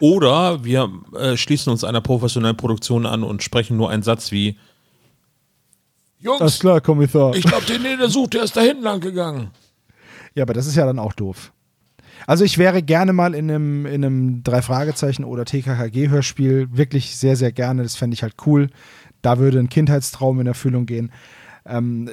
Oder 0.00 0.64
wir 0.64 0.90
äh, 1.16 1.36
schließen 1.36 1.70
uns 1.70 1.84
einer 1.84 2.00
professionellen 2.00 2.56
Produktion 2.56 3.06
an 3.06 3.22
und 3.22 3.42
sprechen 3.42 3.76
nur 3.76 3.90
einen 3.90 4.02
Satz 4.02 4.32
wie 4.32 4.58
Jungs, 6.18 6.58
klar, 6.58 6.80
Kommissar. 6.80 7.34
ich 7.36 7.44
glaube, 7.44 7.66
den, 7.66 7.82
den 7.82 8.00
er 8.00 8.08
sucht, 8.08 8.34
der 8.34 8.44
ist 8.44 8.56
da 8.56 8.62
hinten 8.62 8.82
lang 8.82 9.00
gegangen. 9.00 9.50
Ja, 10.34 10.42
aber 10.42 10.54
das 10.54 10.66
ist 10.66 10.74
ja 10.74 10.86
dann 10.86 10.98
auch 10.98 11.12
doof. 11.12 11.52
Also 12.26 12.44
ich 12.44 12.56
wäre 12.56 12.82
gerne 12.82 13.12
mal 13.12 13.34
in 13.34 13.50
einem, 13.50 13.86
in 13.86 14.04
einem 14.04 14.42
Drei-Fragezeichen- 14.42 15.24
oder 15.24 15.44
TKKG-Hörspiel. 15.44 16.68
Wirklich 16.72 17.16
sehr, 17.16 17.36
sehr 17.36 17.52
gerne. 17.52 17.82
Das 17.82 17.96
fände 17.96 18.14
ich 18.14 18.22
halt 18.22 18.34
cool. 18.46 18.70
Da 19.20 19.38
würde 19.38 19.58
ein 19.58 19.68
Kindheitstraum 19.68 20.40
in 20.40 20.46
Erfüllung 20.46 20.86
gehen. 20.86 21.12
Ähm, 21.66 22.10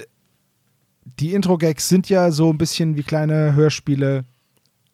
die 1.20 1.34
Intro-Gags 1.34 1.88
sind 1.88 2.10
ja 2.10 2.32
so 2.32 2.50
ein 2.50 2.58
bisschen 2.58 2.98
wie 2.98 3.04
kleine 3.04 3.56
Hörspiele. 3.56 4.26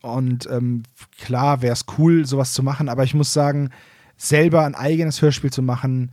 Und 0.08 0.48
ähm, 0.50 0.84
klar 1.18 1.62
wäre 1.62 1.74
es 1.74 1.86
cool, 1.98 2.26
sowas 2.26 2.54
zu 2.54 2.64
machen. 2.64 2.90
Aber 2.90 3.04
ich 3.04 3.14
muss 3.14 3.34
sagen, 3.34 3.70
selber 4.18 4.66
ein 4.66 4.76
eigenes 4.76 5.22
Hörspiel 5.22 5.52
zu 5.52 5.62
machen, 5.62 6.12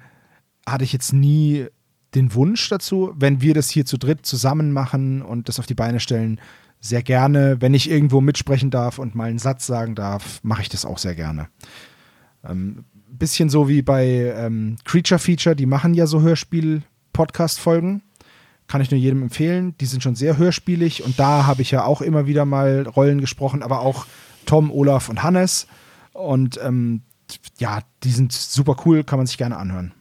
hatte 0.66 0.84
ich 0.84 0.92
jetzt 0.92 1.12
nie 1.12 1.66
den 2.14 2.34
Wunsch 2.34 2.68
dazu. 2.68 3.12
Wenn 3.16 3.40
wir 3.40 3.54
das 3.54 3.70
hier 3.70 3.86
zu 3.86 3.98
dritt 3.98 4.26
zusammen 4.26 4.72
machen 4.72 5.22
und 5.22 5.48
das 5.48 5.58
auf 5.58 5.66
die 5.66 5.74
Beine 5.74 6.00
stellen, 6.00 6.40
sehr 6.80 7.02
gerne. 7.02 7.60
Wenn 7.60 7.74
ich 7.74 7.90
irgendwo 7.90 8.20
mitsprechen 8.20 8.70
darf 8.70 8.98
und 8.98 9.14
mal 9.14 9.30
einen 9.30 9.38
Satz 9.38 9.66
sagen 9.66 9.94
darf, 9.94 10.40
mache 10.42 10.62
ich 10.62 10.68
das 10.68 10.84
auch 10.84 10.98
sehr 10.98 11.14
gerne. 11.14 11.48
Ähm, 12.44 12.84
bisschen 13.18 13.48
so 13.48 13.68
wie 13.68 13.82
bei 13.82 14.06
ähm, 14.36 14.76
Creature 14.84 15.18
Feature, 15.18 15.56
die 15.56 15.66
machen 15.66 15.94
ja 15.94 16.06
so 16.06 16.20
Hörspiel-Podcast-Folgen. 16.20 18.02
Kann 18.74 18.82
ich 18.82 18.90
nur 18.90 18.98
jedem 18.98 19.22
empfehlen. 19.22 19.78
Die 19.78 19.86
sind 19.86 20.02
schon 20.02 20.16
sehr 20.16 20.36
hörspielig 20.36 21.04
und 21.04 21.16
da 21.16 21.46
habe 21.46 21.62
ich 21.62 21.70
ja 21.70 21.84
auch 21.84 22.00
immer 22.00 22.26
wieder 22.26 22.44
mal 22.44 22.88
Rollen 22.88 23.20
gesprochen, 23.20 23.62
aber 23.62 23.82
auch 23.82 24.04
Tom, 24.46 24.72
Olaf 24.72 25.08
und 25.08 25.22
Hannes. 25.22 25.68
Und 26.12 26.58
ähm, 26.60 27.02
ja, 27.56 27.82
die 28.02 28.10
sind 28.10 28.32
super 28.32 28.74
cool, 28.84 29.04
kann 29.04 29.20
man 29.20 29.28
sich 29.28 29.38
gerne 29.38 29.58
anhören. 29.58 29.94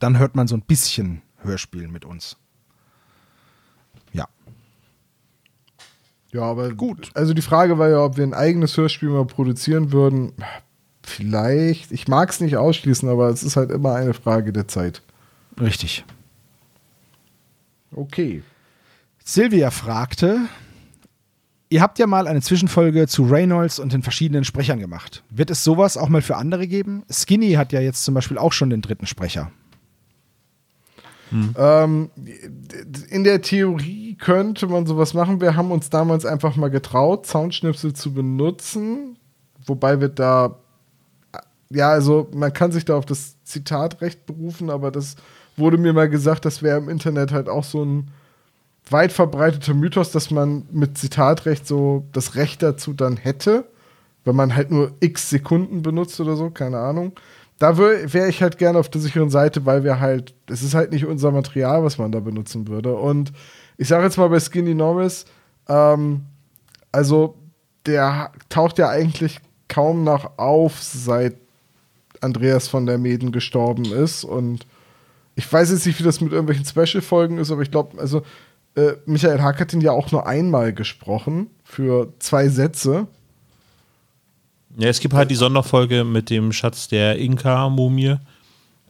Dann 0.00 0.18
hört 0.18 0.36
man 0.36 0.48
so 0.48 0.54
ein 0.54 0.60
bisschen 0.60 1.22
Hörspiel 1.38 1.88
mit 1.88 2.04
uns. 2.04 2.36
Ja. 4.12 4.28
ja, 6.30 6.42
aber 6.42 6.74
gut. 6.74 7.10
Also, 7.14 7.32
die 7.32 7.40
Frage 7.40 7.78
war 7.78 7.88
ja, 7.88 8.04
ob 8.04 8.18
wir 8.18 8.24
ein 8.24 8.34
eigenes 8.34 8.76
Hörspiel 8.76 9.08
mal 9.08 9.24
produzieren 9.24 9.92
würden. 9.92 10.34
vielleicht, 11.02 11.90
ich 11.90 12.06
mag 12.06 12.28
es 12.28 12.40
nicht 12.40 12.58
ausschließen, 12.58 13.08
aber 13.08 13.30
es 13.30 13.42
ist 13.42 13.56
halt 13.56 13.70
immer 13.70 13.94
eine 13.94 14.12
Frage 14.12 14.52
der 14.52 14.68
Zeit. 14.68 15.00
Richtig. 15.58 16.04
Okay. 17.94 18.42
Silvia 19.24 19.70
fragte, 19.70 20.40
ihr 21.68 21.80
habt 21.80 21.98
ja 21.98 22.06
mal 22.06 22.26
eine 22.26 22.40
Zwischenfolge 22.40 23.06
zu 23.06 23.24
Reynolds 23.24 23.78
und 23.78 23.92
den 23.92 24.02
verschiedenen 24.02 24.44
Sprechern 24.44 24.78
gemacht. 24.78 25.22
Wird 25.30 25.50
es 25.50 25.64
sowas 25.64 25.96
auch 25.96 26.08
mal 26.08 26.22
für 26.22 26.36
andere 26.36 26.66
geben? 26.66 27.04
Skinny 27.10 27.52
hat 27.52 27.72
ja 27.72 27.80
jetzt 27.80 28.04
zum 28.04 28.14
Beispiel 28.14 28.38
auch 28.38 28.52
schon 28.52 28.70
den 28.70 28.82
dritten 28.82 29.06
Sprecher. 29.06 29.50
Ähm, 31.56 32.10
in 33.08 33.24
der 33.24 33.40
Theorie 33.40 34.16
könnte 34.16 34.66
man 34.66 34.86
sowas 34.86 35.14
machen. 35.14 35.40
Wir 35.40 35.56
haben 35.56 35.70
uns 35.70 35.88
damals 35.88 36.26
einfach 36.26 36.56
mal 36.56 36.68
getraut, 36.68 37.26
Soundschnipsel 37.26 37.94
zu 37.94 38.12
benutzen, 38.12 39.16
wobei 39.64 40.00
wir 40.00 40.08
da, 40.08 40.58
ja, 41.70 41.88
also 41.88 42.28
man 42.34 42.52
kann 42.52 42.70
sich 42.70 42.84
da 42.84 42.96
auf 42.96 43.06
das 43.06 43.42
Zitatrecht 43.44 44.26
berufen, 44.26 44.68
aber 44.68 44.90
das 44.90 45.16
wurde 45.56 45.78
mir 45.78 45.92
mal 45.92 46.08
gesagt, 46.08 46.44
das 46.44 46.62
wäre 46.62 46.78
im 46.78 46.88
Internet 46.88 47.32
halt 47.32 47.48
auch 47.48 47.64
so 47.64 47.84
ein 47.84 48.08
weit 48.90 49.12
verbreiteter 49.12 49.74
Mythos, 49.74 50.10
dass 50.10 50.30
man 50.30 50.66
mit 50.70 50.98
Zitatrecht 50.98 51.66
so 51.66 52.04
das 52.12 52.34
Recht 52.34 52.62
dazu 52.62 52.92
dann 52.92 53.16
hätte, 53.16 53.64
wenn 54.24 54.36
man 54.36 54.54
halt 54.54 54.70
nur 54.70 54.92
x 55.00 55.30
Sekunden 55.30 55.82
benutzt 55.82 56.20
oder 56.20 56.36
so, 56.36 56.50
keine 56.50 56.78
Ahnung. 56.78 57.12
Da 57.58 57.78
wäre 57.78 58.28
ich 58.28 58.42
halt 58.42 58.58
gerne 58.58 58.78
auf 58.78 58.88
der 58.88 59.00
sicheren 59.00 59.30
Seite, 59.30 59.64
weil 59.66 59.84
wir 59.84 60.00
halt, 60.00 60.34
es 60.48 60.62
ist 60.62 60.74
halt 60.74 60.90
nicht 60.90 61.06
unser 61.06 61.30
Material, 61.30 61.84
was 61.84 61.96
man 61.96 62.10
da 62.10 62.18
benutzen 62.18 62.66
würde. 62.66 62.94
Und 62.94 63.32
ich 63.76 63.88
sage 63.88 64.04
jetzt 64.04 64.18
mal 64.18 64.28
bei 64.28 64.40
Skinny 64.40 64.74
Norris, 64.74 65.26
ähm, 65.68 66.22
also 66.90 67.36
der 67.86 68.32
taucht 68.48 68.78
ja 68.78 68.88
eigentlich 68.88 69.38
kaum 69.68 70.02
noch 70.02 70.38
auf, 70.38 70.82
seit 70.82 71.36
Andreas 72.20 72.68
von 72.68 72.86
der 72.86 72.98
Meden 72.98 73.32
gestorben 73.32 73.84
ist. 73.84 74.24
Und 74.24 74.66
ich 75.34 75.50
weiß 75.50 75.70
jetzt 75.70 75.86
nicht, 75.86 75.98
wie 75.98 76.04
das 76.04 76.20
mit 76.20 76.32
irgendwelchen 76.32 76.64
Special-Folgen 76.64 77.38
ist, 77.38 77.50
aber 77.50 77.62
ich 77.62 77.70
glaube, 77.70 77.98
also 77.98 78.22
äh, 78.74 78.92
Michael 79.06 79.40
Hack 79.40 79.60
hat 79.60 79.72
ihn 79.72 79.80
ja 79.80 79.92
auch 79.92 80.10
nur 80.12 80.26
einmal 80.26 80.72
gesprochen 80.72 81.48
für 81.64 82.12
zwei 82.18 82.48
Sätze. 82.48 83.06
Ja, 84.76 84.88
es 84.88 85.00
gibt 85.00 85.14
halt 85.14 85.30
die 85.30 85.36
Sonderfolge 85.36 86.04
mit 86.04 86.30
dem 86.30 86.52
Schatz 86.52 86.88
der 86.88 87.18
Inka-Mumie. 87.18 88.16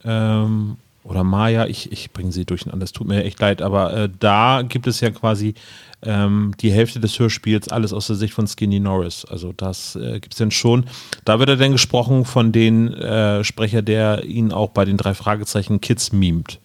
Ähm, 0.04 0.76
oder 1.04 1.24
Maya, 1.24 1.66
ich, 1.66 1.90
ich 1.90 2.12
bringe 2.12 2.30
sie 2.30 2.44
durcheinander, 2.44 2.84
es 2.84 2.92
tut 2.92 3.08
mir 3.08 3.24
echt 3.24 3.40
leid, 3.40 3.60
aber 3.60 3.92
äh, 3.92 4.08
da 4.20 4.62
gibt 4.62 4.86
es 4.86 5.00
ja 5.00 5.10
quasi 5.10 5.54
ähm, 6.02 6.52
die 6.60 6.72
Hälfte 6.72 7.00
des 7.00 7.18
Hörspiels 7.18 7.68
alles 7.68 7.92
aus 7.92 8.08
der 8.08 8.16
Sicht 8.16 8.34
von 8.34 8.46
Skinny 8.46 8.80
Norris. 8.80 9.24
Also 9.24 9.52
das 9.52 9.96
äh, 9.96 10.20
gibt 10.20 10.34
es 10.34 10.38
dann 10.38 10.50
schon. 10.50 10.86
Da 11.24 11.38
wird 11.38 11.48
er 11.48 11.56
dann 11.56 11.72
gesprochen 11.72 12.24
von 12.24 12.52
den 12.52 12.92
äh, 12.94 13.44
Sprecher, 13.44 13.82
der 13.82 14.24
ihn 14.24 14.52
auch 14.52 14.70
bei 14.70 14.84
den 14.84 14.96
drei 14.96 15.14
Fragezeichen 15.14 15.80
Kids 15.80 16.12
mimt. 16.12 16.60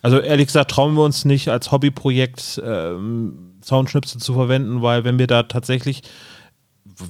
Also 0.00 0.18
ehrlich 0.18 0.46
gesagt 0.46 0.70
trauen 0.72 0.94
wir 0.94 1.04
uns 1.04 1.24
nicht 1.24 1.48
als 1.48 1.70
Hobbyprojekt 1.70 2.60
ähm, 2.64 3.52
Soundschnipsel 3.62 4.20
zu 4.20 4.34
verwenden, 4.34 4.82
weil 4.82 5.04
wenn 5.04 5.18
wir 5.18 5.28
da 5.28 5.44
tatsächlich 5.44 6.02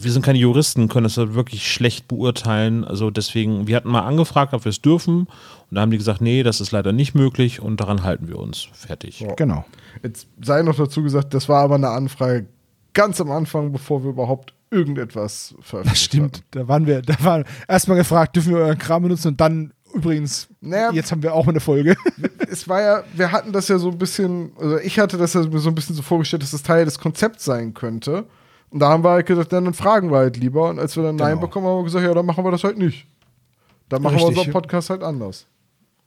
wir 0.00 0.12
sind 0.12 0.24
keine 0.24 0.38
Juristen, 0.38 0.88
können 0.88 1.04
das 1.04 1.16
halt 1.16 1.34
wirklich 1.34 1.70
schlecht 1.70 2.08
beurteilen. 2.08 2.84
Also 2.84 3.10
deswegen, 3.10 3.66
wir 3.66 3.76
hatten 3.76 3.90
mal 3.90 4.02
angefragt, 4.02 4.54
ob 4.54 4.64
wir 4.64 4.70
es 4.70 4.80
dürfen. 4.80 5.20
Und 5.20 5.28
da 5.70 5.80
haben 5.80 5.90
die 5.90 5.98
gesagt, 5.98 6.20
nee, 6.20 6.42
das 6.42 6.60
ist 6.60 6.72
leider 6.72 6.92
nicht 6.92 7.14
möglich 7.14 7.60
und 7.60 7.80
daran 7.80 8.02
halten 8.02 8.28
wir 8.28 8.38
uns. 8.38 8.68
Fertig. 8.72 9.20
Ja. 9.20 9.34
Genau. 9.34 9.64
Jetzt 10.02 10.28
sei 10.40 10.62
noch 10.62 10.76
dazu 10.76 11.02
gesagt, 11.02 11.34
das 11.34 11.48
war 11.48 11.62
aber 11.62 11.76
eine 11.76 11.90
Anfrage 11.90 12.46
ganz 12.94 13.20
am 13.20 13.30
Anfang, 13.30 13.72
bevor 13.72 14.02
wir 14.04 14.10
überhaupt 14.10 14.54
irgendetwas 14.70 15.54
veröffentlicht 15.60 15.92
Das 15.92 16.02
stimmt. 16.02 16.42
Da 16.50 16.68
waren 16.68 16.86
wir, 16.86 17.02
da 17.02 17.14
waren 17.22 17.44
erstmal 17.68 17.98
gefragt, 17.98 18.36
dürfen 18.36 18.54
wir 18.54 18.60
euren 18.60 18.78
Kram 18.78 19.02
benutzen 19.02 19.28
und 19.28 19.40
dann 19.40 19.72
übrigens, 19.94 20.48
Naja. 20.60 20.90
jetzt 20.92 21.12
haben 21.12 21.22
wir 21.22 21.34
auch 21.34 21.46
eine 21.46 21.60
Folge. 21.60 21.96
es 22.50 22.68
war 22.68 22.80
ja, 22.80 23.04
wir 23.14 23.32
hatten 23.32 23.52
das 23.52 23.68
ja 23.68 23.78
so 23.78 23.90
ein 23.90 23.98
bisschen, 23.98 24.52
also 24.58 24.78
ich 24.78 24.98
hatte 24.98 25.18
das 25.18 25.34
ja 25.34 25.42
so 25.42 25.68
ein 25.68 25.74
bisschen 25.74 25.94
so 25.94 26.02
vorgestellt, 26.02 26.42
dass 26.42 26.52
das 26.52 26.62
Teil 26.62 26.84
des 26.84 26.98
Konzepts 26.98 27.44
sein 27.44 27.74
könnte. 27.74 28.24
Und 28.72 28.80
da 28.80 28.88
haben 28.88 29.04
wir 29.04 29.10
halt 29.10 29.26
gesagt, 29.26 29.52
dann 29.52 29.72
fragen 29.74 30.10
wir 30.10 30.16
halt 30.18 30.36
lieber. 30.38 30.70
Und 30.70 30.78
als 30.78 30.96
wir 30.96 31.02
dann 31.04 31.16
Nein 31.16 31.32
Genau. 31.34 31.40
bekommen, 31.42 31.66
haben 31.66 31.76
wir 31.78 31.84
gesagt, 31.84 32.04
ja, 32.04 32.14
dann 32.14 32.26
machen 32.26 32.42
wir 32.44 32.50
das 32.50 32.64
halt 32.64 32.78
nicht. 32.78 33.06
Dann 33.88 34.02
machen 34.02 34.14
wir 34.16 34.22
Richtig. 34.26 34.38
unseren 34.38 34.52
Podcast 34.52 34.88
halt 34.90 35.02
anders. 35.02 35.46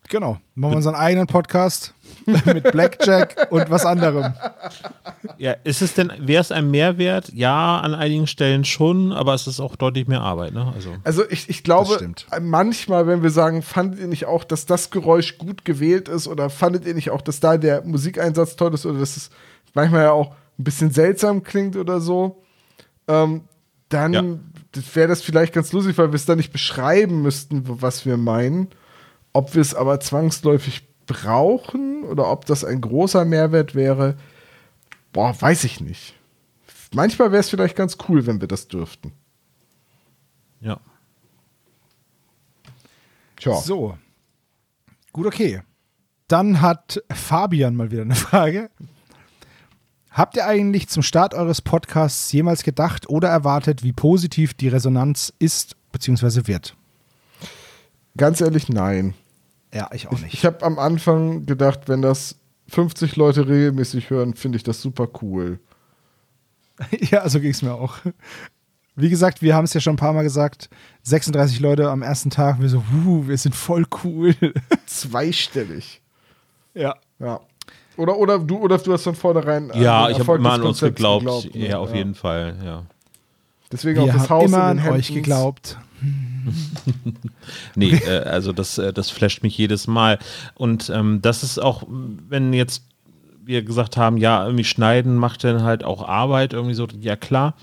genau. 0.10 0.38
Machen 0.56 0.72
wir 0.74 0.78
unseren 0.78 0.96
eigenen 0.96 1.28
Podcast 1.28 1.94
mit 2.26 2.64
Blackjack 2.72 3.48
und 3.52 3.70
was 3.70 3.86
anderem. 3.86 4.34
Ja, 5.38 5.52
ist 5.64 5.82
es 5.84 5.94
denn, 5.94 6.12
wäre 6.20 6.42
es 6.42 6.52
ein 6.52 6.72
Mehrwert? 6.72 7.32
Ja, 7.34 7.80
an 7.82 7.94
einigen 7.94 8.26
Stellen 8.28 8.66
schon, 8.66 9.12
aber 9.12 9.34
es 9.36 9.46
ist 9.48 9.60
auch 9.60 9.76
deutlich 9.76 10.08
mehr 10.08 10.22
Arbeit, 10.22 10.54
ne? 10.54 10.72
Also. 10.76 10.90
Also 11.04 11.24
ich, 11.30 11.50
ich 11.50 11.64
glaube, 11.64 12.00
manchmal, 12.42 13.06
wenn 13.08 13.22
wir 13.22 13.30
sagen, 13.32 13.62
fandet 13.62 14.00
ihr 14.00 14.08
nicht 14.08 14.26
auch, 14.26 14.44
dass 14.44 14.66
das 14.66 14.90
Geräusch 14.92 15.38
gut 15.38 15.66
gewählt 15.66 16.08
ist 16.10 16.28
oder 16.28 16.50
fandet 16.50 16.86
ihr 16.86 16.94
nicht 16.96 17.12
auch, 17.12 17.22
dass 17.22 17.40
da 17.40 17.58
der 17.58 17.84
Musikeinsatz 17.84 18.56
toll 18.56 18.74
ist 18.74 18.86
oder 18.86 19.00
dass 19.00 19.18
es 19.18 19.30
manchmal 19.74 20.04
ja 20.04 20.12
auch 20.12 20.32
ein 20.58 20.64
bisschen 20.64 20.90
seltsam 20.92 21.44
klingt 21.44 21.76
oder 21.76 22.00
so, 22.00 22.42
ähm, 23.08 23.44
dann 23.90 24.14
Ja. 24.14 24.24
wäre 24.94 25.08
das 25.08 25.22
vielleicht 25.22 25.54
ganz 25.54 25.72
lustig, 25.72 25.98
weil 25.98 26.12
wir 26.12 26.16
es 26.16 26.26
dann 26.26 26.38
nicht 26.38 26.52
beschreiben 26.52 27.22
müssten, 27.22 27.64
was 27.82 28.06
wir 28.06 28.18
meinen. 28.18 28.70
Ob 29.34 29.54
wir 29.54 29.62
es 29.62 29.76
aber 29.76 30.00
zwangsläufig 30.00 30.88
brauchen 31.06 32.04
oder 32.04 32.32
ob 32.32 32.46
das 32.46 32.64
ein 32.64 32.82
großer 32.82 33.26
Mehrwert 33.26 33.76
wäre, 33.76 34.18
boah, 35.14 35.40
weiß 35.40 35.64
ich 35.66 35.82
nicht. 35.82 36.16
Manchmal 36.94 37.32
wäre 37.32 37.42
es 37.42 37.50
vielleicht 37.50 37.76
ganz 37.76 37.98
cool, 38.08 38.26
wenn 38.26 38.42
wir 38.42 38.48
das 38.48 38.68
dürften. 38.68 39.12
Ja. 40.62 40.80
Tja. 43.38 43.56
So. 43.58 43.98
Gut, 45.12 45.26
okay. 45.28 45.62
Dann 46.28 46.62
hat 46.62 47.04
Fabian 47.14 47.76
mal 47.76 47.92
wieder 47.92 48.02
eine 48.02 48.16
Frage. 48.16 48.70
Habt 50.16 50.38
ihr 50.38 50.48
eigentlich 50.48 50.88
zum 50.88 51.04
Start 51.04 51.34
eures 51.34 51.62
Podcasts 51.62 52.32
jemals 52.32 52.64
gedacht 52.64 53.10
oder 53.10 53.28
erwartet, 53.28 53.84
wie 53.84 53.92
positiv 53.92 54.54
die 54.54 54.70
Resonanz 54.70 55.34
ist 55.40 55.76
bzw. 55.92 56.48
wird? 56.48 56.78
Ganz 58.16 58.40
ehrlich, 58.40 58.70
nein. 58.70 59.14
Ja, 59.74 59.90
ich 59.92 60.08
auch 60.08 60.18
nicht. 60.18 60.34
Ich 60.34 60.46
habe 60.46 60.64
am 60.66 60.80
Anfang 60.80 61.46
gedacht, 61.46 61.90
wenn 61.90 62.02
das 62.02 62.38
50 62.70 63.18
Leute 63.18 63.50
regelmäßig 63.50 64.10
hören, 64.10 64.36
finde 64.36 64.56
ich 64.56 64.64
das 64.64 64.82
super 64.82 65.10
cool. 65.22 65.60
Ja, 67.12 67.28
so 67.28 67.42
ging 67.42 67.52
es 67.52 67.62
mir 67.62 67.74
auch. 67.74 67.98
Wie 68.96 69.10
gesagt, 69.10 69.42
wir 69.42 69.54
haben 69.54 69.66
es 69.66 69.74
ja 69.74 69.82
schon 69.82 69.96
ein 69.96 69.98
paar 69.98 70.14
Mal 70.14 70.24
gesagt, 70.24 70.70
36 71.04 71.60
Leute 71.60 71.90
am 71.90 72.02
ersten 72.02 72.30
Tag, 72.30 72.62
wir 72.62 72.70
so, 72.70 72.84
wuh, 72.90 73.28
wir 73.28 73.38
sind 73.38 73.54
voll 73.54 73.86
cool. 74.06 74.34
Zweistellig. 74.86 76.02
Ja. 76.74 76.96
Ja. 77.20 77.42
Oder, 77.98 78.18
oder, 78.18 78.40
du, 78.40 78.58
oder 78.58 78.78
du 78.78 78.94
hast 78.94 79.04
von 79.04 79.16
vornherein 79.16 79.72
an 79.72 79.82
Ja, 79.82 80.10
ich 80.10 80.20
habe 80.20 80.36
immer 80.36 80.54
an 80.54 80.64
uns 80.64 80.80
geglaubt. 80.80 81.26
ne? 81.26 81.68
Ja, 81.68 81.80
auf 81.80 81.94
jeden 81.96 82.16
Fall, 82.16 82.56
ja. 82.64 82.84
Deswegen 83.72 84.00
auch 84.00 84.06
Wir 84.06 84.14
das 84.14 84.24
haben 84.24 84.30
Haus 84.30 84.46
immer 84.46 84.72
in 84.72 84.80
an 84.80 84.94
euch 84.94 85.14
geglaubt. 85.14 85.78
Nee, 87.76 87.94
äh, 87.96 88.20
also 88.24 88.54
das, 88.54 88.78
äh, 88.78 88.94
das 88.94 89.10
flasht 89.10 89.44
mich 89.44 89.58
jedes 89.58 89.88
Mal. 89.88 90.20
Und 90.54 90.90
ähm, 90.90 91.22
das 91.22 91.44
ist 91.44 91.60
auch, 91.60 91.84
wenn 91.88 92.54
jetzt 92.54 92.84
wir 93.44 93.64
gesagt 93.64 93.98
haben, 93.98 94.18
ja, 94.18 94.44
irgendwie 94.44 94.64
schneiden 94.64 95.16
macht 95.16 95.44
dann 95.44 95.64
halt 95.64 95.84
auch 95.84 96.08
Arbeit, 96.08 96.54
irgendwie 96.54 96.74
so, 96.74 96.88
ja 97.00 97.16
klar. 97.16 97.56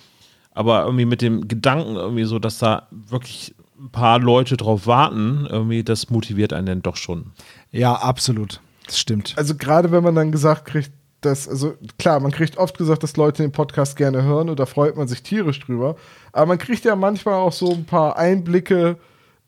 Aber 0.53 0.85
irgendwie 0.85 1.07
mit 1.07 1.22
dem 1.22 1.49
Gedanken 1.49 1.97
irgendwie 1.97 2.24
so, 2.24 2.39
dass 2.39 2.59
da 2.59 2.89
wirklich 2.91 3.55
ein 3.80 3.91
paar 3.91 4.20
Leute 4.20 4.57
drauf 4.57 4.87
warten, 4.87 5.47
irgendwie, 5.49 5.83
das 5.83 6.11
motiviert 6.11 6.53
einen 6.53 6.66
dann 6.66 6.83
doch 6.83 6.97
schon. 6.97 7.33
Ja, 7.72 7.95
absolut. 7.95 8.61
Das 8.93 8.99
stimmt. 8.99 9.32
Also 9.38 9.55
gerade 9.55 9.90
wenn 9.90 10.05
man 10.05 10.14
dann 10.14 10.32
gesagt 10.32 10.66
kriegt, 10.66 10.93
dass, 11.22 11.49
also 11.49 11.76
klar, 11.99 12.20
man 12.20 12.30
kriegt 12.30 12.59
oft 12.59 12.76
gesagt, 12.76 13.03
dass 13.03 13.16
Leute 13.16 13.43
den 13.43 13.51
Podcast 13.51 13.97
gerne 13.97 14.22
hören 14.22 14.51
und 14.51 14.61
da 14.61 14.66
freut 14.66 14.99
man 14.99 15.09
sich 15.09 15.22
tierisch 15.22 15.61
drüber. 15.61 15.97
Aber 16.30 16.45
man 16.45 16.59
kriegt 16.59 16.84
ja 16.84 16.95
manchmal 16.95 17.36
auch 17.36 17.53
so 17.53 17.72
ein 17.72 17.86
paar 17.86 18.18
Einblicke 18.18 18.99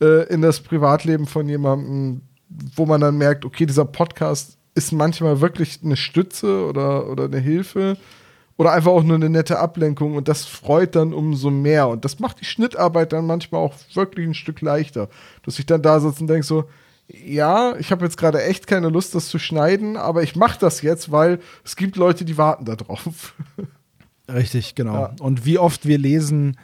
äh, 0.01 0.27
in 0.33 0.41
das 0.41 0.61
Privatleben 0.61 1.27
von 1.27 1.47
jemandem, 1.47 2.23
wo 2.75 2.87
man 2.87 3.03
dann 3.03 3.19
merkt, 3.19 3.45
okay, 3.45 3.67
dieser 3.67 3.85
Podcast 3.85 4.57
ist 4.75 4.93
manchmal 4.93 5.43
wirklich 5.43 5.81
eine 5.85 5.97
Stütze 5.97 6.65
oder, 6.65 7.11
oder 7.11 7.25
eine 7.25 7.39
Hilfe 7.39 7.99
oder 8.57 8.73
einfach 8.73 8.93
auch 8.93 9.03
nur 9.03 9.17
eine 9.17 9.29
nette 9.29 9.59
Ablenkung 9.59 10.17
und 10.17 10.27
das 10.27 10.47
freut 10.47 10.97
dann 10.97 11.13
umso 11.13 11.51
mehr 11.51 11.89
und 11.89 12.07
das 12.07 12.19
macht 12.19 12.41
die 12.41 12.47
Schnittarbeit 12.47 13.13
dann 13.13 13.27
manchmal 13.27 13.61
auch 13.61 13.75
wirklich 13.93 14.27
ein 14.27 14.33
Stück 14.33 14.63
leichter, 14.63 15.11
dass 15.45 15.59
ich 15.59 15.67
dann 15.67 15.83
da 15.83 16.01
sitze 16.01 16.23
und 16.23 16.29
denke 16.29 16.47
so, 16.47 16.65
ja, 17.09 17.77
ich 17.77 17.91
habe 17.91 18.05
jetzt 18.05 18.17
gerade 18.17 18.43
echt 18.43 18.67
keine 18.67 18.89
Lust, 18.89 19.15
das 19.15 19.29
zu 19.29 19.39
schneiden, 19.39 19.97
aber 19.97 20.23
ich 20.23 20.37
mache 20.37 20.59
das 20.59 20.83
jetzt, 20.83 21.13
weil 21.13 21.39
es 21.65 21.77
gibt 21.77 21.97
Leute, 21.97 22.25
die 22.25 22.39
warten 22.39 22.65
da 22.65 22.77
drauf. 22.77 23.35
Richtig, 24.33 24.75
genau. 24.75 24.95
Ja. 24.95 25.13
Und 25.21 25.45
wie 25.45 25.59
oft 25.59 25.87
wir 25.87 25.99
lesen, 25.99 26.57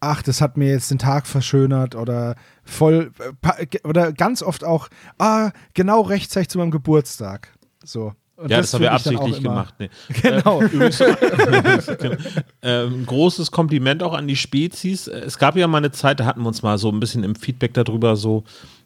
ach, 0.00 0.22
das 0.22 0.40
hat 0.40 0.56
mir 0.56 0.70
jetzt 0.70 0.90
den 0.90 0.98
Tag 0.98 1.26
verschönert 1.26 1.94
oder 1.94 2.34
voll, 2.64 3.12
äh, 3.42 3.66
oder 3.84 4.12
ganz 4.12 4.42
oft 4.42 4.64
auch, 4.64 4.88
ah, 5.18 5.50
genau 5.74 6.02
rechtzeitig 6.02 6.48
zu 6.48 6.58
meinem 6.58 6.72
Geburtstag. 6.72 7.52
So. 7.84 8.12
Und 8.36 8.50
ja, 8.50 8.56
das, 8.56 8.74
haben 8.74 8.80
wir 8.82 8.92
absichtlich 8.92 9.42
gemacht. 9.42 9.74
Nee. 9.78 9.90
Genau. 10.22 10.60
Äh, 10.62 10.66
übrigens, 10.66 11.00
äh, 11.00 12.86
ein 12.86 13.06
großes 13.06 13.52
Kompliment 13.52 14.02
auch 14.02 14.12
an 14.12 14.26
die 14.26 14.34
Spezies. 14.34 15.06
Es 15.06 15.38
gab 15.38 15.56
ja 15.56 15.68
mal 15.68 15.78
eine 15.78 15.92
Zeit, 15.92 16.18
da 16.18 16.24
hatten 16.24 16.42
wir 16.42 16.48
uns 16.48 16.62
mal 16.62 16.76
so 16.78 16.90
ein 16.90 16.98
bisschen 16.98 17.22
im 17.22 17.36
Feedback 17.36 17.74
darüber 17.74 18.16
so, 18.16 18.42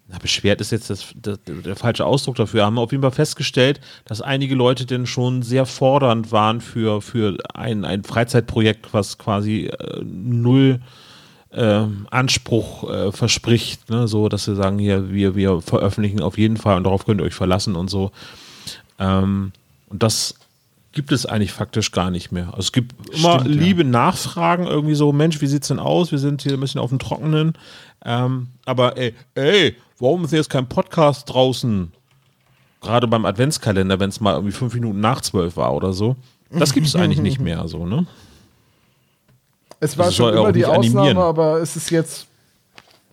na, 0.09 0.19
beschwert 0.19 0.61
ist 0.63 0.73
jetzt 0.73 0.89
das, 0.89 1.07
das, 1.15 1.39
der 1.45 1.77
falsche 1.77 2.07
Ausdruck 2.07 2.37
dafür, 2.37 2.65
haben 2.65 2.75
wir 2.75 2.81
auf 2.81 2.93
jeden 2.93 3.03
Fall 3.03 3.13
festgestellt, 3.13 3.81
dass 4.07 4.23
einige 4.23 4.55
Leute 4.55 4.87
denn 4.87 5.07
schon 5.07 5.43
sehr 5.43 5.67
fordernd 5.67 6.33
waren 6.33 6.63
für, 6.63 7.03
für 7.03 7.37
ein, 7.53 7.85
ein 7.85 8.05
Freizeitprojekt, 8.05 8.95
was 8.95 9.19
quasi 9.19 9.67
äh, 9.67 10.01
null 10.03 10.81
äh, 11.51 11.85
Anspruch 12.11 12.91
äh, 12.91 13.13
verspricht, 13.13 13.91
ne? 13.91 14.09
so 14.09 14.31
dass 14.31 14.45
sie 14.45 14.57
sagen, 14.57 14.79
hier, 14.79 15.11
wir, 15.11 15.37
wir 15.37 15.61
veröffentlichen 15.61 16.23
auf 16.23 16.39
jeden 16.39 16.57
Fall 16.57 16.79
und 16.79 16.85
darauf 16.85 17.05
könnt 17.05 17.21
ihr 17.21 17.25
euch 17.25 17.35
verlassen 17.35 17.77
und 17.77 17.89
so. 17.89 18.11
Ähm, 18.99 19.53
und 19.91 20.03
das 20.03 20.35
gibt 20.93 21.13
es 21.13 21.27
eigentlich 21.27 21.53
faktisch 21.53 21.93
gar 21.93 22.11
nicht 22.11 22.33
mehr. 22.33 22.47
Also 22.49 22.61
es 22.61 22.73
gibt 22.73 22.95
immer 23.15 23.41
Stimmt, 23.41 23.55
ja. 23.55 23.63
liebe 23.63 23.85
Nachfragen, 23.85 24.67
irgendwie 24.67 24.95
so, 24.95 25.13
Mensch, 25.13 25.41
wie 25.43 25.47
sieht's 25.47 25.69
denn 25.69 25.79
aus? 25.79 26.13
Wir 26.13 26.19
sind 26.19 26.43
hier 26.43 26.55
ein 26.55 26.61
bisschen 26.61 26.81
auf 26.81 26.89
dem 26.89 26.99
Trockenen. 26.99 27.53
Ähm, 28.05 28.49
aber 28.65 28.97
ey, 28.97 29.15
ey, 29.35 29.77
warum 29.99 30.24
ist 30.24 30.32
jetzt 30.32 30.51
kein 30.51 30.68
Podcast 30.68 31.28
draußen? 31.32 31.92
Gerade 32.80 33.09
beim 33.09 33.24
Adventskalender, 33.24 33.99
wenn 33.99 34.11
es 34.11 34.20
mal 34.20 34.34
irgendwie 34.34 34.53
fünf 34.53 34.74
Minuten 34.74 35.01
nach 35.01 35.20
zwölf 35.20 35.57
war 35.57 35.74
oder 35.74 35.92
so. 35.92 36.16
Das 36.51 36.72
gibt 36.72 36.86
es 36.86 36.94
eigentlich 36.96 37.20
nicht 37.20 37.40
mehr 37.40 37.66
so, 37.68 37.86
ne? 37.86 38.07
Es 39.80 39.96
war 39.99 40.07
Das 40.07 40.16
schon 40.16 40.32
immer 40.34 40.53
die 40.53 40.61
nicht 40.61 40.68
animieren. 40.68 41.16
Ausnahme, 41.16 41.24
aber 41.24 41.61
es 41.61 41.76
ist 41.76 41.90
jetzt 41.90 42.26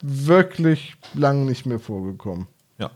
wirklich 0.01 0.95
lang 1.13 1.45
nicht 1.45 1.65
mehr 1.65 1.79
vorgekommen. 1.79 2.47
Ja. 2.77 2.89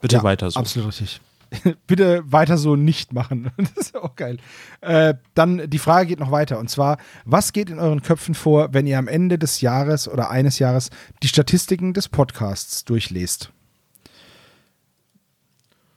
Bitte 0.00 0.16
Ja, 0.16 0.22
weiter 0.22 0.50
so. 0.50 0.58
Absolut 0.58 0.88
richtig. 0.88 1.20
Bitte 1.86 2.22
weiter 2.26 2.58
so 2.58 2.76
nicht 2.76 3.12
machen. 3.12 3.50
Das 3.56 3.86
ist 3.86 3.96
auch 3.96 4.16
geil. 4.16 4.38
Äh, 4.80 5.14
dann 5.34 5.68
die 5.68 5.78
Frage 5.78 6.08
geht 6.08 6.20
noch 6.20 6.30
weiter. 6.30 6.58
Und 6.58 6.68
zwar, 6.68 6.98
was 7.24 7.52
geht 7.52 7.70
in 7.70 7.78
euren 7.78 8.02
Köpfen 8.02 8.34
vor, 8.34 8.72
wenn 8.72 8.86
ihr 8.86 8.98
am 8.98 9.08
Ende 9.08 9.38
des 9.38 9.60
Jahres 9.60 10.08
oder 10.08 10.30
eines 10.30 10.58
Jahres 10.58 10.90
die 11.22 11.28
Statistiken 11.28 11.94
des 11.94 12.08
Podcasts 12.08 12.84
durchlest? 12.84 13.50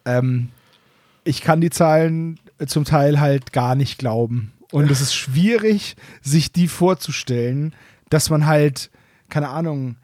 Ähm, 0.06 0.49
ich 1.24 1.41
kann 1.41 1.62
die 1.62 1.72
Zahlen 1.72 2.39
zum 2.66 2.86
Teil 2.86 3.20
halt 3.20 3.51
gar 3.51 3.76
nicht 3.76 3.97
glauben. 3.97 4.53
Und 4.72 4.91
es 4.91 5.01
ist 5.01 5.16
schwierig, 5.16 5.95
sich 6.22 6.51
die 6.51 6.68
vorzustellen, 6.68 7.74
dass 8.10 8.30
man 8.30 8.45
halt, 8.45 8.91
keine 9.30 9.49
Ahnung, 9.49 9.97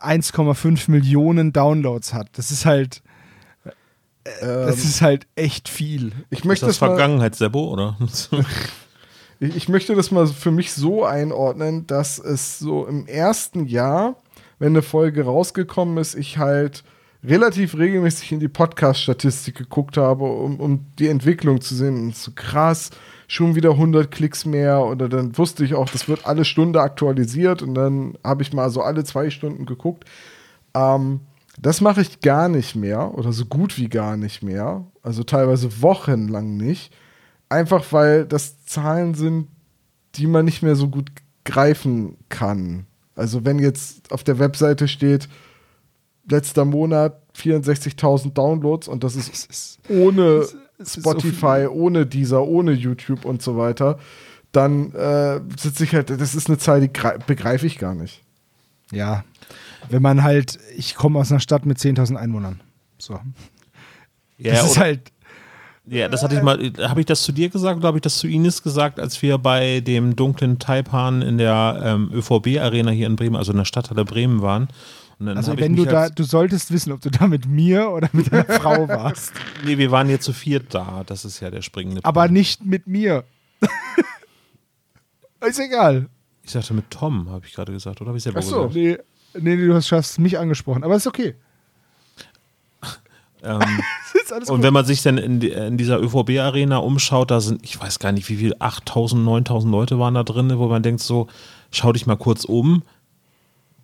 1,5 0.00 0.90
Millionen 0.90 1.52
Downloads 1.52 2.12
hat. 2.12 2.28
Das 2.34 2.50
ist 2.50 2.66
halt, 2.66 3.02
das 4.40 4.84
ist 4.84 5.02
halt 5.02 5.26
echt 5.34 5.68
viel. 5.68 6.12
Ich 6.30 6.40
Ist 6.40 6.44
möchte 6.44 6.66
das 6.66 6.76
das 6.76 6.80
mal, 6.80 6.88
Vergangenheit, 6.88 7.34
Sebo, 7.34 7.70
oder? 7.70 7.96
ich, 9.40 9.56
ich 9.56 9.68
möchte 9.68 9.94
das 9.94 10.10
mal 10.10 10.26
für 10.26 10.50
mich 10.50 10.72
so 10.72 11.04
einordnen, 11.04 11.86
dass 11.86 12.18
es 12.18 12.58
so 12.58 12.86
im 12.86 13.06
ersten 13.06 13.66
Jahr, 13.66 14.16
wenn 14.58 14.72
eine 14.72 14.82
Folge 14.82 15.24
rausgekommen 15.24 15.98
ist, 15.98 16.14
ich 16.14 16.38
halt 16.38 16.84
relativ 17.24 17.76
regelmäßig 17.76 18.32
in 18.32 18.40
die 18.40 18.48
Podcast-Statistik 18.48 19.56
geguckt 19.56 19.96
habe, 19.96 20.24
um, 20.24 20.58
um 20.58 20.86
die 20.98 21.08
Entwicklung 21.08 21.60
zu 21.60 21.74
sehen. 21.74 21.96
Und 21.96 22.16
so 22.16 22.32
krass, 22.34 22.90
schon 23.28 23.54
wieder 23.54 23.70
100 23.70 24.10
Klicks 24.10 24.44
mehr. 24.44 24.84
Oder 24.84 25.08
dann 25.08 25.36
wusste 25.38 25.64
ich 25.64 25.74
auch, 25.74 25.88
das 25.88 26.08
wird 26.08 26.26
alle 26.26 26.44
Stunde 26.44 26.80
aktualisiert. 26.80 27.62
Und 27.62 27.74
dann 27.74 28.18
habe 28.24 28.42
ich 28.42 28.52
mal 28.52 28.70
so 28.70 28.82
alle 28.82 29.04
zwei 29.04 29.30
Stunden 29.30 29.66
geguckt. 29.66 30.04
Ähm, 30.74 31.20
das 31.60 31.80
mache 31.80 32.00
ich 32.00 32.20
gar 32.20 32.48
nicht 32.48 32.74
mehr 32.76 33.14
oder 33.16 33.32
so 33.32 33.44
gut 33.44 33.76
wie 33.78 33.88
gar 33.88 34.16
nicht 34.16 34.42
mehr. 34.42 34.84
Also 35.02 35.22
teilweise 35.22 35.82
wochenlang 35.82 36.56
nicht. 36.56 36.92
Einfach 37.48 37.84
weil 37.92 38.24
das 38.24 38.64
Zahlen 38.64 39.14
sind, 39.14 39.48
die 40.14 40.26
man 40.26 40.44
nicht 40.44 40.62
mehr 40.62 40.76
so 40.76 40.88
gut 40.88 41.10
greifen 41.44 42.16
kann. 42.28 42.86
Also 43.14 43.44
wenn 43.44 43.58
jetzt 43.58 44.10
auf 44.10 44.24
der 44.24 44.38
Webseite 44.38 44.88
steht, 44.88 45.28
letzter 46.28 46.64
Monat 46.64 47.20
64.000 47.36 48.32
Downloads 48.32 48.88
und 48.88 49.04
das 49.04 49.16
ist 49.16 49.78
ohne 49.88 50.22
es 50.22 50.54
ist 50.78 50.92
so 50.94 51.00
Spotify, 51.10 51.66
ohne 51.70 52.06
Deezer, 52.06 52.42
ohne 52.46 52.72
YouTube 52.72 53.24
und 53.24 53.42
so 53.42 53.56
weiter, 53.56 53.98
dann 54.52 54.92
äh, 54.94 55.40
sitze 55.58 55.84
ich 55.84 55.94
halt, 55.94 56.10
das 56.10 56.34
ist 56.34 56.48
eine 56.48 56.58
Zahl, 56.58 56.80
die 56.80 56.92
grei- 56.92 57.18
begreife 57.18 57.66
ich 57.66 57.78
gar 57.78 57.94
nicht. 57.94 58.22
Ja, 58.90 59.24
wenn 59.90 60.02
man 60.02 60.22
halt, 60.22 60.58
ich 60.76 60.94
komme 60.94 61.18
aus 61.18 61.30
einer 61.30 61.40
Stadt 61.40 61.66
mit 61.66 61.78
10.000 61.78 62.16
Einwohnern. 62.16 62.60
So. 62.98 63.18
Ja, 64.38 64.52
das 64.52 64.64
ist 64.72 64.78
halt, 64.78 65.12
Ja, 65.86 66.08
das 66.08 66.22
hatte 66.22 66.36
ich 66.36 66.42
mal, 66.42 66.58
habe 66.80 67.00
ich 67.00 67.06
das 67.06 67.22
zu 67.22 67.32
dir 67.32 67.48
gesagt 67.48 67.78
oder 67.78 67.88
habe 67.88 67.98
ich 67.98 68.02
das 68.02 68.18
zu 68.18 68.28
Ines 68.28 68.62
gesagt, 68.62 69.00
als 69.00 69.20
wir 69.22 69.38
bei 69.38 69.80
dem 69.80 70.14
dunklen 70.16 70.58
Taipan 70.58 71.22
in 71.22 71.38
der 71.38 71.80
ähm, 71.84 72.10
ÖVB-Arena 72.12 72.90
hier 72.90 73.06
in 73.06 73.16
Bremen, 73.16 73.36
also 73.36 73.52
in 73.52 73.58
der 73.58 73.64
Stadthalle 73.64 74.04
Bremen 74.04 74.42
waren. 74.42 74.68
Also 75.24 75.56
wenn 75.56 75.76
du 75.76 75.84
da, 75.84 76.08
du 76.08 76.24
solltest 76.24 76.72
wissen, 76.72 76.90
ob 76.92 77.00
du 77.00 77.08
da 77.10 77.28
mit 77.28 77.46
mir 77.46 77.90
oder 77.90 78.08
mit 78.12 78.32
deiner 78.32 78.44
Frau 78.60 78.88
warst. 78.88 79.32
Nee, 79.64 79.78
wir 79.78 79.92
waren 79.92 80.08
jetzt 80.08 80.24
zu 80.24 80.32
viert 80.32 80.74
da, 80.74 81.04
das 81.06 81.24
ist 81.24 81.38
ja 81.38 81.50
der 81.50 81.62
springende 81.62 82.04
Aber 82.04 82.22
Punkt. 82.22 82.32
nicht 82.32 82.64
mit 82.64 82.88
mir. 82.88 83.22
ist 85.40 85.60
egal. 85.60 86.08
Ich 86.42 86.50
sagte 86.50 86.74
mit 86.74 86.90
Tom, 86.90 87.30
habe 87.30 87.46
ich 87.46 87.54
gerade 87.54 87.72
gesagt, 87.72 88.00
oder 88.00 88.08
habe 88.08 88.18
ich 88.18 88.24
selber 88.24 88.40
Ach 88.40 88.44
so. 88.44 88.68
gesagt? 88.68 88.74
Nee, 88.74 88.98
nee, 89.34 89.56
nee, 89.56 89.66
du 89.66 89.74
hast 89.74 89.90
hast 89.92 90.18
mich 90.18 90.38
angesprochen, 90.38 90.84
aber 90.84 90.96
ist 90.96 91.06
okay. 91.06 91.34
Ähm, 93.44 93.58
und 94.30 94.46
gut. 94.46 94.62
wenn 94.62 94.72
man 94.72 94.84
sich 94.84 95.02
dann 95.02 95.18
in, 95.18 95.40
in 95.40 95.76
dieser 95.76 96.00
ÖVB-Arena 96.00 96.76
umschaut, 96.76 97.32
da 97.32 97.40
sind, 97.40 97.64
ich 97.64 97.80
weiß 97.80 97.98
gar 97.98 98.12
nicht, 98.12 98.28
wie 98.28 98.36
viel, 98.36 98.54
8000, 98.60 99.24
9000 99.24 99.72
Leute 99.72 99.98
waren 99.98 100.14
da 100.14 100.22
drin, 100.22 100.56
wo 100.58 100.68
man 100.68 100.84
denkt 100.84 101.00
so, 101.00 101.26
schau 101.72 101.92
dich 101.92 102.06
mal 102.06 102.14
kurz 102.16 102.44
um. 102.44 102.84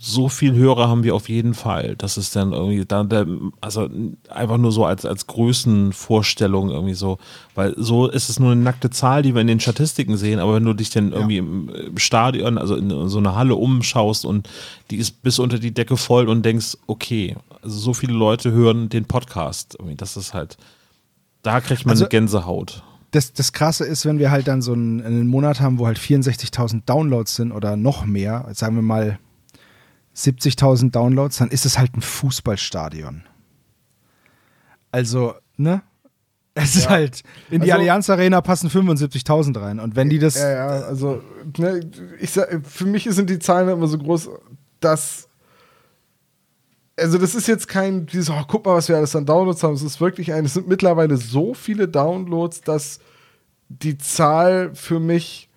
So 0.01 0.29
viel 0.29 0.55
Hörer 0.55 0.89
haben 0.89 1.03
wir 1.03 1.17
auf 1.17 1.29
jeden 1.29 1.55
Fall. 1.55 1.97
Das 1.97 2.17
ist 2.19 2.37
dann 2.37 2.53
irgendwie, 2.53 2.85
da, 2.87 3.03
da, 3.03 3.27
also 3.61 3.89
einfach 4.29 4.57
nur 4.57 4.71
so 4.71 4.85
als, 4.85 5.05
als 5.05 5.27
Größenvorstellung 5.27 6.71
irgendwie 6.71 6.95
so. 6.95 7.19
Weil 7.57 7.75
so 7.77 8.07
ist 8.09 8.29
es 8.29 8.39
nur 8.39 8.53
eine 8.53 8.61
nackte 8.61 8.91
Zahl, 8.91 9.23
die 9.23 9.35
wir 9.35 9.41
in 9.41 9.49
den 9.49 9.59
Statistiken 9.61 10.17
sehen, 10.17 10.39
aber 10.39 10.55
wenn 10.55 10.65
du 10.65 10.73
dich 10.75 10.91
dann 10.91 11.13
irgendwie 11.13 11.39
im, 11.39 11.69
im 11.69 11.99
Stadion, 11.99 12.59
also 12.59 12.77
in 12.77 13.09
so 13.09 13.19
einer 13.19 13.35
Halle 13.35 13.57
umschaust 13.57 14.25
und 14.25 14.49
die 14.91 14.97
ist 14.99 15.23
bis 15.23 15.39
unter 15.41 15.59
die 15.59 15.75
Decke 15.75 15.97
voll 15.97 16.29
und 16.29 16.45
denkst, 16.45 16.77
okay, 16.87 17.37
also 17.63 17.77
so 17.79 17.93
viele 17.93 18.13
Leute 18.13 18.53
hören 18.53 18.89
den 18.89 19.05
Podcast. 19.05 19.77
Das 19.97 20.17
ist 20.17 20.33
halt, 20.33 20.57
da 21.43 21.61
kriegt 21.61 21.85
man 21.87 21.93
Also- 21.95 22.05
eine 22.05 22.11
Gänsehaut. 22.11 22.85
das, 23.11 23.33
das 23.33 23.53
Krasse 23.53 23.85
ist, 23.85 24.07
wenn 24.07 24.21
wir 24.21 24.31
halt 24.31 24.47
dann 24.47 24.63
so 24.63 24.73
einen, 24.75 25.03
einen 25.03 25.27
Monat 25.27 25.61
haben, 25.61 25.79
wo 25.81 25.87
halt 25.87 25.99
64.000 25.99 26.83
Downloads 26.87 27.35
sind 27.35 27.51
oder 27.53 27.77
noch 27.77 28.05
mehr, 28.07 28.49
sagen 28.53 28.77
wir 28.77 28.83
mal 28.83 29.19
70.000 30.19 30.91
Downloads, 30.91 31.39
dann 31.39 31.49
ist 31.51 31.65
es 31.65 31.79
halt 31.79 31.95
ein 31.97 32.03
Fußballstadion. 32.03 33.23
Also, 34.91 35.35
ne? 35.57 35.83
Es 36.55 36.75
ist 36.75 36.89
halt, 36.89 37.23
in 37.51 37.61
die 37.63 37.71
Also- 37.71 37.81
Allianz 37.83 38.11
Arena 38.11 38.41
passen 38.41 38.69
75.000 38.69 39.61
rein. 39.61 39.79
Und 39.79 39.95
wenn 39.95 40.09
die 40.11 40.19
das, 40.19 40.35
Ja, 40.35 40.51
ja, 40.51 40.67
also 40.67 41.23
ne, 41.57 41.81
ich 42.21 42.31
sag, 42.33 42.67
für 42.67 42.87
mich 42.87 43.05
sind 43.05 43.31
die 43.31 43.39
Zahlen 43.39 43.69
immer 43.69 43.87
so 43.87 43.97
groß, 43.99 44.29
dass 44.81 45.29
also 47.01 47.17
das 47.17 47.37
ist 47.37 47.47
jetzt 47.47 47.69
kein 47.69 48.07
dieses, 48.07 48.29
oh, 48.29 48.43
guck 48.49 48.67
mal, 48.67 48.75
was 48.75 48.89
wir 48.89 48.97
alles 48.97 49.15
an 49.15 49.25
Downloads 49.25 49.63
haben. 49.63 49.75
Es 49.75 49.83
ist 49.83 50.01
wirklich 50.01 50.33
ein, 50.33 50.45
es 50.47 50.55
sind 50.55 50.67
mittlerweile 50.67 51.17
so 51.17 51.55
viele 51.55 51.87
Downloads, 51.87 52.63
dass 52.63 52.99
die 53.69 53.97
Zahl 53.99 54.75
für 54.75 54.99
mich, 54.99 55.49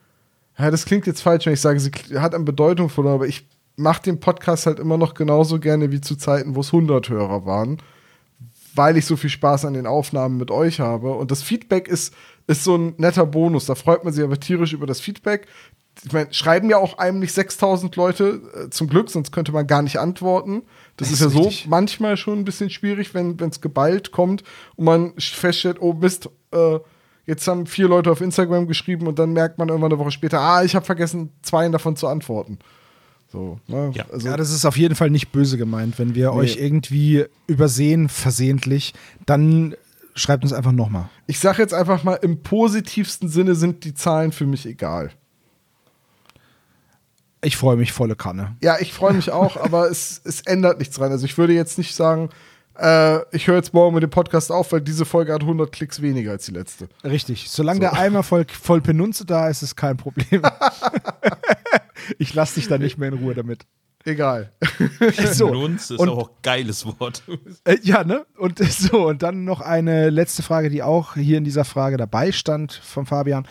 ja, 0.60 0.70
das 0.70 0.86
klingt 0.86 1.08
jetzt 1.08 1.22
falsch, 1.22 1.48
wenn 1.48 1.54
ich 1.54 1.62
sage, 1.62 1.80
sie 1.80 1.90
hat 2.20 2.36
an 2.36 2.46
Bedeutung 2.46 2.90
verloren, 2.90 3.16
aber 3.16 3.28
ich 3.28 3.48
mache 3.76 4.04
den 4.04 4.20
Podcast 4.20 4.66
halt 4.66 4.80
immer 4.80 4.98
noch 4.98 5.14
genauso 5.14 5.60
gerne 5.60 5.92
wie 5.92 6.02
zu 6.02 6.16
Zeiten, 6.16 6.56
wo 6.56 6.62
es 6.62 6.68
100 6.68 7.10
Hörer 7.10 7.46
waren 7.46 7.82
weil 8.76 8.98
ich 8.98 9.06
so 9.06 9.16
viel 9.16 9.30
Spaß 9.30 9.66
an 9.66 9.74
den 9.74 9.88
Aufnahmen 9.88 10.38
mit 10.38 10.52
euch 10.52 10.80
habe. 10.80 11.12
Und 11.12 11.32
das 11.32 11.44
Feedback 11.44 11.88
ist, 11.88 12.14
ist 12.48 12.64
so 12.64 12.78
ein 12.78 12.94
netter 12.98 13.26
Bonus. 13.26 13.66
Da 13.66 13.76
freut 13.76 14.04
man 14.04 14.14
sich 14.14 14.24
aber 14.24 14.40
tierisch 14.40 14.74
über 14.74 14.88
das 14.88 15.02
Feedback. 15.02 15.48
Ich 16.06 16.14
meine, 16.14 16.34
schreiben 16.34 16.70
ja 16.70 16.78
auch 16.78 16.98
einem 16.98 17.20
nicht 17.20 17.34
6000 17.34 17.96
Leute, 17.98 18.42
äh, 18.56 18.70
zum 18.70 18.88
Glück, 18.88 19.10
sonst 19.10 19.32
könnte 19.32 19.52
man 19.52 19.68
gar 19.68 19.82
nicht 19.82 20.00
antworten. 20.00 20.64
Das, 20.96 21.10
Das 21.10 21.12
ist 21.12 21.20
ja 21.20 21.28
ist 21.28 21.34
so 21.34 21.40
richtig. 21.44 21.68
manchmal 21.68 22.16
schon 22.16 22.40
ein 22.40 22.46
bisschen 22.46 22.70
schwierig, 22.70 23.14
wenn 23.14 23.38
es 23.38 23.60
geballt 23.60 24.12
kommt 24.12 24.44
und 24.78 24.86
man 24.86 25.14
feststellt, 25.18 25.82
oh 25.82 25.94
Mist, 25.94 26.30
äh, 26.52 26.80
jetzt 27.26 27.46
haben 27.48 27.66
vier 27.66 27.90
Leute 27.90 28.10
auf 28.10 28.22
Instagram 28.22 28.68
geschrieben 28.68 29.06
und 29.06 29.20
dann 29.20 29.34
merkt 29.34 29.58
man 29.58 29.68
irgendwann 29.68 29.92
eine 29.92 30.00
Woche 30.00 30.12
später, 30.12 30.40
ah, 30.40 30.64
ich 30.64 30.76
habe 30.76 30.86
vergessen, 30.86 31.34
zwei 31.42 31.68
davon 31.68 31.98
zu 31.98 32.08
antworten. 32.08 32.60
So, 33.32 33.60
ne? 33.68 33.92
Ja. 33.94 34.06
also, 34.12 34.28
ja, 34.28 34.36
das 34.36 34.52
ist 34.52 34.66
auf 34.66 34.76
jeden 34.78 34.96
Fall 34.96 35.10
nicht 35.10 35.32
böse 35.32 35.58
gemeint. 35.58 35.98
Wenn 35.98 36.16
wir 36.16 36.32
Nee. 36.32 36.38
euch 36.38 36.58
irgendwie 36.58 37.26
übersehen, 37.48 38.10
versehentlich, 38.10 38.94
dann 39.26 39.76
schreibt 40.16 40.44
uns 40.44 40.52
einfach 40.52 40.74
nochmal. 40.74 41.08
ich 41.28 41.40
sage 41.40 41.62
jetzt 41.62 41.74
einfach 41.74 42.04
mal, 42.04 42.16
im 42.16 42.44
positivsten 42.44 43.30
Sinne 43.30 43.56
sind 43.56 43.86
die 43.86 43.94
Zahlen 43.94 44.34
für 44.34 44.46
mich 44.46 44.66
egal. 44.66 45.12
Ich 47.44 47.56
freue 47.58 47.78
mich 47.78 47.92
volle 47.94 48.16
Kanne. 48.16 48.56
Ja, 48.62 48.78
ich 48.80 48.92
freue 48.94 49.14
mich 49.14 49.32
auch, 49.32 49.56
aber 49.58 49.88
es, 49.90 50.22
es 50.26 50.42
ändert 50.42 50.80
nichts 50.80 50.96
dran. 50.98 51.12
Also 51.12 51.26
ich 51.26 51.38
würde 51.38 51.54
jetzt 51.54 51.78
nicht 51.78 51.96
sagen, 51.96 52.30
äh, 52.78 53.20
ich 53.36 53.48
höre 53.48 53.56
jetzt 53.56 53.74
morgen 53.74 53.94
mit 53.96 54.04
dem 54.04 54.10
Podcast 54.10 54.52
auf, 54.52 54.74
weil 54.74 54.82
diese 54.82 55.06
Folge 55.06 55.34
hat 55.34 55.42
100 55.42 55.72
Klicks 55.72 56.02
weniger 56.02 56.32
als 56.32 56.46
die 56.46 56.52
letzte. 56.52 56.90
Richtig. 57.04 57.50
Solange 57.50 57.80
der 57.80 57.94
Eimer 57.94 58.24
voll, 58.24 58.46
voll 58.62 58.82
Penunze 58.82 59.26
da 59.26 59.48
ist, 59.48 59.62
ist 59.64 59.76
kein 59.78 59.96
Problem. 59.98 60.42
ich 62.18 62.34
lasse 62.34 62.56
dich 62.56 62.68
da 62.68 62.78
nicht 62.78 62.98
mehr 62.98 63.10
in 63.10 63.16
Ruhe 63.20 63.34
damit. 63.36 63.66
Egal. 64.04 64.52
So. 65.32 65.54
Lunz 65.54 65.92
ist 65.92 66.00
Und- 66.00 66.10
auch 66.10 66.30
ein 66.30 66.36
geiles 66.42 66.86
Wort. 66.86 67.24
Äh, 67.66 67.78
ja, 67.84 68.04
ne? 68.04 68.26
Und 68.38 68.60
so, 68.70 69.08
und 69.08 69.22
dann 69.24 69.44
noch 69.46 69.62
eine 69.62 70.10
letzte 70.10 70.42
Frage, 70.44 70.70
die 70.70 70.82
auch 70.84 71.14
hier 71.16 71.38
in 71.38 71.44
dieser 71.44 71.66
Frage 71.66 71.98
dabei 71.98 72.32
stand 72.32 72.74
von 72.74 73.06
Fabian. 73.06 73.48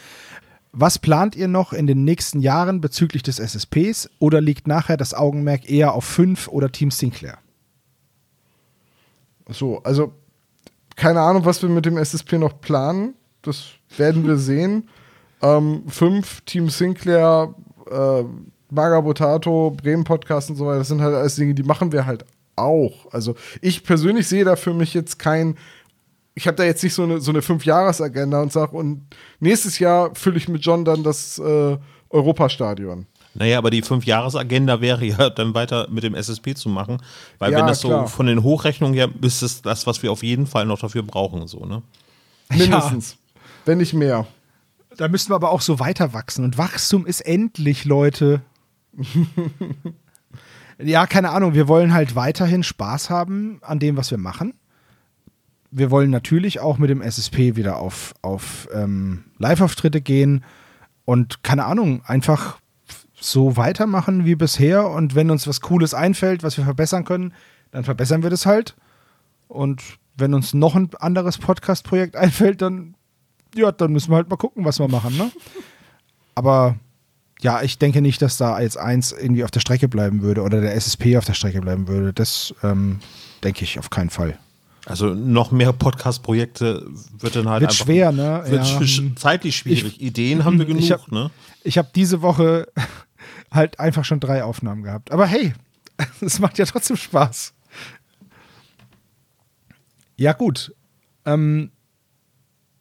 Was 0.73 0.99
plant 1.01 1.35
ihr 1.35 1.49
noch 1.49 1.73
in 1.73 1.87
den 1.89 2.05
nächsten 2.05 2.41
Jahren 2.41 2.81
bezüglich 2.81 3.23
des 3.25 3.41
SSPs 3.41 4.09
oder 4.21 4.41
liegt 4.41 4.69
nachher 4.69 4.97
das 4.97 5.15
Augenmerk 5.15 5.69
eher 5.69 5.95
auf 5.95 6.05
5 6.05 6.47
oder 6.49 6.71
Team 6.71 6.91
Sinclair? 6.93 7.39
So, 9.49 9.83
also 9.83 10.13
keine 10.97 11.21
Ahnung, 11.23 11.45
was 11.45 11.63
wir 11.63 11.69
mit 11.69 11.87
dem 11.87 11.97
SSP 11.97 12.39
noch 12.39 12.61
planen. 12.61 13.15
Das 13.43 13.65
werden 13.97 14.27
wir 14.27 14.37
sehen. 14.37 14.89
Ähm, 15.43 15.85
fünf, 15.89 16.43
Team 16.43 16.69
Sinclair, 16.69 17.55
äh, 17.91 18.25
Magabotato, 18.71 19.71
Bremen 19.71 20.05
Podcast 20.05 20.51
und 20.51 20.57
so 20.57 20.67
weiter, 20.67 20.79
das 20.79 20.89
sind 20.89 21.01
halt 21.01 21.15
alles 21.15 21.37
Dinge, 21.37 21.55
die 21.55 21.63
machen 21.63 21.93
wir 21.93 22.07
halt 22.07 22.25
auch. 22.57 23.13
Also 23.13 23.35
ich 23.61 23.85
persönlich 23.85 24.29
sehe 24.29 24.45
da 24.45 24.57
für 24.57 24.75
mich 24.75 24.95
jetzt 24.95 25.19
kein, 25.19 25.57
ich 26.35 26.47
habe 26.47 26.57
da 26.57 26.65
jetzt 26.65 26.83
nicht 26.83 26.95
so 26.95 27.03
eine, 27.03 27.21
so 27.21 27.31
eine 27.31 27.43
Fünf-Jahres-Agenda 27.43 28.41
und 28.41 28.53
sage, 28.53 28.77
und 28.77 29.03
nächstes 29.41 29.79
Jahr 29.79 30.15
fülle 30.15 30.37
ich 30.39 30.49
mit 30.49 30.65
John 30.65 30.85
dann 30.85 31.03
das 31.03 31.39
äh, 31.39 31.77
Europastadion. 32.11 33.07
Naja, 33.35 33.59
aber 33.59 33.71
die 33.71 33.83
Fünf-Jahres-Agenda 33.83 34.81
wäre 34.81 35.05
ja 35.05 35.31
dann 35.31 35.55
weiter 35.55 35.89
mit 35.91 36.05
dem 36.05 36.15
SSP 36.15 36.55
zu 36.55 36.69
machen. 36.69 36.99
Weil 37.39 37.53
Ja, 37.53 37.59
wenn 37.59 37.67
das 37.67 37.81
klar. 37.81 38.07
so 38.07 38.15
von 38.15 38.27
den 38.27 38.43
Hochrechnungen 38.43 38.95
her 38.95 39.09
ist 39.23 39.43
es 39.43 39.63
das, 39.63 39.87
was 39.87 40.03
wir 40.03 40.11
auf 40.11 40.23
jeden 40.23 40.47
Fall 40.47 40.67
noch 40.67 40.81
dafür 40.81 41.03
brauchen, 41.03 41.47
so, 41.47 41.65
ne? 41.65 41.83
Mindestens. 42.51 43.17
Wenn 43.65 43.79
nicht 43.79 43.95
mehr. 43.95 44.27
Da 44.97 45.09
müssen 45.09 45.31
wir 45.31 45.37
aber 45.37 45.51
auch 45.51 45.61
so 45.61 45.79
weiter 45.79 46.13
wachsen. 46.13 46.45
Und 46.45 46.59
Wachstum 46.59 47.07
ist 47.07 47.21
endlich, 47.21 47.85
Leute. 47.85 48.43
ja, 50.79 51.07
keine 51.07 51.31
Ahnung. 51.31 51.55
Wir 51.55 51.69
wollen 51.69 51.95
halt 51.95 52.17
weiterhin 52.17 52.63
Spaß 52.63 53.11
haben 53.11 53.61
an 53.63 53.79
dem, 53.79 53.97
was 53.97 54.11
wir 54.11 54.19
machen. 54.19 54.55
Wir 55.71 55.91
wollen 55.93 56.11
natürlich 56.11 56.59
auch 56.61 56.79
mit 56.79 56.91
dem 56.91 57.01
SSP 57.01 57.55
wieder 57.55 57.77
auf, 57.77 58.15
auf 58.23 58.69
ähm, 58.75 59.25
Live-Auftritte 59.39 60.01
gehen 60.01 60.45
und 61.05 61.45
keine 61.45 61.65
Ahnung, 61.65 62.03
einfach 62.05 62.59
so 63.15 63.57
weitermachen 63.57 64.25
wie 64.25 64.35
bisher. 64.35 64.89
Und 64.89 65.15
wenn 65.15 65.31
uns 65.31 65.47
was 65.47 65.61
Cooles 65.61 65.95
einfällt, 65.95 66.43
was 66.43 66.57
wir 66.57 66.65
verbessern 66.65 67.05
können, 67.05 67.35
dann 67.71 67.85
verbessern 67.85 68.23
wir 68.23 68.31
das 68.31 68.47
halt. 68.47 68.77
Und 69.47 69.83
wenn 70.17 70.35
uns 70.35 70.55
noch 70.55 70.75
ein 70.75 70.91
anderes 70.99 71.39
Podcast-Projekt 71.39 72.17
einfällt, 72.17 72.63
dann 72.63 72.95
ja, 73.55 73.73
dann 73.73 73.93
müssen 73.93 74.11
wir 74.11 74.17
halt 74.17 74.29
mal 74.31 74.37
gucken, 74.37 74.65
was 74.65 74.79
wir 74.79 74.89
machen, 74.89 75.17
ne? 75.17 75.31
Aber 76.35 76.77
ja, 77.41 77.63
ich 77.63 77.79
denke 77.79 78.01
nicht, 78.03 78.21
dass 78.23 78.37
da 78.37 78.61
jetzt 78.61 78.77
eins 78.79 79.13
irgendwie 79.13 79.45
auf 79.45 79.51
der 79.51 79.61
Strecke 79.61 79.89
bleiben 79.89 80.23
würde 80.23 80.43
oder 80.43 80.61
der 80.61 80.75
SSP 80.75 81.17
auf 81.17 81.25
der 81.25 81.35
Strecke 81.35 81.61
bleiben 81.61 81.89
würde. 81.89 82.13
Das 82.13 82.55
ähm, 82.63 83.01
denke 83.43 83.65
ich 83.65 83.79
auf 83.79 83.91
keinen 83.91 84.11
Fall. 84.11 84.39
Also 84.87 85.07
noch 85.15 85.51
mehr 85.51 85.73
Podcast-Projekte 85.73 86.87
wird 87.19 87.37
dann 87.37 87.49
halt 87.49 87.61
Wird 87.63 87.71
einfach 87.73 87.85
schwer, 87.85 88.13
ne? 88.13 88.43
Wird 88.47 88.67
Ja. 88.67 89.03
zeitlich 89.17 89.57
schwierig. 89.57 90.01
Ideen 90.01 90.45
haben 90.45 90.59
wir 90.59 90.67
genug, 90.67 90.83
Ich 90.83 90.93
hab- 90.93 91.11
ne? 91.13 91.31
Ich 91.63 91.77
habe 91.79 91.89
diese 91.95 92.23
Woche 92.23 92.69
halt 93.51 93.79
einfach 93.81 94.05
schon 94.05 94.21
drei 94.21 94.43
Aufnahmen 94.45 94.83
gehabt. 94.83 95.11
Aber 95.13 95.27
hey, 95.27 95.53
es 96.21 96.39
macht 96.39 96.59
ja 96.59 96.65
trotzdem 96.65 96.97
Spaß. 96.97 97.53
Ja, 100.17 100.33
gut. 100.33 100.75
Ähm, 101.25 101.71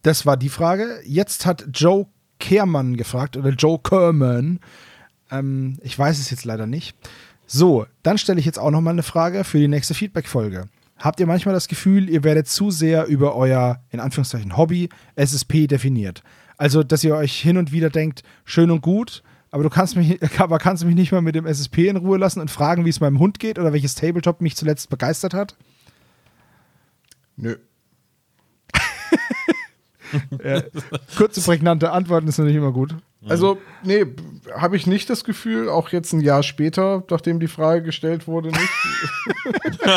das 0.01 0.25
war 0.25 0.37
die 0.37 0.49
Frage. 0.49 0.99
Jetzt 1.05 1.45
hat 1.45 1.65
Joe 1.73 2.07
Kehrmann 2.39 2.95
gefragt 2.97 3.37
oder 3.37 3.49
Joe 3.49 3.79
Kerman. 3.79 4.59
Ähm, 5.31 5.77
ich 5.81 5.97
weiß 5.97 6.19
es 6.19 6.29
jetzt 6.29 6.45
leider 6.45 6.67
nicht. 6.67 6.95
So, 7.45 7.85
dann 8.03 8.17
stelle 8.17 8.39
ich 8.39 8.45
jetzt 8.45 8.59
auch 8.59 8.71
noch 8.71 8.81
mal 8.81 8.91
eine 8.91 9.03
Frage 9.03 9.43
für 9.43 9.57
die 9.57 9.67
nächste 9.67 9.93
Feedback-Folge. 9.93 10.69
Habt 10.97 11.19
ihr 11.19 11.27
manchmal 11.27 11.55
das 11.55 11.67
Gefühl, 11.67 12.09
ihr 12.09 12.23
werdet 12.23 12.47
zu 12.47 12.71
sehr 12.71 13.07
über 13.07 13.35
euer, 13.35 13.81
in 13.89 13.99
Anführungszeichen, 13.99 14.57
Hobby, 14.57 14.89
SSP 15.15 15.67
definiert? 15.67 16.21
Also, 16.57 16.83
dass 16.83 17.03
ihr 17.03 17.15
euch 17.15 17.39
hin 17.39 17.57
und 17.57 17.71
wieder 17.71 17.89
denkt, 17.89 18.23
schön 18.43 18.69
und 18.69 18.81
gut, 18.81 19.23
aber 19.49 19.63
du 19.63 19.69
kannst 19.69 19.95
mich, 19.95 20.19
aber 20.39 20.59
kannst 20.59 20.85
mich 20.85 20.95
nicht 20.95 21.11
mal 21.11 21.21
mit 21.21 21.35
dem 21.35 21.45
SSP 21.45 21.87
in 21.87 21.97
Ruhe 21.97 22.17
lassen 22.17 22.41
und 22.41 22.51
fragen, 22.51 22.85
wie 22.85 22.89
es 22.89 22.99
meinem 22.99 23.19
Hund 23.19 23.39
geht 23.39 23.57
oder 23.57 23.73
welches 23.73 23.95
Tabletop 23.95 24.41
mich 24.41 24.55
zuletzt 24.55 24.89
begeistert 24.89 25.33
hat? 25.33 25.55
Nö. 27.37 27.55
Kurze, 31.17 31.41
prägnante 31.41 31.91
Antworten 31.91 32.27
ist 32.27 32.37
natürlich 32.37 32.57
immer 32.57 32.71
gut. 32.71 32.95
Also, 33.27 33.57
nee, 33.83 34.05
habe 34.55 34.77
ich 34.77 34.87
nicht 34.87 35.09
das 35.09 35.25
Gefühl, 35.25 35.67
auch 35.67 35.89
jetzt 35.89 36.13
ein 36.13 36.21
Jahr 36.21 36.41
später, 36.41 37.03
nachdem 37.09 37.41
die 37.41 37.47
Frage 37.49 37.83
gestellt 37.83 38.27
wurde, 38.27 38.49
nicht. 38.49 38.69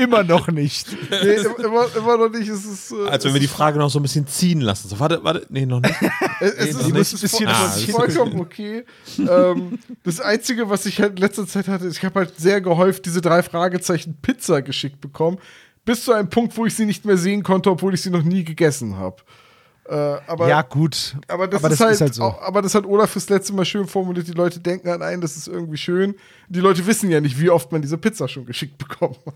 Immer 0.00 0.24
noch 0.24 0.48
nicht. 0.48 0.88
nee, 1.10 1.34
immer, 1.64 1.86
immer 1.96 2.16
noch 2.16 2.28
nicht. 2.28 2.48
Es 2.48 2.64
ist, 2.64 2.92
äh, 2.92 3.08
Als 3.08 3.24
wenn 3.24 3.32
wir 3.32 3.40
die 3.40 3.46
Frage 3.46 3.78
noch 3.78 3.90
so 3.90 4.00
ein 4.00 4.02
bisschen 4.02 4.26
ziehen 4.26 4.60
lassen. 4.60 4.88
So, 4.88 4.98
warte, 4.98 5.22
warte, 5.22 5.46
nee, 5.50 5.66
noch 5.66 5.80
nicht. 5.80 5.94
Es, 6.40 6.52
es 6.52 6.58
Nee, 6.58 6.70
ist, 6.70 6.74
noch 6.74 6.80
es 6.80 7.12
nicht. 7.12 7.22
bisschen 7.22 7.48
ist 7.48 7.76
hin. 7.84 7.94
vollkommen 7.94 8.40
okay. 8.40 8.84
ähm, 9.18 9.78
das 10.02 10.20
Einzige, 10.20 10.68
was 10.68 10.86
ich 10.86 11.00
halt 11.00 11.12
in 11.12 11.16
letzter 11.18 11.46
Zeit 11.46 11.68
hatte, 11.68 11.86
ist, 11.86 11.98
ich 11.98 12.04
habe 12.04 12.20
halt 12.20 12.38
sehr 12.40 12.60
gehäuft 12.60 13.06
diese 13.06 13.20
drei 13.20 13.42
Fragezeichen 13.42 14.16
Pizza 14.20 14.62
geschickt 14.62 15.00
bekommen, 15.00 15.38
bis 15.84 16.04
zu 16.04 16.12
einem 16.12 16.28
Punkt, 16.28 16.56
wo 16.56 16.66
ich 16.66 16.74
sie 16.74 16.86
nicht 16.86 17.04
mehr 17.04 17.16
sehen 17.16 17.42
konnte, 17.42 17.70
obwohl 17.70 17.94
ich 17.94 18.02
sie 18.02 18.10
noch 18.10 18.22
nie 18.22 18.44
gegessen 18.44 18.96
habe. 18.96 19.16
Äh, 19.86 19.94
aber, 20.26 20.48
ja, 20.48 20.62
gut. 20.62 21.16
aber, 21.28 21.46
das, 21.46 21.62
ist, 21.62 21.80
halt, 21.80 22.14
so. 22.14 22.22
auch, 22.22 22.42
aber 22.42 22.62
das 22.62 22.74
hat 22.74 22.86
Olaf 22.86 23.10
fürs 23.10 23.28
letzte 23.28 23.52
Mal 23.52 23.66
schön 23.66 23.86
formuliert. 23.86 24.26
Die 24.26 24.32
Leute 24.32 24.60
denken 24.60 24.88
an 24.88 25.02
einen, 25.02 25.20
das 25.20 25.36
ist 25.36 25.46
irgendwie 25.46 25.76
schön. 25.76 26.14
Die 26.48 26.60
Leute 26.60 26.86
wissen 26.86 27.10
ja 27.10 27.20
nicht, 27.20 27.38
wie 27.38 27.50
oft 27.50 27.70
man 27.70 27.82
diese 27.82 27.98
Pizza 27.98 28.26
schon 28.26 28.46
geschickt 28.46 28.78
bekommen 28.78 29.16
hat. 29.26 29.34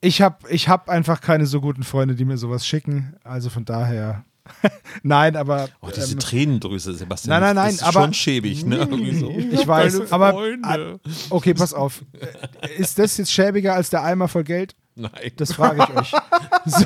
Ich 0.00 0.22
habe 0.22 0.48
ich 0.48 0.68
hab 0.68 0.88
einfach 0.88 1.20
keine 1.20 1.46
so 1.46 1.60
guten 1.60 1.84
Freunde, 1.84 2.14
die 2.14 2.24
mir 2.24 2.38
sowas 2.38 2.66
schicken. 2.66 3.14
Also 3.22 3.50
von 3.50 3.64
daher. 3.64 4.24
nein, 5.02 5.36
aber. 5.36 5.68
Oh, 5.80 5.88
diese 5.94 6.12
ähm, 6.12 6.18
Tränendrüse, 6.18 6.94
Sebastian. 6.94 7.40
Nein, 7.40 7.54
nein, 7.54 7.56
nein, 7.56 7.66
Das 7.66 7.74
ist 7.76 7.82
aber- 7.82 8.02
schon 8.04 8.14
schäbig, 8.14 8.64
ne? 8.64 8.88
So. 9.20 9.30
ich 9.30 9.66
weiß, 9.66 10.12
aber. 10.12 10.32
Freunde. 10.32 10.68
ah, 11.02 11.10
Okay, 11.30 11.54
pass 11.54 11.74
auf. 11.74 12.02
Äh, 12.60 12.74
Ist 12.80 12.98
das 12.98 13.16
jetzt 13.16 13.32
schäbiger 13.32 13.74
als 13.74 13.90
der 13.90 14.02
Eimer 14.04 14.28
voll 14.28 14.44
Geld? 14.44 14.74
Nein. 14.96 15.12
Das 15.36 15.52
frage 15.52 15.82
ich 15.88 15.96
euch. 15.96 16.12
So, 16.66 16.84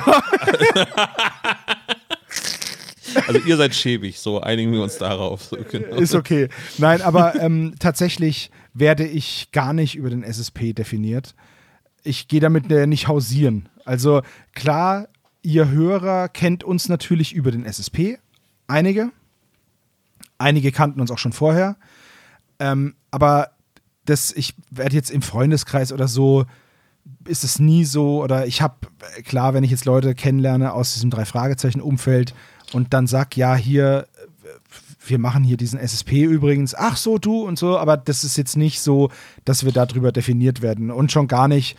Also 3.27 3.39
ihr 3.45 3.55
seid 3.57 3.73
schäbig, 3.75 4.19
so 4.19 4.41
einigen 4.41 4.71
wir 4.71 4.81
uns 4.81 4.97
darauf. 4.97 5.43
So, 5.43 5.57
genau. 5.71 5.95
ist 5.95 6.15
okay. 6.15 6.49
Nein, 6.77 7.01
aber 7.01 7.35
ähm, 7.39 7.75
tatsächlich 7.79 8.51
werde 8.73 9.05
ich 9.05 9.49
gar 9.51 9.73
nicht 9.73 9.95
über 9.95 10.09
den 10.09 10.23
SSP 10.23 10.73
definiert. 10.73 11.33
Ich 12.03 12.27
gehe 12.27 12.39
damit 12.39 12.69
äh, 12.71 12.87
nicht 12.87 13.07
hausieren. 13.07 13.69
Also 13.85 14.21
klar, 14.53 15.07
ihr 15.45 15.69
Hörer 15.69 16.27
kennt 16.27 16.63
uns 16.63 16.89
natürlich 16.89 17.33
über 17.33 17.51
den 17.51 17.65
SSP. 17.65 18.17
Einige. 18.67 19.11
Einige 20.37 20.71
kannten 20.71 20.99
uns 20.99 21.11
auch 21.11 21.19
schon 21.19 21.33
vorher. 21.33 21.77
Ähm, 22.59 22.95
aber 23.11 23.51
das, 24.05 24.31
ich 24.31 24.55
werde 24.71 24.95
jetzt 24.95 25.11
im 25.11 25.21
Freundeskreis 25.21 25.93
oder 25.93 26.07
so, 26.07 26.45
ist 27.27 27.43
es 27.43 27.59
nie 27.59 27.85
so. 27.85 28.23
Oder 28.23 28.47
ich 28.47 28.61
habe, 28.61 28.75
klar, 29.23 29.53
wenn 29.53 29.63
ich 29.63 29.71
jetzt 29.71 29.85
Leute 29.85 30.15
kennenlerne 30.15 30.73
aus 30.73 30.95
diesem 30.95 31.11
Drei-Fragezeichen-Umfeld 31.11 32.33
und 32.73 32.93
dann 32.93 33.05
sag, 33.05 33.37
ja, 33.37 33.55
hier, 33.55 34.07
wir 35.05 35.19
machen 35.19 35.43
hier 35.43 35.57
diesen 35.57 35.79
SSP 35.79 36.23
übrigens, 36.23 36.73
ach 36.73 36.97
so, 36.97 37.19
du 37.19 37.43
und 37.43 37.59
so, 37.59 37.77
aber 37.77 37.97
das 37.97 38.23
ist 38.23 38.35
jetzt 38.37 38.57
nicht 38.57 38.81
so, 38.81 39.11
dass 39.45 39.63
wir 39.63 39.71
darüber 39.71 40.11
definiert 40.11 40.63
werden. 40.63 40.89
Und 40.89 41.11
schon 41.11 41.27
gar 41.27 41.47
nicht, 41.47 41.77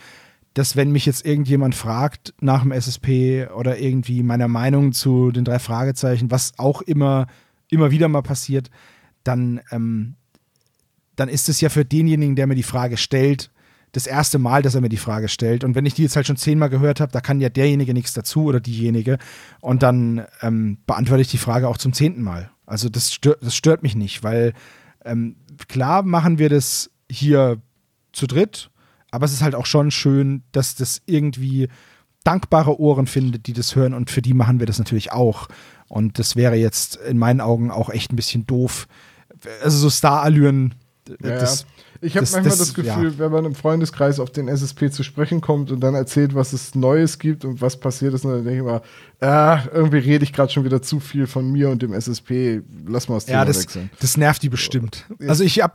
dass 0.57 0.75
wenn 0.75 0.91
mich 0.91 1.05
jetzt 1.05 1.23
irgendjemand 1.23 1.75
fragt 1.75 2.33
nach 2.41 2.63
dem 2.63 2.71
SSP 2.71 3.47
oder 3.55 3.77
irgendwie 3.77 4.23
meiner 4.23 4.47
Meinung 4.47 4.91
zu 4.91 5.29
den 5.29 5.45
drei 5.45 5.59
Fragezeichen, 5.59 6.31
was 6.31 6.57
auch 6.57 6.81
immer, 6.81 7.27
immer 7.69 7.91
wieder 7.91 8.07
mal 8.07 8.23
passiert, 8.23 8.71
dann, 9.23 9.61
ähm, 9.69 10.15
dann 11.15 11.29
ist 11.29 11.47
es 11.47 11.61
ja 11.61 11.69
für 11.69 11.85
denjenigen, 11.85 12.35
der 12.35 12.47
mir 12.47 12.55
die 12.55 12.63
Frage 12.63 12.97
stellt, 12.97 13.51
das 13.91 14.07
erste 14.07 14.39
Mal, 14.39 14.63
dass 14.63 14.73
er 14.73 14.81
mir 14.81 14.89
die 14.89 14.97
Frage 14.97 15.27
stellt. 15.27 15.63
Und 15.63 15.75
wenn 15.75 15.85
ich 15.85 15.93
die 15.93 16.01
jetzt 16.01 16.15
halt 16.15 16.25
schon 16.25 16.37
zehnmal 16.37 16.71
gehört 16.71 17.01
habe, 17.01 17.11
da 17.11 17.21
kann 17.21 17.39
ja 17.39 17.49
derjenige 17.49 17.93
nichts 17.93 18.13
dazu 18.13 18.45
oder 18.45 18.59
diejenige. 18.59 19.19
Und 19.61 19.83
dann 19.83 20.25
ähm, 20.41 20.79
beantworte 20.87 21.21
ich 21.21 21.29
die 21.29 21.37
Frage 21.37 21.67
auch 21.67 21.77
zum 21.77 21.93
zehnten 21.93 22.23
Mal. 22.23 22.49
Also 22.65 22.89
das 22.89 23.13
stört, 23.13 23.43
das 23.43 23.55
stört 23.55 23.83
mich 23.83 23.95
nicht, 23.95 24.23
weil 24.23 24.53
ähm, 25.05 25.35
klar 25.67 26.01
machen 26.01 26.39
wir 26.39 26.49
das 26.49 26.89
hier 27.11 27.61
zu 28.11 28.25
dritt, 28.25 28.71
aber 29.11 29.25
es 29.25 29.33
ist 29.33 29.41
halt 29.41 29.55
auch 29.55 29.65
schon 29.65 29.91
schön, 29.91 30.43
dass 30.51 30.75
das 30.75 31.01
irgendwie 31.05 31.69
dankbare 32.23 32.79
Ohren 32.79 33.07
findet, 33.07 33.47
die 33.47 33.53
das 33.53 33.75
hören 33.75 33.93
und 33.93 34.09
für 34.09 34.21
die 34.21 34.33
machen 34.33 34.59
wir 34.59 34.67
das 34.67 34.79
natürlich 34.79 35.11
auch. 35.11 35.47
Und 35.87 36.19
das 36.19 36.35
wäre 36.35 36.55
jetzt 36.55 36.97
in 36.97 37.17
meinen 37.17 37.39
Augen 37.39 37.71
auch 37.71 37.89
echt 37.89 38.11
ein 38.11 38.17
bisschen 38.17 38.45
doof. 38.45 38.87
Also 39.63 39.77
so 39.77 39.89
Starallüren 39.89 40.75
Ja, 41.23 41.39
das, 41.39 41.65
ich 42.01 42.15
habe 42.15 42.25
manchmal 42.31 42.43
das- 42.43 42.57
das, 42.59 42.73
Gefühl, 42.73 43.11
ja. 43.11 43.19
wenn 43.19 43.31
man 43.31 43.45
im 43.45 43.55
Freundeskreis 43.55 44.19
auf 44.19 44.29
den 44.31 44.47
SSP 44.47 44.89
zu 44.91 45.03
sprechen 45.03 45.41
kommt 45.41 45.71
und 45.71 45.79
dann 45.79 45.95
erzählt, 45.95 46.35
was 46.35 46.53
es 46.53 46.75
Neues 46.75 47.19
gibt 47.19 47.45
und 47.45 47.61
was 47.61 47.79
passiert 47.79 48.13
ist, 48.13 48.25
dann 48.25 48.43
denke 48.43 48.51
ich 48.53 48.59
immer, 48.59 48.81
ah, 49.21 49.61
irgendwie 49.73 49.97
rede 49.97 50.23
ich 50.23 50.33
gerade 50.33 50.51
schon 50.51 50.63
wieder 50.65 50.81
zu 50.81 50.99
viel 50.99 51.27
von 51.27 51.51
mir 51.51 51.69
und 51.69 51.81
dem 51.81 51.93
SSP. 51.93 52.61
Lass 52.87 53.07
mal 53.09 53.15
das 53.15 53.25
Thema 53.25 53.39
Ja, 53.39 53.45
das, 53.45 53.61
wechseln. 53.63 53.89
das 53.99 54.17
nervt 54.17 54.43
die 54.43 54.49
bestimmt. 54.49 55.05
Also 55.27 55.43
ich 55.43 55.61
habe 55.61 55.73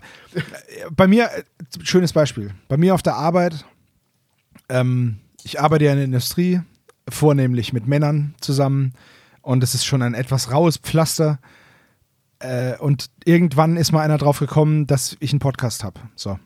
bei 0.96 1.06
mir, 1.06 1.24
äh, 1.24 1.42
schönes 1.82 2.12
Beispiel, 2.12 2.50
bei 2.68 2.76
mir 2.76 2.94
auf 2.94 3.02
der 3.02 3.16
Arbeit, 3.16 3.64
ähm, 4.68 5.16
ich 5.44 5.60
arbeite 5.60 5.84
ja 5.84 5.90
in 5.92 5.96
der 5.98 6.04
Industrie, 6.06 6.60
vornehmlich 7.08 7.72
mit 7.72 7.86
Männern 7.88 8.34
zusammen 8.40 8.92
und 9.42 9.62
es 9.64 9.74
ist 9.74 9.84
schon 9.84 10.02
ein 10.02 10.14
etwas 10.14 10.52
raues 10.52 10.76
Pflaster. 10.76 11.38
Äh, 12.42 12.76
und 12.78 13.06
irgendwann 13.24 13.76
ist 13.76 13.92
mal 13.92 14.02
einer 14.02 14.18
drauf 14.18 14.40
gekommen, 14.40 14.86
dass 14.86 15.16
ich 15.20 15.32
einen 15.32 15.38
Podcast 15.38 15.84
habe. 15.84 16.00
So. 16.16 16.38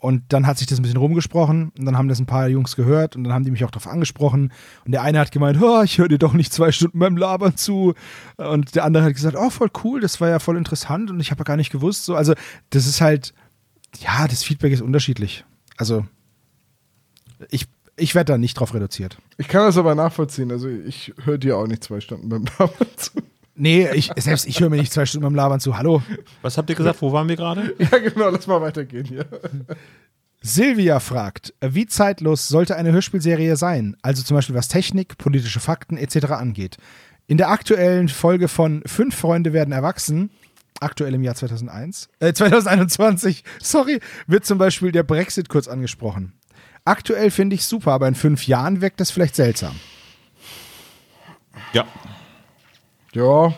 Und 0.00 0.22
dann 0.28 0.46
hat 0.46 0.58
sich 0.58 0.68
das 0.68 0.78
ein 0.78 0.82
bisschen 0.82 0.98
rumgesprochen 0.98 1.72
und 1.76 1.84
dann 1.84 1.98
haben 1.98 2.08
das 2.08 2.20
ein 2.20 2.26
paar 2.26 2.46
Jungs 2.46 2.76
gehört 2.76 3.16
und 3.16 3.24
dann 3.24 3.32
haben 3.32 3.44
die 3.44 3.50
mich 3.50 3.64
auch 3.64 3.70
darauf 3.72 3.88
angesprochen. 3.88 4.52
Und 4.84 4.92
der 4.92 5.02
eine 5.02 5.18
hat 5.18 5.32
gemeint, 5.32 5.60
oh, 5.60 5.82
ich 5.82 5.98
höre 5.98 6.06
dir 6.06 6.18
doch 6.18 6.34
nicht 6.34 6.52
zwei 6.52 6.70
Stunden 6.70 7.00
beim 7.00 7.16
Labern 7.16 7.56
zu. 7.56 7.94
Und 8.36 8.76
der 8.76 8.84
andere 8.84 9.02
hat 9.02 9.14
gesagt, 9.14 9.36
oh, 9.36 9.50
voll 9.50 9.70
cool, 9.82 10.00
das 10.00 10.20
war 10.20 10.28
ja 10.28 10.38
voll 10.38 10.56
interessant 10.56 11.10
und 11.10 11.18
ich 11.18 11.32
habe 11.32 11.40
ja 11.40 11.44
gar 11.44 11.56
nicht 11.56 11.72
gewusst. 11.72 12.04
So, 12.04 12.14
also 12.14 12.34
das 12.70 12.86
ist 12.86 13.00
halt, 13.00 13.34
ja, 13.98 14.28
das 14.28 14.44
Feedback 14.44 14.72
ist 14.72 14.82
unterschiedlich. 14.82 15.44
Also 15.76 16.06
ich, 17.50 17.66
ich 17.96 18.14
werde 18.14 18.34
da 18.34 18.38
nicht 18.38 18.54
drauf 18.54 18.74
reduziert. 18.74 19.18
Ich 19.36 19.48
kann 19.48 19.62
das 19.62 19.78
aber 19.78 19.96
nachvollziehen. 19.96 20.52
Also 20.52 20.68
ich 20.68 21.12
höre 21.24 21.38
dir 21.38 21.56
auch 21.56 21.66
nicht 21.66 21.82
zwei 21.82 22.00
Stunden 22.00 22.28
beim 22.28 22.44
Labern 22.58 22.86
zu. 22.96 23.20
Nee, 23.58 23.88
ich, 23.92 24.12
selbst 24.16 24.46
ich 24.46 24.60
höre 24.60 24.70
mir 24.70 24.76
nicht 24.76 24.92
zwei 24.92 25.04
Stunden 25.04 25.24
beim 25.24 25.34
Labern 25.34 25.58
zu. 25.58 25.76
Hallo. 25.76 26.00
Was 26.42 26.56
habt 26.56 26.70
ihr 26.70 26.76
gesagt? 26.76 27.02
Wo 27.02 27.12
waren 27.12 27.28
wir 27.28 27.36
gerade? 27.36 27.74
Ja, 27.90 27.98
genau, 27.98 28.30
lass 28.30 28.46
mal 28.46 28.60
weitergehen 28.60 29.04
hier. 29.04 29.26
Silvia 30.40 31.00
fragt, 31.00 31.52
wie 31.60 31.86
zeitlos 31.86 32.46
sollte 32.46 32.76
eine 32.76 32.92
Hörspielserie 32.92 33.56
sein? 33.56 33.96
Also 34.02 34.22
zum 34.22 34.36
Beispiel 34.36 34.54
was 34.54 34.68
Technik, 34.68 35.18
politische 35.18 35.58
Fakten 35.58 35.96
etc. 35.96 36.26
angeht. 36.30 36.76
In 37.26 37.36
der 37.36 37.50
aktuellen 37.50 38.08
Folge 38.08 38.46
von 38.46 38.82
Fünf 38.86 39.16
Freunde 39.16 39.52
werden 39.52 39.72
erwachsen, 39.72 40.30
aktuell 40.80 41.14
im 41.14 41.24
Jahr 41.24 41.34
2001, 41.34 42.08
äh, 42.20 42.32
2021, 42.32 43.42
sorry, 43.60 43.98
wird 44.28 44.46
zum 44.46 44.58
Beispiel 44.58 44.92
der 44.92 45.02
Brexit 45.02 45.48
kurz 45.48 45.66
angesprochen. 45.66 46.34
Aktuell 46.84 47.30
finde 47.30 47.54
ich 47.54 47.64
super, 47.66 47.92
aber 47.92 48.06
in 48.06 48.14
fünf 48.14 48.46
Jahren 48.46 48.80
wirkt 48.80 49.00
das 49.00 49.10
vielleicht 49.10 49.34
seltsam. 49.34 49.74
Ja. 51.72 51.84
Ja, 53.18 53.52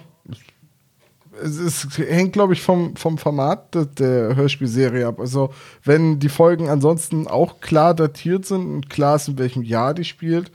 es, 1.43 1.59
ist, 1.59 1.99
hängt, 1.99 2.33
glaube 2.33 2.55
ich, 2.55 2.63
vom, 2.63 2.97
vom 2.97 3.19
Format 3.19 3.75
der, 3.75 3.85
der 3.85 4.37
Hörspielserie 4.37 5.07
ab. 5.07 5.21
Also, 5.21 5.53
wenn 5.85 6.19
die 6.19 6.31
Folgen 6.31 6.71
ansonsten 6.71 7.27
auch 7.29 7.61
klar 7.61 7.95
datiert 7.95 8.47
sind 8.47 8.67
und 8.67 8.91
klar 8.91 9.17
ist, 9.17 9.29
in 9.29 9.39
welchem 9.39 9.63
Jahr 9.63 9.93
die 9.93 10.05
spielt. 10.05 10.51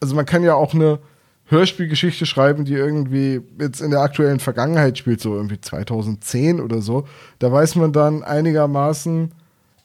Also, 0.00 0.14
man 0.14 0.24
kann 0.24 0.42
ja 0.42 0.54
auch 0.54 0.72
eine 0.72 0.98
Hörspielgeschichte 1.44 2.24
schreiben, 2.24 2.64
die 2.64 2.72
irgendwie 2.72 3.42
jetzt 3.60 3.82
in 3.82 3.90
der 3.90 4.00
aktuellen 4.00 4.40
Vergangenheit 4.40 4.96
spielt, 4.96 5.20
so 5.20 5.34
irgendwie 5.34 5.60
2010 5.60 6.58
oder 6.58 6.80
so. 6.80 7.06
Da 7.38 7.52
weiß 7.52 7.76
man 7.76 7.92
dann 7.92 8.22
einigermaßen, 8.22 9.32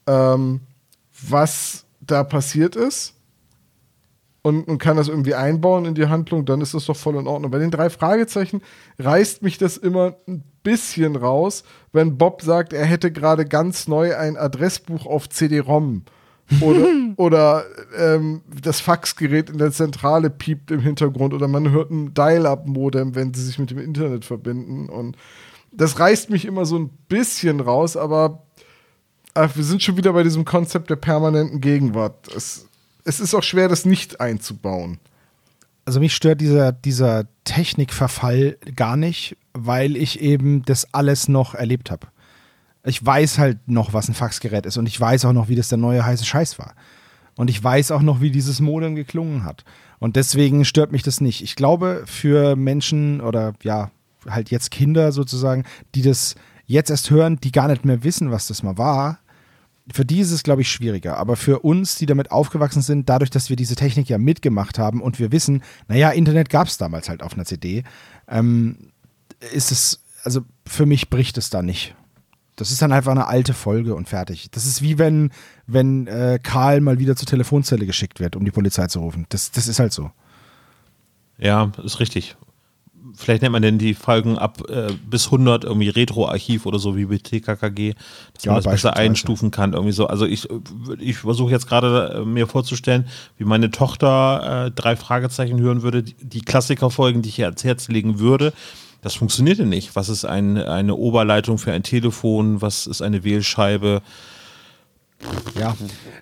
ähm, 0.08 0.62
was 1.28 1.84
da 2.00 2.24
passiert 2.24 2.78
ist 2.78 3.17
und, 4.48 4.64
und 4.66 4.78
kann 4.78 4.96
das 4.96 5.10
irgendwie 5.10 5.36
einbauen 5.36 5.84
in 5.84 5.94
die 5.94 6.08
Handlung, 6.08 6.46
dann 6.46 6.62
ist 6.62 6.74
das 6.74 6.86
doch 6.86 6.96
voll 6.96 7.18
in 7.18 7.28
Ordnung. 7.28 7.52
Bei 7.52 7.60
den 7.60 7.70
drei 7.70 7.90
Fragezeichen 7.90 8.62
reißt 8.98 9.44
mich 9.44 9.58
das 9.58 9.76
immer 9.76 10.16
ein 10.26 10.42
bisschen 10.64 11.18
raus, 11.18 11.66
wenn 11.92 12.18
Bob 12.18 12.42
sagt, 12.42 12.72
er 12.72 12.86
hätte 12.86 13.12
gerade 13.12 13.46
ganz 13.46 13.90
neu 13.90 14.16
ein 14.16 14.38
Adressbuch 14.38 15.06
auf 15.06 15.28
CD-ROM. 15.28 16.04
Oder, 16.62 16.88
oder 17.18 17.66
ähm, 17.98 18.42
das 18.62 18.80
Faxgerät 18.80 19.50
in 19.50 19.58
der 19.58 19.74
Zentrale 19.74 20.30
piept 20.30 20.72
im 20.72 20.80
Hintergrund 20.80 21.34
oder 21.34 21.50
man 21.50 21.72
hört 21.72 21.92
ein 21.92 22.14
Dial-Up-Modem, 22.14 23.16
wenn 23.16 23.34
sie 23.34 23.44
sich 23.44 23.60
mit 23.60 23.70
dem 23.70 23.80
Internet 23.80 24.24
verbinden. 24.24 24.88
Und 24.88 25.18
das 25.74 26.00
reißt 26.00 26.30
mich 26.30 26.46
immer 26.46 26.66
so 26.66 26.80
ein 26.80 26.90
bisschen 27.10 27.60
raus, 27.60 27.98
aber 27.98 28.44
ach, 29.34 29.58
wir 29.58 29.64
sind 29.66 29.84
schon 29.84 29.98
wieder 29.98 30.14
bei 30.14 30.24
diesem 30.24 30.46
Konzept 30.46 30.90
der 30.90 30.96
permanenten 30.96 31.60
Gegenwart. 31.60 32.30
Es, 32.34 32.70
es 33.08 33.22
ist 33.22 33.34
auch 33.34 33.44
schwer, 33.44 33.70
das 33.70 33.86
nicht 33.86 34.20
einzubauen. 34.20 35.00
Also 35.86 36.02
mich 36.02 36.14
stört 36.14 36.42
dieser, 36.42 36.74
dieser 36.74 37.26
Technikverfall 37.46 38.58
gar 38.76 38.98
nicht, 38.98 39.38
weil 39.54 39.96
ich 39.96 40.20
eben 40.20 40.64
das 40.64 40.94
alles 40.94 41.30
noch 41.30 41.56
erlebt 41.56 41.90
habe. 41.90 42.08
Ich 42.84 43.04
weiß 43.04 43.38
halt 43.38 43.68
noch, 43.68 43.94
was 43.94 44.10
ein 44.10 44.14
Faxgerät 44.14 44.66
ist 44.66 44.78
und 44.78 44.86
ich 44.86 45.00
weiß 45.00 45.24
auch 45.26 45.34
noch, 45.34 45.48
wie 45.48 45.56
das 45.56 45.70
der 45.70 45.78
neue 45.78 46.06
heiße 46.06 46.26
Scheiß 46.26 46.60
war. 46.60 46.76
Und 47.36 47.50
ich 47.50 47.64
weiß 47.64 47.92
auch 47.92 48.02
noch, 48.02 48.20
wie 48.20 48.32
dieses 48.32 48.60
Modem 48.60 48.96
geklungen 48.96 49.46
hat. 49.46 49.64
Und 50.00 50.16
deswegen 50.16 50.66
stört 50.66 50.92
mich 50.92 51.04
das 51.04 51.22
nicht. 51.22 51.42
Ich 51.42 51.56
glaube, 51.56 52.04
für 52.06 52.56
Menschen 52.56 53.22
oder 53.22 53.54
ja, 53.64 53.92
halt 54.28 54.52
jetzt 54.52 54.72
Kinder 54.72 55.12
sozusagen, 55.12 55.64
die 55.96 56.02
das 56.02 56.36
jetzt 56.66 56.90
erst 56.90 57.10
hören, 57.10 57.38
die 57.38 57.52
gar 57.52 57.70
nicht 57.70 57.86
mehr 57.86 58.04
wissen, 58.04 58.32
was 58.32 58.48
das 58.48 58.64
mal 58.64 58.78
war, 58.78 59.20
für 59.92 60.06
die 60.06 60.20
ist 60.20 60.32
es, 60.32 60.44
glaube 60.44 60.62
ich, 60.62 60.72
schwieriger. 60.72 61.18
Aber 61.18 61.36
für 61.36 61.60
uns, 61.60 61.96
die 61.96 62.06
damit 62.06 62.32
aufgewachsen 62.32 62.82
sind, 62.82 63.08
dadurch, 63.10 63.30
dass 63.30 63.50
wir 63.50 63.56
diese 63.56 63.76
Technik 63.76 64.10
ja 64.10 64.18
mitgemacht 64.18 64.80
haben 64.80 65.02
und 65.02 65.20
wir 65.20 65.32
wissen, 65.32 65.64
naja, 65.88 66.10
Internet 66.10 66.50
gab 66.50 66.68
es 66.68 66.78
damals 66.78 67.10
halt 67.10 67.24
auf 67.24 67.34
einer 67.34 67.46
CD, 67.46 67.84
ähm, 68.28 68.92
ist 69.54 69.72
es, 69.72 70.04
also 70.24 70.42
für 70.66 70.86
mich 70.86 71.10
bricht 71.10 71.38
es 71.38 71.50
da 71.50 71.62
nicht. 71.62 71.96
Das 72.56 72.72
ist 72.72 72.82
dann 72.82 72.92
einfach 72.92 73.12
eine 73.12 73.28
alte 73.28 73.54
Folge 73.54 73.94
und 73.94 74.10
fertig. 74.10 74.50
Das 74.52 74.66
ist 74.66 74.82
wie 74.82 74.98
wenn, 74.98 75.32
wenn 75.68 76.08
äh, 76.08 76.40
Karl 76.42 76.82
mal 76.82 76.98
wieder 76.98 77.16
zur 77.16 77.28
Telefonzelle 77.28 77.86
geschickt 77.86 78.20
wird, 78.20 78.36
um 78.36 78.44
die 78.44 78.52
Polizei 78.52 78.88
zu 78.88 79.00
rufen. 79.00 79.28
Das, 79.30 79.52
das 79.52 79.68
ist 79.68 79.80
halt 79.80 79.94
so. 79.94 80.12
Ja, 81.38 81.72
ist 81.84 82.00
richtig. 82.00 82.36
Vielleicht 83.16 83.42
nennt 83.42 83.52
man 83.54 83.62
denn 83.62 83.78
die 83.78 83.94
Folgen 83.94 84.38
ab 84.38 84.70
äh, 84.70 84.94
bis 85.10 85.26
100 85.26 85.64
irgendwie 85.64 85.90
Retro-Archiv 85.90 86.66
oder 86.66 86.80
so 86.80 86.96
wie 86.98 87.06
bei 87.06 87.18
TKKG, 87.18 87.94
dass 88.34 88.44
Ja, 88.44 88.54
man 88.54 88.64
das 88.64 88.72
besser 88.72 88.96
einstufen 88.96 89.52
kann. 89.52 89.74
Irgendwie 89.74 89.94
so. 89.94 90.08
Also 90.08 90.26
ich, 90.26 90.48
ich 91.00 91.18
versuche 91.18 91.52
jetzt 91.52 91.68
gerade 91.68 92.20
äh, 92.22 92.26
mir 92.26 92.48
vorzustellen, 92.48 93.08
wie 93.38 93.46
meine 93.46 93.72
Tochter 93.72 94.66
äh, 94.68 94.72
drei 94.72 94.96
Fragezeichen 94.96 95.60
hören 95.60 95.82
würde, 95.82 96.04
die, 96.04 96.16
die 96.22 96.42
Klassikerfolgen, 96.42 97.22
die 97.22 97.30
ich 97.30 97.40
ihr 97.40 97.46
ans 97.46 97.64
Herz 97.64 97.88
legen 97.88 98.20
würde. 98.20 98.54
Das 99.02 99.16
funktionierte 99.16 99.66
nicht. 99.66 99.96
Was 99.96 100.10
ist 100.10 100.26
ein, 100.26 100.58
eine 100.58 100.96
Oberleitung 100.96 101.58
für 101.58 101.72
ein 101.72 101.84
Telefon? 101.84 102.62
Was 102.62 102.88
ist 102.88 103.02
eine 103.02 103.24
Wählscheibe? 103.24 104.02
Ja, 105.60 105.76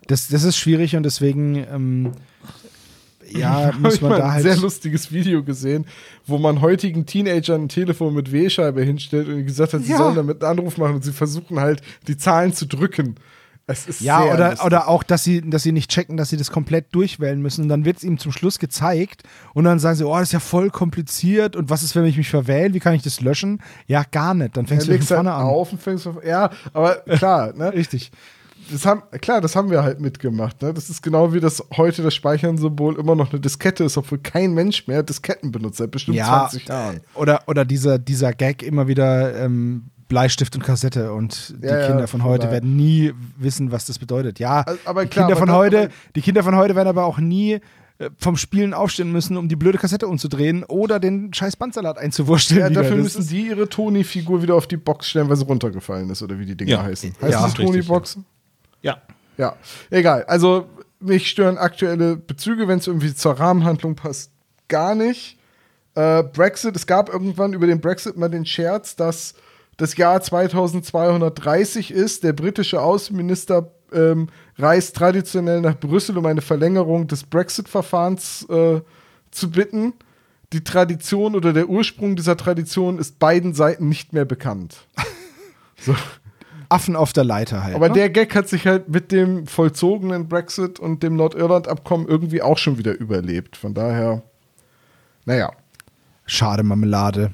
das, 0.08 0.28
das 0.28 0.44
ist 0.44 0.58
schwierig 0.58 0.96
und 0.96 1.04
deswegen, 1.04 1.56
ähm, 1.56 2.12
ja, 3.32 3.72
muss 3.80 4.02
man 4.02 4.12
da 4.12 4.30
ein 4.30 4.42
sehr 4.42 4.54
halt. 4.54 4.62
lustiges 4.62 5.12
Video 5.12 5.44
gesehen, 5.44 5.86
wo 6.26 6.38
man 6.38 6.62
heutigen 6.62 7.06
Teenagern 7.06 7.64
ein 7.64 7.70
Telefon 7.70 8.14
mit 8.14 8.32
W-Scheibe 8.32 8.82
hinstellt 8.84 9.28
und 9.28 9.46
gesagt 9.46 9.74
hat, 9.74 9.84
sie 9.84 9.92
Ja. 9.92 9.98
sollen 9.98 10.16
damit 10.16 10.44
einen 10.44 10.60
Anruf 10.60 10.78
machen 10.78 10.96
und 10.96 11.04
sie 11.04 11.14
versuchen 11.14 11.60
halt, 11.60 11.82
die 12.08 12.18
Zahlen 12.18 12.54
zu 12.54 12.66
drücken. 12.66 13.16
Es 13.68 13.88
ist 13.88 14.02
Ja, 14.02 14.22
oder, 14.26 14.50
lustig. 14.52 14.66
oder 14.68 14.88
auch, 14.88 15.02
dass 15.02 15.24
sie, 15.24 15.42
dass 15.42 15.64
sie 15.64 15.72
nicht 15.72 15.90
checken, 15.90 16.18
dass 16.18 16.30
sie 16.30 16.38
das 16.38 16.52
komplett 16.52 16.94
durchwählen 16.94 17.42
müssen. 17.42 17.64
Und 17.64 17.70
dann 17.70 17.84
wird 17.84 17.98
es 17.98 18.04
ihm 18.04 18.20
zum 18.20 18.32
Schluss 18.32 18.60
gezeigt 18.60 19.24
und 19.56 19.64
dann 19.64 19.80
sagen 19.80 19.96
sie, 19.98 20.06
oh, 20.08 20.14
das 20.14 20.30
ist 20.30 20.34
ja 20.34 20.40
voll 20.40 20.70
kompliziert 20.70 21.56
und 21.56 21.72
was 21.72 21.82
ist, 21.82 21.96
wenn 21.96 22.06
ich 22.06 22.16
mich 22.16 22.30
verwähle? 22.30 22.76
Wie 22.76 22.80
kann 22.80 22.94
ich 22.94 23.02
das 23.02 23.22
löschen? 23.22 23.64
Ja, 23.88 24.04
gar 24.12 24.36
nicht. 24.36 24.56
Dann 24.56 24.68
fängst 24.68 24.88
du 24.88 24.92
von 24.92 25.00
halt 25.00 25.08
vorne 25.08 25.34
an. 25.34 25.42
auf 25.48 25.72
und 25.72 25.82
fängst 25.82 26.06
auf, 26.06 26.24
ja, 26.24 26.52
aber 26.74 26.98
klar, 27.18 27.54
ne? 27.54 27.74
Richtig. 27.74 28.12
Das 28.72 28.86
haben, 28.86 29.04
klar, 29.22 29.42
das 29.42 29.56
haben 29.56 29.70
wir 29.70 29.84
halt 29.84 30.00
mitgemacht. 30.00 30.62
Ne? 30.62 30.74
Das 30.74 30.90
ist 30.90 31.02
genau 31.02 31.34
wie 31.34 31.40
das 31.40 31.64
heute 31.78 32.02
das 32.04 32.14
Speichern-Symbol 32.16 32.98
immer 32.98 33.16
noch 33.16 33.32
eine 33.32 33.40
Diskette 33.40 33.84
ist, 33.84 33.98
obwohl 33.98 34.18
kein 34.20 34.54
Mensch 34.54 34.88
mehr 34.88 35.04
Disketten 35.04 35.52
benutzt 35.52 35.78
seit 35.78 35.92
bestimmt 35.92 36.18
Ja, 36.18 36.48
20 36.50 36.68
Jahren. 36.68 37.02
oder, 37.14 37.42
oder 37.48 37.66
dieser, 37.66 38.00
dieser 38.00 38.34
Gag 38.34 38.64
immer 38.64 38.88
wieder 38.88 39.36
ähm, 39.40 39.86
Bleistift 40.08 40.56
und 40.56 40.64
Kassette 40.64 41.14
und 41.14 41.56
die 41.62 41.68
Ja, 41.68 41.80
ja, 41.82 41.88
Kinder 41.88 42.08
von 42.08 42.24
heute 42.24 42.42
total. 42.42 42.54
werden 42.54 42.76
nie 42.76 43.12
wissen, 43.38 43.72
was 43.72 43.86
das 43.86 44.00
bedeutet. 44.00 44.40
Ja, 44.40 44.62
Also, 44.62 44.80
aber 44.86 45.04
die, 45.04 45.10
klar, 45.10 45.26
Kinder 45.28 45.38
von 45.40 45.48
das- 45.48 45.58
heute, 45.58 45.90
die 46.16 46.22
Kinder 46.22 46.44
von 46.44 46.56
heute 46.56 46.76
werden 46.76 46.88
aber 46.90 47.06
auch 47.06 47.18
nie 47.20 47.60
äh, 47.98 48.10
vom 48.18 48.36
Spielen 48.36 48.74
aufstehen 48.74 49.12
müssen, 49.12 49.38
um 49.38 49.48
die 49.48 49.56
blöde 49.56 49.78
Kassette 49.78 50.08
umzudrehen 50.08 50.64
oder 50.66 51.00
den 51.00 51.34
scheiß 51.34 51.56
Bandsalat 51.56 51.98
einzuwursteln. 51.98 52.60
Ja, 52.60 52.70
dafür 52.70 52.98
Das 52.98 53.16
müssen 53.16 53.28
die 53.30 53.48
ihre 53.48 53.70
Toni-Figur 53.70 54.42
wieder 54.42 54.56
auf 54.56 54.68
die 54.68 54.76
Box 54.78 55.08
stellen, 55.10 55.30
weil 55.30 55.38
sie 55.38 55.46
runtergefallen 55.46 56.10
ist 56.10 56.22
oder 56.22 56.38
wie 56.38 56.46
die 56.46 56.58
Dinger 56.58 56.72
Ja. 56.72 56.84
heißen. 56.84 57.14
Ja, 57.22 57.28
Heißt 57.28 57.36
das 57.36 57.46
richtig, 57.60 57.66
Toni-Box? 57.68 58.20
Ja. 58.86 59.02
Ja, 59.38 59.56
egal. 59.90 60.24
Also 60.26 60.70
mich 61.00 61.30
stören 61.30 61.58
aktuelle 61.58 62.16
Bezüge, 62.16 62.68
wenn 62.68 62.80
es 62.80 62.88
irgendwie 62.88 63.14
zur 63.14 63.34
Rahmenhandlung 63.34 63.96
passt, 63.96 64.32
gar 64.68 64.96
nicht. 64.96 65.38
Äh, 65.96 66.24
Brexit, 66.24 66.76
es 66.76 66.88
gab 66.88 67.10
irgendwann 67.10 67.54
über 67.54 67.68
den 67.68 67.82
Brexit 67.82 68.16
mal 68.16 68.30
den 68.30 68.46
Scherz, 68.46 68.96
dass 68.96 69.34
das 69.78 69.98
Jahr 69.98 70.22
2230 70.22 71.92
ist. 71.92 72.24
Der 72.24 72.34
britische 72.34 72.82
Außenminister 72.82 73.72
ähm, 73.92 74.28
reist 74.58 74.96
traditionell 74.96 75.62
nach 75.62 75.78
Brüssel, 75.78 76.18
um 76.18 76.26
eine 76.26 76.42
Verlängerung 76.42 77.08
des 77.08 77.24
Brexit-Verfahrens 77.24 78.48
äh, 78.50 78.82
zu 79.32 79.52
bitten. 79.52 79.94
Die 80.54 80.64
Tradition 80.64 81.36
oder 81.36 81.52
der 81.54 81.68
Ursprung 81.68 82.16
dieser 82.16 82.38
Tradition 82.38 83.00
ist 83.00 83.20
beiden 83.20 83.54
Seiten 83.54 83.90
nicht 83.90 84.14
mehr 84.14 84.26
bekannt. 84.26 84.88
So. 85.78 85.94
Affen 86.76 86.96
auf 86.98 87.14
der 87.14 87.24
Leiter 87.24 87.64
halt. 87.64 87.74
Aber 87.76 87.88
ne? 87.88 87.94
der 87.94 88.10
Gag 88.10 88.36
hat 88.36 88.50
sich 88.50 88.68
halt 88.68 88.90
mit 88.90 89.14
dem 89.14 89.48
vollzogenen 89.48 90.28
Brexit 90.28 90.78
und 90.78 91.04
dem 91.04 91.16
Nordirland-Abkommen 91.16 92.06
irgendwie 92.06 92.42
auch 92.42 92.58
schon 92.58 92.78
wieder 92.78 92.94
überlebt. 93.00 93.56
Von 93.56 93.74
daher, 93.74 94.24
naja. 95.24 95.54
Schade 96.26 96.64
Marmelade. 96.64 97.32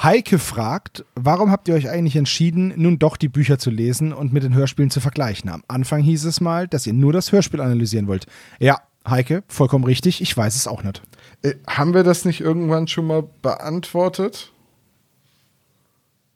Heike 0.00 0.38
fragt, 0.38 1.04
warum 1.16 1.50
habt 1.50 1.66
ihr 1.66 1.74
euch 1.74 1.90
eigentlich 1.90 2.14
entschieden, 2.14 2.72
nun 2.76 3.00
doch 3.00 3.16
die 3.16 3.28
Bücher 3.28 3.58
zu 3.58 3.70
lesen 3.70 4.12
und 4.12 4.32
mit 4.32 4.44
den 4.44 4.54
Hörspielen 4.54 4.90
zu 4.90 5.00
vergleichen? 5.00 5.50
Am 5.50 5.64
Anfang 5.66 6.02
hieß 6.02 6.24
es 6.24 6.40
mal, 6.40 6.68
dass 6.68 6.86
ihr 6.86 6.92
nur 6.92 7.12
das 7.12 7.32
Hörspiel 7.32 7.60
analysieren 7.60 8.06
wollt. 8.06 8.26
Ja, 8.60 8.78
Heike, 9.08 9.42
vollkommen 9.48 9.84
richtig, 9.84 10.20
ich 10.20 10.36
weiß 10.36 10.54
es 10.54 10.68
auch 10.68 10.84
nicht. 10.84 11.02
Äh, 11.42 11.54
haben 11.66 11.94
wir 11.94 12.04
das 12.04 12.24
nicht 12.24 12.40
irgendwann 12.40 12.86
schon 12.86 13.08
mal 13.08 13.24
beantwortet? 13.42 14.51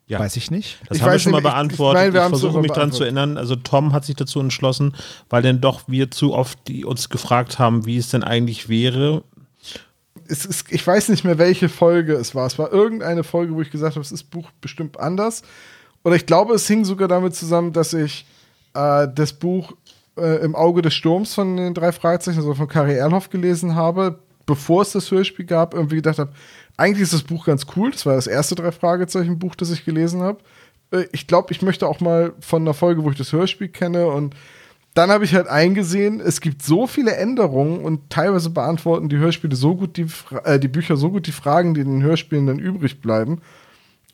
Ja. 0.09 0.19
Weiß 0.19 0.37
ich 0.37 0.51
nicht. 0.51 0.79
Das 0.87 0.97
Ich 0.97 1.03
haben 1.03 1.11
wir 1.11 1.19
schon 1.19 1.31
mal 1.33 1.39
nicht, 1.39 1.45
ich- 1.45 1.49
ich 1.49 1.53
beantwortet. 1.53 2.15
Ich, 2.15 2.19
versuche 2.29 2.61
mich 2.61 2.71
daran 2.71 2.91
zu 2.93 2.99
beantwortet. 2.99 3.01
erinnern. 3.17 3.37
Also 3.37 3.55
Tom 3.57 3.91
hat 3.93 4.05
sich 4.05 4.15
dazu 4.15 4.39
entschlossen, 4.39 4.95
weil 5.29 5.41
denn 5.41 5.59
doch 5.59 5.81
wir 5.87 6.09
zu 6.11 6.33
oft 6.33 6.57
die 6.67 6.85
uns 6.85 7.09
gefragt 7.09 7.59
haben, 7.59 7.85
wie 7.85 7.97
es 7.97 8.09
denn 8.09 8.23
eigentlich 8.23 8.69
wäre. 8.69 9.23
Es 10.29 10.45
ist, 10.45 10.71
ich 10.71 10.85
weiß 10.85 11.09
nicht 11.09 11.23
mehr, 11.23 11.37
welche 11.37 11.69
Folge 11.69 12.13
es 12.13 12.35
war. 12.35 12.45
Es 12.47 12.57
war 12.57 12.71
irgendeine 12.71 13.23
Folge, 13.23 13.53
wo 13.53 13.61
ich 13.61 13.69
gesagt 13.71 13.95
habe, 13.95 14.01
es 14.01 14.11
ist 14.11 14.23
Buch 14.31 14.49
bestimmt 14.61 14.99
anders. 14.99 15.41
Oder 16.03 16.15
ich 16.15 16.25
glaube, 16.25 16.53
es 16.53 16.67
hing 16.67 16.85
sogar 16.85 17.07
damit 17.07 17.35
zusammen, 17.35 17.73
dass 17.73 17.93
ich 17.93 18.25
äh, 18.73 19.07
das 19.13 19.33
Buch 19.33 19.73
äh, 20.17 20.37
im 20.43 20.55
Auge 20.55 20.81
des 20.81 20.93
Sturms 20.93 21.33
von 21.33 21.57
den 21.57 21.73
drei 21.73 21.91
Fragezeichen, 21.91 22.37
also 22.37 22.53
von 22.55 22.67
Kari 22.67 22.93
Erlhoff 22.95 23.29
gelesen 23.29 23.75
habe, 23.75 24.19
bevor 24.45 24.81
es 24.83 24.91
das 24.93 25.11
Hörspiel 25.11 25.45
gab, 25.45 25.73
irgendwie 25.73 25.97
gedacht 25.97 26.19
habe, 26.19 26.31
eigentlich 26.77 27.03
ist 27.03 27.13
das 27.13 27.23
Buch 27.23 27.45
ganz 27.45 27.65
cool. 27.75 27.91
Das 27.91 28.05
war 28.05 28.15
das 28.15 28.27
erste 28.27 28.55
drei 28.55 28.71
Fragezeichen 28.71 29.39
Buch, 29.39 29.55
das 29.55 29.71
ich 29.71 29.83
gelesen 29.83 30.21
habe. 30.21 30.39
Äh, 30.91 31.05
ich 31.11 31.27
glaube, 31.27 31.51
ich 31.51 31.61
möchte 31.61 31.87
auch 31.87 31.99
mal 31.99 32.33
von 32.39 32.61
einer 32.61 32.73
Folge, 32.73 33.03
wo 33.03 33.11
ich 33.11 33.17
das 33.17 33.33
Hörspiel 33.33 33.69
kenne 33.69 34.07
und 34.07 34.35
dann 34.93 35.11
habe 35.11 35.25
ich 35.25 35.35
halt 35.35 35.47
eingesehen, 35.47 36.19
es 36.19 36.41
gibt 36.41 36.63
so 36.63 36.87
viele 36.87 37.15
Änderungen 37.15 37.81
und 37.81 38.09
teilweise 38.09 38.49
beantworten 38.49 39.09
die 39.09 39.17
Hörspiele 39.17 39.55
so 39.55 39.75
gut 39.75 39.95
die, 39.95 40.07
äh, 40.43 40.57
die 40.59 40.67
Bücher 40.67 40.97
so 40.97 41.11
gut 41.11 41.27
die 41.27 41.31
Fragen, 41.31 41.75
die 41.75 41.81
in 41.81 41.91
den 41.91 42.01
Hörspielen 42.01 42.47
dann 42.47 42.57
übrig 42.57 42.99
bleiben. 42.99 43.41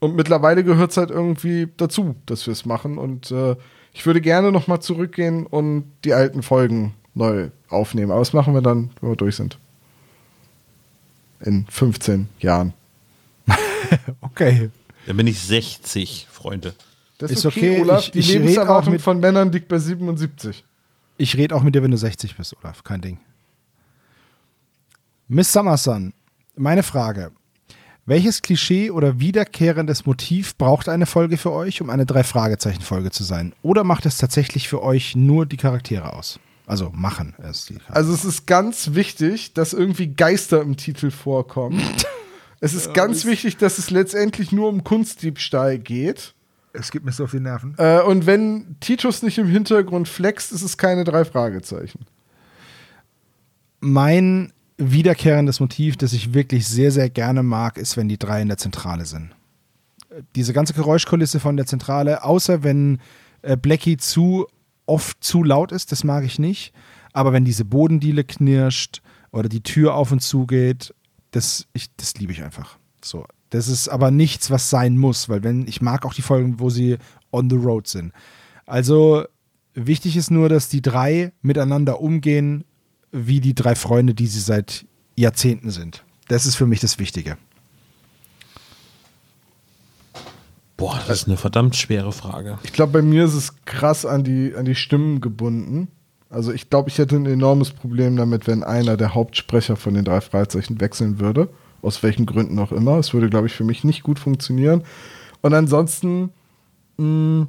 Und 0.02 0.18
mittlerweile 0.18 0.66
gehört 0.66 0.92
es 0.92 0.98
halt 0.98 1.10
irgendwie 1.10 1.70
dazu, 1.78 2.16
dass 2.26 2.46
wir 2.46 2.52
es 2.52 2.66
machen. 2.66 2.98
Und 2.98 3.32
äh, 3.32 3.56
ich 3.94 4.06
würde 4.06 4.20
gerne 4.20 4.52
noch 4.52 4.68
mal 4.68 4.82
zurückgehen 4.82 5.46
und 5.46 5.86
die 6.04 6.14
alten 6.14 6.44
Folgen 6.44 6.94
neu 7.14 7.52
aufnehmen. 7.70 8.12
Aber 8.12 8.20
das 8.20 8.34
machen 8.34 8.54
wir 8.54 8.62
dann, 8.62 8.90
wenn 9.00 9.12
wir 9.12 9.16
durch 9.16 9.38
sind. 9.38 9.58
In 11.44 11.66
15 11.70 12.30
Jahren. 12.40 12.74
Okay. 14.22 14.72
Dann 15.06 15.18
bin 15.18 15.28
ich 15.28 15.40
60, 15.40 16.28
Freunde. 16.32 16.74
Das 17.20 17.30
Ist 17.30 17.46
okay, 17.46 17.80
Olaf. 17.82 18.06
ich- 18.06 18.12
die 18.12 18.20
ich 18.20 18.30
Lebenserwartung 18.34 18.94
mit- 18.94 19.02
von 19.02 19.20
Männern 19.20 19.52
liegt 19.52 19.68
bei 19.68 19.78
77. 19.78 20.64
Ich 21.18 21.38
rede 21.38 21.56
auch 21.56 21.62
mit 21.62 21.76
dir, 21.76 21.84
wenn 21.84 21.92
du 21.92 21.98
60 21.98 22.36
bist, 22.36 22.56
Olaf. 22.64 22.84
Kein 22.84 23.02
Ding. 23.02 23.20
Miss 25.28 25.52
Summerson, 25.52 26.14
meine 26.56 26.84
Frage. 26.84 27.32
Welches 28.06 28.42
Klischee 28.42 28.90
oder 28.92 29.20
wiederkehrendes 29.20 30.06
Motiv 30.06 30.58
braucht 30.58 30.90
eine 30.90 31.06
Folge 31.06 31.38
für 31.38 31.52
euch, 31.52 31.82
um 31.82 31.90
eine 31.90 32.06
Drei-Fragezeichen-Folge 32.06 33.12
zu 33.12 33.24
sein? 33.24 33.54
Oder 33.62 33.84
macht 33.86 34.06
es 34.06 34.18
tatsächlich 34.18 34.68
für 34.68 34.82
euch 34.82 35.16
nur 35.16 35.46
die 35.46 35.58
Charaktere 35.58 36.14
aus? 36.14 36.40
Also 36.66 36.92
machen 36.94 37.36
es 37.40 37.66
die 37.66 37.74
Charaktere. 37.76 37.96
Also 37.96 38.14
es 38.14 38.26
ist 38.26 38.48
ganz 38.48 38.94
wichtig, 38.94 39.54
dass 39.54 39.74
irgendwie 39.74 40.08
Geister 40.08 40.62
im 40.62 40.78
Titel 40.78 41.12
vorkommen. 41.12 41.82
es 42.62 42.74
ist 42.74 42.94
ganz 42.94 43.26
wichtig, 43.26 43.58
dass 43.58 43.78
es 43.78 43.90
letztendlich 43.90 44.52
nur 44.52 44.70
um 44.70 44.84
Kunstdiebstahl 44.84 45.78
geht. 45.78 46.34
es 46.72 46.92
gibt 46.92 47.06
mir 47.06 47.12
so 47.12 47.28
viel 47.28 47.42
Nerven. 47.42 47.76
Äh, 47.78 48.02
und 48.02 48.26
wenn 48.26 48.78
Titus 48.80 49.24
nicht 49.24 49.38
im 49.38 49.48
Hintergrund 49.48 50.08
flext, 50.08 50.52
ist 50.52 50.62
es 50.62 50.78
keine 50.78 51.04
drei 51.04 51.26
Fragezeichen. 51.26 52.06
Mein 53.82 54.54
wiederkehrendes 54.78 55.60
Motiv, 55.60 55.98
das 55.98 56.14
ich 56.14 56.34
wirklich 56.34 56.68
sehr, 56.68 56.92
sehr 56.92 57.10
gerne 57.10 57.44
mag, 57.44 57.78
ist, 57.78 57.98
wenn 57.98 58.08
die 58.08 58.18
drei 58.18 58.42
in 58.42 58.48
der 58.48 58.58
Zentrale 58.58 59.06
sind. 59.06 59.32
Diese 60.36 60.54
ganze 60.54 60.74
Geräuschkulisse 60.74 61.40
von 61.40 61.58
der 61.58 61.66
Zentrale, 61.66 62.24
außer 62.24 62.64
wenn 62.64 63.00
äh, 63.42 63.58
Blackie 63.58 63.98
zu 63.98 64.48
oft 64.86 65.24
zu 65.24 65.44
laut 65.44 65.72
ist, 65.72 65.92
das 65.92 66.04
mag 66.04 66.24
ich 66.24 66.40
nicht. 66.40 66.74
Aber 67.14 67.34
wenn 67.34 67.46
diese 67.46 67.66
Bodendiele 67.66 68.24
knirscht 68.24 69.02
oder 69.32 69.50
die 69.50 69.62
Tür 69.62 69.96
auf 69.96 70.12
und 70.12 70.22
zu 70.22 70.46
geht, 70.46 70.94
das, 71.32 71.68
ich, 71.74 71.88
das 71.96 72.16
liebe 72.16 72.32
ich 72.32 72.44
einfach. 72.44 72.78
So. 73.04 73.26
Das 73.50 73.68
ist 73.68 73.88
aber 73.88 74.10
nichts, 74.10 74.50
was 74.50 74.72
sein 74.72 74.98
muss, 74.98 75.30
weil 75.30 75.44
wenn, 75.44 75.68
ich 75.68 75.82
mag 75.82 76.06
auch 76.06 76.14
die 76.14 76.24
Folgen, 76.24 76.60
wo 76.60 76.72
sie 76.72 76.98
on 77.32 77.50
the 77.50 77.56
road 77.56 77.88
sind. 77.88 78.12
Also 78.66 79.26
wichtig 79.76 80.18
ist 80.18 80.32
nur, 80.32 80.50
dass 80.50 80.70
die 80.70 80.82
drei 80.82 81.34
miteinander 81.42 82.02
umgehen, 82.02 82.64
wie 83.12 83.42
die 83.42 83.54
drei 83.54 83.76
Freunde, 83.76 84.16
die 84.16 84.26
sie 84.26 84.40
seit 84.40 84.88
Jahrzehnten 85.16 85.70
sind. 85.70 86.04
Das 86.30 86.48
ist 86.48 86.56
für 86.56 86.66
mich 86.66 86.80
das 86.80 86.98
Wichtige. 86.98 87.38
Boah, 90.78 91.00
das 91.08 91.22
ist 91.22 91.28
eine 91.28 91.38
verdammt 91.38 91.76
schwere 91.76 92.12
Frage. 92.12 92.58
Ich 92.64 92.74
glaube, 92.74 92.94
bei 92.94 93.02
mir 93.02 93.26
ist 93.26 93.36
es 93.36 93.54
krass 93.66 94.06
an 94.06 94.24
die, 94.24 94.54
an 94.56 94.66
die 94.66 94.76
Stimmen 94.76 95.22
gebunden. 95.22 95.88
Also 96.30 96.52
ich 96.52 96.70
glaube, 96.70 96.90
ich 96.90 96.98
hätte 96.98 97.16
ein 97.16 97.28
enormes 97.28 97.72
Problem 97.72 98.16
damit, 98.16 98.48
wenn 98.48 98.64
einer 98.64 98.98
der 98.98 99.14
Hauptsprecher 99.14 99.76
von 99.76 99.94
den 99.94 100.04
drei 100.04 100.20
Fragezeichen 100.20 100.82
wechseln 100.82 101.20
würde. 101.20 101.50
Aus 101.84 102.02
welchen 102.02 102.26
Gründen 102.26 102.58
auch 102.60 102.72
immer. 102.72 102.98
Es 102.98 103.14
würde, 103.14 103.30
glaube 103.30 103.48
ich, 103.48 103.54
für 103.54 103.64
mich 103.64 103.84
nicht 103.84 104.04
gut 104.04 104.18
funktionieren. 104.18 104.84
Und 105.42 105.54
ansonsten, 105.54 106.32
mh, 106.98 107.48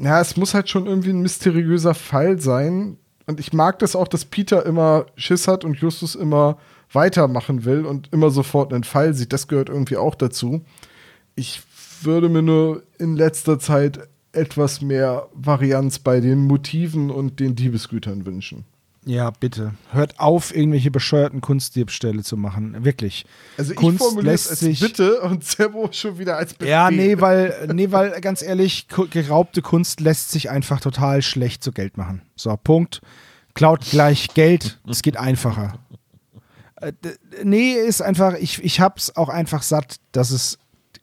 ja, 0.00 0.20
es 0.20 0.36
muss 0.36 0.52
halt 0.52 0.68
schon 0.68 0.86
irgendwie 0.86 1.10
ein 1.10 1.22
mysteriöser 1.22 1.94
Fall 1.94 2.38
sein. 2.38 2.98
Und 3.26 3.40
ich 3.40 3.52
mag 3.52 3.78
das 3.78 3.96
auch, 3.96 4.08
dass 4.08 4.24
Peter 4.24 4.66
immer 4.66 5.06
Schiss 5.16 5.48
hat 5.48 5.64
und 5.64 5.78
Justus 5.78 6.14
immer 6.14 6.58
weitermachen 6.92 7.64
will 7.64 7.86
und 7.86 8.12
immer 8.12 8.30
sofort 8.30 8.72
einen 8.72 8.84
Fall 8.84 9.14
sieht. 9.14 9.32
Das 9.32 9.48
gehört 9.48 9.68
irgendwie 9.68 9.96
auch 9.96 10.14
dazu. 10.14 10.64
Ich 11.36 11.62
würde 12.04 12.28
mir 12.28 12.42
nur 12.42 12.82
in 12.98 13.16
letzter 13.16 13.58
Zeit 13.58 14.00
etwas 14.32 14.80
mehr 14.80 15.28
Varianz 15.34 15.98
bei 15.98 16.20
den 16.20 16.38
Motiven 16.46 17.10
und 17.10 17.40
den 17.40 17.56
Diebesgütern 17.56 18.24
wünschen. 18.26 18.64
Ja, 19.06 19.30
bitte. 19.30 19.72
Hört 19.92 20.20
auf, 20.20 20.54
irgendwelche 20.54 20.90
bescheuerten 20.90 21.40
Kunstdiebstähle 21.40 22.22
zu 22.22 22.36
machen. 22.36 22.84
Wirklich. 22.84 23.24
Also 23.56 23.72
ich 23.72 23.78
Kunst 23.78 23.98
formuliere 24.02 24.34
es 24.34 24.40
lässt 24.42 24.50
als 24.50 24.60
sich- 24.60 24.80
Bitte 24.80 25.20
und 25.22 25.42
Zebo 25.44 25.88
schon 25.90 26.18
wieder 26.18 26.36
als 26.36 26.52
Befehl. 26.52 26.70
Ja, 26.70 26.90
nee, 26.90 27.18
weil, 27.18 27.70
nee, 27.72 27.90
weil 27.90 28.20
ganz 28.20 28.42
ehrlich, 28.42 28.86
geraubte 29.10 29.62
Kunst 29.62 30.00
lässt 30.00 30.30
sich 30.30 30.50
einfach 30.50 30.80
total 30.80 31.22
schlecht 31.22 31.64
zu 31.64 31.72
Geld 31.72 31.96
machen. 31.96 32.22
So, 32.36 32.54
Punkt. 32.56 33.00
Klaut 33.54 33.80
gleich 33.90 34.28
Geld, 34.34 34.78
es 34.88 35.02
geht 35.02 35.16
einfacher. 35.16 35.78
Äh, 36.76 36.92
nee, 37.42 37.72
ist 37.72 38.00
einfach, 38.02 38.34
ich, 38.34 38.62
ich 38.62 38.80
hab's 38.80 39.16
auch 39.16 39.28
einfach 39.28 39.62
satt, 39.62 39.96
dass 40.12 40.30
es 40.30 40.58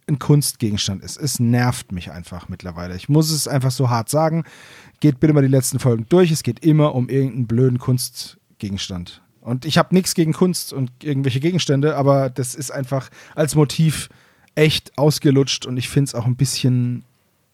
ein 0.08 0.20
Kunstgegenstand 0.20 1.04
ist. 1.04 1.18
Es 1.18 1.40
nervt 1.40 1.92
mich 1.92 2.12
einfach 2.12 2.50
mittlerweile. 2.50 2.96
Ich 2.96 3.10
muss 3.10 3.30
es 3.30 3.48
einfach 3.48 3.72
so 3.72 3.90
hart 3.90 4.10
sagen. 4.10 4.44
Geht 5.00 5.20
bitte 5.20 5.34
mal 5.34 5.42
die 5.42 5.48
letzten 5.48 5.80
Folgen 5.80 6.06
durch. 6.10 6.32
Es 6.32 6.44
geht 6.44 6.60
immer 6.60 6.96
um 6.96 7.10
irgendeinen 7.10 7.48
blöden 7.48 7.80
Kunstgegenstand. 7.80 9.22
Und 9.42 9.66
ich 9.66 9.78
habe 9.78 9.96
nichts 9.96 10.14
gegen 10.14 10.34
Kunst 10.34 10.74
und 10.74 10.92
irgendwelche 11.04 11.40
Gegenstände, 11.40 11.96
aber 11.96 12.30
das 12.30 12.54
ist 12.54 12.72
einfach 12.72 13.10
als 13.34 13.56
Motiv 13.56 14.10
echt 14.56 14.98
ausgelutscht 14.98 15.66
und 15.66 15.78
ich 15.78 15.88
finde 15.88 16.10
es 16.10 16.16
auch 16.16 16.26
ein 16.26 16.36
bisschen, 16.36 17.06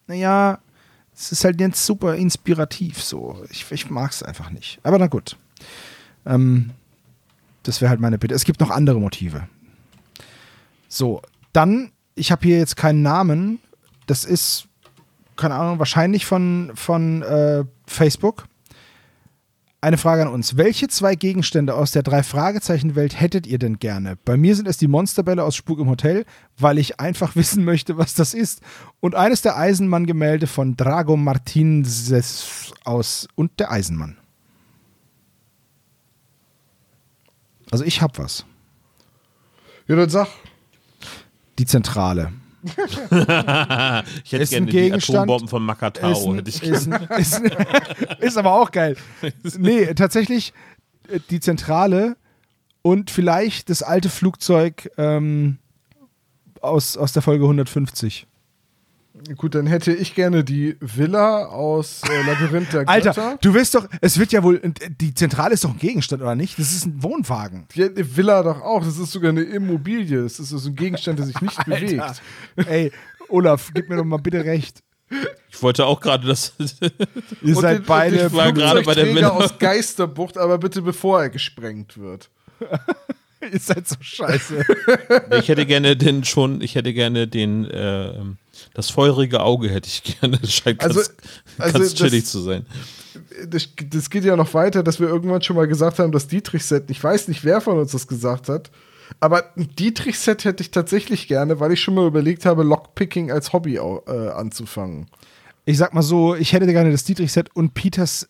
naja, 0.08 0.58
es 1.14 1.30
ist 1.30 1.44
halt 1.44 1.60
nicht 1.60 1.76
super 1.76 2.16
inspirativ 2.16 3.00
so. 3.00 3.44
Ich, 3.50 3.70
ich 3.70 3.90
mag 3.90 4.10
es 4.10 4.22
einfach 4.22 4.50
nicht. 4.50 4.80
Aber 4.82 4.98
na 4.98 5.06
gut. 5.06 5.36
Ähm, 6.26 6.70
das 7.62 7.80
wäre 7.80 7.90
halt 7.90 8.00
meine 8.00 8.18
Bitte. 8.18 8.34
Es 8.34 8.44
gibt 8.44 8.60
noch 8.60 8.70
andere 8.70 8.98
Motive. 8.98 9.46
So, 10.88 11.22
dann, 11.52 11.92
ich 12.14 12.30
habe 12.30 12.46
hier 12.46 12.58
jetzt 12.58 12.76
keinen 12.76 13.02
Namen. 13.02 13.60
Das 14.06 14.24
ist, 14.24 14.68
keine 15.36 15.54
Ahnung, 15.54 15.78
wahrscheinlich 15.78 16.26
von, 16.26 16.72
von 16.74 17.22
äh, 17.22 17.64
Facebook. 17.86 18.46
Eine 19.80 19.98
Frage 19.98 20.22
an 20.22 20.28
uns. 20.28 20.56
Welche 20.56 20.88
zwei 20.88 21.14
Gegenstände 21.14 21.74
aus 21.74 21.90
der 21.90 22.02
Drei-Fragezeichen-Welt 22.02 23.20
hättet 23.20 23.46
ihr 23.46 23.58
denn 23.58 23.78
gerne? 23.78 24.16
Bei 24.24 24.38
mir 24.38 24.56
sind 24.56 24.66
es 24.66 24.78
die 24.78 24.88
Monsterbälle 24.88 25.44
aus 25.44 25.54
Spuk 25.56 25.78
im 25.78 25.90
Hotel, 25.90 26.24
weil 26.56 26.78
ich 26.78 27.00
einfach 27.00 27.36
wissen 27.36 27.64
möchte, 27.64 27.98
was 27.98 28.14
das 28.14 28.32
ist. 28.32 28.62
Und 29.00 29.14
eines 29.14 29.42
der 29.42 29.58
Eisenmann-Gemälde 29.58 30.46
von 30.46 30.76
Drago 30.76 31.16
Martinez 31.16 32.72
aus 32.84 33.28
Und 33.34 33.60
der 33.60 33.70
Eisenmann. 33.70 34.16
Also 37.70 37.84
ich 37.84 38.00
hab 38.00 38.18
was. 38.18 38.46
Ja, 39.86 39.96
dann 39.96 40.08
sag. 40.08 40.28
Die 41.58 41.66
Zentrale. 41.66 42.32
Ich 44.24 44.32
hätte 44.32 44.42
Ist 44.42 44.54
ein 44.54 44.66
gerne 44.66 44.86
die 44.86 44.92
Atombomben 44.94 45.48
von 45.48 45.62
Makatao. 45.64 46.12
Ist, 46.12 46.26
ein, 46.26 46.34
hätte 46.36 46.50
ich 46.50 46.62
ist, 46.62 46.86
ist, 47.18 47.42
ist 48.20 48.36
aber 48.38 48.54
auch 48.54 48.70
geil. 48.70 48.96
Nee, 49.58 49.92
tatsächlich 49.94 50.52
äh, 51.08 51.20
die 51.30 51.40
Zentrale 51.40 52.16
und 52.82 53.10
vielleicht 53.10 53.70
das 53.70 53.82
alte 53.82 54.08
Flugzeug 54.08 54.90
ähm, 54.96 55.58
aus, 56.60 56.96
aus 56.96 57.12
der 57.12 57.22
Folge 57.22 57.44
150. 57.44 58.26
Gut, 59.36 59.54
dann 59.54 59.66
hätte 59.66 59.92
ich 59.92 60.14
gerne 60.14 60.44
die 60.44 60.76
Villa 60.80 61.46
aus 61.46 62.02
äh, 62.08 62.22
Labyrinth 62.26 62.72
der 62.72 62.84
Götter. 62.84 62.90
Alter, 62.90 63.38
du 63.40 63.54
wirst 63.54 63.74
doch, 63.74 63.88
es 64.00 64.18
wird 64.18 64.32
ja 64.32 64.42
wohl, 64.42 64.60
die 65.00 65.14
Zentrale 65.14 65.54
ist 65.54 65.64
doch 65.64 65.70
ein 65.70 65.78
Gegenstand, 65.78 66.22
oder 66.22 66.34
nicht? 66.34 66.58
Das 66.58 66.72
ist 66.72 66.86
ein 66.86 67.02
Wohnwagen. 67.02 67.66
Die 67.74 68.16
Villa 68.16 68.42
doch 68.42 68.60
auch. 68.60 68.84
Das 68.84 68.98
ist 68.98 69.12
sogar 69.12 69.30
eine 69.30 69.42
Immobilie. 69.42 70.22
Das 70.22 70.38
ist 70.38 70.50
so 70.50 70.68
ein 70.68 70.74
Gegenstand, 70.76 71.18
der 71.18 71.26
sich 71.26 71.40
nicht 71.40 71.58
Alter. 71.68 71.70
bewegt. 71.70 72.22
Ey, 72.68 72.92
Olaf, 73.28 73.70
gib 73.74 73.88
mir 73.88 73.96
doch 73.96 74.04
mal 74.04 74.18
bitte 74.18 74.44
recht. 74.44 74.82
Ich 75.50 75.62
wollte 75.62 75.86
auch 75.86 76.00
gerade 76.00 76.26
das. 76.26 76.52
Ihr 77.42 77.54
seid 77.54 77.78
den, 77.80 77.84
beide 77.84 78.32
war 78.32 78.52
gerade 78.52 78.82
bei 78.82 78.94
der 78.94 79.06
Villa. 79.14 79.28
aus 79.28 79.58
Geisterbucht, 79.58 80.36
aber 80.38 80.58
bitte 80.58 80.82
bevor 80.82 81.22
er 81.22 81.30
gesprengt 81.30 81.98
wird. 81.98 82.30
Ihr 83.52 83.60
seid 83.60 83.86
so 83.86 83.96
scheiße. 84.00 84.64
ich 85.38 85.48
hätte 85.48 85.66
gerne 85.66 85.96
den 85.96 86.24
schon, 86.24 86.60
ich 86.62 86.74
hätte 86.74 86.94
gerne 86.94 87.28
den, 87.28 87.66
äh, 87.66 88.14
das 88.74 88.90
feurige 88.90 89.40
Auge 89.40 89.70
hätte 89.70 89.88
ich 89.88 90.02
gerne. 90.20 90.38
Das 90.42 90.52
scheint 90.52 90.80
ganz, 90.80 90.96
Also- 90.96 91.10
also 91.58 91.78
ganz 91.78 91.90
das- 91.90 91.94
chillig 91.94 92.26
zu 92.26 92.40
sein. 92.40 92.66
Das, 93.48 93.68
das 93.90 94.10
geht 94.10 94.24
ja 94.24 94.34
noch 94.36 94.52
weiter, 94.54 94.82
dass 94.82 94.98
wir 95.00 95.06
irgendwann 95.08 95.40
schon 95.42 95.54
mal 95.56 95.68
gesagt 95.68 95.98
haben, 96.00 96.10
das 96.12 96.26
Dietrich-Set, 96.26 96.90
ich 96.90 97.02
weiß 97.02 97.28
nicht, 97.28 97.44
wer 97.44 97.60
von 97.60 97.78
uns 97.78 97.92
das 97.92 98.08
gesagt 98.08 98.48
hat, 98.48 98.70
aber 99.20 99.56
ein 99.56 99.68
Dietrich-Set 99.76 100.44
hätte 100.44 100.62
ich 100.62 100.72
tatsächlich 100.72 101.28
gerne, 101.28 101.60
weil 101.60 101.70
ich 101.72 101.80
schon 101.80 101.94
mal 101.94 102.06
überlegt 102.06 102.44
habe, 102.44 102.64
Lockpicking 102.64 103.30
als 103.30 103.52
Hobby 103.52 103.76
äh, 103.76 104.28
anzufangen. 104.30 105.06
Ich 105.64 105.78
sag 105.78 105.94
mal 105.94 106.02
so, 106.02 106.34
ich 106.34 106.52
hätte 106.52 106.66
gerne 106.66 106.90
das 106.90 107.04
Dietrich-Set 107.04 107.54
und 107.54 107.74
Peters 107.74 108.26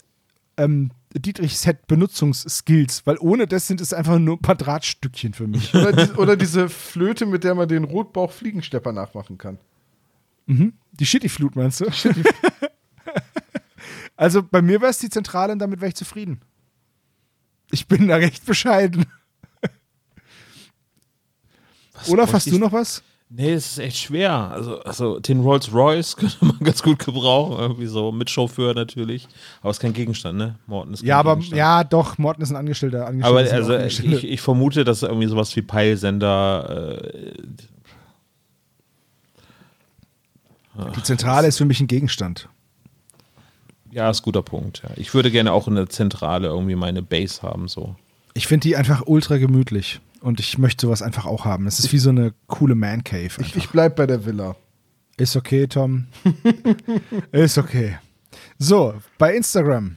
ähm, 0.59 0.91
Dietrich-Set-Benutzungsskills, 1.89 3.03
weil 3.07 3.16
ohne 3.21 3.47
das 3.47 3.66
sind 3.66 3.81
es 3.81 3.93
einfach 3.93 4.19
nur 4.19 4.37
ein 4.37 4.43
paar 4.43 4.55
Drahtstückchen 4.57 5.33
für 5.35 5.47
mich. 5.47 5.75
Oder, 5.75 5.93
die, 5.93 6.12
oder 6.12 6.37
diese 6.37 6.69
Flöte, 6.69 7.27
mit 7.27 7.45
der 7.45 7.55
man 7.55 7.69
den 7.69 7.85
Rotbauch-Fliegenstepper 7.85 8.93
nachmachen 8.93 9.39
kann. 9.39 9.59
Die 10.47 11.07
Shitty-Flut 11.07 11.57
meinst 11.57 11.81
du? 11.81 11.87
also 14.16 14.43
bei 14.43 14.62
mir 14.62 14.81
wäre 14.81 14.91
es 14.91 14.99
die 14.99 15.11
Zentrale 15.11 15.53
und 15.53 15.59
damit 15.59 15.81
wäre 15.81 15.89
ich 15.89 15.97
zufrieden. 15.97 16.41
Ich 17.71 17.87
bin 17.89 18.09
da 18.09 18.16
recht 18.16 18.45
bescheiden. 18.47 19.07
Olaf, 22.09 22.33
hast 22.33 22.51
du 22.51 22.59
noch 22.59 22.73
was? 22.73 23.03
Nee, 23.31 23.53
es 23.55 23.73
ist 23.73 23.79
echt 23.79 23.97
schwer. 23.97 24.31
Also, 24.53 24.81
also 24.81 25.19
den 25.19 25.41
Rolls 25.41 25.73
Royce 25.73 26.15
könnte 26.16 26.45
man 26.45 26.59
ganz 26.61 26.83
gut 26.83 26.99
gebrauchen. 26.99 27.59
Irgendwie 27.59 27.87
so 27.87 28.12
mit 28.12 28.31
Chauffeur 28.31 28.75
natürlich. 28.75 29.27
Aber 29.61 29.71
es 29.71 29.79
ist 29.79 29.81
kein 29.81 29.93
Gegenstand, 29.93 30.39
ne? 30.39 30.57
Morten 30.66 30.93
ist 30.93 31.01
kein 31.01 31.09
Ja, 31.09 31.19
aber 31.19 31.35
Gegenstand. 31.37 31.59
ja, 31.59 31.83
doch, 31.83 32.19
Morten 32.19 32.43
ist 32.43 32.51
ein 32.51 32.57
Angestellter. 32.57 33.07
Aber 33.07 33.09
Angestellte 33.09 33.65
sind 33.65 34.07
also 34.07 34.19
ich, 34.19 34.25
ich 34.25 34.41
vermute, 34.41 34.85
dass 34.85 35.03
irgendwie 35.03 35.27
sowas 35.27 35.55
wie 35.57 35.62
Peilsender. 35.62 37.01
Äh, 37.03 37.33
die 40.97 41.03
Zentrale 41.03 41.49
ist 41.49 41.59
für 41.59 41.65
mich 41.65 41.81
ein 41.81 41.87
Gegenstand. 41.87 42.49
ja, 43.91 44.11
ist 44.11 44.21
ein 44.21 44.25
guter 44.25 44.43
Punkt. 44.43 44.83
Ja. 44.83 44.91
Ich 44.97 45.15
würde 45.15 45.31
gerne 45.31 45.53
auch 45.53 45.69
in 45.69 45.77
der 45.77 45.89
Zentrale 45.89 46.49
irgendwie 46.49 46.75
meine 46.75 47.03
Base 47.03 47.43
haben. 47.43 47.69
So. 47.69 47.97
Ich 48.35 48.47
finde 48.47 48.69
die 48.69 48.77
einfach 48.77 49.03
ultra 49.07 49.39
gemütlich. 49.39 50.01
Und 50.21 50.41
ich 50.41 50.57
möchte 50.59 50.87
sowas 50.87 51.03
einfach 51.03 51.27
auch 51.27 51.45
haben. 51.45 51.67
Es 51.67 51.79
ist 51.79 51.93
wie 51.93 51.99
so 51.99 52.09
eine 52.11 52.33
coole 52.47 52.75
Man 52.75 53.05
Cave. 53.05 53.27
Ich, 53.27 53.39
einfach. 53.39 53.57
ich 53.57 53.69
bleib 53.69 53.95
bei 53.97 54.07
der 54.07 54.25
Villa. 54.25 54.57
Ist 55.17 55.37
okay, 55.37 55.67
Tom. 55.67 56.07
ist 57.33 57.59
okay. 57.59 57.99
So, 58.59 58.95
bei 59.19 59.37
Instagram. 59.37 59.97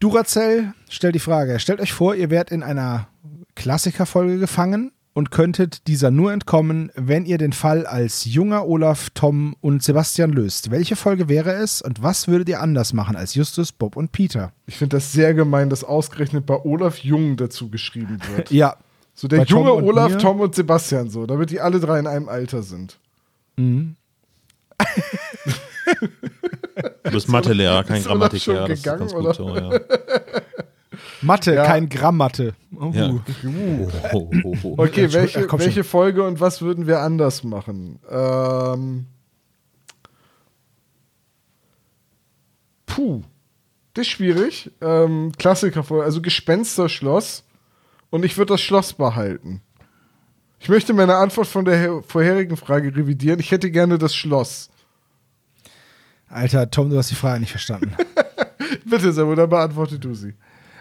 Duracell 0.00 0.74
stellt 0.90 1.14
die 1.14 1.20
Frage: 1.20 1.60
Stellt 1.60 1.80
euch 1.80 1.92
vor, 1.92 2.14
ihr 2.14 2.30
wärt 2.30 2.50
in 2.50 2.62
einer 2.62 3.08
Klassikerfolge 3.54 4.38
gefangen 4.38 4.90
und 5.16 5.30
könntet 5.30 5.86
dieser 5.86 6.10
nur 6.10 6.30
entkommen, 6.30 6.92
wenn 6.94 7.24
ihr 7.24 7.38
den 7.38 7.54
Fall 7.54 7.86
als 7.86 8.26
junger 8.26 8.68
Olaf, 8.68 9.08
Tom 9.14 9.56
und 9.62 9.82
Sebastian 9.82 10.30
löst. 10.30 10.70
Welche 10.70 10.94
Folge 10.94 11.30
wäre 11.30 11.54
es 11.54 11.80
und 11.80 12.02
was 12.02 12.28
würdet 12.28 12.50
ihr 12.50 12.60
anders 12.60 12.92
machen 12.92 13.16
als 13.16 13.34
Justus, 13.34 13.72
Bob 13.72 13.96
und 13.96 14.12
Peter? 14.12 14.52
Ich 14.66 14.76
finde 14.76 14.98
das 14.98 15.12
sehr 15.12 15.32
gemein, 15.32 15.70
dass 15.70 15.84
ausgerechnet 15.84 16.44
bei 16.44 16.62
Olaf 16.62 16.98
Jung 16.98 17.38
dazu 17.38 17.70
geschrieben 17.70 18.18
wird. 18.34 18.50
Ja, 18.50 18.76
So 19.14 19.26
der 19.26 19.38
Bei 19.38 19.44
Tom 19.46 19.60
junge 19.60 19.72
und 19.72 19.84
Olaf, 19.84 20.12
mir? 20.12 20.18
Tom 20.18 20.38
und 20.38 20.54
Sebastian 20.54 21.08
so, 21.08 21.24
damit 21.24 21.48
die 21.48 21.62
alle 21.62 21.80
drei 21.80 21.98
in 21.98 22.06
einem 22.06 22.28
Alter 22.28 22.62
sind. 22.62 22.98
Du 23.56 23.94
bist 27.10 27.30
Mathelehrer, 27.30 27.84
kein 27.84 28.02
Grammatiklehrer. 28.02 28.68
Das 28.68 28.78
ist 28.78 28.84
gegangen, 28.84 29.00
ganz 29.00 29.14
oder? 29.14 29.28
gut 29.28 29.36
so, 29.36 29.56
ja. 29.56 29.80
Mathe, 31.22 31.54
Ja. 31.54 31.64
kein 31.64 31.88
Gramm 31.88 32.16
Mathe. 32.18 32.54
Oh. 32.78 32.90
ja. 32.92 33.10
Oh. 34.12 34.30
Okay, 34.76 35.12
welche, 35.12 35.46
ach, 35.50 35.58
welche 35.58 35.84
Folge 35.84 36.22
und 36.24 36.40
was 36.40 36.60
würden 36.62 36.86
wir 36.86 37.00
anders 37.00 37.42
machen? 37.44 37.98
Ähm, 38.10 39.06
puh, 42.86 43.22
das 43.94 44.06
ist 44.06 44.12
schwierig. 44.12 44.70
Ähm, 44.80 45.32
Klassikerfolge, 45.38 46.04
also 46.04 46.20
Gespensterschloss. 46.22 47.44
Und 48.10 48.24
ich 48.24 48.36
würde 48.38 48.54
das 48.54 48.60
Schloss 48.60 48.92
behalten. 48.92 49.62
Ich 50.60 50.68
möchte 50.68 50.94
meine 50.94 51.16
Antwort 51.16 51.46
von 51.48 51.64
der 51.64 51.76
her- 51.76 52.02
vorherigen 52.06 52.56
Frage 52.56 52.94
revidieren. 52.94 53.40
Ich 53.40 53.50
hätte 53.50 53.70
gerne 53.70 53.98
das 53.98 54.14
Schloss. 54.14 54.70
Alter, 56.28 56.70
Tom, 56.70 56.90
du 56.90 56.96
hast 56.98 57.10
die 57.10 57.14
Frage 57.14 57.40
nicht 57.40 57.50
verstanden. 57.50 57.94
Bitte, 58.84 59.12
Sebo, 59.12 59.34
dann 59.34 59.50
beantworte 59.50 59.98
du 59.98 60.14
sie. 60.14 60.34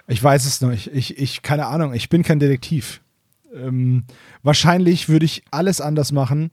Ich 0.08 0.24
weiß 0.24 0.46
es 0.46 0.62
noch 0.62 0.70
nicht. 0.70 0.88
Ich, 0.94 1.18
ich, 1.18 1.42
keine 1.42 1.66
Ahnung, 1.66 1.94
ich 1.94 2.10
bin 2.10 2.24
kein 2.24 2.40
Detektiv. 2.40 3.02
Ähm, 3.54 4.04
wahrscheinlich 4.44 5.10
würde 5.10 5.26
ich 5.26 5.44
alles 5.52 5.82
anders 5.82 6.12
machen 6.12 6.52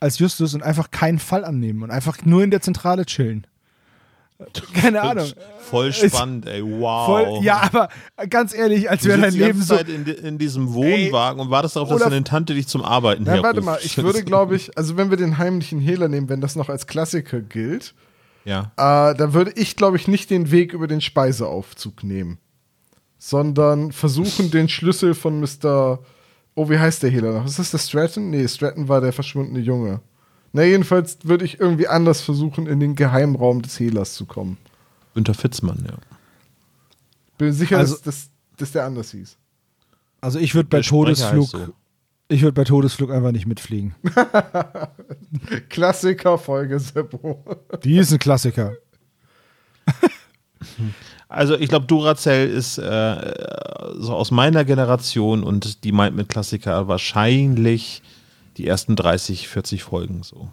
als 0.00 0.18
Justus 0.18 0.54
und 0.54 0.62
einfach 0.62 0.90
keinen 0.90 1.18
Fall 1.18 1.44
annehmen 1.44 1.82
und 1.82 1.90
einfach 1.90 2.24
nur 2.24 2.42
in 2.42 2.50
der 2.50 2.60
Zentrale 2.60 3.04
chillen. 3.06 3.46
Keine 4.74 5.00
Ahnung. 5.00 5.28
Voll 5.60 5.92
spannend, 5.92 6.46
ey. 6.46 6.60
Wow. 6.62 7.06
Voll, 7.06 7.44
ja, 7.44 7.62
aber 7.62 7.88
ganz 8.28 8.52
ehrlich, 8.52 8.90
als 8.90 9.04
wäre 9.04 9.20
dein 9.20 9.32
Leben 9.32 9.58
ganze 9.60 9.64
so. 9.64 9.76
Zeit 9.76 9.88
in, 9.88 10.04
in 10.06 10.38
diesem 10.38 10.74
Wohnwagen 10.74 11.40
und 11.40 11.50
wartest 11.50 11.76
darauf, 11.76 11.88
dass 11.88 12.02
deine 12.02 12.24
Tante 12.24 12.52
dich 12.54 12.66
zum 12.66 12.82
Arbeiten 12.82 13.22
Nein, 13.22 13.42
warte 13.44 13.60
mal, 13.60 13.78
ich 13.82 13.96
würde, 13.96 14.24
glaube 14.24 14.56
ich, 14.56 14.76
also 14.76 14.96
wenn 14.96 15.10
wir 15.10 15.16
den 15.16 15.38
heimlichen 15.38 15.78
Hehler 15.80 16.08
nehmen, 16.08 16.28
wenn 16.28 16.40
das 16.40 16.56
noch 16.56 16.68
als 16.68 16.86
Klassiker 16.88 17.40
gilt, 17.40 17.94
Ja. 18.44 18.72
äh, 18.76 19.14
dann 19.14 19.34
würde 19.34 19.52
ich, 19.54 19.76
glaube 19.76 19.96
ich, 19.96 20.08
nicht 20.08 20.30
den 20.30 20.50
Weg 20.50 20.72
über 20.72 20.88
den 20.88 21.00
Speiseaufzug 21.00 22.02
nehmen, 22.02 22.38
sondern 23.26 23.90
versuchen, 23.90 24.50
den 24.50 24.68
Schlüssel 24.68 25.14
von 25.14 25.40
Mr. 25.40 25.98
Oh, 26.54 26.68
wie 26.68 26.78
heißt 26.78 27.02
der 27.02 27.08
Hehler 27.08 27.32
noch? 27.32 27.46
Ist 27.46 27.58
das 27.58 27.70
der 27.70 27.78
Stratton? 27.78 28.28
Nee, 28.28 28.46
Stratton 28.46 28.86
war 28.86 29.00
der 29.00 29.14
verschwundene 29.14 29.60
Junge. 29.60 30.00
Na, 30.52 30.62
jedenfalls 30.62 31.16
würde 31.22 31.46
ich 31.46 31.58
irgendwie 31.58 31.88
anders 31.88 32.20
versuchen, 32.20 32.66
in 32.66 32.80
den 32.80 32.94
Geheimraum 32.96 33.62
des 33.62 33.80
Hehlers 33.80 34.12
zu 34.12 34.26
kommen. 34.26 34.58
Günter 35.14 35.32
Fitzmann, 35.32 35.82
ja. 35.88 35.94
Bin 37.38 37.50
sicher, 37.54 37.78
Also- 37.78 37.94
dass, 37.94 38.02
dass, 38.02 38.30
dass 38.58 38.72
der 38.72 38.84
anders 38.84 39.12
hieß. 39.12 39.38
Also 40.20 40.38
ich 40.38 40.54
würde 40.54 40.68
bei 40.68 40.78
Der 40.82 40.84
Todesflug, 40.86 41.46
so. 41.48 41.68
ich 42.28 42.42
würde 42.42 42.52
bei 42.52 42.64
Todesflug 42.64 43.10
einfach 43.10 43.32
nicht 43.32 43.46
mitfliegen. 43.46 43.94
Klassiker 45.70 46.36
Folge 46.36 46.78
Seppo. 46.78 47.42
Die 47.82 47.96
ist 47.96 48.12
ein 48.12 48.18
Klassiker. 48.18 48.74
Also 51.34 51.56
ich 51.58 51.68
glaube, 51.68 51.86
Duracell 51.86 52.48
ist 52.48 52.78
äh, 52.78 53.34
so 53.98 54.14
aus 54.14 54.30
meiner 54.30 54.64
Generation 54.64 55.42
und 55.42 55.82
die 55.84 55.90
meint 55.92 56.14
mit 56.14 56.28
Klassiker 56.28 56.86
wahrscheinlich 56.86 58.02
die 58.56 58.66
ersten 58.68 58.94
30, 58.94 59.48
40 59.48 59.82
Folgen 59.82 60.22
so. 60.22 60.48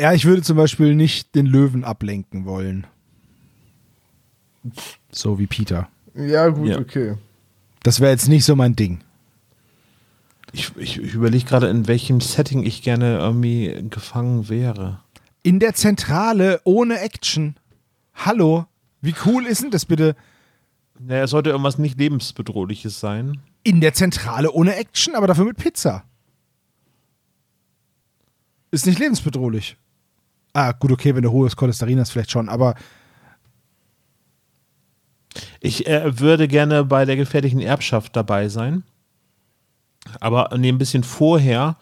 Ja, 0.00 0.12
ich 0.12 0.24
würde 0.24 0.42
zum 0.42 0.56
Beispiel 0.56 0.94
nicht 0.96 1.34
den 1.34 1.46
Löwen 1.46 1.84
ablenken 1.84 2.44
wollen. 2.46 2.86
So 5.10 5.38
wie 5.38 5.46
Peter. 5.46 5.88
Ja, 6.14 6.48
gut, 6.48 6.68
Ja. 6.68 6.78
okay. 6.78 7.14
Das 7.82 8.00
wäre 8.00 8.10
jetzt 8.10 8.28
nicht 8.28 8.44
so 8.44 8.56
mein 8.56 8.76
Ding. 8.76 9.00
Ich, 10.52 10.72
ich, 10.76 10.98
ich 10.98 11.14
überlege 11.14 11.44
gerade, 11.44 11.68
in 11.68 11.86
welchem 11.86 12.20
Setting 12.20 12.64
ich 12.64 12.82
gerne 12.82 13.18
irgendwie 13.18 13.84
gefangen 13.88 14.48
wäre. 14.48 15.00
In 15.42 15.60
der 15.60 15.74
Zentrale 15.74 16.60
ohne 16.64 16.98
Action. 17.00 17.54
Hallo, 18.14 18.66
wie 19.00 19.14
cool 19.26 19.46
ist 19.46 19.62
denn 19.62 19.70
das 19.70 19.84
bitte? 19.84 20.16
Naja, 20.98 21.24
es 21.24 21.30
sollte 21.30 21.50
irgendwas 21.50 21.78
nicht 21.78 21.98
lebensbedrohliches 21.98 23.00
sein. 23.00 23.40
In 23.62 23.80
der 23.80 23.94
Zentrale 23.94 24.52
ohne 24.52 24.76
Action, 24.76 25.14
aber 25.14 25.26
dafür 25.26 25.44
mit 25.46 25.56
Pizza. 25.56 26.04
Ist 28.70 28.86
nicht 28.86 28.98
lebensbedrohlich. 28.98 29.76
Ah, 30.52 30.72
gut, 30.72 30.92
okay, 30.92 31.14
wenn 31.14 31.22
du 31.22 31.30
hohes 31.30 31.56
Cholesterin 31.56 32.00
hast, 32.00 32.10
vielleicht 32.10 32.30
schon, 32.30 32.48
aber 32.48 32.74
Ich 35.60 35.86
äh, 35.86 36.18
würde 36.18 36.48
gerne 36.48 36.84
bei 36.84 37.04
der 37.04 37.16
gefährlichen 37.16 37.60
Erbschaft 37.60 38.16
dabei 38.16 38.48
sein. 38.48 38.82
Aber 40.18 40.50
nee, 40.56 40.68
ein 40.68 40.78
bisschen 40.78 41.04
vorher. 41.04 41.76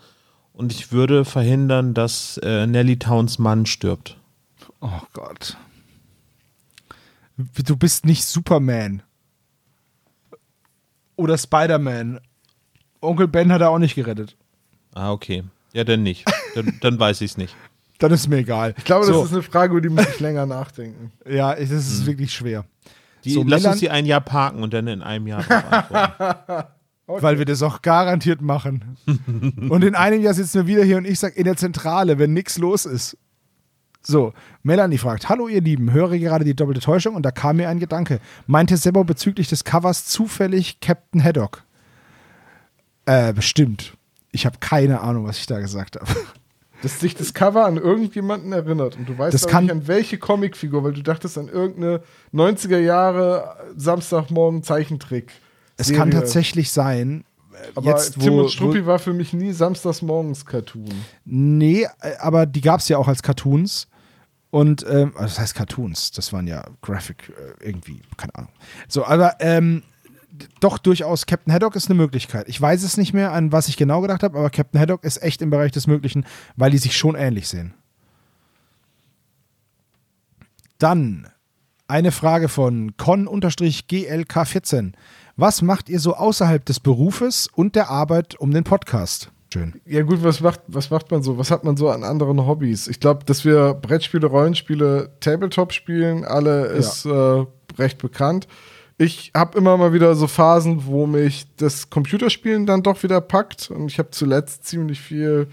Und 0.52 0.72
ich 0.72 0.90
würde 0.90 1.24
verhindern, 1.24 1.94
dass 1.94 2.38
äh, 2.42 2.66
Nelly 2.66 2.98
Towns 2.98 3.38
Mann 3.38 3.64
stirbt. 3.66 4.18
oh 4.80 5.00
Gott. 5.12 5.56
Du 7.64 7.76
bist 7.76 8.04
nicht 8.04 8.24
Superman. 8.24 9.02
Oder 11.16 11.38
Spider-Man. 11.38 12.20
Onkel 13.00 13.28
Ben 13.28 13.52
hat 13.52 13.60
er 13.60 13.70
auch 13.70 13.78
nicht 13.78 13.94
gerettet. 13.94 14.36
Ah, 14.94 15.12
okay. 15.12 15.44
Ja, 15.72 15.84
dann 15.84 16.02
nicht. 16.02 16.24
Dann, 16.54 16.78
dann 16.80 16.98
weiß 16.98 17.20
ich 17.20 17.32
es 17.32 17.36
nicht. 17.36 17.54
Dann 18.00 18.12
ist 18.12 18.28
mir 18.28 18.36
egal. 18.36 18.74
Ich 18.78 18.84
glaube, 18.84 19.06
so, 19.06 19.12
das 19.22 19.24
ist 19.30 19.32
eine 19.32 19.42
Frage, 19.42 19.72
über 19.72 19.80
die 19.80 19.88
muss 19.88 20.06
ich 20.08 20.20
länger 20.20 20.46
nachdenken. 20.46 21.10
Ja, 21.28 21.52
das 21.56 21.68
ist 21.70 22.06
wirklich 22.06 22.32
schwer. 22.32 22.64
Die, 23.24 23.32
So, 23.32 23.40
lass 23.42 23.62
Melanie- 23.62 23.68
uns 23.72 23.80
die 23.80 23.90
ein 23.90 24.06
Jahr 24.06 24.20
parken 24.20 24.62
und 24.62 24.72
dann 24.72 24.86
in 24.86 25.02
einem 25.02 25.26
Jahr 25.26 25.42
beantworten. 25.42 26.68
Weil 27.08 27.38
wir 27.38 27.44
das 27.44 27.60
auch 27.60 27.82
garantiert 27.82 28.40
machen. 28.40 28.96
und 29.68 29.82
in 29.82 29.96
einem 29.96 30.22
Jahr 30.22 30.32
sitzen 30.32 30.58
wir 30.58 30.66
wieder 30.68 30.84
hier 30.84 30.96
und 30.98 31.06
ich 31.08 31.18
sage 31.18 31.34
in 31.34 31.42
der 31.44 31.56
Zentrale, 31.56 32.20
wenn 32.20 32.32
nichts 32.34 32.56
los 32.58 32.84
ist. 32.86 33.16
So, 34.02 34.32
Melanie 34.62 34.98
fragt: 34.98 35.28
Hallo, 35.28 35.48
ihr 35.48 35.60
Lieben, 35.60 35.92
höre 35.92 36.16
gerade 36.18 36.44
die 36.44 36.54
doppelte 36.54 36.80
Täuschung 36.80 37.14
und 37.14 37.22
da 37.22 37.30
kam 37.30 37.56
mir 37.56 37.68
ein 37.68 37.78
Gedanke. 37.80 38.20
Meinte 38.46 38.76
Sebo 38.76 39.04
bezüglich 39.04 39.48
des 39.48 39.64
Covers 39.64 40.06
zufällig 40.06 40.80
Captain 40.80 41.22
Haddock? 41.22 41.64
Äh, 43.06 43.32
bestimmt. 43.32 43.94
Ich 44.32 44.46
habe 44.46 44.58
keine 44.60 45.00
Ahnung, 45.00 45.26
was 45.26 45.38
ich 45.38 45.46
da 45.46 45.58
gesagt 45.60 45.96
habe. 45.96 46.06
Dass 46.82 47.00
sich 47.00 47.16
das 47.16 47.34
Cover 47.34 47.64
an 47.66 47.76
irgendjemanden 47.76 48.52
erinnert 48.52 48.96
und 48.96 49.08
du 49.08 49.18
weißt 49.18 49.34
Das 49.34 49.44
aber 49.44 49.50
kann- 49.52 49.64
nicht 49.64 49.72
an 49.72 49.88
welche 49.88 50.16
Comicfigur, 50.16 50.84
weil 50.84 50.92
du 50.92 51.02
dachtest 51.02 51.36
an 51.36 51.48
irgendeine 51.48 52.02
90er 52.32 52.78
Jahre 52.78 53.56
Samstagmorgen 53.76 54.62
Zeichentrick. 54.62 55.32
Es 55.76 55.92
kann 55.92 56.12
tatsächlich 56.12 56.70
sein, 56.70 57.24
Aber 57.74 57.90
jetzt, 57.90 58.18
Tim 58.20 58.34
wo, 58.34 58.40
und 58.42 58.50
Struppi 58.50 58.86
war 58.86 58.98
für 58.98 59.12
mich 59.12 59.32
nie 59.32 59.52
Samstagsmorgens 59.52 60.44
Cartoon. 60.44 60.88
Nee, 61.24 61.86
äh, 62.00 62.16
aber 62.18 62.46
die 62.46 62.60
gab 62.60 62.80
es 62.80 62.88
ja 62.88 62.98
auch 62.98 63.08
als 63.08 63.22
Cartoons. 63.22 63.88
Und, 64.50 64.84
ähm, 64.88 65.12
also 65.14 65.26
das 65.26 65.38
heißt 65.38 65.54
Cartoons, 65.54 66.10
das 66.12 66.32
waren 66.32 66.46
ja 66.46 66.64
Graphic 66.80 67.28
äh, 67.28 67.66
irgendwie, 67.66 68.00
keine 68.16 68.34
Ahnung. 68.34 68.52
So, 68.88 69.04
aber 69.04 69.36
ähm, 69.40 69.82
doch 70.60 70.78
durchaus, 70.78 71.26
Captain 71.26 71.52
Haddock 71.52 71.76
ist 71.76 71.90
eine 71.90 71.96
Möglichkeit. 71.96 72.48
Ich 72.48 72.60
weiß 72.60 72.82
es 72.82 72.96
nicht 72.96 73.12
mehr, 73.12 73.32
an 73.32 73.52
was 73.52 73.68
ich 73.68 73.76
genau 73.76 74.00
gedacht 74.00 74.22
habe, 74.22 74.38
aber 74.38 74.48
Captain 74.50 74.80
Haddock 74.80 75.04
ist 75.04 75.22
echt 75.22 75.42
im 75.42 75.50
Bereich 75.50 75.72
des 75.72 75.86
Möglichen, 75.86 76.24
weil 76.56 76.70
die 76.70 76.78
sich 76.78 76.96
schon 76.96 77.14
ähnlich 77.14 77.48
sehen. 77.48 77.74
Dann 80.78 81.28
eine 81.88 82.12
Frage 82.12 82.48
von 82.48 82.96
con-glk14. 82.96 84.92
Was 85.40 85.62
macht 85.62 85.88
ihr 85.88 86.00
so 86.00 86.16
außerhalb 86.16 86.64
des 86.64 86.80
Berufes 86.80 87.48
und 87.54 87.76
der 87.76 87.90
Arbeit 87.90 88.34
um 88.40 88.50
den 88.50 88.64
Podcast? 88.64 89.30
Schön. 89.52 89.80
Ja 89.86 90.02
gut, 90.02 90.24
was 90.24 90.40
macht, 90.40 90.62
was 90.66 90.90
macht 90.90 91.12
man 91.12 91.22
so? 91.22 91.38
Was 91.38 91.52
hat 91.52 91.62
man 91.62 91.76
so 91.76 91.90
an 91.90 92.02
anderen 92.02 92.44
Hobbys? 92.44 92.88
Ich 92.88 92.98
glaube, 92.98 93.24
dass 93.24 93.44
wir 93.44 93.74
Brettspiele, 93.74 94.26
Rollenspiele, 94.26 95.12
Tabletop 95.20 95.72
spielen, 95.72 96.24
alle 96.24 96.66
ist 96.66 97.06
äh, 97.06 97.44
recht 97.78 97.98
bekannt. 97.98 98.48
Ich 98.96 99.30
habe 99.32 99.56
immer 99.56 99.76
mal 99.76 99.92
wieder 99.92 100.16
so 100.16 100.26
Phasen, 100.26 100.86
wo 100.86 101.06
mich 101.06 101.46
das 101.54 101.88
Computerspielen 101.88 102.66
dann 102.66 102.82
doch 102.82 103.00
wieder 103.04 103.20
packt. 103.20 103.70
Und 103.70 103.86
ich 103.86 104.00
habe 104.00 104.10
zuletzt 104.10 104.64
ziemlich 104.64 105.00
viel 105.00 105.46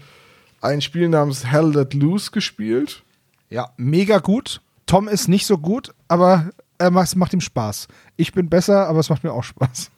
ein 0.60 0.80
Spiel 0.80 1.08
namens 1.08 1.46
Hell 1.46 1.70
Let 1.72 1.94
Loose 1.94 2.32
gespielt. 2.32 3.04
Ja, 3.50 3.70
mega 3.76 4.18
gut. 4.18 4.62
Tom 4.86 5.06
ist 5.06 5.28
nicht 5.28 5.46
so 5.46 5.58
gut, 5.58 5.94
aber 6.08 6.50
er 6.78 6.90
macht, 6.90 7.08
es 7.08 7.16
macht 7.16 7.32
ihm 7.32 7.40
Spaß. 7.40 7.88
Ich 8.16 8.32
bin 8.32 8.48
besser, 8.48 8.86
aber 8.88 9.00
es 9.00 9.08
macht 9.08 9.24
mir 9.24 9.32
auch 9.32 9.44
Spaß. 9.44 9.90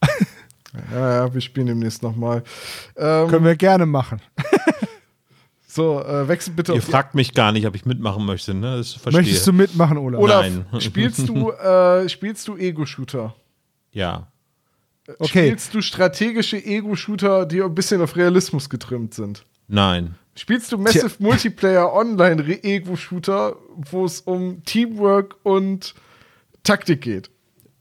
Ja, 0.92 1.24
ja, 1.24 1.34
wir 1.34 1.40
spielen 1.40 1.66
demnächst 1.66 2.02
nochmal. 2.02 2.42
Ähm, 2.96 3.28
Können 3.28 3.44
wir 3.44 3.56
gerne 3.56 3.86
machen. 3.86 4.20
so, 5.66 6.00
äh, 6.02 6.28
wechsel 6.28 6.52
bitte 6.52 6.74
Ihr 6.74 6.82
fragt 6.82 7.14
mich 7.14 7.32
gar 7.32 7.52
nicht, 7.52 7.66
ob 7.66 7.74
ich 7.74 7.86
mitmachen 7.86 8.24
möchte, 8.24 8.54
ne? 8.54 8.76
Das 8.76 8.92
verstehe. 8.92 9.22
Möchtest 9.22 9.46
du 9.46 9.52
mitmachen, 9.52 9.96
Olaf? 9.96 10.20
Olaf, 10.20 10.42
Nein. 10.42 10.66
spielst 10.80 11.28
du, 11.28 11.50
äh, 11.52 12.08
spielst 12.08 12.46
du 12.48 12.56
Ego-Shooter? 12.56 13.34
Ja. 13.92 14.28
Okay. 15.18 15.46
Spielst 15.46 15.74
du 15.74 15.80
strategische 15.80 16.62
Ego-Shooter, 16.62 17.46
die 17.46 17.62
ein 17.62 17.74
bisschen 17.74 18.02
auf 18.02 18.14
Realismus 18.14 18.68
getrimmt 18.68 19.14
sind? 19.14 19.46
Nein. 19.68 20.16
Spielst 20.38 20.70
du 20.72 20.78
Massive 20.78 21.10
Multiplayer 21.18 21.92
Online 21.92 22.46
Re- 22.46 22.62
Ego-Shooter, 22.62 23.56
wo 23.76 24.04
es 24.04 24.20
um 24.20 24.62
Teamwork 24.64 25.34
und 25.42 25.94
Taktik 26.62 27.00
geht? 27.00 27.30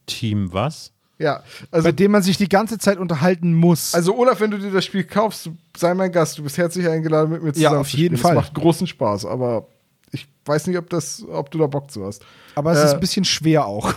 Team 0.07 0.51
was? 0.51 0.91
Ja, 1.19 1.43
also, 1.71 1.85
Bei 1.87 1.91
dem 1.91 2.11
man 2.11 2.21
sich 2.21 2.37
die 2.37 2.47
ganze 2.49 2.77
Zeit 2.77 2.97
unterhalten 2.99 3.53
muss. 3.53 3.93
also 3.93 4.15
Olaf, 4.17 4.39
wenn 4.39 4.51
du 4.51 4.59
dir 4.59 4.71
das 4.71 4.85
Spiel 4.85 5.03
kaufst, 5.03 5.49
sei 5.75 5.93
mein 5.93 6.11
Gast, 6.11 6.37
du 6.37 6.43
bist 6.43 6.57
herzlich 6.57 6.87
eingeladen, 6.87 7.31
mit 7.31 7.41
mir 7.43 7.53
zusammen 7.53 7.73
Ja, 7.75 7.79
auf 7.81 7.89
jeden 7.89 8.17
spielen. 8.17 8.21
Fall. 8.21 8.35
Das 8.35 8.43
macht 8.45 8.53
großen 8.53 8.85
Spaß, 8.87 9.25
aber 9.25 9.67
ich 10.11 10.27
weiß 10.45 10.67
nicht, 10.67 10.77
ob, 10.77 10.89
das, 10.89 11.23
ob 11.27 11.49
du 11.51 11.57
da 11.57 11.67
Bock 11.67 11.89
zu 11.91 12.05
hast. 12.05 12.23
aber 12.55 12.71
es 12.71 12.79
äh, 12.79 12.85
ist 12.85 12.93
ein 12.93 12.99
bisschen 12.99 13.25
schwer 13.25 13.65
auch. 13.65 13.93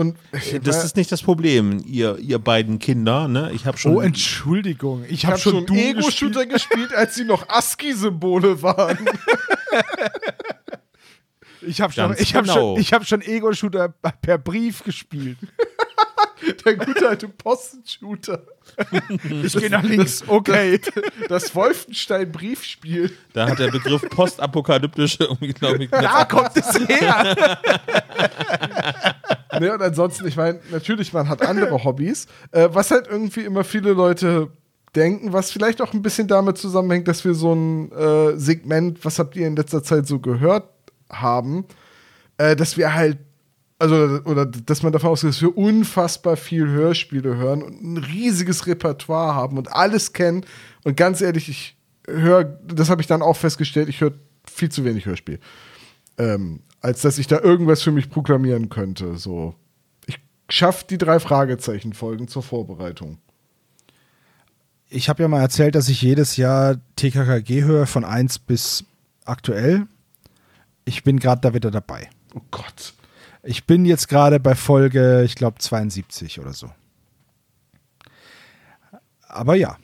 Und 0.00 0.16
Das 0.62 0.82
ist 0.82 0.96
nicht 0.96 1.12
das 1.12 1.20
Problem, 1.20 1.84
ihr, 1.86 2.16
ihr 2.16 2.38
beiden 2.38 2.78
Kinder, 2.78 3.28
ne? 3.28 3.50
Ich 3.52 3.66
habe 3.66 3.76
schon. 3.76 3.94
Oh, 3.94 4.00
Entschuldigung. 4.00 5.04
Ich 5.10 5.26
habe 5.26 5.34
habe 5.34 5.42
schon, 5.42 5.68
schon 5.68 5.76
Ego-Shooter 5.76 6.46
gespielt, 6.54 6.94
als 6.94 7.16
sie 7.16 7.24
noch 7.24 7.46
ASCII-Symbole 7.50 8.62
waren. 8.62 8.98
Ich 11.60 11.82
habe 11.82 11.92
schon, 11.92 12.14
ich 12.18 12.34
hab 12.34 12.44
genau. 12.44 12.54
schon, 12.54 12.80
ich 12.80 12.94
hab 12.94 13.06
schon 13.06 13.20
Ego-Shooter 13.20 13.90
per 14.22 14.38
Brief 14.38 14.82
gespielt. 14.84 15.36
Der 16.64 16.76
gute 16.76 17.06
alte 17.06 17.28
Posten-Shooter. 17.28 18.42
Ich 19.42 19.52
gehe 19.52 19.68
nach 19.68 19.82
links. 19.82 20.24
Okay. 20.26 20.80
Das 21.28 21.54
Wolfenstein-Briefspiel. 21.54 23.14
Da 23.34 23.50
hat 23.50 23.58
der 23.58 23.70
Begriff 23.70 24.00
postapokalyptisch 24.08 25.18
irgendwie, 25.20 25.52
glaube 25.52 25.84
ich, 25.84 25.90
Da 25.90 26.24
kommt 26.24 26.56
es 26.56 26.78
her. 26.88 27.58
Ne, 29.60 29.74
und 29.74 29.82
ansonsten, 29.82 30.26
ich 30.26 30.36
meine, 30.36 30.58
natürlich, 30.72 31.12
man 31.12 31.28
hat 31.28 31.46
andere 31.46 31.84
Hobbys. 31.84 32.26
Äh, 32.50 32.70
was 32.72 32.90
halt 32.90 33.06
irgendwie 33.08 33.40
immer 33.40 33.62
viele 33.62 33.92
Leute 33.92 34.48
denken, 34.96 35.34
was 35.34 35.52
vielleicht 35.52 35.82
auch 35.82 35.92
ein 35.92 36.00
bisschen 36.00 36.28
damit 36.28 36.56
zusammenhängt, 36.56 37.06
dass 37.08 37.26
wir 37.26 37.34
so 37.34 37.52
ein 37.52 37.92
äh, 37.92 38.38
Segment, 38.38 39.04
was 39.04 39.18
habt 39.18 39.36
ihr 39.36 39.46
in 39.46 39.56
letzter 39.56 39.82
Zeit 39.82 40.06
so 40.06 40.18
gehört 40.18 40.64
haben, 41.10 41.66
äh, 42.38 42.56
dass 42.56 42.78
wir 42.78 42.94
halt, 42.94 43.18
also, 43.78 44.20
oder 44.24 44.46
dass 44.46 44.82
man 44.82 44.92
davon 44.92 45.10
ausgeht, 45.10 45.28
dass 45.28 45.42
wir 45.42 45.54
unfassbar 45.56 46.38
viel 46.38 46.66
Hörspiele 46.66 47.36
hören 47.36 47.62
und 47.62 47.82
ein 47.82 47.96
riesiges 47.98 48.66
Repertoire 48.66 49.34
haben 49.34 49.58
und 49.58 49.70
alles 49.70 50.14
kennen. 50.14 50.46
Und 50.84 50.96
ganz 50.96 51.20
ehrlich, 51.20 51.50
ich 51.50 51.76
höre, 52.08 52.44
das 52.44 52.88
habe 52.88 53.02
ich 53.02 53.06
dann 53.06 53.20
auch 53.20 53.36
festgestellt, 53.36 53.90
ich 53.90 54.00
höre 54.00 54.12
viel 54.50 54.70
zu 54.70 54.86
wenig 54.86 55.04
Hörspiel 55.04 55.38
ähm, 56.16 56.60
als 56.80 57.02
dass 57.02 57.18
ich 57.18 57.26
da 57.26 57.40
irgendwas 57.40 57.82
für 57.82 57.92
mich 57.92 58.10
proklamieren 58.10 58.68
könnte. 58.68 59.16
So, 59.16 59.54
ich 60.06 60.18
schaffe 60.48 60.84
die 60.88 60.98
drei 60.98 61.20
Fragezeichen-Folgen 61.20 62.28
zur 62.28 62.42
Vorbereitung. 62.42 63.18
Ich 64.88 65.08
habe 65.08 65.22
ja 65.22 65.28
mal 65.28 65.40
erzählt, 65.40 65.74
dass 65.74 65.88
ich 65.88 66.02
jedes 66.02 66.36
Jahr 66.36 66.76
TKKG 66.96 67.62
höre 67.62 67.86
von 67.86 68.04
1 68.04 68.40
bis 68.40 68.84
aktuell. 69.24 69.86
Ich 70.84 71.04
bin 71.04 71.20
gerade 71.20 71.40
da 71.42 71.54
wieder 71.54 71.70
dabei. 71.70 72.10
Oh 72.34 72.40
Gott. 72.50 72.94
Ich 73.42 73.66
bin 73.66 73.84
jetzt 73.84 74.08
gerade 74.08 74.40
bei 74.40 74.54
Folge, 74.54 75.22
ich 75.22 75.36
glaube, 75.36 75.58
72 75.58 76.40
oder 76.40 76.52
so. 76.52 76.70
Aber 79.28 79.54
ja, 79.54 79.76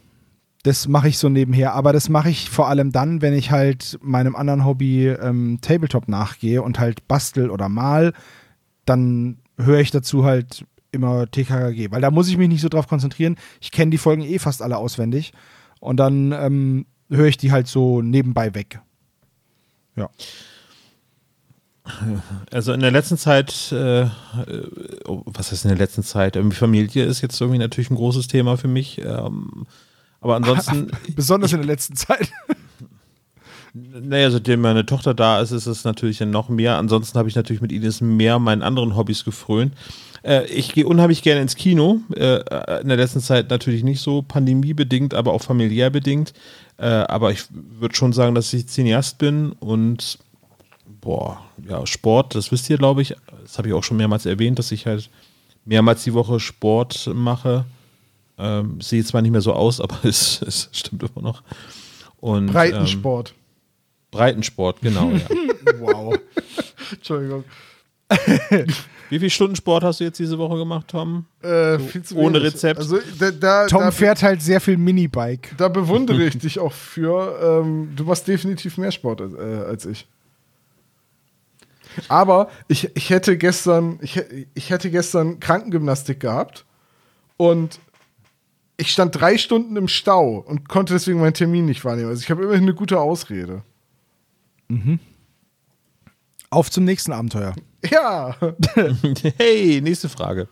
das 0.67 0.89
mache 0.89 1.09
ich 1.09 1.19
so 1.19 1.29
nebenher. 1.29 1.75
Aber 1.75 1.93
das 1.93 2.09
mache 2.09 2.29
ich 2.29 2.51
vor 2.51 2.69
allem 2.69 2.91
dann, 2.91 3.23
wenn 3.23 3.33
ich 3.33 3.53
halt 3.53 3.99
meinem 4.03 4.35
anderen 4.35 4.65
Hobby 4.65 5.07
ähm, 5.07 5.59
Tabletop 5.63 6.09
nachgehe 6.09 6.61
und 6.61 6.81
halt 6.81 7.07
bastel 7.07 7.51
oder 7.51 7.69
mal, 7.69 8.13
dann 8.85 9.39
höre 9.59 9.79
ich 9.79 9.93
dazu 9.93 10.25
halt 10.25 10.67
immer 10.91 11.31
TKKG, 11.31 11.93
weil 11.93 12.01
da 12.01 12.11
muss 12.11 12.29
ich 12.29 12.37
mich 12.37 12.49
nicht 12.49 12.63
so 12.63 12.69
drauf 12.69 12.89
konzentrieren. 12.89 13.37
Ich 13.61 13.71
kenne 13.71 13.93
die 13.93 13.99
Folgen 13.99 14.23
eh 14.23 14.41
fast 14.41 14.61
alle 14.61 14.77
auswendig 14.77 15.33
und 15.79 15.99
dann 15.99 16.33
ähm, 16.33 16.87
höre 17.11 17.27
ich 17.27 17.37
die 17.37 17.53
halt 17.53 17.69
so 17.69 18.03
nebenbei 18.03 18.55
weg. 18.55 18.81
Ja. 19.95 20.11
Also 22.51 22.73
in 22.73 22.81
der 22.81 22.91
letzten 22.91 23.17
Zeit, 23.17 23.71
äh, 23.71 24.07
oh, 25.07 25.23
was 25.27 25.53
heißt 25.53 25.65
in 25.65 25.69
der 25.69 25.79
letzten 25.79 26.03
Zeit? 26.03 26.37
Familie 26.53 27.05
ist 27.05 27.21
jetzt 27.21 27.41
irgendwie 27.41 27.61
natürlich 27.61 27.91
ein 27.91 27.97
großes 27.97 28.27
Thema 28.27 28.57
für 28.57 28.67
mich. 28.67 29.01
Ähm, 29.05 29.67
aber 30.27 30.37
ansonsten, 30.47 30.91
Besonders 31.15 31.53
in 31.53 31.59
der 31.59 31.67
letzten 31.67 31.95
Zeit. 31.95 32.33
naja, 33.73 34.31
seitdem 34.31 34.61
meine 34.61 34.85
Tochter 34.85 35.15
da 35.15 35.41
ist, 35.41 35.53
ist 35.53 35.67
es 35.67 35.85
natürlich 35.85 36.19
dann 36.19 36.31
noch 36.31 36.49
mehr. 36.49 36.77
Ansonsten 36.77 37.19
habe 37.19 37.29
ich 37.29 37.37
natürlich 37.37 37.63
mit 37.63 37.73
Ines 37.73 38.01
mehr 38.01 38.39
meinen 38.39 38.63
anderen 38.63 38.97
Hobbys 38.97 39.25
gefrönt. 39.25 39.75
Äh, 40.23 40.47
ich 40.47 40.73
gehe 40.73 40.87
unheimlich 40.87 41.23
gerne 41.23 41.43
ins 41.43 41.55
Kino. 41.55 42.01
Äh, 42.15 42.41
in 42.81 42.89
der 42.89 42.97
letzten 42.97 43.21
Zeit 43.21 43.51
natürlich 43.51 43.85
nicht 43.85 44.01
so 44.01 44.23
pandemiebedingt, 44.23 45.15
aber 45.15 45.33
auch 45.33 45.43
familiär 45.43 45.91
bedingt. 45.91 46.33
Äh, 46.79 46.87
aber 46.87 47.31
ich 47.31 47.45
würde 47.51 47.95
schon 47.95 48.13
sagen, 48.13 48.35
dass 48.35 48.53
ich 48.53 48.67
Cineast 48.67 49.19
bin 49.19 49.53
und 49.53 50.19
boah, 51.01 51.41
ja, 51.69 51.87
Sport, 51.87 52.35
das 52.35 52.51
wisst 52.51 52.69
ihr, 52.69 52.79
glaube 52.79 53.03
ich. 53.03 53.15
Das 53.43 53.59
habe 53.59 53.69
ich 53.69 53.75
auch 53.75 53.85
schon 53.85 53.97
mehrmals 53.97 54.27
erwähnt, 54.27 54.59
dass 54.59 54.73
ich 54.73 54.87
halt 54.87 55.09
mehrmals 55.65 56.03
die 56.03 56.15
Woche 56.15 56.41
Sport 56.41 57.11
mache. 57.15 57.65
Ähm, 58.39 58.81
sehe 58.81 59.05
zwar 59.05 59.23
nicht 59.23 59.33
mehr 59.33 59.41
so 59.41 59.53
aus, 59.53 59.81
aber 59.81 59.97
es, 60.05 60.43
es 60.43 60.69
stimmt 60.73 61.03
immer 61.03 61.23
noch. 61.23 61.43
Und, 62.19 62.49
Ähm, 62.49 62.53
Breitensport. 62.53 63.35
Breitensport, 64.11 64.81
genau. 64.81 65.11
ja. 65.11 65.27
Wow. 65.81 66.15
Entschuldigung. 66.93 67.43
Wie 69.11 69.19
viel 69.19 69.31
Stunden 69.31 69.57
Sport 69.57 69.83
hast 69.83 69.99
du 69.99 70.05
jetzt 70.05 70.19
diese 70.19 70.39
Woche 70.39 70.57
gemacht, 70.57 70.89
Tom? 70.89 71.27
Äh, 71.43 71.79
viel 71.81 72.03
zu 72.03 72.17
ohne 72.17 72.39
wenig. 72.39 72.55
Rezept. 72.55 72.79
Also, 72.79 72.99
da, 73.19 73.31
da, 73.33 73.67
Tom 73.67 73.81
da, 73.81 73.91
fährt 73.91 74.23
halt 74.23 74.43
sehr 74.43 74.61
viel 74.61 74.77
Minibike. 74.77 75.55
da 75.57 75.69
bewundere 75.69 76.23
ich 76.25 76.39
dich 76.39 76.61
auch 76.61 76.73
für. 76.73 77.63
Ähm, 77.65 77.93
du 77.97 78.05
machst 78.05 78.29
definitiv 78.29 78.79
mehr 78.79 78.93
Sport 78.93 79.21
als, 79.21 79.35
äh, 79.35 79.65
als 79.67 79.87
ich. 79.87 80.07
Aber 82.09 82.49
ich, 82.69 82.91
ich 82.95 83.11
hätte 83.11 83.37
gestern, 83.37 83.99
ich, 84.03 84.21
ich 84.55 84.71
hätte 84.71 84.91
gestern 84.91 85.41
Krankengymnastik 85.41 86.21
gehabt 86.21 86.65
und 87.37 87.81
ich 88.77 88.93
stand 88.93 89.19
drei 89.19 89.39
Stunden 89.39 89.77
im 89.77 89.89
Stau 89.89 90.39
und 90.39 90.69
konnte 90.69 90.93
deswegen 90.93 91.21
meinen 91.21 91.33
Termin 91.35 91.65
nicht 91.67 91.85
wahrnehmen. 91.85 92.11
Also 92.11 92.23
ich 92.23 92.31
habe 92.31 92.43
immerhin 92.43 92.65
eine 92.65 92.75
gute 92.75 93.01
Ausrede. 93.01 93.63
Auf 96.51 96.71
zum 96.71 96.85
nächsten 96.85 97.13
Abenteuer. 97.13 97.55
Ja. 97.91 98.37
Hey, 99.39 99.81
nächste 99.81 100.09
Frage. 100.09 100.49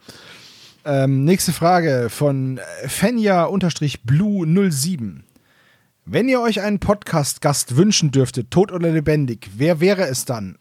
Ähm, 0.85 1.25
nächste 1.25 1.53
Frage 1.53 2.09
von 2.11 2.61
Fenja-Blue07. 2.87 5.21
Wenn 6.07 6.29
ihr 6.29 6.41
euch 6.41 6.61
einen 6.61 6.81
Podcast-Gast 6.81 7.77
wünschen 7.77 8.11
dürftet, 8.11 8.51
tot 8.51 8.71
oder 8.71 8.91
lebendig, 8.91 9.49
wer 9.57 9.81
wäre 9.81 10.07
es 10.07 10.27
dann? 10.27 10.59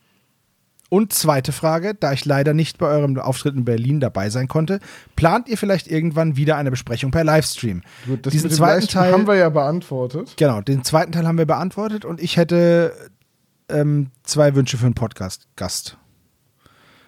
Und 0.94 1.12
zweite 1.12 1.54
Frage, 1.54 1.96
da 1.96 2.14
ich 2.14 2.24
leider 2.24 2.54
nicht 2.54 2.78
bei 2.78 2.86
eurem 2.86 3.18
Auftritt 3.18 3.56
in 3.56 3.66
Berlin 3.66 4.00
dabei 4.00 4.30
sein 4.30 4.48
konnte, 4.48 4.80
plant 5.16 5.50
ihr 5.50 5.58
vielleicht 5.58 5.88
irgendwann 5.88 6.36
wieder 6.36 6.56
eine 6.56 6.70
Besprechung 6.70 7.10
per 7.10 7.24
Livestream? 7.24 7.82
Gut, 8.06 8.24
das 8.24 8.32
Diesen 8.32 8.52
zweiten 8.52 8.88
Teil 8.88 9.12
haben 9.12 9.26
wir 9.26 9.34
ja 9.34 9.50
beantwortet. 9.50 10.36
Genau, 10.38 10.62
den 10.62 10.84
zweiten 10.84 11.12
Teil 11.12 11.26
haben 11.26 11.40
wir 11.40 11.48
beantwortet 11.48 12.06
und 12.06 12.22
ich 12.22 12.38
hätte 12.38 12.94
ähm, 13.70 14.12
zwei 14.22 14.54
Wünsche 14.54 14.78
für 14.78 14.86
einen 14.86 14.94
Podcast-Gast. 14.94 15.98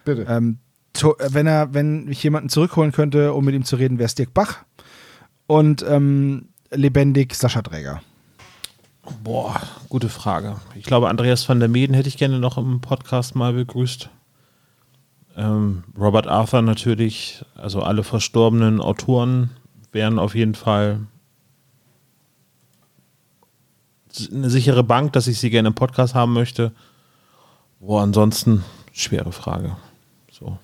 Bitte. 0.04 0.26
Ähm, 0.28 0.58
äh, 0.96 1.12
wenn 1.28 1.46
er, 1.46 1.72
wenn 1.72 2.08
ich 2.10 2.20
jemanden 2.24 2.48
zurückholen 2.48 2.90
könnte, 2.90 3.34
um 3.34 3.44
mit 3.44 3.54
ihm 3.54 3.64
zu 3.64 3.76
reden, 3.76 4.00
wäre 4.00 4.06
es 4.06 4.16
Dirk 4.16 4.34
Bach. 4.34 4.64
Und 5.46 5.86
ähm, 5.88 6.48
lebendig 6.72 7.36
Sascha 7.36 7.62
Träger. 7.62 8.02
Boah, 9.22 9.60
gute 9.88 10.08
Frage. 10.08 10.56
Ich 10.74 10.84
glaube, 10.84 11.08
Andreas 11.08 11.48
van 11.48 11.60
der 11.60 11.68
Meden 11.68 11.94
hätte 11.94 12.08
ich 12.08 12.16
gerne 12.16 12.38
noch 12.38 12.58
im 12.58 12.80
Podcast 12.80 13.34
mal 13.34 13.52
begrüßt. 13.52 14.08
Ähm, 15.36 15.84
Robert 15.98 16.26
Arthur 16.26 16.62
natürlich, 16.62 17.44
also 17.54 17.82
alle 17.82 18.04
verstorbenen 18.04 18.80
Autoren 18.80 19.50
wären 19.92 20.18
auf 20.18 20.34
jeden 20.34 20.54
Fall 20.54 21.00
eine 24.32 24.48
sichere 24.48 24.82
Bank, 24.82 25.12
dass 25.12 25.26
ich 25.26 25.38
sie 25.38 25.50
gerne 25.50 25.68
im 25.68 25.74
Podcast 25.74 26.14
haben 26.14 26.32
möchte. 26.32 26.72
Boah, 27.80 28.02
ansonsten 28.02 28.64
schwere 28.92 29.32
Frage. 29.32 29.76
So. 30.30 30.58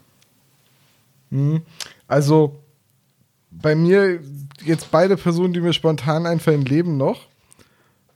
Also 2.09 2.61
bei 3.51 3.75
mir 3.75 4.21
jetzt 4.65 4.91
beide 4.91 5.17
Personen, 5.17 5.53
die 5.53 5.61
mir 5.61 5.73
spontan 5.73 6.27
einfallen, 6.27 6.65
leben 6.65 6.97
noch. 6.97 7.29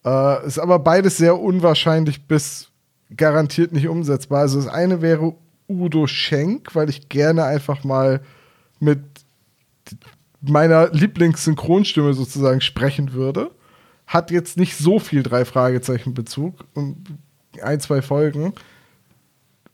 Äh, 0.06 0.46
ist 0.46 0.58
aber 0.58 0.78
beides 0.78 1.16
sehr 1.16 1.38
unwahrscheinlich 1.38 2.26
bis 2.26 2.70
garantiert 3.14 3.72
nicht 3.72 3.88
umsetzbar. 3.88 4.40
Also 4.40 4.58
das 4.58 4.68
eine 4.68 5.02
wäre 5.02 5.34
Udo 5.68 6.06
Schenk, 6.06 6.74
weil 6.74 6.88
ich 6.88 7.08
gerne 7.08 7.44
einfach 7.44 7.82
mal 7.82 8.20
mit 8.78 9.00
meiner 10.40 10.90
Lieblingssynchronstimme 10.92 12.14
sozusagen 12.14 12.60
sprechen 12.60 13.12
würde. 13.12 13.50
Hat 14.06 14.30
jetzt 14.30 14.56
nicht 14.56 14.76
so 14.76 15.00
viel 15.00 15.24
drei 15.24 15.44
Fragezeichen 15.44 16.14
Bezug 16.14 16.64
und 16.74 16.96
ein, 17.60 17.80
zwei 17.80 18.00
Folgen. 18.00 18.52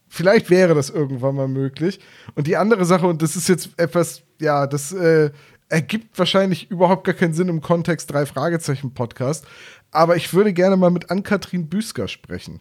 Vielleicht 0.08 0.48
wäre 0.48 0.74
das 0.74 0.88
irgendwann 0.88 1.34
mal 1.34 1.48
möglich. 1.48 2.00
Und 2.34 2.46
die 2.46 2.56
andere 2.56 2.86
Sache, 2.86 3.06
und 3.06 3.20
das 3.20 3.36
ist 3.36 3.48
jetzt 3.48 3.70
etwas, 3.76 4.22
ja, 4.40 4.66
das 4.66 4.92
äh, 4.92 5.30
ergibt 5.68 6.18
wahrscheinlich 6.18 6.70
überhaupt 6.70 7.04
gar 7.04 7.14
keinen 7.14 7.32
Sinn 7.32 7.48
im 7.48 7.62
Kontext 7.62 8.10
drei 8.12 8.26
Fragezeichen 8.26 8.92
Podcast. 8.92 9.46
Aber 9.92 10.16
ich 10.16 10.32
würde 10.34 10.52
gerne 10.52 10.76
mal 10.76 10.90
mit 10.90 11.10
Ann-Kathrin 11.10 11.68
Büsker 11.68 12.08
sprechen. 12.08 12.60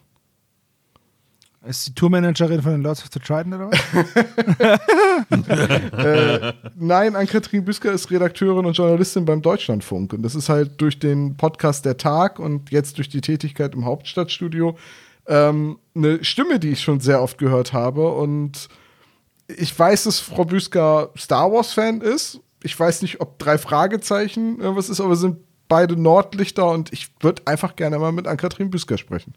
Ist 1.65 1.87
die 1.87 1.93
Tourmanagerin 1.93 2.61
von 2.61 2.71
den 2.71 2.81
Lords 2.81 3.03
of 3.03 3.09
the 3.13 3.19
Trident 3.19 3.53
oder 3.53 3.69
was? 3.69 3.79
äh, 6.05 6.53
nein, 6.75 7.15
Ann-Kathrin 7.15 7.63
Büsker 7.63 7.91
ist 7.91 8.11
Redakteurin 8.11 8.65
und 8.65 8.73
Journalistin 8.73 9.25
beim 9.25 9.41
Deutschlandfunk. 9.41 10.13
Und 10.13 10.23
das 10.23 10.35
ist 10.35 10.49
halt 10.49 10.81
durch 10.81 10.99
den 10.99 11.37
Podcast 11.37 11.85
Der 11.85 11.97
Tag 11.97 12.39
und 12.39 12.71
jetzt 12.71 12.97
durch 12.97 13.09
die 13.09 13.21
Tätigkeit 13.21 13.75
im 13.75 13.85
Hauptstadtstudio 13.85 14.75
ähm, 15.27 15.77
eine 15.95 16.23
Stimme, 16.23 16.59
die 16.59 16.69
ich 16.69 16.81
schon 16.81 16.99
sehr 16.99 17.21
oft 17.21 17.37
gehört 17.37 17.73
habe. 17.73 18.11
Und 18.11 18.67
ich 19.47 19.77
weiß, 19.77 20.05
dass 20.05 20.19
Frau 20.19 20.45
Büsker 20.45 21.11
Star 21.15 21.51
Wars-Fan 21.51 22.01
ist. 22.01 22.39
Ich 22.63 22.77
weiß 22.77 23.03
nicht, 23.03 23.21
ob 23.21 23.37
drei 23.39 23.57
Fragezeichen 23.57 24.59
irgendwas 24.59 24.89
ist, 24.89 24.99
aber 24.99 25.15
sind 25.15 25.37
beide 25.72 25.95
Nordlichter 25.95 26.69
und 26.69 26.91
ich 26.91 27.10
würde 27.22 27.41
einfach 27.45 27.77
gerne 27.77 27.98
mal 27.98 28.11
mit 28.11 28.27
Ann-Kathrin 28.27 28.69
Büsker 28.69 28.98
sprechen. 28.98 29.34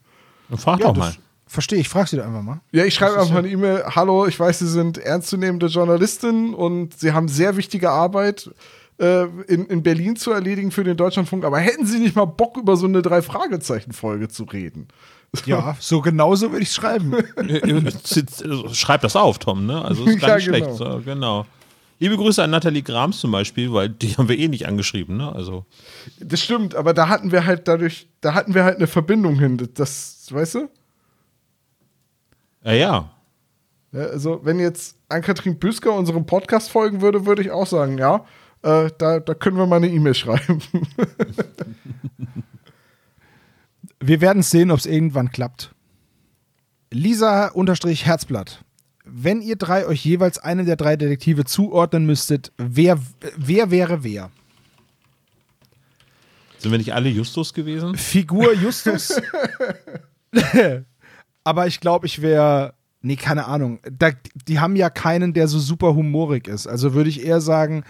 Dann 0.49 0.59
frag 0.59 0.81
Ja, 0.81 0.89
doch 0.89 0.97
mal. 0.97 1.15
verstehe 1.47 1.79
ich. 1.79 1.89
Frag 1.89 2.09
sie 2.09 2.17
doch 2.17 2.25
einfach 2.27 2.43
mal. 2.43 2.61
Ja, 2.73 2.85
ich 2.85 2.95
schreibe 2.95 3.21
einfach 3.21 3.37
eine 3.37 3.49
E-Mail. 3.49 3.85
Hallo, 3.95 4.27
ich 4.27 4.39
weiß, 4.39 4.59
Sie 4.59 4.67
sind 4.69 4.99
ernstzunehmende 4.99 5.67
Journalistin 5.67 6.53
und 6.53 6.99
Sie 6.99 7.13
haben 7.13 7.29
sehr 7.29 7.57
wichtige 7.57 7.91
Arbeit 7.91 8.51
äh, 8.99 9.27
in, 9.47 9.67
in 9.67 9.85
Berlin 9.85 10.17
zu 10.17 10.33
erledigen 10.33 10.73
für 10.73 10.83
den 10.83 10.97
Deutschlandfunk. 10.97 11.45
Aber 11.45 11.59
hätten 11.61 11.87
Sie 11.87 12.01
nicht 12.01 12.17
mal 12.17 12.25
Bock, 12.25 12.57
über 12.57 12.77
so 12.77 12.87
eine 12.87 13.01
Drei-Fragezeichen-Folge 13.03 14.29
zu 14.29 14.43
reden? 14.45 14.89
Ja, 15.47 15.77
so 15.81 16.01
genauso 16.01 16.53
würde 16.53 16.63
ich 16.63 16.69
es 16.69 16.75
schreiben. 16.77 17.13
Schreib 18.73 19.01
das 19.03 19.17
auf, 19.17 19.39
Tom, 19.39 19.67
ne? 19.67 19.85
Also 19.85 20.05
ist 20.05 20.21
gar 20.21 20.31
Ja, 20.31 20.37
nicht 20.37 20.47
genau. 20.47 20.59
schlecht. 20.59 20.77
So, 20.79 21.01
genau. 21.05 21.47
Liebe 21.99 22.17
Grüße 22.17 22.43
an 22.43 22.51
Nathalie 22.51 22.83
Grams 22.83 23.21
zum 23.21 23.31
Beispiel, 23.31 23.73
weil 23.73 23.89
die 23.89 24.17
haben 24.17 24.29
wir 24.29 24.39
eh 24.39 24.49
nicht 24.49 24.67
angeschrieben, 24.67 25.17
ne? 25.17 25.33
Also. 25.33 25.65
Das 26.19 26.41
stimmt, 26.41 26.75
aber 26.75 26.93
da 26.93 27.09
hatten 27.09 27.33
wir 27.33 27.47
halt 27.47 27.69
dadurch, 27.69 28.09
da 28.21 28.35
hatten 28.35 28.55
wir 28.55 28.65
halt 28.65 28.77
eine 28.77 28.87
Verbindung 28.87 29.39
hin. 29.39 29.69
Das, 29.75 30.27
weißt 30.31 30.57
du? 30.57 30.69
Ja, 32.65 32.73
ja. 32.73 33.11
Ja, 33.93 34.01
also, 34.07 34.41
wenn 34.43 34.59
jetzt 34.59 34.97
Ann-Kathrin 35.09 35.59
Büsker 35.59 35.93
unserem 35.93 36.27
Podcast 36.27 36.71
folgen 36.71 37.01
würde, 37.01 37.27
würde 37.27 37.43
ich 37.43 37.53
auch 37.53 37.67
sagen, 37.67 37.99
ja, 37.99 38.25
äh, 38.63 38.91
da, 38.99 39.21
da 39.21 39.35
können 39.35 39.57
wir 39.57 39.67
mal 39.67 39.77
eine 39.77 39.89
E-Mail 39.89 40.15
schreiben. 40.15 40.61
Wir 44.01 44.21
werden 44.21 44.43
sehen, 44.43 44.71
ob 44.71 44.81
es 44.81 44.87
irgendwann 44.87 45.31
klappt. 45.31 45.75
Lisa-Herzblatt. 46.91 48.63
Wenn 49.05 49.43
ihr 49.43 49.57
drei 49.57 49.87
euch 49.87 50.05
jeweils 50.05 50.39
einen 50.39 50.65
der 50.65 50.77
drei 50.77 50.97
Detektive 50.97 51.45
zuordnen 51.45 52.07
müsstet, 52.07 52.53
wer, 52.57 52.99
wer 53.37 53.71
wäre 53.71 54.03
wer? 54.03 54.31
Sind 56.59 56.71
wir 56.71 56.79
nicht 56.79 56.95
alle 56.95 57.11
Justus 57.11 57.53
gewesen? 57.53 57.97
Figur 57.97 58.55
Justus. 58.63 59.21
Aber 61.45 61.67
ich 61.67 61.81
glaube, 61.81 62.07
ich 62.07 62.23
wäre. 62.23 62.73
Nee, 63.03 63.17
keine 63.17 63.45
Ahnung. 63.45 63.81
Da, 63.93 64.13
die 64.49 64.59
haben 64.59 64.77
ja 64.77 64.89
keinen, 64.89 65.35
der 65.35 65.47
so 65.47 65.59
super 65.59 65.95
humorig 65.95 66.49
ist. 66.49 66.67
Also 66.67 66.95
würde 66.95 67.11
ich 67.11 67.23
eher 67.23 67.43
sagen, 67.43 67.85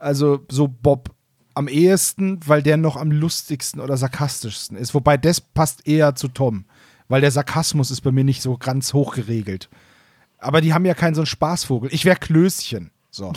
also 0.00 0.44
so 0.50 0.66
Bob 0.66 1.14
am 1.54 1.68
ehesten, 1.68 2.40
weil 2.44 2.64
der 2.64 2.76
noch 2.76 2.96
am 2.96 3.12
lustigsten 3.12 3.80
oder 3.80 3.96
sarkastischsten 3.96 4.76
ist. 4.76 4.92
Wobei 4.92 5.16
das 5.16 5.40
passt 5.40 5.86
eher 5.86 6.16
zu 6.16 6.26
Tom, 6.26 6.64
weil 7.06 7.20
der 7.20 7.30
Sarkasmus 7.30 7.92
ist 7.92 8.00
bei 8.00 8.10
mir 8.10 8.24
nicht 8.24 8.42
so 8.42 8.58
ganz 8.58 8.92
hoch 8.92 9.14
geregelt. 9.14 9.70
Aber 10.38 10.60
die 10.60 10.72
haben 10.74 10.84
ja 10.84 10.94
keinen 10.94 11.14
so 11.14 11.22
einen 11.22 11.26
Spaßvogel. 11.26 11.92
Ich 11.92 12.04
wäre 12.04 12.16
Klößchen. 12.16 12.90
So. 13.10 13.32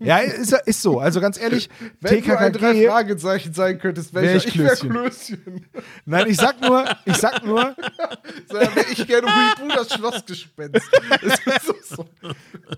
ja, 0.00 0.18
ist, 0.18 0.52
ist 0.66 0.82
so. 0.82 1.00
Also 1.00 1.22
ganz 1.22 1.40
ehrlich, 1.40 1.70
Wenn 2.00 2.22
du 2.22 2.36
ein 2.36 2.52
TKKG. 2.52 2.58
Drei-Fragezeichen 2.58 3.54
sein 3.54 3.78
könntest, 3.78 4.12
Wär 4.12 4.20
welcher? 4.22 4.36
ich 4.48 4.54
ich 4.54 4.58
wäre 4.58 4.76
Klößchen. 4.76 4.90
Klößchen. 4.90 5.66
Nein, 6.04 6.26
ich 6.28 6.36
sag 6.36 6.60
nur, 6.60 6.84
ich 7.06 7.16
sag 7.16 7.42
nur, 7.42 7.74
So, 8.48 8.54
wäre 8.58 8.84
ich 8.92 9.06
gerne 9.06 9.26
Huibu, 9.26 9.74
das 9.74 9.94
Schlossgespenst. 9.94 10.86
Das 11.22 11.64
so, 11.64 11.74
so. 11.82 12.06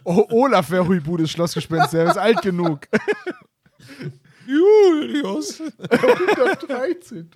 Oh, 0.04 0.24
Olaf 0.30 0.70
wäre 0.70 0.86
Huibudes 0.86 1.30
Schlossgespenst, 1.32 1.92
der 1.94 2.10
ist 2.10 2.16
alt 2.18 2.42
genug. 2.42 2.86
Julius. 4.50 5.62
Der 5.78 6.56
13. 6.56 7.30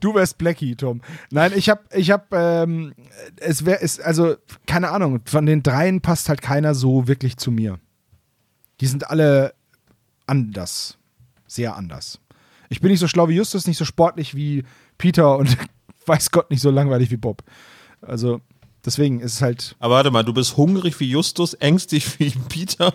Du 0.00 0.14
wärst 0.14 0.38
Blackie, 0.38 0.74
Tom. 0.76 1.00
Nein, 1.30 1.52
ich 1.54 1.68
hab, 1.68 1.94
ich 1.94 2.10
hab, 2.10 2.32
ähm, 2.32 2.94
es 3.36 3.64
wäre, 3.64 3.80
es, 3.80 4.00
also, 4.00 4.36
keine 4.66 4.90
Ahnung, 4.90 5.20
von 5.24 5.46
den 5.46 5.62
dreien 5.62 6.00
passt 6.00 6.28
halt 6.28 6.42
keiner 6.42 6.74
so 6.74 7.06
wirklich 7.08 7.36
zu 7.36 7.50
mir. 7.50 7.78
Die 8.80 8.86
sind 8.86 9.08
alle 9.10 9.54
anders. 10.26 10.98
Sehr 11.46 11.76
anders. 11.76 12.20
Ich 12.68 12.80
bin 12.80 12.90
nicht 12.90 13.00
so 13.00 13.08
schlau 13.08 13.28
wie 13.28 13.36
Justus, 13.36 13.66
nicht 13.66 13.78
so 13.78 13.84
sportlich 13.84 14.34
wie 14.34 14.64
Peter 14.98 15.36
und 15.36 15.56
weiß 16.06 16.30
Gott 16.30 16.50
nicht 16.50 16.60
so 16.60 16.70
langweilig 16.70 17.10
wie 17.10 17.16
Bob. 17.16 17.42
Also, 18.00 18.40
deswegen 18.84 19.20
ist 19.20 19.34
es 19.34 19.42
halt, 19.42 19.76
Aber 19.78 19.94
warte 19.94 20.10
mal, 20.10 20.24
du 20.24 20.34
bist 20.34 20.56
hungrig 20.56 20.98
wie 21.00 21.08
Justus, 21.08 21.54
ängstlich 21.54 22.18
wie 22.18 22.30
Peter 22.48 22.92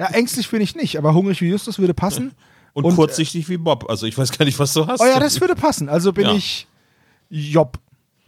ja, 0.00 0.06
ängstlich 0.06 0.48
bin 0.48 0.62
ich 0.62 0.74
nicht, 0.74 0.96
aber 0.96 1.12
hungrig 1.12 1.42
wie 1.42 1.50
Justus 1.50 1.78
würde 1.78 1.92
passen. 1.92 2.32
und, 2.72 2.84
Und, 2.84 2.94
kurzsichtig 2.96 3.48
wie 3.48 3.56
Bob. 3.56 3.88
Also 3.88 4.06
ich 4.06 4.16
weiß 4.16 4.30
gar 4.36 4.44
nicht, 4.44 4.58
was 4.58 4.72
du 4.72 4.86
hast. 4.86 5.00
Oh 5.00 5.06
ja, 5.06 5.18
das 5.18 5.40
würde 5.40 5.54
passen. 5.54 5.88
Also 5.88 6.12
bin 6.12 6.26
Ja. 6.26 6.34
ich 6.34 6.66
Job. 7.30 7.78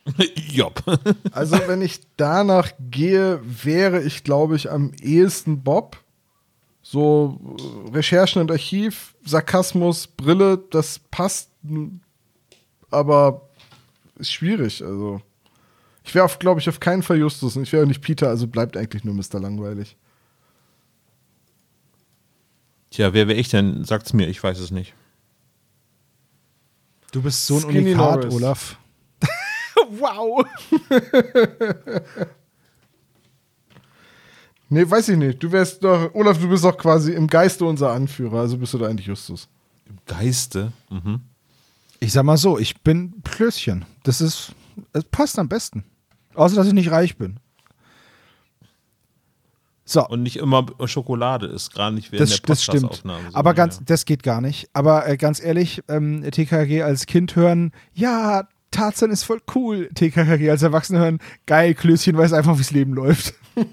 Jopp. 0.52 0.82
Also, 1.32 1.56
wenn 1.66 1.80
ich 1.80 2.00
danach 2.16 2.72
gehe, 2.90 3.40
wäre 3.44 4.02
ich, 4.02 4.24
glaube 4.24 4.56
ich, 4.56 4.70
am 4.70 4.92
ehesten 5.00 5.62
Bob. 5.62 5.96
So 6.82 7.38
äh, 7.90 7.96
Recherchen 7.96 8.42
und 8.42 8.50
Archiv, 8.50 9.14
Sarkasmus, 9.24 10.08
Brille, 10.08 10.58
das 10.70 10.98
passt, 11.10 11.50
aber 12.90 13.48
ist 14.18 14.32
schwierig. 14.32 14.82
Also, 14.84 15.20
ich 16.04 16.14
wäre, 16.14 16.28
glaube 16.38 16.60
ich, 16.60 16.68
auf 16.68 16.80
keinen 16.80 17.02
Fall 17.04 17.18
Justus 17.18 17.56
und 17.56 17.62
ich 17.62 17.72
wäre 17.72 17.84
auch 17.84 17.88
nicht 17.88 18.02
Peter, 18.02 18.28
also 18.28 18.46
bleibt 18.48 18.76
eigentlich 18.76 19.04
nur 19.04 19.14
Mr. 19.14 19.38
Langweilig. 19.40 19.96
Tja, 22.92 23.14
wer 23.14 23.26
wäre 23.26 23.38
ich 23.38 23.48
denn? 23.48 23.84
Sagt's 23.84 24.12
mir, 24.12 24.28
ich 24.28 24.42
weiß 24.42 24.58
es 24.58 24.70
nicht. 24.70 24.94
Du 27.10 27.22
bist 27.22 27.46
so 27.46 27.56
ein 27.56 27.62
Skinny 27.62 27.94
Unikat, 27.94 28.20
Norris. 28.20 28.34
Olaf. 28.34 28.78
wow. 29.98 30.44
Nee, 34.74 34.88
weiß 34.88 35.10
ich 35.10 35.18
nicht. 35.18 35.42
Du 35.42 35.52
wärst 35.52 35.84
doch, 35.84 36.14
Olaf, 36.14 36.38
du 36.38 36.48
bist 36.48 36.64
doch 36.64 36.78
quasi 36.78 37.12
im 37.12 37.26
Geiste 37.26 37.66
unser 37.66 37.92
Anführer, 37.92 38.40
also 38.40 38.56
bist 38.56 38.72
du 38.72 38.78
da 38.78 38.86
eigentlich 38.86 39.06
Justus. 39.06 39.46
Im 39.86 39.98
Geiste. 40.06 40.72
Mhm. 40.88 41.20
Ich 42.00 42.14
sag 42.14 42.22
mal 42.22 42.38
so, 42.38 42.58
ich 42.58 42.80
bin 42.80 43.20
Plößchen. 43.20 43.84
Das 44.02 44.22
ist, 44.22 44.54
es 44.94 45.04
passt 45.04 45.38
am 45.38 45.46
besten. 45.46 45.84
Außer, 46.32 46.56
dass 46.56 46.66
ich 46.66 46.72
nicht 46.72 46.90
reich 46.90 47.18
bin. 47.18 47.38
So, 49.84 50.06
Und 50.06 50.22
nicht 50.22 50.36
immer 50.36 50.64
Schokolade 50.84 51.46
ist, 51.46 51.74
gerade 51.74 51.92
nicht 51.94 52.12
während 52.12 52.30
das, 52.30 52.40
der 52.40 52.46
das 52.46 52.62
stimmt. 52.62 52.82
Podcast-Aufnahme. 52.82 53.30
so, 53.30 53.36
Aber 53.36 53.54
ganz, 53.54 53.78
ja. 53.78 53.82
das 53.86 54.04
geht 54.04 54.22
gar 54.22 54.40
nicht. 54.40 54.68
Aber 54.72 55.08
äh, 55.08 55.16
ganz 55.16 55.42
ehrlich, 55.42 55.82
ähm, 55.88 56.24
TKG 56.30 56.82
als 56.82 57.06
Kind 57.06 57.34
hören, 57.34 57.72
ja, 57.92 58.46
Tarzan 58.70 59.10
ist 59.10 59.24
voll 59.24 59.40
cool. 59.54 59.88
TKG 59.94 60.50
als 60.50 60.62
Erwachsene 60.62 61.00
hören, 61.00 61.18
geil, 61.46 61.74
Klößchen 61.74 62.16
weiß 62.16 62.32
einfach, 62.32 62.58
wie's 62.58 62.70
Leben 62.70 62.94
läuft. 62.94 63.34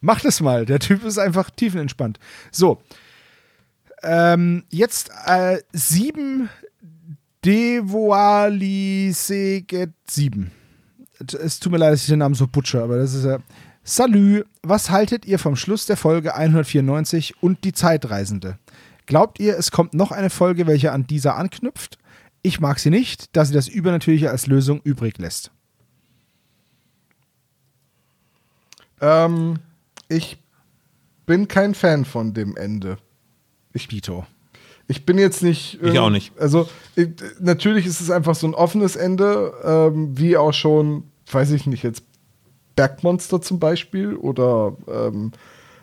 Mach 0.00 0.20
das 0.20 0.40
mal. 0.40 0.66
Der 0.66 0.78
Typ 0.78 1.04
ist 1.04 1.18
einfach 1.18 1.50
tiefenentspannt. 1.50 2.18
So. 2.52 2.80
Ähm, 4.02 4.64
jetzt 4.70 5.10
äh, 5.26 5.58
sieben 5.72 6.48
Devoaliseget 7.44 9.90
7. 10.08 10.50
Es 11.40 11.60
tut 11.60 11.72
mir 11.72 11.78
leid, 11.78 11.94
dass 11.94 12.02
ich 12.02 12.08
den 12.08 12.18
Namen 12.18 12.34
so 12.34 12.46
butcher, 12.46 12.82
aber 12.82 12.98
das 12.98 13.14
ist 13.14 13.24
ja. 13.24 13.38
Salü, 13.88 14.42
was 14.64 14.90
haltet 14.90 15.26
ihr 15.26 15.38
vom 15.38 15.54
Schluss 15.54 15.86
der 15.86 15.96
Folge 15.96 16.34
194 16.34 17.40
und 17.40 17.62
die 17.62 17.72
Zeitreisende? 17.72 18.58
Glaubt 19.06 19.38
ihr, 19.38 19.56
es 19.56 19.70
kommt 19.70 19.94
noch 19.94 20.10
eine 20.10 20.28
Folge, 20.28 20.66
welche 20.66 20.90
an 20.90 21.06
dieser 21.06 21.36
anknüpft? 21.36 21.96
Ich 22.42 22.58
mag 22.58 22.80
sie 22.80 22.90
nicht, 22.90 23.36
da 23.36 23.44
sie 23.44 23.54
das 23.54 23.68
Übernatürliche 23.68 24.28
als 24.28 24.48
Lösung 24.48 24.80
übrig 24.82 25.18
lässt. 25.18 25.52
Ähm, 29.00 29.60
ich 30.08 30.42
bin 31.24 31.46
kein 31.46 31.72
Fan 31.72 32.04
von 32.04 32.34
dem 32.34 32.56
Ende. 32.56 32.98
Ich 33.72 33.86
Dito. 33.86 34.26
Ich 34.88 35.06
bin 35.06 35.16
jetzt 35.16 35.44
nicht. 35.44 35.80
Ich 35.80 35.96
auch 36.00 36.10
nicht. 36.10 36.36
Also, 36.40 36.68
ich, 36.96 37.10
natürlich 37.38 37.86
ist 37.86 38.00
es 38.00 38.10
einfach 38.10 38.34
so 38.34 38.48
ein 38.48 38.54
offenes 38.54 38.96
Ende, 38.96 39.52
ähm, 39.62 40.18
wie 40.18 40.36
auch 40.36 40.52
schon, 40.52 41.04
weiß 41.30 41.52
ich 41.52 41.66
nicht, 41.66 41.84
jetzt 41.84 42.02
Bergmonster 42.76 43.40
zum 43.40 43.58
Beispiel 43.58 44.14
oder. 44.14 44.76
Ähm, 44.88 45.32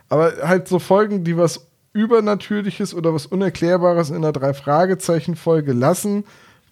aber 0.09 0.33
halt 0.43 0.67
so 0.67 0.77
Folgen, 0.79 1.23
die 1.23 1.37
was 1.37 1.67
Übernatürliches 1.93 2.93
oder 2.93 3.13
was 3.13 3.25
Unerklärbares 3.25 4.09
in 4.09 4.17
einer 4.17 4.31
Drei-Fragezeichen-Folge 4.31 5.73
lassen, 5.73 6.25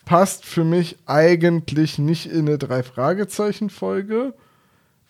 passt 0.06 0.46
für 0.46 0.64
mich 0.64 0.98
eigentlich 1.06 2.00
nicht 2.00 2.26
in 2.26 2.48
eine 2.48 2.58
Drei-Fragezeichen-Folge, 2.58 4.34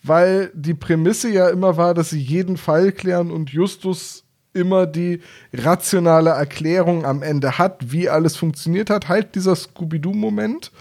weil 0.03 0.51
die 0.53 0.73
Prämisse 0.73 1.29
ja 1.29 1.49
immer 1.49 1.77
war, 1.77 1.93
dass 1.93 2.09
sie 2.09 2.19
jeden 2.19 2.57
Fall 2.57 2.91
klären 2.91 3.31
und 3.31 3.51
Justus 3.51 4.23
immer 4.53 4.85
die 4.85 5.21
rationale 5.53 6.31
Erklärung 6.31 7.05
am 7.05 7.23
Ende 7.23 7.57
hat, 7.57 7.91
wie 7.91 8.09
alles 8.09 8.35
funktioniert 8.35 8.89
hat. 8.89 9.07
Halt 9.07 9.35
dieser 9.35 9.55
Scooby-Doo-Moment. 9.55 10.71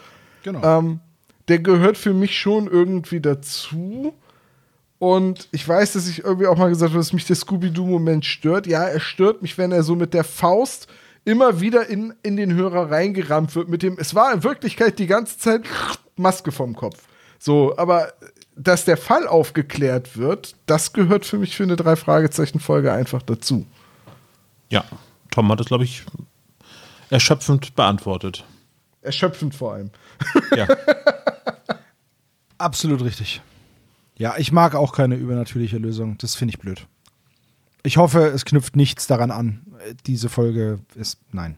Genau. 0.42 0.78
Ähm, 0.78 1.00
der 1.48 1.60
gehört 1.60 1.96
für 1.96 2.14
mich 2.14 2.38
schon 2.38 2.66
irgendwie 2.66 3.20
dazu. 3.20 4.14
Und 5.00 5.48
ich 5.50 5.66
weiß, 5.66 5.94
dass 5.94 6.06
ich 6.06 6.24
irgendwie 6.24 6.46
auch 6.46 6.58
mal 6.58 6.68
gesagt 6.68 6.90
habe, 6.90 7.00
dass 7.00 7.14
mich 7.14 7.24
der 7.24 7.34
Scooby-Doo-Moment 7.34 8.26
stört. 8.26 8.66
Ja, 8.66 8.84
er 8.84 9.00
stört 9.00 9.40
mich, 9.40 9.56
wenn 9.56 9.72
er 9.72 9.82
so 9.82 9.96
mit 9.96 10.12
der 10.12 10.24
Faust 10.24 10.88
immer 11.24 11.62
wieder 11.62 11.86
in, 11.86 12.12
in 12.22 12.36
den 12.36 12.52
Hörer 12.52 12.90
reingerammt 12.90 13.54
wird. 13.54 13.70
Mit 13.70 13.82
dem, 13.82 13.96
es 13.98 14.14
war 14.14 14.30
in 14.34 14.44
Wirklichkeit 14.44 14.98
die 14.98 15.06
ganze 15.06 15.38
Zeit 15.38 15.62
Maske 16.16 16.52
vom 16.52 16.76
Kopf. 16.76 16.98
So, 17.38 17.74
aber 17.78 18.12
dass 18.54 18.84
der 18.84 18.98
Fall 18.98 19.26
aufgeklärt 19.26 20.18
wird, 20.18 20.54
das 20.66 20.92
gehört 20.92 21.24
für 21.24 21.38
mich 21.38 21.56
für 21.56 21.62
eine 21.62 21.76
Drei-Fragezeichen-Folge 21.76 22.92
einfach 22.92 23.22
dazu. 23.22 23.64
ja, 24.68 24.84
Tom 25.30 25.50
hat 25.50 25.60
es, 25.60 25.66
glaube 25.66 25.84
ich, 25.84 26.02
erschöpfend 27.08 27.74
beantwortet. 27.74 28.44
Erschöpfend 29.00 29.54
vor 29.54 29.72
allem. 29.72 29.90
Ja. 30.54 30.66
Absolut 32.58 33.02
richtig. 33.02 33.40
Ja, 34.20 34.34
ich 34.36 34.52
mag 34.52 34.74
auch 34.74 34.92
keine 34.92 35.14
übernatürliche 35.14 35.78
Lösung. 35.78 36.18
Das 36.18 36.34
finde 36.34 36.52
ich 36.52 36.58
blöd. 36.58 36.86
Ich 37.82 37.96
hoffe, 37.96 38.26
es 38.26 38.44
knüpft 38.44 38.76
nichts 38.76 39.06
daran 39.06 39.30
an. 39.30 39.62
Diese 40.06 40.28
Folge 40.28 40.80
ist 40.94 41.22
nein. 41.32 41.56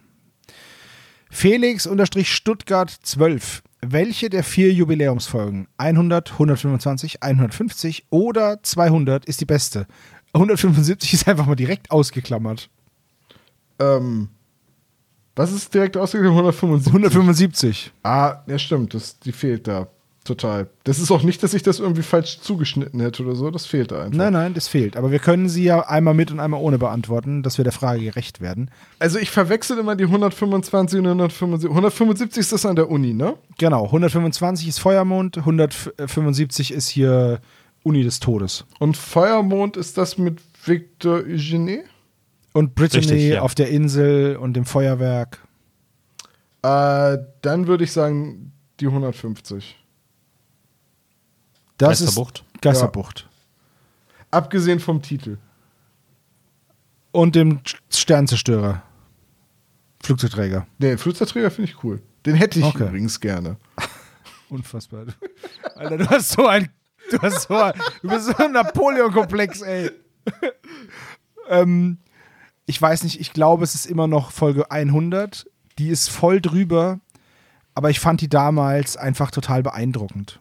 Felix 1.29 1.89
unterstrich 1.89 2.33
Stuttgart 2.33 2.89
12. 2.89 3.65
Welche 3.81 4.31
der 4.31 4.45
vier 4.45 4.73
Jubiläumsfolgen 4.73 5.67
100, 5.77 6.35
125, 6.35 7.21
150 7.25 8.07
oder 8.11 8.63
200 8.63 9.25
ist 9.25 9.41
die 9.41 9.45
beste? 9.45 9.89
175 10.33 11.15
ist 11.15 11.27
einfach 11.27 11.47
mal 11.47 11.57
direkt 11.57 11.91
ausgeklammert. 11.91 12.71
Ähm, 13.81 14.29
was 15.35 15.51
ist 15.51 15.75
direkt 15.75 15.97
ausgegangen? 15.97 16.31
175. 16.31 16.93
175. 16.93 17.93
Ah, 18.05 18.45
ja, 18.47 18.57
stimmt. 18.57 18.95
Das, 18.95 19.19
die 19.19 19.33
fehlt 19.33 19.67
da. 19.67 19.89
Total. 20.25 20.69
Das 20.85 21.01
ist 21.01 21.11
auch 21.11 21.25
nicht, 21.25 21.43
dass 21.43 21.53
ich 21.53 21.65
das 21.65 21.81
irgendwie 21.81 22.03
falsch 22.03 22.39
zugeschnitten 22.41 23.01
hätte 23.01 23.25
oder 23.25 23.35
so. 23.35 23.51
Das 23.51 23.67
fehlt 23.67 23.91
da 23.91 24.05
einfach. 24.05 24.17
Nein, 24.17 24.33
nein, 24.33 24.55
das 24.55 24.69
fehlt. 24.69 24.97
Aber 24.97 25.11
wir 25.11 25.19
können 25.19 25.49
sie 25.49 25.65
ja 25.65 25.81
einmal 25.81 26.15
mit 26.15 26.31
und 26.31 26.39
einmal 26.39 26.61
ohne 26.61 26.79
beantworten, 26.79 27.43
dass 27.43 27.59
wir 27.59 27.65
der 27.65 27.73
Frage 27.73 28.03
gerecht 28.03 28.41
werden. 28.41 28.71
Also 29.01 29.19
ich 29.19 29.31
verwechsel 29.31 29.79
immer 29.79 29.97
die 29.97 30.05
125 30.05 31.01
und 31.01 31.07
175. 31.07 31.69
175 31.69 32.41
ist 32.41 32.53
das 32.53 32.65
an 32.65 32.77
der 32.77 32.89
Uni, 32.89 33.15
ne? 33.15 33.35
Genau, 33.59 33.87
125 33.87 34.69
ist 34.69 34.79
Feuermond, 34.79 35.39
175 35.39 36.73
ist 36.73 36.89
hier 36.89 37.41
Uni 37.83 38.05
des 38.05 38.21
Todes. 38.21 38.65
Und 38.79 38.97
Feuermond 38.97 39.77
ist 39.77 39.99
das 39.99 40.19
mit 40.19 40.41
Victor 40.65 41.25
Eugenie? 41.25 41.81
Und 42.53 42.77
Brittany 42.77 43.07
Richtig, 43.07 43.29
ja. 43.31 43.43
auf 43.43 43.57
der 43.57 43.71
Insel 43.71 44.37
und 44.37 44.55
dem 44.55 44.67
Feuerwerk. 44.67 45.41
Äh, 46.63 47.19
dann 47.41 47.67
würde 47.67 47.83
ich 47.83 47.91
sagen 47.91 48.53
die 48.79 48.87
150. 48.87 49.82
Das 51.89 52.01
Geisterbucht. 52.01 52.45
ist 52.55 52.63
Geisterbucht. 52.63 53.29
Abgesehen 54.31 54.81
vom 54.81 55.03
Titel. 55.03 55.39
Und 57.11 57.35
dem 57.35 57.61
Sternzerstörer. 57.91 58.83
Flugzeugträger. 60.03 60.67
Nee, 60.79 60.97
Flugzeugträger 60.97 61.51
finde 61.51 61.71
ich 61.71 61.85
cool. 61.85 62.01
Den 62.25 62.35
hätte 62.35 62.59
ich 62.59 62.65
Okay. 62.65 62.85
übrigens 62.89 63.21
gerne. 63.21 63.57
Unfassbar. 64.49 65.07
Alter, 65.77 65.99
du 65.99 66.09
hast 66.09 66.31
so 66.31 66.47
ein. 66.47 66.71
Du 67.11 67.19
hast 67.21 67.49
so 67.49 67.57
ein. 67.57 67.73
Du 68.03 68.09
bist 68.09 68.27
so 68.27 68.37
ein 68.37 68.53
Napoleon-Komplex, 68.53 69.63
ey. 69.63 69.91
ähm, 71.49 71.99
ich 72.67 72.81
weiß 72.81 73.03
nicht, 73.05 73.21
ich 73.21 73.33
glaube, 73.33 73.65
es 73.65 73.75
ist 73.75 73.87
immer 73.87 74.07
noch 74.07 74.31
Folge 74.31 74.71
100. 74.71 75.47
Die 75.79 75.89
ist 75.89 76.09
voll 76.11 76.41
drüber, 76.41 77.01
aber 77.75 77.91
ich 77.91 77.99
fand 78.01 78.21
die 78.21 78.29
damals 78.29 78.97
einfach 78.97 79.31
total 79.31 79.63
beeindruckend. 79.63 80.41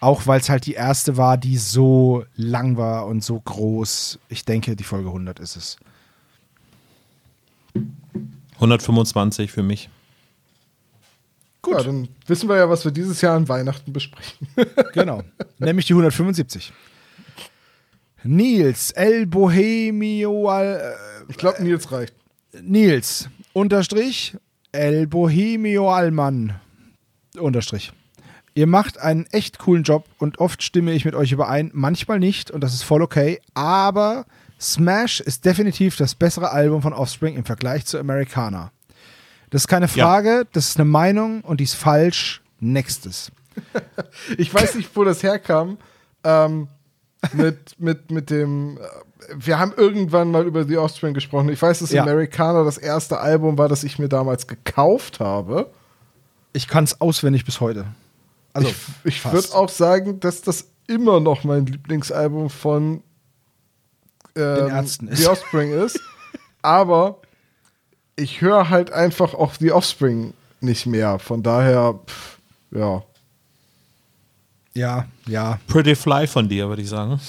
Auch 0.00 0.26
weil 0.26 0.40
es 0.40 0.50
halt 0.50 0.66
die 0.66 0.74
erste 0.74 1.16
war, 1.16 1.36
die 1.38 1.56
so 1.56 2.24
lang 2.36 2.76
war 2.76 3.06
und 3.06 3.24
so 3.24 3.40
groß. 3.40 4.18
Ich 4.28 4.44
denke, 4.44 4.76
die 4.76 4.84
Folge 4.84 5.08
100 5.08 5.40
ist 5.40 5.56
es. 5.56 5.76
125 8.56 9.50
für 9.50 9.62
mich. 9.62 9.88
Gut. 11.62 11.74
Ja, 11.78 11.82
dann 11.82 12.08
wissen 12.26 12.48
wir 12.48 12.56
ja, 12.56 12.68
was 12.68 12.84
wir 12.84 12.92
dieses 12.92 13.20
Jahr 13.22 13.36
an 13.36 13.48
Weihnachten 13.48 13.92
besprechen. 13.92 14.48
Genau. 14.92 15.22
Nämlich 15.58 15.86
die 15.86 15.94
175. 15.94 16.72
Nils, 18.22 18.90
El 18.92 19.26
Bohemio, 19.26 20.48
Al, 20.48 20.94
Ich 21.28 21.36
glaube, 21.36 21.62
Nils 21.62 21.90
reicht. 21.90 22.14
äh, 22.52 22.60
Nils, 22.62 23.28
Unterstrich, 23.52 24.36
El 24.72 25.06
Bohemio 25.06 25.90
Alman, 25.92 26.58
Unterstrich. 27.38 27.92
Ihr 28.54 28.66
macht 28.66 28.98
einen 28.98 29.26
echt 29.32 29.58
coolen 29.58 29.82
Job 29.82 30.04
und 30.18 30.38
oft 30.38 30.62
stimme 30.62 30.92
ich 30.92 31.04
mit 31.04 31.14
euch 31.14 31.32
überein, 31.32 31.70
manchmal 31.74 32.18
nicht 32.20 32.50
und 32.50 32.60
das 32.62 32.72
ist 32.74 32.82
voll 32.84 33.02
okay, 33.02 33.40
aber 33.54 34.26
Smash 34.60 35.20
ist 35.20 35.44
definitiv 35.44 35.96
das 35.96 36.14
bessere 36.14 36.50
Album 36.52 36.80
von 36.80 36.92
Offspring 36.92 37.34
im 37.36 37.44
Vergleich 37.44 37.84
zu 37.86 37.98
Americana. 37.98 38.70
Das 39.50 39.62
ist 39.62 39.68
keine 39.68 39.86
Ja. 39.86 40.04
Frage, 40.06 40.46
das 40.52 40.68
ist 40.68 40.76
eine 40.78 40.84
Meinung 40.88 41.40
und 41.42 41.58
die 41.60 41.64
ist 41.64 41.74
falsch. 41.74 42.42
Nächstes. 42.60 43.30
Ich 44.38 44.52
weiß 44.52 44.74
nicht, 44.76 44.90
wo 44.94 45.04
das 45.04 45.22
herkam. 45.22 45.76
Ähm, 46.24 46.68
mit, 47.32 47.78
mit, 47.78 48.10
mit 48.10 48.30
dem. 48.30 48.78
äh, 48.78 49.34
Wir 49.36 49.58
haben 49.58 49.72
irgendwann 49.76 50.30
mal 50.30 50.44
über 50.46 50.64
The 50.64 50.78
Offspring 50.78 51.14
gesprochen. 51.14 51.48
Ich 51.50 51.60
weiß, 51.62 51.78
dass 51.80 51.90
Ja. 51.92 52.02
Americana 52.02 52.64
das 52.64 52.78
erste 52.78 53.18
Album 53.20 53.56
war, 53.58 53.68
das 53.68 53.84
ich 53.84 53.98
mir 53.98 54.08
damals 54.08 54.46
gekauft 54.46 55.20
habe. 55.20 55.70
Ich 56.52 56.66
kann 56.68 56.84
es 56.84 57.00
auswendig 57.00 57.44
bis 57.44 57.60
heute. 57.60 57.86
Also, 58.54 58.68
ich 59.04 59.16
ich 59.16 59.24
würde 59.32 59.54
auch 59.54 59.68
sagen, 59.68 60.20
dass 60.20 60.40
das 60.40 60.70
immer 60.86 61.20
noch 61.20 61.44
mein 61.44 61.66
Lieblingsalbum 61.66 62.48
von 62.50 63.02
ähm, 64.36 64.68
Ärzten 64.68 65.08
ist. 65.08 65.18
The 65.18 65.28
Offspring 65.28 65.72
ist. 65.72 66.00
Aber 66.62 67.20
ich 68.16 68.40
höre 68.40 68.70
halt 68.70 68.92
einfach 68.92 69.34
auch 69.34 69.54
The 69.58 69.72
Offspring 69.72 70.34
nicht 70.60 70.86
mehr. 70.86 71.18
Von 71.18 71.42
daher, 71.42 71.98
pff, 72.06 72.38
ja. 72.70 73.02
Ja, 74.72 75.06
ja. 75.26 75.58
Pretty 75.66 75.94
Fly 75.94 76.26
von 76.26 76.48
dir, 76.48 76.68
würde 76.68 76.82
ich 76.82 76.88
sagen. 76.88 77.20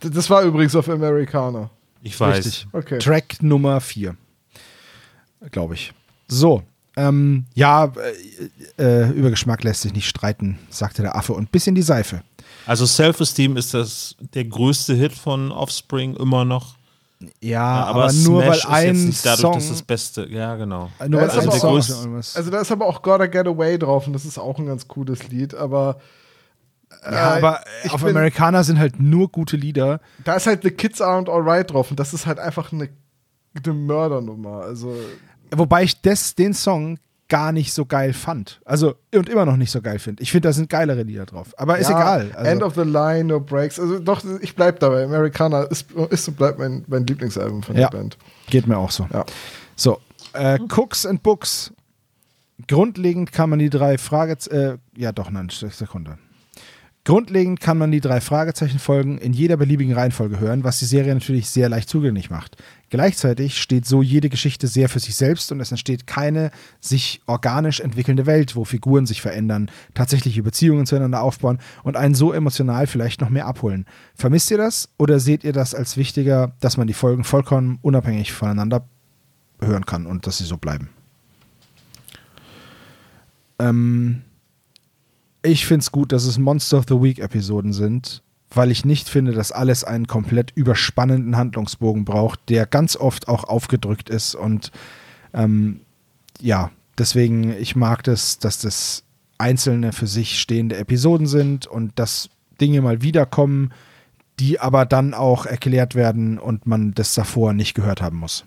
Das 0.00 0.30
war 0.30 0.42
übrigens 0.42 0.74
auf 0.74 0.88
Americana. 0.88 1.70
Ich 2.02 2.18
weiß. 2.18 2.44
Richtig. 2.44 2.66
Okay. 2.72 2.98
Track 2.98 3.42
Nummer 3.42 3.80
4. 3.80 4.16
Glaube 5.50 5.74
ich. 5.74 5.92
So. 6.28 6.62
Ähm, 6.96 7.46
ja, 7.54 7.92
äh, 8.78 8.82
äh, 8.82 9.10
über 9.10 9.30
Geschmack 9.30 9.64
lässt 9.64 9.82
sich 9.82 9.92
nicht 9.94 10.08
streiten, 10.08 10.58
sagte 10.70 11.02
der 11.02 11.16
Affe 11.16 11.32
und 11.32 11.50
bis 11.50 11.66
in 11.66 11.74
die 11.74 11.82
Seife. 11.82 12.22
Also 12.66 12.86
Self-Esteem 12.86 13.56
ist 13.56 13.74
das 13.74 14.16
der 14.34 14.44
größte 14.44 14.94
Hit 14.94 15.12
von 15.12 15.50
Offspring 15.52 16.14
immer 16.16 16.44
noch. 16.44 16.76
Ja, 17.20 17.28
Ja, 17.40 17.84
aber, 17.86 18.12
nur 18.12 18.42
Smash 18.42 18.46
weil 18.46 18.56
ist 18.56 18.66
ein 18.66 18.86
jetzt 18.96 19.04
nicht 19.06 19.26
dadurch 19.26 19.40
Song, 19.40 19.54
das 19.54 19.68
das 19.68 19.82
Beste. 19.82 20.26
Ja, 20.30 20.54
genau. 20.56 20.90
nur 21.08 21.20
Ja, 21.20 21.26
weil 21.26 21.28
ist 21.28 21.38
ein 21.42 21.48
aber 21.48 21.58
Song 21.58 21.70
auch- 21.74 21.78
ist 21.78 21.90
irgendwas. 21.90 22.36
Also 22.36 22.50
da 22.50 22.60
ist 22.60 22.70
aber 22.72 22.86
auch 22.86 23.02
Gotta 23.02 23.26
Get 23.26 23.46
Away 23.46 23.78
drauf 23.78 24.06
und 24.06 24.12
das 24.12 24.24
ist 24.24 24.38
auch 24.38 24.58
ein 24.58 24.66
ganz 24.66 24.86
cooles 24.88 25.28
Lied, 25.28 25.54
aber 25.54 25.98
ja, 27.02 27.34
äh, 27.34 27.38
aber 27.38 27.60
auf 27.90 28.02
bin- 28.02 28.10
Americana 28.10 28.62
sind 28.62 28.78
halt 28.78 29.00
nur 29.00 29.28
gute 29.30 29.56
Lieder. 29.56 30.00
da 30.24 30.34
ist 30.36 30.46
halt 30.46 30.62
The 30.62 30.70
Kids 30.70 31.00
Aren't 31.00 31.28
Alright 31.30 31.72
drauf 31.72 31.90
und 31.90 31.98
das 31.98 32.14
ist 32.14 32.26
halt 32.26 32.38
einfach 32.38 32.72
eine, 32.72 32.88
eine 33.64 33.74
Mördernummer. 33.74 34.60
Also 34.62 34.94
Wobei 35.58 35.84
ich 35.84 36.00
des, 36.00 36.34
den 36.34 36.54
Song 36.54 36.98
gar 37.28 37.52
nicht 37.52 37.72
so 37.72 37.86
geil 37.86 38.12
fand. 38.12 38.60
Also 38.64 38.94
und 39.14 39.28
immer 39.28 39.46
noch 39.46 39.56
nicht 39.56 39.70
so 39.70 39.80
geil 39.80 39.98
finde. 39.98 40.22
Ich 40.22 40.30
finde, 40.30 40.48
da 40.48 40.52
sind 40.52 40.68
geilere 40.68 41.02
Lieder 41.02 41.26
drauf. 41.26 41.54
Aber 41.56 41.78
ist 41.78 41.88
ja, 41.88 41.98
egal. 41.98 42.32
Also, 42.34 42.50
End 42.50 42.62
of 42.62 42.74
the 42.74 42.82
Line, 42.82 43.24
No 43.24 43.40
Breaks. 43.40 43.80
Also 43.80 43.98
doch, 43.98 44.22
ich 44.40 44.54
bleib 44.54 44.78
dabei. 44.80 45.04
Americana 45.04 45.62
ist, 45.62 45.90
ist 46.10 46.28
und 46.28 46.36
bleibt 46.36 46.58
mein, 46.58 46.84
mein 46.86 47.06
Lieblingsalbum 47.06 47.62
von 47.62 47.76
Ja. 47.76 47.88
der 47.88 47.98
Band. 47.98 48.18
Geht 48.48 48.66
mir 48.66 48.76
auch 48.76 48.90
so. 48.90 49.08
Ja. 49.12 49.24
So, 49.74 50.00
äh, 50.34 50.58
Cooks 50.76 51.06
and 51.06 51.22
Books. 51.22 51.72
Grundlegend 52.68 53.32
kann 53.32 53.50
man 53.50 53.58
die 53.58 53.70
drei 53.70 53.98
Fragezeichen, 53.98 54.56
äh, 54.56 54.78
ja 54.96 55.10
doch, 55.10 55.30
nein, 55.30 55.48
Sekunde. 55.50 56.18
Grundlegend 57.04 57.60
kann 57.60 57.76
man 57.76 57.90
die 57.90 58.00
drei 58.00 58.20
Fragezeichenfolgen 58.22 59.18
in 59.18 59.34
jeder 59.34 59.58
beliebigen 59.58 59.92
Reihenfolge 59.92 60.40
hören, 60.40 60.64
was 60.64 60.78
die 60.78 60.86
Serie 60.86 61.12
natürlich 61.12 61.50
sehr 61.50 61.68
leicht 61.68 61.88
zugänglich 61.90 62.30
macht. 62.30 62.56
Gleichzeitig 62.94 63.60
steht 63.60 63.86
so 63.86 64.02
jede 64.02 64.28
Geschichte 64.28 64.68
sehr 64.68 64.88
für 64.88 65.00
sich 65.00 65.16
selbst 65.16 65.50
und 65.50 65.58
es 65.58 65.72
entsteht 65.72 66.06
keine 66.06 66.52
sich 66.80 67.22
organisch 67.26 67.80
entwickelnde 67.80 68.24
Welt, 68.24 68.54
wo 68.54 68.64
Figuren 68.64 69.04
sich 69.04 69.20
verändern, 69.20 69.68
tatsächliche 69.94 70.44
Beziehungen 70.44 70.86
zueinander 70.86 71.20
aufbauen 71.20 71.58
und 71.82 71.96
einen 71.96 72.14
so 72.14 72.32
emotional 72.32 72.86
vielleicht 72.86 73.20
noch 73.20 73.30
mehr 73.30 73.46
abholen. 73.46 73.84
Vermisst 74.14 74.48
ihr 74.52 74.58
das 74.58 74.90
oder 74.96 75.18
seht 75.18 75.42
ihr 75.42 75.52
das 75.52 75.74
als 75.74 75.96
wichtiger, 75.96 76.52
dass 76.60 76.76
man 76.76 76.86
die 76.86 76.94
Folgen 76.94 77.24
vollkommen 77.24 77.80
unabhängig 77.82 78.32
voneinander 78.32 78.88
hören 79.60 79.86
kann 79.86 80.06
und 80.06 80.28
dass 80.28 80.38
sie 80.38 80.44
so 80.44 80.56
bleiben? 80.56 80.88
Ähm, 83.58 84.22
ich 85.42 85.66
finde 85.66 85.80
es 85.80 85.90
gut, 85.90 86.12
dass 86.12 86.26
es 86.26 86.38
Monster 86.38 86.78
of 86.78 86.84
the 86.88 87.02
Week 87.02 87.18
Episoden 87.18 87.72
sind, 87.72 88.22
weil 88.56 88.70
ich 88.70 88.84
nicht 88.84 89.08
finde, 89.08 89.32
dass 89.32 89.52
alles 89.52 89.84
einen 89.84 90.06
komplett 90.06 90.52
überspannenden 90.54 91.36
Handlungsbogen 91.36 92.04
braucht, 92.04 92.48
der 92.48 92.66
ganz 92.66 92.96
oft 92.96 93.28
auch 93.28 93.44
aufgedrückt 93.44 94.10
ist 94.10 94.34
und 94.34 94.70
ähm, 95.32 95.80
ja, 96.40 96.70
deswegen, 96.98 97.52
ich 97.52 97.76
mag 97.76 98.02
das, 98.04 98.38
dass 98.38 98.58
das 98.58 99.04
einzelne 99.38 99.92
für 99.92 100.06
sich 100.06 100.38
stehende 100.38 100.76
Episoden 100.76 101.26
sind 101.26 101.66
und 101.66 101.98
dass 101.98 102.30
Dinge 102.60 102.82
mal 102.82 103.02
wiederkommen, 103.02 103.72
die 104.40 104.60
aber 104.60 104.86
dann 104.86 105.14
auch 105.14 105.46
erklärt 105.46 105.94
werden 105.94 106.38
und 106.38 106.66
man 106.66 106.92
das 106.94 107.14
davor 107.14 107.52
nicht 107.52 107.74
gehört 107.74 108.02
haben 108.02 108.18
muss. 108.18 108.44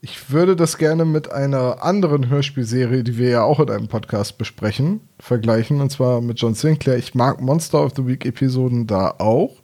Ich 0.00 0.30
würde 0.30 0.54
das 0.54 0.78
gerne 0.78 1.04
mit 1.04 1.32
einer 1.32 1.82
anderen 1.82 2.28
Hörspielserie, 2.28 3.02
die 3.02 3.18
wir 3.18 3.30
ja 3.30 3.42
auch 3.42 3.58
in 3.58 3.68
einem 3.68 3.88
Podcast 3.88 4.38
besprechen, 4.38 5.00
vergleichen. 5.18 5.80
Und 5.80 5.90
zwar 5.90 6.20
mit 6.20 6.40
John 6.40 6.54
Sinclair. 6.54 6.98
Ich 6.98 7.16
mag 7.16 7.40
Monster 7.40 7.84
of 7.84 7.94
the 7.96 8.06
Week 8.06 8.24
Episoden 8.24 8.86
da 8.86 9.16
auch. 9.18 9.56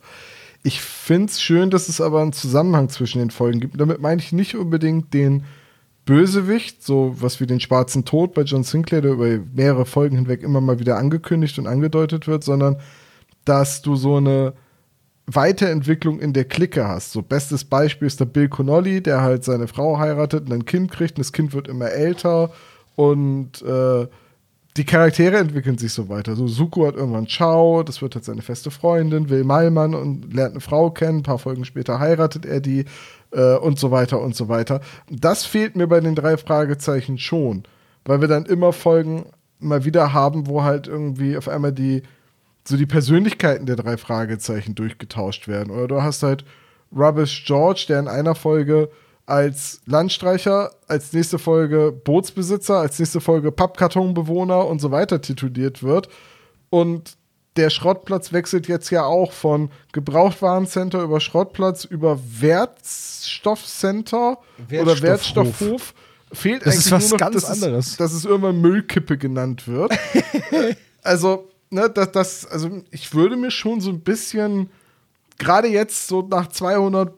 Ich 0.64 0.80
finde 0.80 1.26
es 1.26 1.40
schön, 1.40 1.70
dass 1.70 1.88
es 1.88 2.00
aber 2.00 2.20
einen 2.20 2.32
Zusammenhang 2.32 2.88
zwischen 2.88 3.20
den 3.20 3.30
Folgen 3.30 3.60
gibt. 3.60 3.80
Damit 3.80 4.00
meine 4.00 4.20
ich 4.20 4.32
nicht 4.32 4.56
unbedingt 4.56 5.14
den 5.14 5.44
Bösewicht, 6.04 6.82
so 6.82 7.14
was 7.18 7.38
wie 7.38 7.46
den 7.46 7.60
schwarzen 7.60 8.04
Tod 8.04 8.34
bei 8.34 8.42
John 8.42 8.64
Sinclair, 8.64 9.02
der 9.02 9.12
über 9.12 9.38
mehrere 9.54 9.86
Folgen 9.86 10.16
hinweg 10.16 10.42
immer 10.42 10.60
mal 10.60 10.80
wieder 10.80 10.96
angekündigt 10.96 11.58
und 11.60 11.68
angedeutet 11.68 12.26
wird, 12.26 12.42
sondern 12.42 12.78
dass 13.44 13.82
du 13.82 13.94
so 13.94 14.16
eine 14.16 14.54
Weiterentwicklung 15.26 16.20
in 16.20 16.32
der 16.32 16.44
Clique 16.44 16.86
hast. 16.86 17.12
So 17.12 17.22
bestes 17.22 17.64
Beispiel 17.64 18.06
ist 18.06 18.20
der 18.20 18.26
Bill 18.26 18.48
Connolly, 18.48 19.02
der 19.02 19.22
halt 19.22 19.44
seine 19.44 19.68
Frau 19.68 19.98
heiratet 19.98 20.46
und 20.46 20.52
ein 20.52 20.64
Kind 20.66 20.90
kriegt 20.90 21.12
und 21.12 21.20
das 21.20 21.32
Kind 21.32 21.54
wird 21.54 21.68
immer 21.68 21.90
älter 21.90 22.50
und 22.96 23.62
äh, 23.62 24.06
die 24.76 24.84
Charaktere 24.84 25.36
entwickeln 25.36 25.78
sich 25.78 25.92
so 25.92 26.08
weiter. 26.08 26.34
So 26.34 26.48
Suko 26.48 26.86
hat 26.86 26.96
irgendwann 26.96 27.28
Ciao, 27.28 27.82
das 27.84 28.02
wird 28.02 28.16
jetzt 28.16 28.26
seine 28.26 28.42
feste 28.42 28.70
Freundin, 28.70 29.30
Will 29.30 29.44
Malmann 29.44 29.94
und 29.94 30.34
lernt 30.34 30.52
eine 30.52 30.60
Frau 30.60 30.90
kennen, 30.90 31.18
ein 31.18 31.22
paar 31.22 31.38
Folgen 31.38 31.64
später 31.64 32.00
heiratet 32.00 32.44
er 32.44 32.60
die 32.60 32.84
äh, 33.30 33.54
und 33.56 33.78
so 33.78 33.90
weiter 33.92 34.20
und 34.20 34.34
so 34.34 34.48
weiter. 34.48 34.80
Das 35.08 35.46
fehlt 35.46 35.76
mir 35.76 35.86
bei 35.86 36.00
den 36.00 36.16
drei 36.16 36.36
Fragezeichen 36.36 37.18
schon, 37.18 37.62
weil 38.04 38.20
wir 38.20 38.28
dann 38.28 38.46
immer 38.46 38.72
Folgen 38.72 39.26
mal 39.60 39.84
wieder 39.84 40.12
haben, 40.12 40.48
wo 40.48 40.64
halt 40.64 40.88
irgendwie 40.88 41.36
auf 41.36 41.48
einmal 41.48 41.72
die 41.72 42.02
so 42.66 42.76
die 42.76 42.86
Persönlichkeiten 42.86 43.66
der 43.66 43.76
drei 43.76 43.96
Fragezeichen 43.96 44.74
durchgetauscht 44.74 45.48
werden. 45.48 45.70
Oder 45.70 45.88
du 45.88 46.02
hast 46.02 46.22
halt 46.22 46.44
Rubbish 46.94 47.44
George, 47.46 47.84
der 47.88 48.00
in 48.00 48.08
einer 48.08 48.34
Folge 48.34 48.90
als 49.26 49.80
Landstreicher, 49.86 50.70
als 50.86 51.12
nächste 51.12 51.38
Folge 51.38 51.92
Bootsbesitzer, 51.92 52.76
als 52.78 52.98
nächste 52.98 53.20
Folge 53.20 53.52
Pappkartonbewohner 53.52 54.66
und 54.66 54.80
so 54.80 54.90
weiter 54.90 55.20
tituliert 55.20 55.82
wird. 55.82 56.08
Und 56.70 57.16
der 57.56 57.70
Schrottplatz 57.70 58.32
wechselt 58.32 58.66
jetzt 58.68 58.90
ja 58.90 59.04
auch 59.04 59.32
von 59.32 59.70
Gebrauchtwarencenter 59.92 61.02
über 61.02 61.20
Schrottplatz 61.20 61.84
über 61.84 62.18
Wertstoffcenter 62.40 64.38
oder 64.68 65.02
Wertstoffhof. 65.02 65.02
Wertstoffhof. 65.02 65.94
Fehlt 66.32 66.66
Das 66.66 66.74
eigentlich 66.74 66.90
nur 66.90 67.10
noch, 67.10 67.18
ganz 67.18 67.34
dass 67.34 67.44
anderes. 67.44 67.86
Es, 67.86 67.96
dass 67.96 68.12
es 68.12 68.24
irgendwann 68.24 68.60
Müllkippe 68.60 69.16
genannt 69.16 69.68
wird. 69.68 69.96
also, 71.02 71.48
ne, 71.74 71.90
das, 71.90 72.12
das, 72.12 72.46
also 72.46 72.82
ich 72.90 73.14
würde 73.14 73.36
mir 73.36 73.50
schon 73.50 73.80
so 73.80 73.90
ein 73.90 74.00
bisschen, 74.00 74.70
gerade 75.38 75.68
jetzt 75.68 76.08
so 76.08 76.22
nach 76.22 76.48
200 76.48 77.12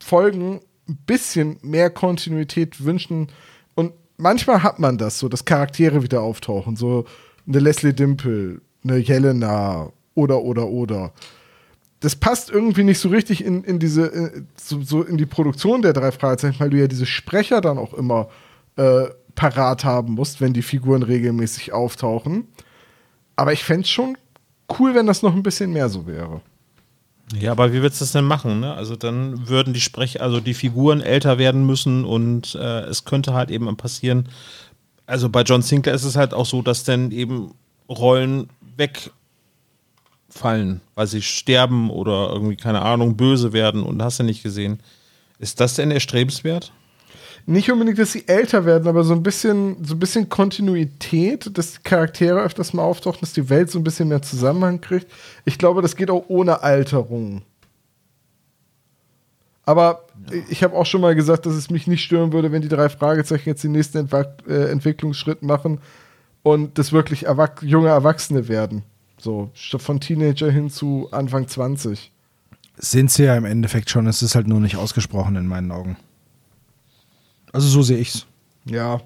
Folgen, 0.00 0.60
ein 0.88 0.98
bisschen 1.06 1.56
mehr 1.62 1.88
Kontinuität 1.88 2.84
wünschen. 2.84 3.28
Und 3.74 3.92
manchmal 4.16 4.62
hat 4.62 4.78
man 4.78 4.98
das 4.98 5.18
so, 5.18 5.28
dass 5.28 5.44
Charaktere 5.44 6.02
wieder 6.02 6.20
auftauchen. 6.20 6.76
So 6.76 7.06
eine 7.46 7.58
Leslie 7.60 7.94
Dimple, 7.94 8.60
eine 8.82 8.98
Jelena 8.98 9.90
oder, 10.14 10.42
oder, 10.42 10.66
oder. 10.66 11.12
Das 12.00 12.16
passt 12.16 12.50
irgendwie 12.50 12.84
nicht 12.84 12.98
so 12.98 13.08
richtig 13.08 13.42
in, 13.42 13.64
in 13.64 13.78
diese, 13.78 14.12
äh, 14.12 14.42
so, 14.56 14.82
so 14.82 15.02
in 15.02 15.16
die 15.16 15.24
Produktion 15.24 15.80
der 15.80 15.94
drei 15.94 16.12
Fragezeichen, 16.12 16.60
weil 16.60 16.70
du 16.70 16.78
ja 16.78 16.86
diese 16.86 17.06
Sprecher 17.06 17.62
dann 17.62 17.78
auch 17.78 17.94
immer 17.94 18.28
äh, 18.76 19.06
parat 19.34 19.84
haben 19.84 20.14
musst, 20.14 20.40
wenn 20.40 20.52
die 20.52 20.62
Figuren 20.62 21.02
regelmäßig 21.02 21.72
auftauchen. 21.72 22.48
Aber 23.36 23.52
ich 23.52 23.64
fände 23.64 23.82
es 23.82 23.90
schon 23.90 24.16
cool, 24.78 24.94
wenn 24.94 25.06
das 25.06 25.22
noch 25.22 25.34
ein 25.34 25.42
bisschen 25.42 25.72
mehr 25.72 25.88
so 25.88 26.06
wäre. 26.06 26.40
Ja, 27.38 27.52
aber 27.52 27.72
wie 27.72 27.82
willst 27.82 28.00
du 28.00 28.04
das 28.04 28.12
denn 28.12 28.24
machen? 28.24 28.60
Ne? 28.60 28.74
Also 28.74 28.96
dann 28.96 29.48
würden 29.48 29.72
die 29.72 29.80
Sprech, 29.80 30.20
also 30.20 30.40
die 30.40 30.54
Figuren 30.54 31.00
älter 31.00 31.38
werden 31.38 31.66
müssen 31.66 32.04
und 32.04 32.54
äh, 32.54 32.82
es 32.82 33.04
könnte 33.04 33.34
halt 33.34 33.50
eben 33.50 33.74
passieren. 33.76 34.28
Also 35.06 35.28
bei 35.28 35.42
John 35.42 35.62
Sinclair 35.62 35.94
ist 35.94 36.04
es 36.04 36.16
halt 36.16 36.34
auch 36.34 36.46
so, 36.46 36.62
dass 36.62 36.84
dann 36.84 37.10
eben 37.10 37.54
Rollen 37.88 38.48
wegfallen, 38.76 40.80
weil 40.94 41.06
sie 41.06 41.22
sterben 41.22 41.90
oder 41.90 42.30
irgendwie, 42.30 42.56
keine 42.56 42.82
Ahnung, 42.82 43.16
böse 43.16 43.52
werden 43.52 43.82
und 43.82 44.02
hast 44.02 44.20
du 44.20 44.24
nicht 44.24 44.42
gesehen. 44.42 44.80
Ist 45.38 45.60
das 45.60 45.74
denn 45.74 45.90
erstrebenswert? 45.90 46.72
Nicht 47.46 47.70
unbedingt, 47.70 47.98
dass 47.98 48.12
sie 48.12 48.26
älter 48.26 48.64
werden, 48.64 48.88
aber 48.88 49.04
so 49.04 49.12
ein 49.12 49.22
bisschen, 49.22 49.84
so 49.84 49.94
ein 49.94 49.98
bisschen 49.98 50.30
Kontinuität, 50.30 51.56
dass 51.58 51.74
die 51.74 51.82
Charaktere 51.82 52.40
öfters 52.40 52.72
mal 52.72 52.82
auftauchen, 52.82 53.20
dass 53.20 53.34
die 53.34 53.50
Welt 53.50 53.70
so 53.70 53.78
ein 53.78 53.84
bisschen 53.84 54.08
mehr 54.08 54.22
Zusammenhang 54.22 54.80
kriegt. 54.80 55.10
Ich 55.44 55.58
glaube, 55.58 55.82
das 55.82 55.94
geht 55.94 56.10
auch 56.10 56.24
ohne 56.28 56.62
Alterung. 56.62 57.42
Aber 59.66 60.06
ich 60.48 60.62
habe 60.62 60.74
auch 60.74 60.86
schon 60.86 61.00
mal 61.00 61.14
gesagt, 61.14 61.46
dass 61.46 61.54
es 61.54 61.70
mich 61.70 61.86
nicht 61.86 62.02
stören 62.02 62.32
würde, 62.32 62.52
wenn 62.52 62.62
die 62.62 62.68
drei 62.68 62.88
Fragezeichen 62.88 63.48
jetzt 63.48 63.64
den 63.64 63.72
nächsten 63.72 63.98
Entwa 63.98 64.26
äh, 64.46 64.70
Entwicklungsschritt 64.70 65.42
machen 65.42 65.80
und 66.42 66.78
das 66.78 66.92
wirklich 66.92 67.26
erwach 67.26 67.62
junge 67.62 67.88
Erwachsene 67.88 68.48
werden. 68.48 68.82
So, 69.18 69.50
von 69.54 70.00
Teenager 70.00 70.50
hin 70.50 70.70
zu 70.70 71.08
Anfang 71.10 71.48
20. 71.48 72.10
Sind 72.76 73.10
sie 73.10 73.24
ja 73.24 73.36
im 73.36 73.44
Endeffekt 73.44 73.88
schon, 73.88 74.06
es 74.06 74.22
ist 74.22 74.34
halt 74.34 74.48
nur 74.48 74.60
nicht 74.60 74.76
ausgesprochen 74.76 75.36
in 75.36 75.46
meinen 75.46 75.70
Augen. 75.70 75.96
Also 77.54 77.68
so 77.68 77.82
sehe 77.82 77.98
ich's. 77.98 78.26
Ja. 78.64 79.00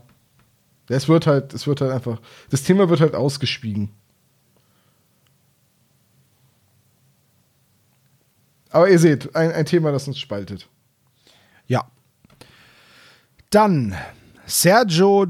Es 0.88 1.06
wird 1.06 1.26
halt, 1.26 1.52
es 1.52 1.66
wird 1.66 1.82
halt 1.82 1.92
einfach, 1.92 2.18
das 2.48 2.62
Thema 2.62 2.88
wird 2.88 3.02
halt 3.02 3.14
ausgeschwiegen. 3.14 3.90
Aber 8.70 8.88
ihr 8.88 8.98
seht, 8.98 9.36
ein, 9.36 9.52
ein 9.52 9.66
Thema, 9.66 9.92
das 9.92 10.08
uns 10.08 10.18
spaltet. 10.18 10.66
Ja. 11.66 11.90
Dann 13.50 13.94
Sergio. 14.46 15.26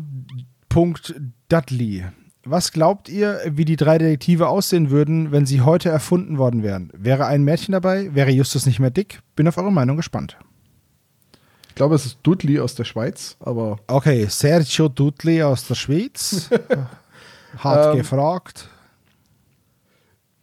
Dudley. 1.49 2.05
Was 2.45 2.71
glaubt 2.71 3.09
ihr, 3.09 3.41
wie 3.47 3.65
die 3.65 3.75
drei 3.75 3.99
Detektive 3.99 4.49
aussehen 4.49 4.91
würden, 4.91 5.33
wenn 5.33 5.45
sie 5.45 5.63
heute 5.63 5.89
erfunden 5.89 6.39
worden 6.39 6.63
wären? 6.63 6.93
Wäre 6.95 7.27
ein 7.27 7.43
Mädchen 7.43 7.73
dabei? 7.73 8.15
Wäre 8.15 8.31
Justus 8.31 8.65
nicht 8.65 8.79
mehr 8.79 8.91
dick? 8.91 9.23
Bin 9.35 9.49
auf 9.49 9.59
eure 9.59 9.73
Meinung 9.73 9.97
gespannt. 9.97 10.37
Ich 11.79 11.81
glaube, 11.81 11.95
es 11.95 12.07
ist 12.07 12.19
Dudley 12.25 12.59
aus 12.59 12.75
der 12.75 12.83
Schweiz, 12.83 13.37
aber. 13.39 13.79
Okay, 13.87 14.27
Sergio 14.29 14.89
Dudley 14.89 15.45
aus 15.45 15.65
der 15.69 15.77
Schweiz. 15.77 16.51
Hat 17.59 17.93
ähm, 17.93 17.99
gefragt 17.99 18.69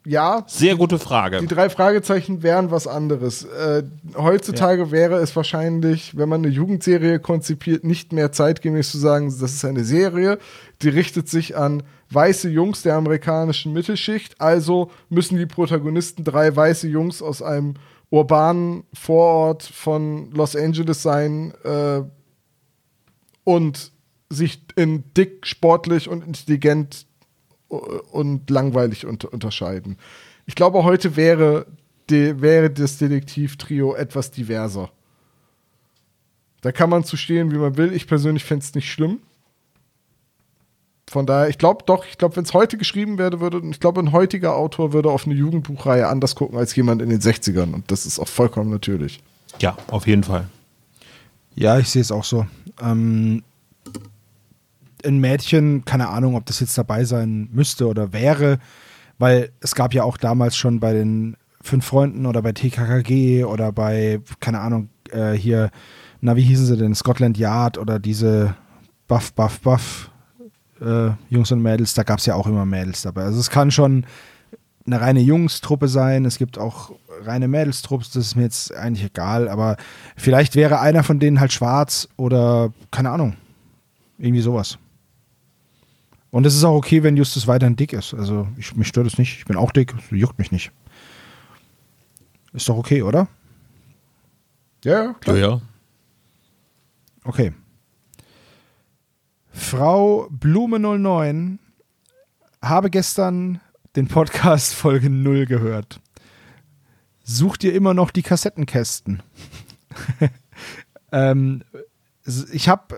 ja. 0.06 0.44
Sehr 0.48 0.76
gute 0.76 1.00
Frage. 1.00 1.40
Die 1.40 1.48
drei 1.48 1.70
Fragezeichen 1.70 2.44
wären 2.44 2.72
was 2.72 2.88
anderes. 2.88 3.44
Äh, 3.44 3.84
heutzutage 4.16 4.84
ja. 4.84 4.92
wäre 4.92 5.16
es 5.16 5.36
wahrscheinlich, 5.36 6.16
wenn 6.16 6.30
man 6.30 6.44
eine 6.46 6.54
Jugendserie 6.54 7.20
konzipiert, 7.20 7.84
nicht 7.84 8.14
mehr 8.14 8.32
zeitgemäß 8.32 8.92
zu 8.92 9.00
sagen, 9.00 9.26
das 9.28 9.54
ist 9.54 9.66
eine 9.66 9.84
Serie, 9.84 10.38
die 10.82 10.90
richtet 10.90 11.28
sich 11.28 11.58
an 11.58 11.84
weiße 12.12 12.50
Jungs 12.50 12.84
der 12.84 12.96
amerikanischen 12.96 13.74
Mittelschicht. 13.74 14.40
Also 14.40 14.92
müssen 15.10 15.38
die 15.38 15.48
Protagonisten 15.48 16.24
drei 16.24 16.56
weiße 16.56 16.88
Jungs 16.88 17.22
aus 17.22 17.42
einem 17.42 17.74
urbanen 18.10 18.84
Vorort 18.94 19.64
von 19.64 20.32
Los 20.32 20.56
Angeles 20.56 21.02
sein 21.02 21.54
äh, 21.64 22.02
und 23.44 23.92
sich 24.30 24.62
in 24.76 25.04
dick, 25.16 25.46
sportlich 25.46 26.10
und 26.10 26.26
intelligent 26.26 27.06
und 27.68 28.50
langweilig 28.50 29.06
unter 29.06 29.34
unterscheiden. 29.34 29.98
Ich 30.46 30.56
glaube, 30.56 30.84
heute 30.84 31.16
wäre, 31.16 31.66
de, 32.10 32.42
wäre 32.42 32.70
das 32.70 32.98
Detektivtrio 32.98 33.96
etwas 33.96 34.32
diverser. 34.32 34.92
Da 36.62 36.72
kann 36.72 36.90
man 36.90 37.04
zu 37.04 37.18
stehen, 37.18 37.52
wie 37.52 37.58
man 37.58 37.78
will. 37.78 37.94
Ich 37.94 38.08
persönlich 38.08 38.44
fände 38.44 38.64
es 38.64 38.74
nicht 38.74 38.92
schlimm. 38.92 39.20
Von 41.16 41.26
daher, 41.26 41.48
ich 41.48 41.58
glaube 41.58 41.86
doch, 41.86 42.06
ich 42.06 42.18
glaube, 42.18 42.36
wenn 42.36 42.44
es 42.44 42.54
heute 42.54 42.78
geschrieben 42.78 43.18
werde 43.18 43.40
würde, 43.40 43.62
ich 43.70 43.80
glaube, 43.80 44.02
ein 44.02 44.12
heutiger 44.12 44.54
Autor 44.54 44.92
würde 44.92 45.10
auf 45.10 45.26
eine 45.26 45.34
Jugendbuchreihe 45.34 46.10
anders 46.10 46.36
gucken 46.36 46.58
als 46.58 46.76
jemand 46.76 47.02
in 47.02 47.08
den 47.08 47.22
60ern. 47.22 47.74
Und 47.74 47.90
das 47.90 48.06
ist 48.06 48.20
auch 48.20 48.28
vollkommen 48.28 48.70
natürlich. 48.70 49.22
Ja, 49.62 49.78
auf 49.88 50.08
jeden 50.08 50.26
Fall. 50.26 50.50
Ja, 51.56 51.80
ich 51.80 51.88
sehe 51.88 52.02
es 52.02 52.12
auch 52.12 52.26
so. 52.26 52.46
Ähm, 52.82 53.44
ein 55.06 55.20
Mädchen, 55.20 55.86
keine 55.86 56.10
Ahnung, 56.10 56.36
ob 56.36 56.48
das 56.48 56.60
jetzt 56.60 56.78
dabei 56.78 57.06
sein 57.06 57.48
müsste 57.54 57.88
oder 57.88 58.12
wäre, 58.12 58.60
weil 59.18 59.52
es 59.62 59.74
gab 59.74 59.94
ja 59.94 60.04
auch 60.04 60.18
damals 60.18 60.58
schon 60.58 60.82
bei 60.82 60.92
den 60.92 61.38
Fünf 61.62 61.86
Freunden 61.86 62.26
oder 62.26 62.42
bei 62.42 62.52
TKKG 62.52 63.46
oder 63.46 63.72
bei, 63.72 64.20
keine 64.42 64.60
Ahnung, 64.60 64.90
äh, 65.12 65.32
hier, 65.32 65.72
na, 66.20 66.36
wie 66.36 66.44
hießen 66.44 66.66
sie 66.66 66.76
denn, 66.76 66.94
Scotland 66.94 67.38
Yard 67.38 67.78
oder 67.78 68.00
diese 68.00 68.58
Buff, 69.08 69.32
Buff, 69.32 69.62
Buff 69.62 70.12
äh, 70.82 71.12
Jungs 71.30 71.52
und 71.52 71.62
Mädels, 71.62 71.94
da 71.94 72.04
gab 72.04 72.20
es 72.20 72.26
ja 72.26 72.36
auch 72.36 72.48
immer 72.48 72.66
Mädels 72.66 73.02
dabei. 73.02 73.24
Also 73.24 73.40
es 73.40 73.50
kann 73.50 73.72
schon 73.72 74.06
eine 74.86 75.02
reine 75.02 75.22
Jungstruppe 75.22 75.88
sein, 75.88 76.26
es 76.26 76.38
gibt 76.38 76.58
auch 76.58 76.92
reine 77.22 77.48
Mädelstrupps, 77.48 78.12
das 78.12 78.28
ist 78.28 78.36
mir 78.36 78.44
jetzt 78.44 78.74
eigentlich 78.74 79.06
egal, 79.06 79.48
aber 79.50 79.78
vielleicht 80.16 80.56
wäre 80.56 80.80
einer 80.80 81.04
von 81.04 81.20
denen 81.20 81.40
halt 81.40 81.54
schwarz 81.54 82.08
oder 82.18 82.72
keine 82.92 83.10
Ahnung, 83.10 83.36
irgendwie 84.18 84.42
sowas. 84.42 84.78
Und 86.30 86.46
es 86.46 86.54
ist 86.54 86.66
auch 86.66 86.76
okay, 86.76 87.02
wenn 87.02 87.16
Justus 87.16 87.48
weiterhin 87.48 87.78
dick 87.78 87.94
ist. 87.94 88.14
Also 88.14 88.48
ich, 88.58 88.76
mich 88.76 88.90
stört 88.90 89.08
es 89.08 89.18
nicht. 89.18 89.38
Ich 89.38 89.46
bin 89.46 89.56
auch 89.56 89.72
dick, 89.72 89.96
juckt 90.12 90.38
mich 90.38 90.52
nicht. 90.52 90.70
Ist 92.52 92.68
doch 92.68 92.76
okay, 92.76 93.04
oder? 93.04 93.30
Ja, 94.84 95.14
klar. 95.14 95.38
Ja, 95.38 95.50
ja. 95.50 95.62
Okay. 97.24 97.54
Frau 99.56 100.30
Blume09 100.30 101.58
habe 102.62 102.90
gestern 102.90 103.62
den 103.96 104.08
Podcast 104.08 104.74
Folge 104.76 105.10
0 105.10 105.46
gehört. 105.46 106.00
Sucht 107.24 107.64
ihr 107.64 107.74
immer 107.74 107.94
noch 107.94 108.12
die 108.12 108.22
Kassettenkästen? 108.22 109.24
ähm, 111.12 111.64
ich 112.52 112.70
habe 112.70 112.96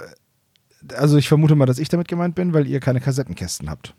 also 0.95 1.17
ich 1.17 1.27
vermute 1.27 1.55
mal, 1.55 1.65
dass 1.65 1.79
ich 1.79 1.89
damit 1.89 2.07
gemeint 2.07 2.35
bin, 2.35 2.53
weil 2.53 2.67
ihr 2.67 2.79
keine 2.79 3.01
Kassettenkästen 3.01 3.69
habt. 3.69 3.93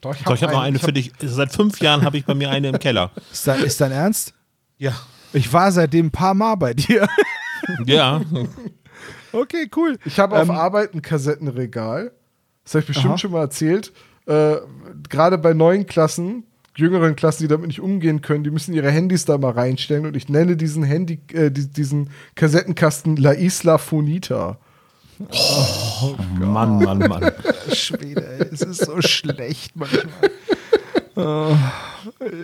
Doch, 0.00 0.14
ich 0.14 0.24
habe 0.24 0.40
hab 0.40 0.52
noch 0.52 0.60
eine 0.60 0.78
für 0.78 0.92
dich. 0.92 1.12
Seit 1.20 1.52
fünf 1.52 1.80
Jahren 1.80 2.02
habe 2.02 2.16
ich 2.16 2.24
bei 2.24 2.34
mir 2.34 2.50
eine 2.50 2.68
im 2.68 2.78
Keller. 2.78 3.10
Ist, 3.32 3.46
da, 3.46 3.54
ist 3.54 3.80
dein 3.80 3.92
Ernst? 3.92 4.34
Ja. 4.78 4.92
Ich 5.32 5.52
war 5.52 5.70
seitdem 5.72 6.06
ein 6.06 6.10
paar 6.10 6.34
Mal 6.34 6.54
bei 6.54 6.74
dir. 6.74 7.06
Ja. 7.84 8.22
Okay, 9.32 9.68
cool. 9.76 9.98
Ich 10.04 10.18
habe 10.18 10.36
auf 10.36 10.48
ähm, 10.48 10.54
Arbeit 10.54 10.94
ein 10.94 11.02
Kassettenregal. 11.02 12.12
Das 12.64 12.74
habe 12.74 12.80
ich 12.80 12.86
bestimmt 12.88 13.12
aha. 13.12 13.18
schon 13.18 13.32
mal 13.32 13.40
erzählt. 13.40 13.92
Äh, 14.26 14.56
Gerade 15.08 15.38
bei 15.38 15.54
neuen 15.54 15.86
Klassen, 15.86 16.44
jüngeren 16.76 17.16
Klassen, 17.16 17.42
die 17.42 17.48
damit 17.48 17.68
nicht 17.68 17.80
umgehen 17.80 18.20
können, 18.22 18.44
die 18.44 18.50
müssen 18.50 18.74
ihre 18.74 18.90
Handys 18.90 19.24
da 19.24 19.38
mal 19.38 19.52
reinstellen. 19.52 20.06
Und 20.06 20.16
ich 20.16 20.28
nenne 20.28 20.56
diesen 20.56 20.82
Handy, 20.82 21.20
äh, 21.32 21.50
diesen 21.50 22.10
Kassettenkasten 22.34 23.16
La 23.16 23.32
Isla 23.32 23.78
Fonita. 23.78 24.58
Oh, 25.18 25.26
oh 26.02 26.16
Mann, 26.38 26.82
Mann, 26.82 26.98
Mann. 26.98 27.32
Schwede, 27.72 28.26
ey, 28.26 28.46
es 28.52 28.62
ist 28.62 28.86
so 28.86 29.02
schlecht 29.02 29.76
manchmal. 29.76 30.30
Uh, 31.16 31.56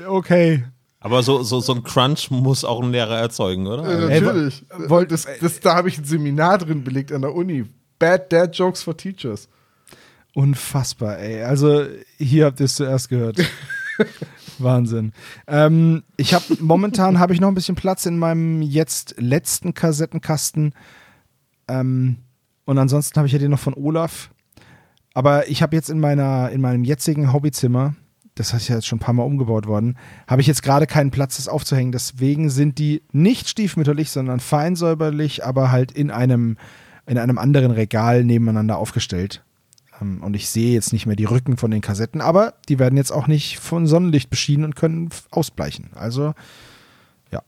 okay. 0.07 0.65
Aber 1.07 1.23
so, 1.23 1.45
so, 1.45 1.61
so 1.61 1.73
ein 1.73 1.85
Crunch 1.85 2.33
muss 2.33 2.65
auch 2.65 2.83
ein 2.83 2.91
Lehrer 2.91 3.17
erzeugen, 3.17 3.69
oder? 3.69 3.85
Äh, 3.89 4.21
natürlich. 4.21 4.65
Ey, 4.77 5.07
das, 5.07 5.29
das, 5.41 5.61
da 5.61 5.77
habe 5.77 5.89
ich 5.89 5.99
ein 5.99 6.05
Seminar 6.05 6.59
drin 6.59 6.83
belegt 6.83 7.13
an 7.13 7.23
der 7.23 7.33
Uni. 7.33 7.65
Bad 8.01 8.33
Dad 8.33 8.57
Jokes 8.57 8.83
for 8.83 8.97
Teachers. 8.97 9.49
Unfassbar, 10.35 11.21
ey. 11.21 11.45
Also, 11.45 11.87
hier 12.19 12.47
habt 12.47 12.59
ihr 12.59 12.67
es 12.67 12.75
zuerst 12.75 13.09
gehört. 13.09 13.39
Wahnsinn. 14.59 15.13
Ähm, 15.47 16.03
ich 16.17 16.35
habe 16.35 16.45
momentan 16.59 17.21
habe 17.21 17.33
ich 17.33 17.41
noch 17.41 17.47
ein 17.47 17.55
bisschen 17.55 17.77
Platz 17.77 18.05
in 18.05 18.19
meinem 18.19 18.61
jetzt 18.61 19.15
letzten 19.17 19.75
Kassettenkasten. 19.75 20.75
Ähm, 21.69 22.17
und 22.65 22.79
ansonsten 22.79 23.17
habe 23.17 23.29
ich 23.29 23.33
ja 23.33 23.39
den 23.39 23.53
noch 23.53 23.61
von 23.61 23.75
Olaf. 23.75 24.31
Aber 25.15 25.49
ich 25.49 25.63
habe 25.63 25.77
jetzt 25.77 25.89
in 25.89 26.01
meiner, 26.01 26.51
in 26.51 26.61
meinem 26.61 26.83
jetzigen 26.83 27.33
Hobbyzimmer, 27.33 27.95
das 28.37 28.53
ist 28.53 28.69
ja 28.69 28.77
jetzt 28.77 28.87
schon 28.87 28.99
ein 28.99 29.01
paar 29.01 29.15
Mal 29.15 29.25
umgebaut 29.25 29.67
worden, 29.67 29.97
habe 30.29 30.43
ich 30.43 30.47
jetzt 30.47 30.63
gerade 30.63 30.87
keinen 30.87 31.11
Platz, 31.11 31.37
das 31.37 31.49
aufzuhängen. 31.49 31.91
Deswegen 31.91 32.51
sind 32.51 32.79
die 32.79 33.03
nicht 33.11 33.49
stiefmütterlich, 33.49 34.11
sondern 34.11 34.41
feinsäuberlich, 34.41 35.45
aber 35.45 35.73
halt 35.73 35.91
in 35.91 36.11
einem, 36.11 36.59
in 37.07 37.19
einem 37.19 37.39
anderen 37.39 37.71
Regal 37.71 38.25
nebeneinander 38.25 38.77
aufgestellt. 38.77 39.43
Ähm, 40.01 40.23
und 40.23 40.37
ich 40.37 40.51
sehe 40.51 40.75
jetzt 40.75 40.93
nicht 40.93 41.07
mehr 41.07 41.17
die 41.17 41.25
Rücken 41.25 41.57
von 41.57 41.71
den 41.71 41.81
Kassetten, 41.81 42.21
aber 42.21 42.55
die 42.69 42.79
werden 42.79 42.99
jetzt 42.99 43.11
auch 43.11 43.27
nicht 43.27 43.59
von 43.59 43.87
Sonnenlicht 43.87 44.29
beschienen 44.29 44.67
und 44.67 44.77
können 44.77 45.09
ausbleichen. 45.31 45.89
Also, 45.95 46.35
ja. 47.33 47.41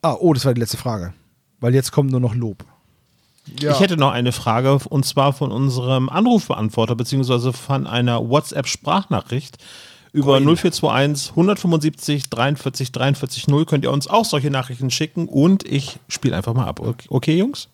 Ah, 0.00 0.16
oh, 0.18 0.32
das 0.32 0.46
war 0.46 0.54
die 0.54 0.60
letzte 0.60 0.78
Frage. 0.78 1.12
Weil 1.60 1.74
jetzt 1.74 1.92
kommt 1.92 2.10
nur 2.10 2.20
noch 2.20 2.34
Lob. 2.34 2.64
Ja. 3.60 3.72
Ich 3.72 3.80
hätte 3.80 3.98
noch 3.98 4.12
eine 4.12 4.32
Frage 4.32 4.78
und 4.88 5.04
zwar 5.04 5.32
von 5.34 5.52
unserem 5.52 6.08
Anrufbeantworter 6.08 6.96
beziehungsweise 6.96 7.52
von 7.52 7.86
einer 7.86 8.28
WhatsApp-Sprachnachricht 8.28 9.58
über 10.16 10.38
Coin. 10.38 10.56
0421 10.56 11.30
175 11.30 12.30
43 12.30 12.90
43 12.90 13.48
0 13.48 13.66
könnt 13.66 13.84
ihr 13.84 13.92
uns 13.92 14.08
auch 14.08 14.24
solche 14.24 14.50
Nachrichten 14.50 14.90
schicken 14.90 15.28
und 15.28 15.70
ich 15.70 15.98
spiele 16.08 16.34
einfach 16.34 16.54
mal 16.54 16.66
ab. 16.66 16.80
Okay, 17.10 17.36
Jungs? 17.36 17.68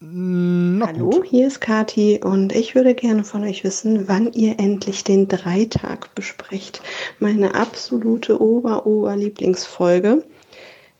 Na 0.00 0.86
Hallo, 0.86 1.10
gut. 1.10 1.26
hier 1.26 1.48
ist 1.48 1.60
Kati 1.60 2.20
und 2.22 2.54
ich 2.54 2.74
würde 2.74 2.94
gerne 2.94 3.24
von 3.24 3.42
euch 3.42 3.64
wissen, 3.64 4.06
wann 4.06 4.32
ihr 4.32 4.58
endlich 4.60 5.04
den 5.04 5.26
Dreitag 5.28 6.14
besprecht. 6.14 6.80
Meine 7.18 7.54
absolute 7.54 8.40
Ober-Ober-Lieblingsfolge. 8.40 10.24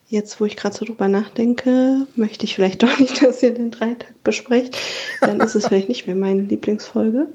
Jetzt, 0.08 0.40
wo 0.40 0.46
ich 0.46 0.56
gerade 0.56 0.74
so 0.74 0.84
drüber 0.84 1.06
nachdenke, 1.06 2.06
möchte 2.16 2.44
ich 2.44 2.56
vielleicht 2.56 2.82
doch 2.82 2.98
nicht, 2.98 3.22
dass 3.22 3.42
ihr 3.42 3.54
den 3.54 3.70
Dreitag 3.70 4.12
besprecht. 4.24 4.76
Dann 5.20 5.40
ist 5.40 5.54
es 5.54 5.68
vielleicht 5.68 5.88
nicht 5.88 6.06
mehr 6.06 6.16
meine 6.16 6.42
Lieblingsfolge. 6.42 7.28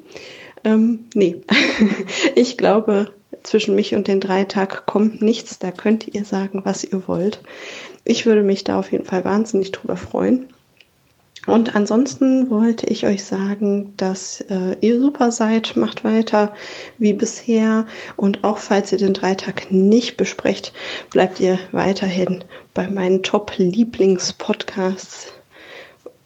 Ähm, 0.63 1.05
nee, 1.13 1.41
ich 2.35 2.57
glaube, 2.57 3.11
zwischen 3.43 3.75
mich 3.75 3.93
und 3.95 4.07
den 4.07 4.21
Dreitag 4.21 4.85
kommt 4.85 5.21
nichts. 5.21 5.59
Da 5.59 5.71
könnt 5.71 6.07
ihr 6.07 6.25
sagen, 6.25 6.61
was 6.63 6.83
ihr 6.83 7.07
wollt. 7.07 7.41
Ich 8.05 8.25
würde 8.25 8.43
mich 8.43 8.63
da 8.63 8.79
auf 8.79 8.91
jeden 8.91 9.05
Fall 9.05 9.23
wahnsinnig 9.25 9.71
drüber 9.71 9.97
freuen. 9.97 10.47
Und 11.45 11.75
ansonsten 11.75 12.49
wollte 12.49 12.87
ich 12.87 13.05
euch 13.05 13.25
sagen, 13.25 13.93
dass 13.97 14.39
äh, 14.41 14.77
ihr 14.79 15.01
super 15.01 15.29
seid, 15.31 15.75
macht 15.75 16.05
weiter 16.05 16.53
wie 16.97 17.11
bisher. 17.11 17.85
Und 18.15 18.45
auch 18.45 18.59
falls 18.59 18.93
ihr 18.93 18.97
den 18.97 19.13
Dreitag 19.13 19.69
nicht 19.69 20.15
besprecht, 20.15 20.71
bleibt 21.11 21.41
ihr 21.41 21.59
weiterhin 21.73 22.45
bei 22.73 22.87
meinen 22.87 23.23
Top-Lieblings-Podcasts 23.23 25.33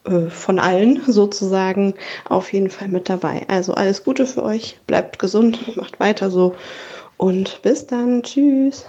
äh, 0.07 0.29
von 0.29 0.59
allen 0.59 1.01
sozusagen 1.05 1.93
auf 2.25 2.53
jeden 2.53 2.69
Fall 2.69 2.88
mit 2.88 3.09
dabei. 3.09 3.45
Also 3.47 3.73
alles 3.73 4.03
Gute 4.03 4.25
für 4.25 4.43
euch, 4.43 4.79
bleibt 4.88 5.19
gesund, 5.19 5.75
macht 5.77 5.99
weiter 5.99 6.31
so 6.31 6.55
und 7.17 7.61
bis 7.61 7.88
dann. 7.88 8.23
Tschüss. 8.23 8.85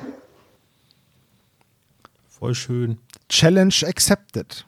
Voll 2.29 2.55
schön. 2.55 2.99
Challenge 3.29 3.75
accepted. 3.85 4.65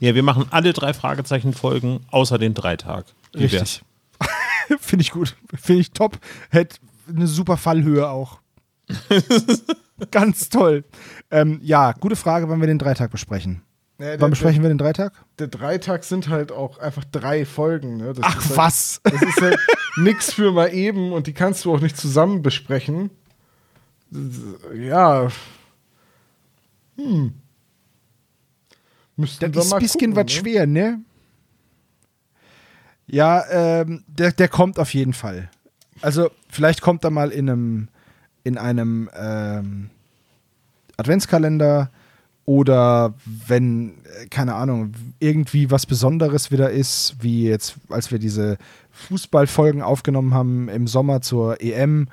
Ja, 0.00 0.14
wir 0.14 0.22
machen 0.22 0.46
alle 0.50 0.72
drei 0.72 0.92
Fragezeichen-Folgen 0.92 2.00
außer 2.10 2.38
den 2.38 2.54
Dreitag. 2.54 3.06
Wie? 3.32 3.44
Richtig. 3.44 3.82
Finde 4.78 5.02
ich 5.02 5.10
gut. 5.10 5.36
Finde 5.54 5.80
ich 5.80 5.90
top. 5.92 6.18
Hätte 6.50 6.76
eine 7.08 7.26
super 7.26 7.56
Fallhöhe 7.56 8.08
auch. 8.08 8.40
Ganz 10.10 10.48
toll. 10.48 10.84
Ähm, 11.30 11.60
ja, 11.62 11.92
gute 11.92 12.16
Frage, 12.16 12.48
wann 12.48 12.60
wir 12.60 12.66
den 12.66 12.78
Dreitag 12.78 13.10
besprechen. 13.10 13.62
Ja, 13.98 14.06
der, 14.06 14.20
Wann 14.20 14.30
besprechen 14.30 14.62
wir 14.62 14.68
den 14.68 14.78
Dreitag? 14.78 15.12
Der, 15.38 15.46
der 15.46 15.58
Dreitag 15.58 16.04
sind 16.04 16.28
halt 16.28 16.50
auch 16.50 16.78
einfach 16.78 17.04
drei 17.04 17.44
Folgen. 17.44 17.98
Ne? 17.98 18.12
Das 18.12 18.24
Ach 18.24 18.38
ist 18.38 18.48
halt, 18.48 18.56
was? 18.58 19.00
Das 19.04 19.22
ist 19.22 19.40
halt 19.40 19.58
nix 19.96 20.32
für 20.32 20.52
mal 20.52 20.72
eben 20.74 21.12
und 21.12 21.26
die 21.26 21.32
kannst 21.32 21.64
du 21.64 21.72
auch 21.72 21.80
nicht 21.80 21.96
zusammen 21.96 22.42
besprechen. 22.42 23.10
Ja. 24.74 25.28
Hm. 26.96 27.34
Müssten 29.16 29.52
Das 29.52 29.54
wir 29.54 29.62
ist 29.62 29.72
ein 29.72 29.78
bisschen 29.78 30.12
gucken, 30.12 30.16
was 30.16 30.32
schwer, 30.32 30.66
ne? 30.66 31.00
Ja, 33.06 33.44
ähm, 33.50 34.02
der, 34.08 34.32
der 34.32 34.48
kommt 34.48 34.78
auf 34.78 34.94
jeden 34.94 35.12
Fall. 35.12 35.50
Also, 36.00 36.30
vielleicht 36.48 36.80
kommt 36.80 37.04
er 37.04 37.10
mal 37.10 37.30
in 37.30 37.48
einem, 37.48 37.88
in 38.42 38.58
einem 38.58 39.08
ähm, 39.14 39.90
Adventskalender 40.96 41.90
oder 42.46 43.14
wenn, 43.24 43.94
äh, 44.04 44.26
keine 44.26 44.54
Ahnung, 44.54 44.92
irgendwie 45.18 45.70
was 45.70 45.86
Besonderes 45.86 46.50
wieder 46.50 46.70
ist, 46.70 47.16
wie 47.20 47.48
jetzt, 47.48 47.76
als 47.88 48.10
wir 48.10 48.18
diese 48.18 48.58
Fußballfolgen 48.90 49.82
aufgenommen 49.82 50.34
haben 50.34 50.68
im 50.68 50.86
Sommer 50.86 51.20
zur 51.20 51.60
EM. 51.60 52.08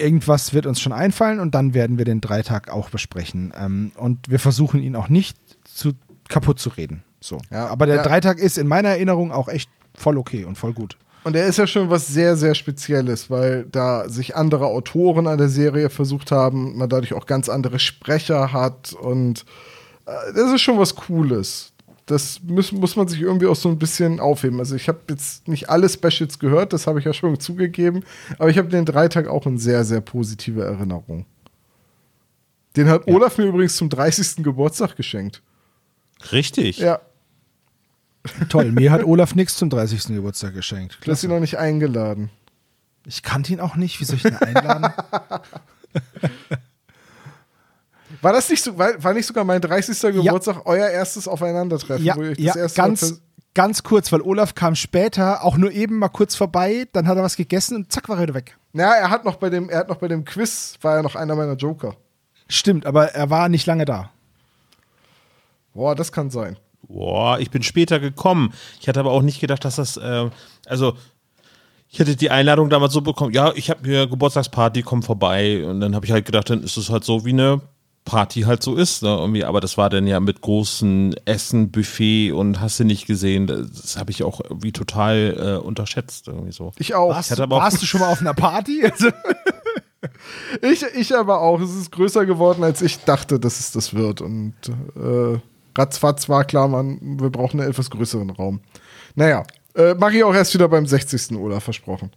Irgendwas 0.00 0.54
wird 0.54 0.66
uns 0.66 0.80
schon 0.80 0.92
einfallen 0.92 1.40
und 1.40 1.54
dann 1.54 1.74
werden 1.74 1.98
wir 1.98 2.04
den 2.04 2.20
Dreitag 2.20 2.70
auch 2.70 2.90
besprechen. 2.90 3.52
Ähm, 3.58 3.92
und 3.96 4.30
wir 4.30 4.38
versuchen 4.38 4.82
ihn 4.82 4.96
auch 4.96 5.08
nicht 5.08 5.36
zu, 5.64 5.92
kaputt 6.28 6.58
zu 6.58 6.70
reden. 6.70 7.04
So. 7.20 7.38
Ja, 7.50 7.68
Aber 7.68 7.86
der 7.86 7.96
ja. 7.96 8.02
Dreitag 8.02 8.38
ist 8.38 8.58
in 8.58 8.66
meiner 8.66 8.90
Erinnerung 8.90 9.30
auch 9.30 9.48
echt 9.48 9.70
voll 9.94 10.18
okay 10.18 10.44
und 10.44 10.56
voll 10.56 10.72
gut. 10.72 10.96
Und 11.24 11.34
er 11.34 11.46
ist 11.46 11.56
ja 11.56 11.66
schon 11.66 11.88
was 11.88 12.06
sehr, 12.06 12.36
sehr 12.36 12.54
Spezielles, 12.54 13.30
weil 13.30 13.64
da 13.72 14.08
sich 14.08 14.36
andere 14.36 14.66
Autoren 14.66 15.26
an 15.26 15.38
der 15.38 15.48
Serie 15.48 15.88
versucht 15.88 16.30
haben, 16.30 16.76
man 16.76 16.90
dadurch 16.90 17.14
auch 17.14 17.26
ganz 17.26 17.48
andere 17.48 17.78
Sprecher 17.78 18.52
hat 18.52 18.92
und 18.92 19.46
äh, 20.06 20.32
das 20.34 20.52
ist 20.52 20.60
schon 20.60 20.78
was 20.78 20.94
Cooles. 20.94 21.72
Das 22.06 22.40
muss, 22.42 22.70
muss 22.70 22.96
man 22.96 23.08
sich 23.08 23.22
irgendwie 23.22 23.46
auch 23.46 23.56
so 23.56 23.70
ein 23.70 23.78
bisschen 23.78 24.20
aufheben. 24.20 24.58
Also 24.58 24.76
ich 24.76 24.88
habe 24.88 24.98
jetzt 25.08 25.48
nicht 25.48 25.70
alle 25.70 25.88
Specials 25.88 26.38
gehört, 26.38 26.74
das 26.74 26.86
habe 26.86 26.98
ich 26.98 27.06
ja 27.06 27.14
schon 27.14 27.40
zugegeben, 27.40 28.04
aber 28.38 28.50
ich 28.50 28.58
habe 28.58 28.68
den 28.68 28.84
Dreitag 28.84 29.26
auch 29.26 29.46
in 29.46 29.56
sehr, 29.56 29.84
sehr 29.84 30.02
positive 30.02 30.62
Erinnerung. 30.62 31.24
Den 32.76 32.88
hat 32.88 33.06
Olaf 33.06 33.38
mir 33.38 33.46
übrigens 33.46 33.76
zum 33.76 33.88
30. 33.88 34.44
Geburtstag 34.44 34.96
geschenkt. 34.96 35.42
Richtig. 36.32 36.78
Ja, 36.78 37.00
Toll. 38.48 38.72
Mir 38.72 38.90
hat 38.90 39.04
Olaf 39.04 39.34
nichts 39.34 39.56
zum 39.56 39.70
30. 39.70 40.06
Geburtstag 40.08 40.54
geschenkt. 40.54 40.98
du 41.04 41.10
hast 41.10 41.22
ihn 41.22 41.30
noch 41.30 41.40
nicht 41.40 41.58
eingeladen. 41.58 42.30
Ich 43.06 43.22
kannte 43.22 43.52
ihn 43.52 43.60
auch 43.60 43.76
nicht. 43.76 44.00
Wie 44.00 44.04
soll 44.04 44.16
ich 44.16 44.24
ihn 44.24 44.36
einladen? 44.36 44.92
War 48.22 48.32
das 48.32 48.48
nicht 48.48 48.62
so, 48.62 48.78
war, 48.78 49.02
war 49.02 49.12
nicht 49.12 49.26
sogar 49.26 49.44
mein 49.44 49.60
30. 49.60 50.00
Geburtstag 50.14 50.62
euer 50.64 50.88
erstes 50.88 51.28
Aufeinandertreffen, 51.28 52.04
ja, 52.04 52.16
ja 52.16 52.32
das 52.46 52.56
erste 52.56 52.80
Mal 52.80 52.86
ganz, 52.88 53.22
ganz 53.52 53.82
kurz, 53.82 54.12
weil 54.12 54.22
Olaf 54.22 54.54
kam 54.54 54.74
später, 54.74 55.44
auch 55.44 55.58
nur 55.58 55.70
eben 55.72 55.98
mal 55.98 56.08
kurz 56.08 56.34
vorbei, 56.34 56.86
dann 56.92 57.06
hat 57.06 57.18
er 57.18 57.22
was 57.22 57.36
gegessen 57.36 57.76
und 57.76 57.92
zack 57.92 58.08
war 58.08 58.16
er 58.16 58.22
wieder 58.22 58.34
weg. 58.34 58.56
Ja, 58.72 58.94
er 58.94 59.10
hat 59.10 59.26
noch 59.26 59.36
bei 59.36 59.50
dem, 59.50 59.68
er 59.68 59.80
hat 59.80 59.90
noch 59.90 59.98
bei 59.98 60.08
dem 60.08 60.24
Quiz, 60.24 60.78
war 60.80 60.96
er 60.96 61.02
noch 61.02 61.16
einer 61.16 61.36
meiner 61.36 61.54
Joker. 61.54 61.96
Stimmt, 62.48 62.86
aber 62.86 63.12
er 63.12 63.28
war 63.28 63.50
nicht 63.50 63.66
lange 63.66 63.84
da. 63.84 64.10
Boah, 65.74 65.94
das 65.94 66.10
kann 66.10 66.30
sein. 66.30 66.56
Boah, 66.88 67.38
ich 67.38 67.50
bin 67.50 67.62
später 67.62 67.98
gekommen. 68.00 68.52
Ich 68.80 68.88
hatte 68.88 69.00
aber 69.00 69.10
auch 69.12 69.22
nicht 69.22 69.40
gedacht, 69.40 69.64
dass 69.64 69.76
das, 69.76 69.96
äh, 69.96 70.28
also 70.66 70.94
ich 71.88 71.98
hätte 72.00 72.16
die 72.16 72.30
Einladung 72.30 72.70
damals 72.70 72.92
so 72.92 73.00
bekommen, 73.02 73.32
ja, 73.32 73.52
ich 73.54 73.70
habe 73.70 73.80
hier 73.84 74.06
Geburtstagsparty, 74.06 74.82
komm 74.82 75.02
vorbei. 75.02 75.64
Und 75.64 75.80
dann 75.80 75.94
habe 75.94 76.04
ich 76.06 76.12
halt 76.12 76.24
gedacht, 76.26 76.50
dann 76.50 76.62
ist 76.62 76.76
es 76.76 76.90
halt 76.90 77.04
so 77.04 77.24
wie 77.24 77.30
eine 77.30 77.60
Party 78.04 78.42
halt 78.42 78.62
so 78.62 78.74
ist. 78.74 79.02
Ne? 79.02 79.08
Irgendwie, 79.08 79.44
aber 79.44 79.60
das 79.60 79.78
war 79.78 79.88
dann 79.90 80.06
ja 80.06 80.18
mit 80.20 80.40
großen 80.40 81.14
Essen, 81.24 81.70
Buffet 81.70 82.32
und 82.32 82.60
hast 82.60 82.80
du 82.80 82.84
nicht 82.84 83.06
gesehen. 83.06 83.46
Das, 83.46 83.96
habe 83.96 84.10
ich 84.10 84.24
auch 84.24 84.40
irgendwie 84.42 84.72
total 84.72 85.58
äh, 85.62 85.64
unterschätzt. 85.64 86.26
Irgendwie 86.28 86.52
so. 86.52 86.72
Ich 86.78 86.94
auch. 86.94 87.10
Warst, 87.10 87.30
hatte 87.30 87.46
du, 87.48 87.54
auch- 87.54 87.60
warst 87.60 87.80
du 87.80 87.86
schon 87.86 88.00
mal 88.00 88.10
auf 88.10 88.20
einer 88.20 88.34
Party? 88.34 88.82
Also, 88.92 89.08
Ich, 90.62 90.82
ich 90.96 91.16
aber 91.16 91.40
auch. 91.40 91.60
Es 91.60 91.74
ist 91.74 91.90
größer 91.92 92.26
geworden, 92.26 92.62
als 92.62 92.82
ich 92.82 92.98
dachte, 93.04 93.40
dass 93.40 93.58
es 93.58 93.72
das 93.72 93.94
wird. 93.94 94.20
Und 94.20 94.54
äh, 94.96 95.38
ratzfatz 95.76 96.28
war 96.28 96.44
klar, 96.44 96.68
man, 96.68 96.98
wir 97.20 97.30
brauchen 97.30 97.60
einen 97.60 97.70
etwas 97.70 97.90
größeren 97.90 98.30
Raum. 98.30 98.60
Naja, 99.14 99.44
äh, 99.74 99.94
mache 99.94 100.16
ich 100.16 100.24
auch 100.24 100.34
erst 100.34 100.54
wieder 100.54 100.68
beim 100.68 100.86
60. 100.86 101.36
Olaf 101.36 101.64
versprochen. 101.64 102.10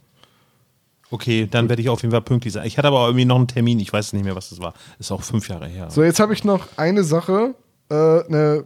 Okay, 1.10 1.48
dann 1.50 1.68
werde 1.68 1.80
ich 1.80 1.88
auf 1.88 2.02
jeden 2.02 2.12
Fall 2.12 2.22
pünktlich 2.22 2.52
sein. 2.52 2.66
Ich 2.66 2.76
hatte 2.76 2.88
aber 2.88 3.06
irgendwie 3.06 3.24
noch 3.24 3.36
einen 3.36 3.48
Termin, 3.48 3.80
ich 3.80 3.92
weiß 3.92 4.12
nicht 4.12 4.24
mehr, 4.24 4.36
was 4.36 4.50
das 4.50 4.60
war. 4.60 4.74
Ist 4.98 5.10
auch 5.10 5.22
fünf 5.22 5.48
Jahre 5.48 5.66
her. 5.66 5.90
So, 5.90 6.02
jetzt 6.02 6.20
habe 6.20 6.34
ich 6.34 6.44
noch 6.44 6.66
eine 6.76 7.02
Sache, 7.02 7.54
äh, 7.88 7.94
eine, 7.94 8.64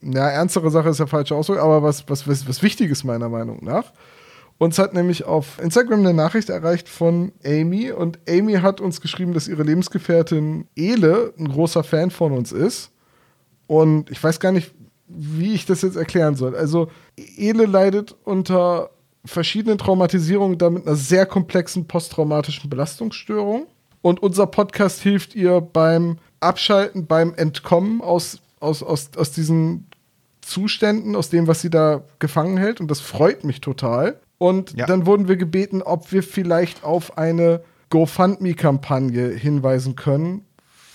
ja, 0.00 0.28
ernstere 0.28 0.70
Sache 0.70 0.88
ist 0.88 0.98
ja 0.98 1.06
falsche 1.06 1.34
Ausdruck, 1.34 1.58
aber 1.58 1.82
was, 1.82 2.08
was, 2.08 2.26
was, 2.26 2.48
was 2.48 2.62
Wichtiges 2.62 3.04
meiner 3.04 3.28
Meinung 3.28 3.62
nach. 3.62 3.92
Uns 4.56 4.78
hat 4.78 4.94
nämlich 4.94 5.24
auf 5.24 5.58
Instagram 5.60 6.00
eine 6.00 6.14
Nachricht 6.14 6.48
erreicht 6.48 6.88
von 6.88 7.32
Amy 7.44 7.90
und 7.90 8.18
Amy 8.28 8.54
hat 8.54 8.80
uns 8.80 9.00
geschrieben, 9.00 9.34
dass 9.34 9.48
ihre 9.48 9.64
Lebensgefährtin 9.64 10.66
Ele 10.76 11.34
ein 11.36 11.48
großer 11.48 11.84
Fan 11.84 12.10
von 12.10 12.32
uns 12.32 12.52
ist. 12.52 12.91
Und 13.66 14.10
ich 14.10 14.22
weiß 14.22 14.40
gar 14.40 14.52
nicht, 14.52 14.72
wie 15.08 15.54
ich 15.54 15.66
das 15.66 15.82
jetzt 15.82 15.96
erklären 15.96 16.34
soll. 16.36 16.56
Also, 16.56 16.88
Ele 17.36 17.66
leidet 17.66 18.14
unter 18.24 18.90
verschiedenen 19.24 19.78
Traumatisierungen, 19.78 20.58
damit 20.58 20.86
einer 20.86 20.96
sehr 20.96 21.26
komplexen 21.26 21.86
posttraumatischen 21.86 22.68
Belastungsstörung. 22.70 23.66
Und 24.00 24.20
unser 24.22 24.46
Podcast 24.46 25.00
hilft 25.00 25.34
ihr 25.34 25.60
beim 25.60 26.18
Abschalten, 26.40 27.06
beim 27.06 27.34
Entkommen 27.34 28.00
aus, 28.00 28.40
aus, 28.58 28.82
aus, 28.82 29.10
aus 29.16 29.30
diesen 29.30 29.86
Zuständen, 30.40 31.14
aus 31.14 31.30
dem, 31.30 31.46
was 31.46 31.60
sie 31.60 31.70
da 31.70 32.02
gefangen 32.18 32.56
hält. 32.56 32.80
Und 32.80 32.90
das 32.90 33.00
freut 33.00 33.44
mich 33.44 33.60
total. 33.60 34.18
Und 34.38 34.76
Ja. 34.76 34.86
dann 34.86 35.06
wurden 35.06 35.28
wir 35.28 35.36
gebeten, 35.36 35.82
ob 35.82 36.10
wir 36.10 36.24
vielleicht 36.24 36.82
auf 36.82 37.16
eine 37.16 37.62
GoFundMe-Kampagne 37.90 39.28
hinweisen 39.28 39.94
können, 39.94 40.44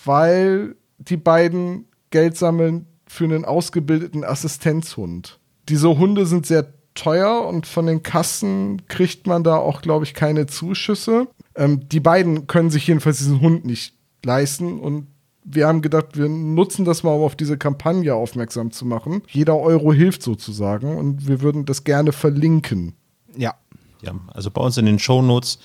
weil 0.03 0.75
die 0.97 1.15
beiden 1.17 1.85
Geld 2.09 2.37
sammeln 2.37 2.85
für 3.07 3.23
einen 3.25 3.45
ausgebildeten 3.45 4.23
Assistenzhund. 4.23 5.39
Diese 5.69 5.97
Hunde 5.97 6.25
sind 6.25 6.45
sehr 6.45 6.73
teuer 6.93 7.45
und 7.45 7.67
von 7.67 7.85
den 7.85 8.03
Kassen 8.03 8.81
kriegt 8.87 9.27
man 9.27 9.43
da 9.43 9.57
auch, 9.57 9.81
glaube 9.81 10.05
ich, 10.05 10.13
keine 10.13 10.47
Zuschüsse. 10.47 11.27
Ähm, 11.55 11.87
die 11.89 11.99
beiden 11.99 12.47
können 12.47 12.69
sich 12.69 12.87
jedenfalls 12.87 13.19
diesen 13.19 13.41
Hund 13.41 13.65
nicht 13.65 13.93
leisten 14.25 14.79
und 14.79 15.07
wir 15.49 15.67
haben 15.67 15.81
gedacht, 15.81 16.17
wir 16.17 16.27
nutzen 16.27 16.83
das 16.83 17.03
mal, 17.03 17.11
um 17.11 17.21
auf 17.23 17.37
diese 17.37 17.57
Kampagne 17.57 18.13
aufmerksam 18.13 18.71
zu 18.71 18.85
machen. 18.85 19.21
Jeder 19.29 19.57
Euro 19.57 19.93
hilft 19.93 20.21
sozusagen 20.21 20.97
und 20.97 21.27
wir 21.27 21.41
würden 21.41 21.65
das 21.65 21.83
gerne 21.83 22.11
verlinken. 22.11 22.93
ja. 23.35 23.53
Ja, 24.01 24.13
also 24.27 24.51
bei 24.51 24.61
uns 24.61 24.77
in 24.77 24.85
den 24.85 24.99
Shownotes 24.99 25.57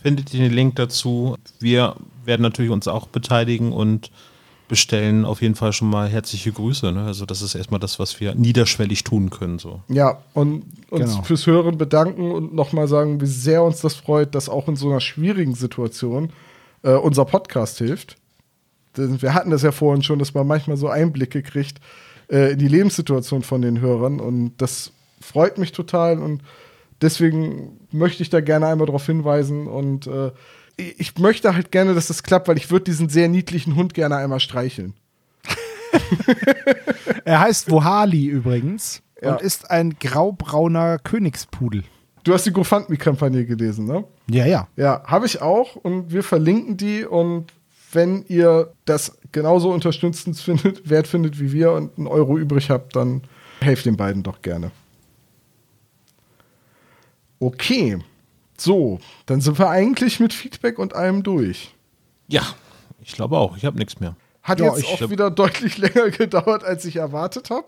findet 0.00 0.32
ihr 0.32 0.40
den 0.40 0.52
Link 0.52 0.76
dazu. 0.76 1.36
Wir 1.58 1.96
werden 2.24 2.42
natürlich 2.42 2.70
uns 2.70 2.86
auch 2.86 3.08
beteiligen 3.08 3.72
und 3.72 4.12
bestellen 4.70 5.24
auf 5.24 5.42
jeden 5.42 5.56
Fall 5.56 5.72
schon 5.72 5.90
mal 5.90 6.08
herzliche 6.08 6.52
Grüße. 6.52 6.92
Ne? 6.92 7.04
Also 7.04 7.26
das 7.26 7.42
ist 7.42 7.54
erstmal 7.56 7.80
das, 7.80 7.98
was 7.98 8.20
wir 8.20 8.34
niederschwellig 8.36 9.02
tun 9.04 9.28
können. 9.28 9.58
So. 9.58 9.80
Ja, 9.88 10.22
und 10.32 10.62
uns 10.90 11.10
Genau. 11.10 11.22
fürs 11.24 11.46
Hören 11.46 11.76
bedanken 11.76 12.30
und 12.30 12.54
nochmal 12.54 12.86
sagen, 12.88 13.20
wie 13.20 13.26
sehr 13.26 13.62
uns 13.64 13.80
das 13.80 13.96
freut, 13.96 14.34
dass 14.34 14.48
auch 14.48 14.68
in 14.68 14.76
so 14.76 14.88
einer 14.88 15.00
schwierigen 15.00 15.54
Situation 15.56 16.30
äh, 16.82 16.92
unser 16.92 17.24
Podcast 17.24 17.78
hilft. 17.78 18.16
Denn 18.96 19.20
wir 19.20 19.34
hatten 19.34 19.50
das 19.50 19.62
ja 19.62 19.72
vorhin 19.72 20.02
schon, 20.04 20.20
dass 20.20 20.34
man 20.34 20.46
manchmal 20.46 20.76
so 20.76 20.88
Einblicke 20.88 21.42
kriegt 21.42 21.80
äh, 22.30 22.52
in 22.52 22.58
die 22.58 22.68
Lebenssituation 22.68 23.42
von 23.42 23.60
den 23.62 23.80
Hörern 23.80 24.20
und 24.20 24.52
das 24.58 24.92
freut 25.20 25.58
mich 25.58 25.72
total 25.72 26.18
und 26.18 26.42
deswegen 27.02 27.76
möchte 27.90 28.22
ich 28.22 28.30
da 28.30 28.40
gerne 28.40 28.68
einmal 28.68 28.86
darauf 28.86 29.04
hinweisen 29.04 29.66
und 29.66 30.06
äh, 30.06 30.30
ich 30.98 31.18
möchte 31.18 31.54
halt 31.54 31.70
gerne, 31.70 31.94
dass 31.94 32.08
das 32.08 32.22
klappt, 32.22 32.48
weil 32.48 32.56
ich 32.56 32.70
würde 32.70 32.84
diesen 32.84 33.08
sehr 33.08 33.28
niedlichen 33.28 33.76
Hund 33.76 33.94
gerne 33.94 34.16
einmal 34.16 34.40
streicheln. 34.40 34.94
er 37.24 37.40
heißt 37.40 37.70
Wohali 37.70 38.26
übrigens 38.26 39.02
Ja. 39.22 39.32
und 39.34 39.42
ist 39.42 39.70
ein 39.70 39.96
graubrauner 39.98 40.98
Königspudel. 40.98 41.84
Du 42.24 42.34
hast 42.34 42.44
die 42.44 42.52
GoFundMe-Kampagne 42.52 43.46
gelesen, 43.46 43.86
ne? 43.86 44.04
Ja, 44.30 44.44
ja. 44.46 44.68
Ja, 44.76 45.02
habe 45.06 45.26
ich 45.26 45.40
auch 45.40 45.76
und 45.76 46.12
wir 46.12 46.22
verlinken 46.22 46.76
die 46.76 47.04
und 47.04 47.46
wenn 47.92 48.24
ihr 48.28 48.72
das 48.84 49.18
genauso 49.32 49.72
unterstützend 49.72 50.38
findet, 50.38 50.88
wert 50.90 51.06
findet 51.08 51.40
wie 51.40 51.52
wir 51.52 51.72
und 51.72 51.96
einen 51.98 52.06
Euro 52.06 52.38
übrig 52.38 52.70
habt, 52.70 52.94
dann 52.94 53.22
helft 53.60 53.86
den 53.86 53.96
beiden 53.96 54.22
doch 54.22 54.42
gerne. 54.42 54.70
Okay, 57.38 57.98
so, 58.60 58.98
dann 59.26 59.40
sind 59.40 59.58
wir 59.58 59.68
eigentlich 59.70 60.20
mit 60.20 60.32
Feedback 60.32 60.78
und 60.78 60.94
allem 60.94 61.22
durch. 61.22 61.74
Ja, 62.28 62.42
ich 63.02 63.12
glaube 63.12 63.36
auch. 63.38 63.56
Ich 63.56 63.64
habe 63.64 63.78
nichts 63.78 63.98
mehr. 64.00 64.16
Hat 64.42 64.60
Ja, 64.60 64.66
jetzt 64.74 64.80
ich- 64.80 65.02
auch 65.04 65.10
wieder 65.10 65.30
deutlich 65.30 65.78
länger 65.78 66.10
gedauert, 66.10 66.64
als 66.64 66.84
ich 66.84 66.96
erwartet 66.96 67.50
habe. 67.50 67.66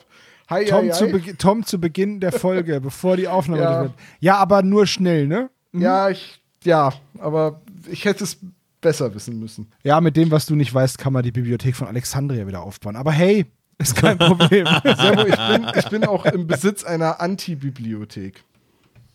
Hi, 0.49 0.65
Tom, 0.67 0.87
hi, 0.87 0.91
zu 0.93 1.37
Tom 1.39 1.65
zu 1.65 1.79
Beginn 1.81 2.21
der 2.21 2.33
Folge, 2.33 2.81
bevor 2.83 3.17
die 3.17 3.29
Aufnahme 3.29 3.63
Ja. 3.63 3.81
wird. 3.83 3.93
Ja, 4.21 4.37
aber 4.37 4.63
nur 4.63 4.87
schnell, 4.87 5.27
ne? 5.27 5.51
Ja, 5.73 6.11
ich, 6.11 6.41
ja, 6.65 6.93
aber 7.19 7.61
ich 7.91 8.05
hätte 8.05 8.25
es 8.25 8.39
besser 8.81 9.15
wissen 9.15 9.39
müssen. 9.39 9.71
Ja, 9.85 10.01
mit 10.01 10.17
dem, 10.17 10.31
was 10.31 10.45
du 10.47 10.55
nicht 10.57 10.75
weißt, 10.75 10.99
kann 10.99 11.13
man 11.13 11.23
die 11.23 11.33
Bibliothek 11.33 11.77
von 11.77 11.87
Alexandria 11.89 12.47
wieder 12.47 12.63
aufbauen. 12.63 12.97
Aber 12.97 13.13
hey, 13.13 13.47
ist 13.79 13.95
kein 13.97 14.19
Problem. 14.19 14.67
Servo, 14.67 15.25
ich 15.27 15.37
bin, 15.37 15.67
ich 15.79 15.89
bin 15.89 16.05
auch 16.05 16.27
im 16.27 16.47
Besitz 16.47 16.85
einer 16.85 17.21
Anti-Bibliothek. 17.21 18.45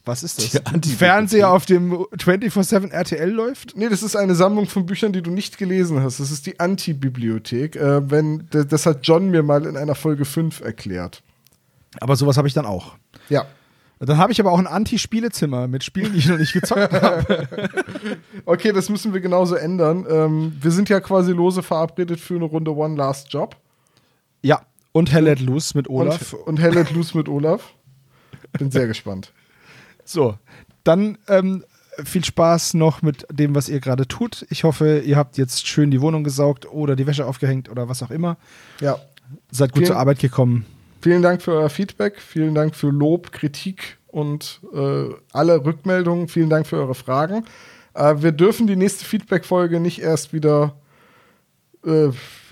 Was 0.08 0.24
ist 0.24 0.40
Die 0.40 0.44
das? 0.44 0.66
Antibibliothek. 0.66 0.98
Fernseher, 0.98 1.52
auf 1.52 1.66
dem 1.66 1.94
24-7 1.94 2.92
RTL 2.92 3.30
läuft? 3.30 3.76
Nee, 3.76 3.90
das 3.90 4.04
ist 4.04 4.16
eine 4.16 4.36
Sammlung 4.36 4.68
von 4.68 4.86
Büchern, 4.86 5.14
die 5.14 5.22
du 5.22 5.32
nicht 5.32 5.58
gelesen 5.58 6.02
hast. 6.02 6.20
Das 6.20 6.32
ist 6.32 6.46
die 6.46 6.60
Anti-Bibliothek. 6.60 7.76
Äh, 7.76 8.10
wenn, 8.10 8.48
das 8.50 8.86
hat 8.86 9.00
John 9.04 9.30
mir 9.30 9.44
mal 9.44 9.66
in 9.66 9.78
einer 9.78 9.96
Folge 9.96 10.26
5 10.26 10.62
erklärt. 10.62 11.22
Aber 12.00 12.16
sowas 12.16 12.38
habe 12.38 12.48
ich 12.48 12.54
dann 12.54 12.66
auch. 12.66 12.96
Ja. 13.30 13.46
Dann 14.00 14.18
habe 14.18 14.32
ich 14.32 14.40
aber 14.40 14.52
auch 14.52 14.60
ein 14.60 14.68
Anti-Spielezimmer 14.68 15.68
mit 15.68 15.84
Spielen, 15.84 16.14
die 16.14 16.20
ich 16.20 16.28
noch 16.28 16.38
nicht 16.38 16.54
gezockt 16.54 16.94
habe. 16.94 17.48
Okay, 18.46 18.72
das 18.72 18.90
müssen 18.90 19.14
wir 19.14 19.20
genauso 19.20 19.56
ändern. 19.56 20.06
Ähm, 20.10 20.54
wir 20.62 20.72
sind 20.72 20.88
ja 20.88 21.02
quasi 21.02 21.34
lose 21.34 21.64
verabredet 21.64 22.20
für 22.20 22.36
eine 22.36 22.46
Runde 22.46 22.74
One 22.74 22.96
Last 22.96 23.34
Job. 23.34 23.58
Ja, 24.42 24.62
und 24.94 25.12
Hell 25.12 25.26
Let 25.26 25.42
Loose 25.42 25.76
mit 25.76 25.90
Olaf. 25.90 26.34
Und, 26.34 26.48
und 26.48 26.60
Hell 26.62 26.74
Let 26.74 26.92
Loose 26.92 27.18
mit 27.18 27.28
Olaf. 27.28 27.74
Bin 28.58 28.72
sehr 28.72 28.88
gespannt. 28.88 29.34
So, 30.08 30.38
dann 30.84 31.18
ähm, 31.28 31.64
viel 32.04 32.24
Spaß 32.24 32.76
noch 32.76 33.02
mit 33.02 33.26
dem, 33.32 33.56
was 33.56 33.70
ihr 33.70 33.80
gerade 33.80 34.08
tut. 34.08 34.46
Ich 34.50 34.64
hoffe, 34.64 35.00
ihr 35.00 35.18
habt 35.18 35.38
jetzt 35.38 35.68
schön 35.68 35.92
die 35.92 36.02
Wohnung 36.02 36.24
gesaugt 36.24 36.72
oder 36.72 36.96
die 36.96 37.08
Wäsche 37.08 37.26
aufgehängt 37.26 37.70
oder 37.70 37.90
was 37.90 38.02
auch 38.04 38.12
immer. 38.12 38.38
Ja. 38.80 38.98
Seid 39.52 39.72
gut 39.72 39.80
Vielen- 39.80 39.88
zur 39.88 39.98
Arbeit 39.98 40.20
gekommen. 40.20 40.66
Vielen 41.02 41.22
Dank 41.22 41.42
für 41.42 41.52
euer 41.54 41.70
Feedback. 41.70 42.20
Vielen 42.20 42.56
Dank 42.56 42.76
für 42.76 42.90
Lob, 42.90 43.32
Kritik 43.32 43.98
und 44.08 44.62
äh, 44.74 45.06
alle 45.32 45.64
Rückmeldungen. 45.64 46.28
Vielen 46.28 46.50
Dank 46.50 46.66
für 46.68 46.78
eure 46.78 46.96
Fragen. 46.96 47.46
Äh, 47.94 48.16
wir 48.20 48.32
dürfen 48.32 48.66
die 48.68 48.76
nächste 48.76 49.06
Feedback-Folge 49.06 49.80
nicht 49.80 50.02
erst 50.02 50.34
wieder 50.34 50.74
äh, 51.86 52.08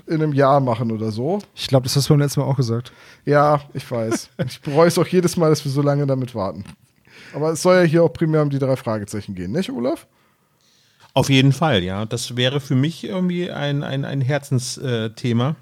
in 0.07 0.21
einem 0.21 0.33
Jahr 0.33 0.59
machen 0.59 0.91
oder 0.91 1.11
so. 1.11 1.39
Ich 1.55 1.67
glaube, 1.67 1.85
das 1.85 1.95
hast 1.95 2.07
du 2.09 2.13
beim 2.13 2.19
letzten 2.21 2.41
Mal 2.41 2.45
auch 2.47 2.57
gesagt. 2.57 2.91
Ja, 3.25 3.61
ich 3.73 3.89
weiß. 3.89 4.29
ich 4.47 4.61
bereue 4.61 4.87
es 4.87 4.97
auch 4.99 5.07
jedes 5.07 5.37
Mal, 5.37 5.49
dass 5.49 5.65
wir 5.65 5.71
so 5.71 5.81
lange 5.81 6.05
damit 6.05 6.35
warten. 6.35 6.63
Aber 7.33 7.51
es 7.51 7.61
soll 7.61 7.75
ja 7.75 7.83
hier 7.83 8.03
auch 8.03 8.13
primär 8.13 8.41
um 8.41 8.49
die 8.49 8.59
drei 8.59 8.75
Fragezeichen 8.75 9.35
gehen, 9.35 9.51
nicht, 9.51 9.71
Olaf? 9.71 10.07
Auf 11.13 11.29
jeden 11.29 11.53
Fall, 11.53 11.83
ja. 11.83 12.05
Das 12.05 12.35
wäre 12.35 12.59
für 12.59 12.75
mich 12.75 13.03
irgendwie 13.05 13.49
ein, 13.49 13.83
ein, 13.83 14.03
ein 14.03 14.21
Herzensthema. 14.21 15.55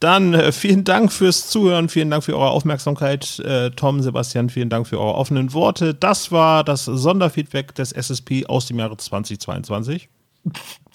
Dann 0.00 0.34
äh, 0.34 0.52
vielen 0.52 0.84
Dank 0.84 1.12
fürs 1.12 1.48
Zuhören, 1.48 1.88
vielen 1.88 2.10
Dank 2.10 2.24
für 2.24 2.36
eure 2.36 2.50
Aufmerksamkeit. 2.50 3.38
Äh, 3.40 3.70
Tom, 3.70 4.02
Sebastian, 4.02 4.50
vielen 4.50 4.68
Dank 4.68 4.86
für 4.86 4.98
eure 4.98 5.14
offenen 5.14 5.52
Worte. 5.52 5.94
Das 5.94 6.32
war 6.32 6.64
das 6.64 6.84
Sonderfeedback 6.84 7.74
des 7.74 7.92
SSP 7.92 8.46
aus 8.46 8.66
dem 8.66 8.78
Jahre 8.78 8.96
2022. 8.96 10.08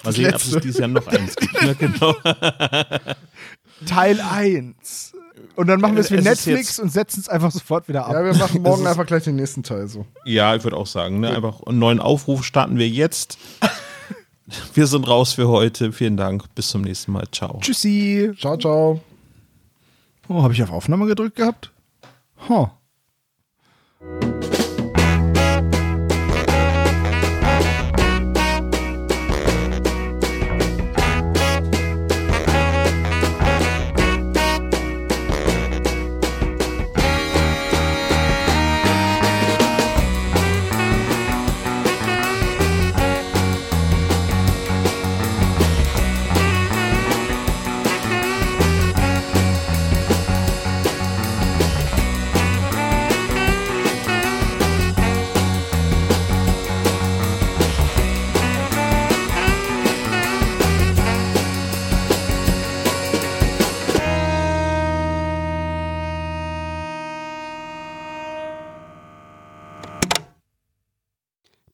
Mal 0.04 0.14
sehen, 0.14 0.34
ob 0.34 0.42
es 0.42 0.52
dieses 0.62 0.78
Jahr 0.78 0.88
noch 0.88 1.08
eins 1.08 1.36
gibt. 1.36 1.62
Ne? 1.62 1.76
Genau. 1.80 2.16
Teil 3.86 4.22
1. 4.22 5.14
Und 5.56 5.68
dann 5.68 5.82
machen 5.82 5.96
wir 5.96 6.02
es 6.02 6.12
wie 6.12 6.22
Netflix 6.22 6.80
und 6.80 6.92
setzen 6.92 7.22
es 7.22 7.30
einfach 7.30 7.52
sofort 7.52 7.88
wieder 7.88 8.06
ab. 8.06 8.14
Ja, 8.14 8.24
wir 8.24 8.34
machen 8.36 8.62
morgen 8.64 8.86
einfach 8.88 9.06
gleich 9.06 9.24
den 9.24 9.36
nächsten 9.36 9.64
Teil 9.64 9.88
so. 9.88 10.06
Ja, 10.26 10.56
ich 10.56 10.64
würde 10.64 10.78
auch 10.78 10.88
sagen, 10.88 11.20
ne? 11.20 11.36
einfach 11.36 11.62
einen 11.64 11.80
neuen 11.80 12.00
Aufruf 12.00 12.44
starten 12.44 12.78
wir 12.78 12.88
jetzt. 12.88 13.38
Wir 14.74 14.86
sind 14.86 15.08
raus 15.08 15.32
für 15.32 15.48
heute. 15.48 15.94
Vielen 15.94 16.18
Dank. 16.18 16.54
Bis 16.56 16.68
zum 16.70 16.82
nächsten 16.82 17.14
Mal. 17.14 17.24
Ciao. 17.32 17.60
Tschüssi. 17.62 18.32
Ciao, 18.38 18.58
ciao. 18.58 19.02
Oh, 20.28 20.44
habe 20.44 20.54
ich 20.54 20.62
auf 20.62 20.72
Aufnahme 20.72 21.06
gedrückt 21.06 21.38
gehabt? 21.38 21.72
Huh. 22.50 22.68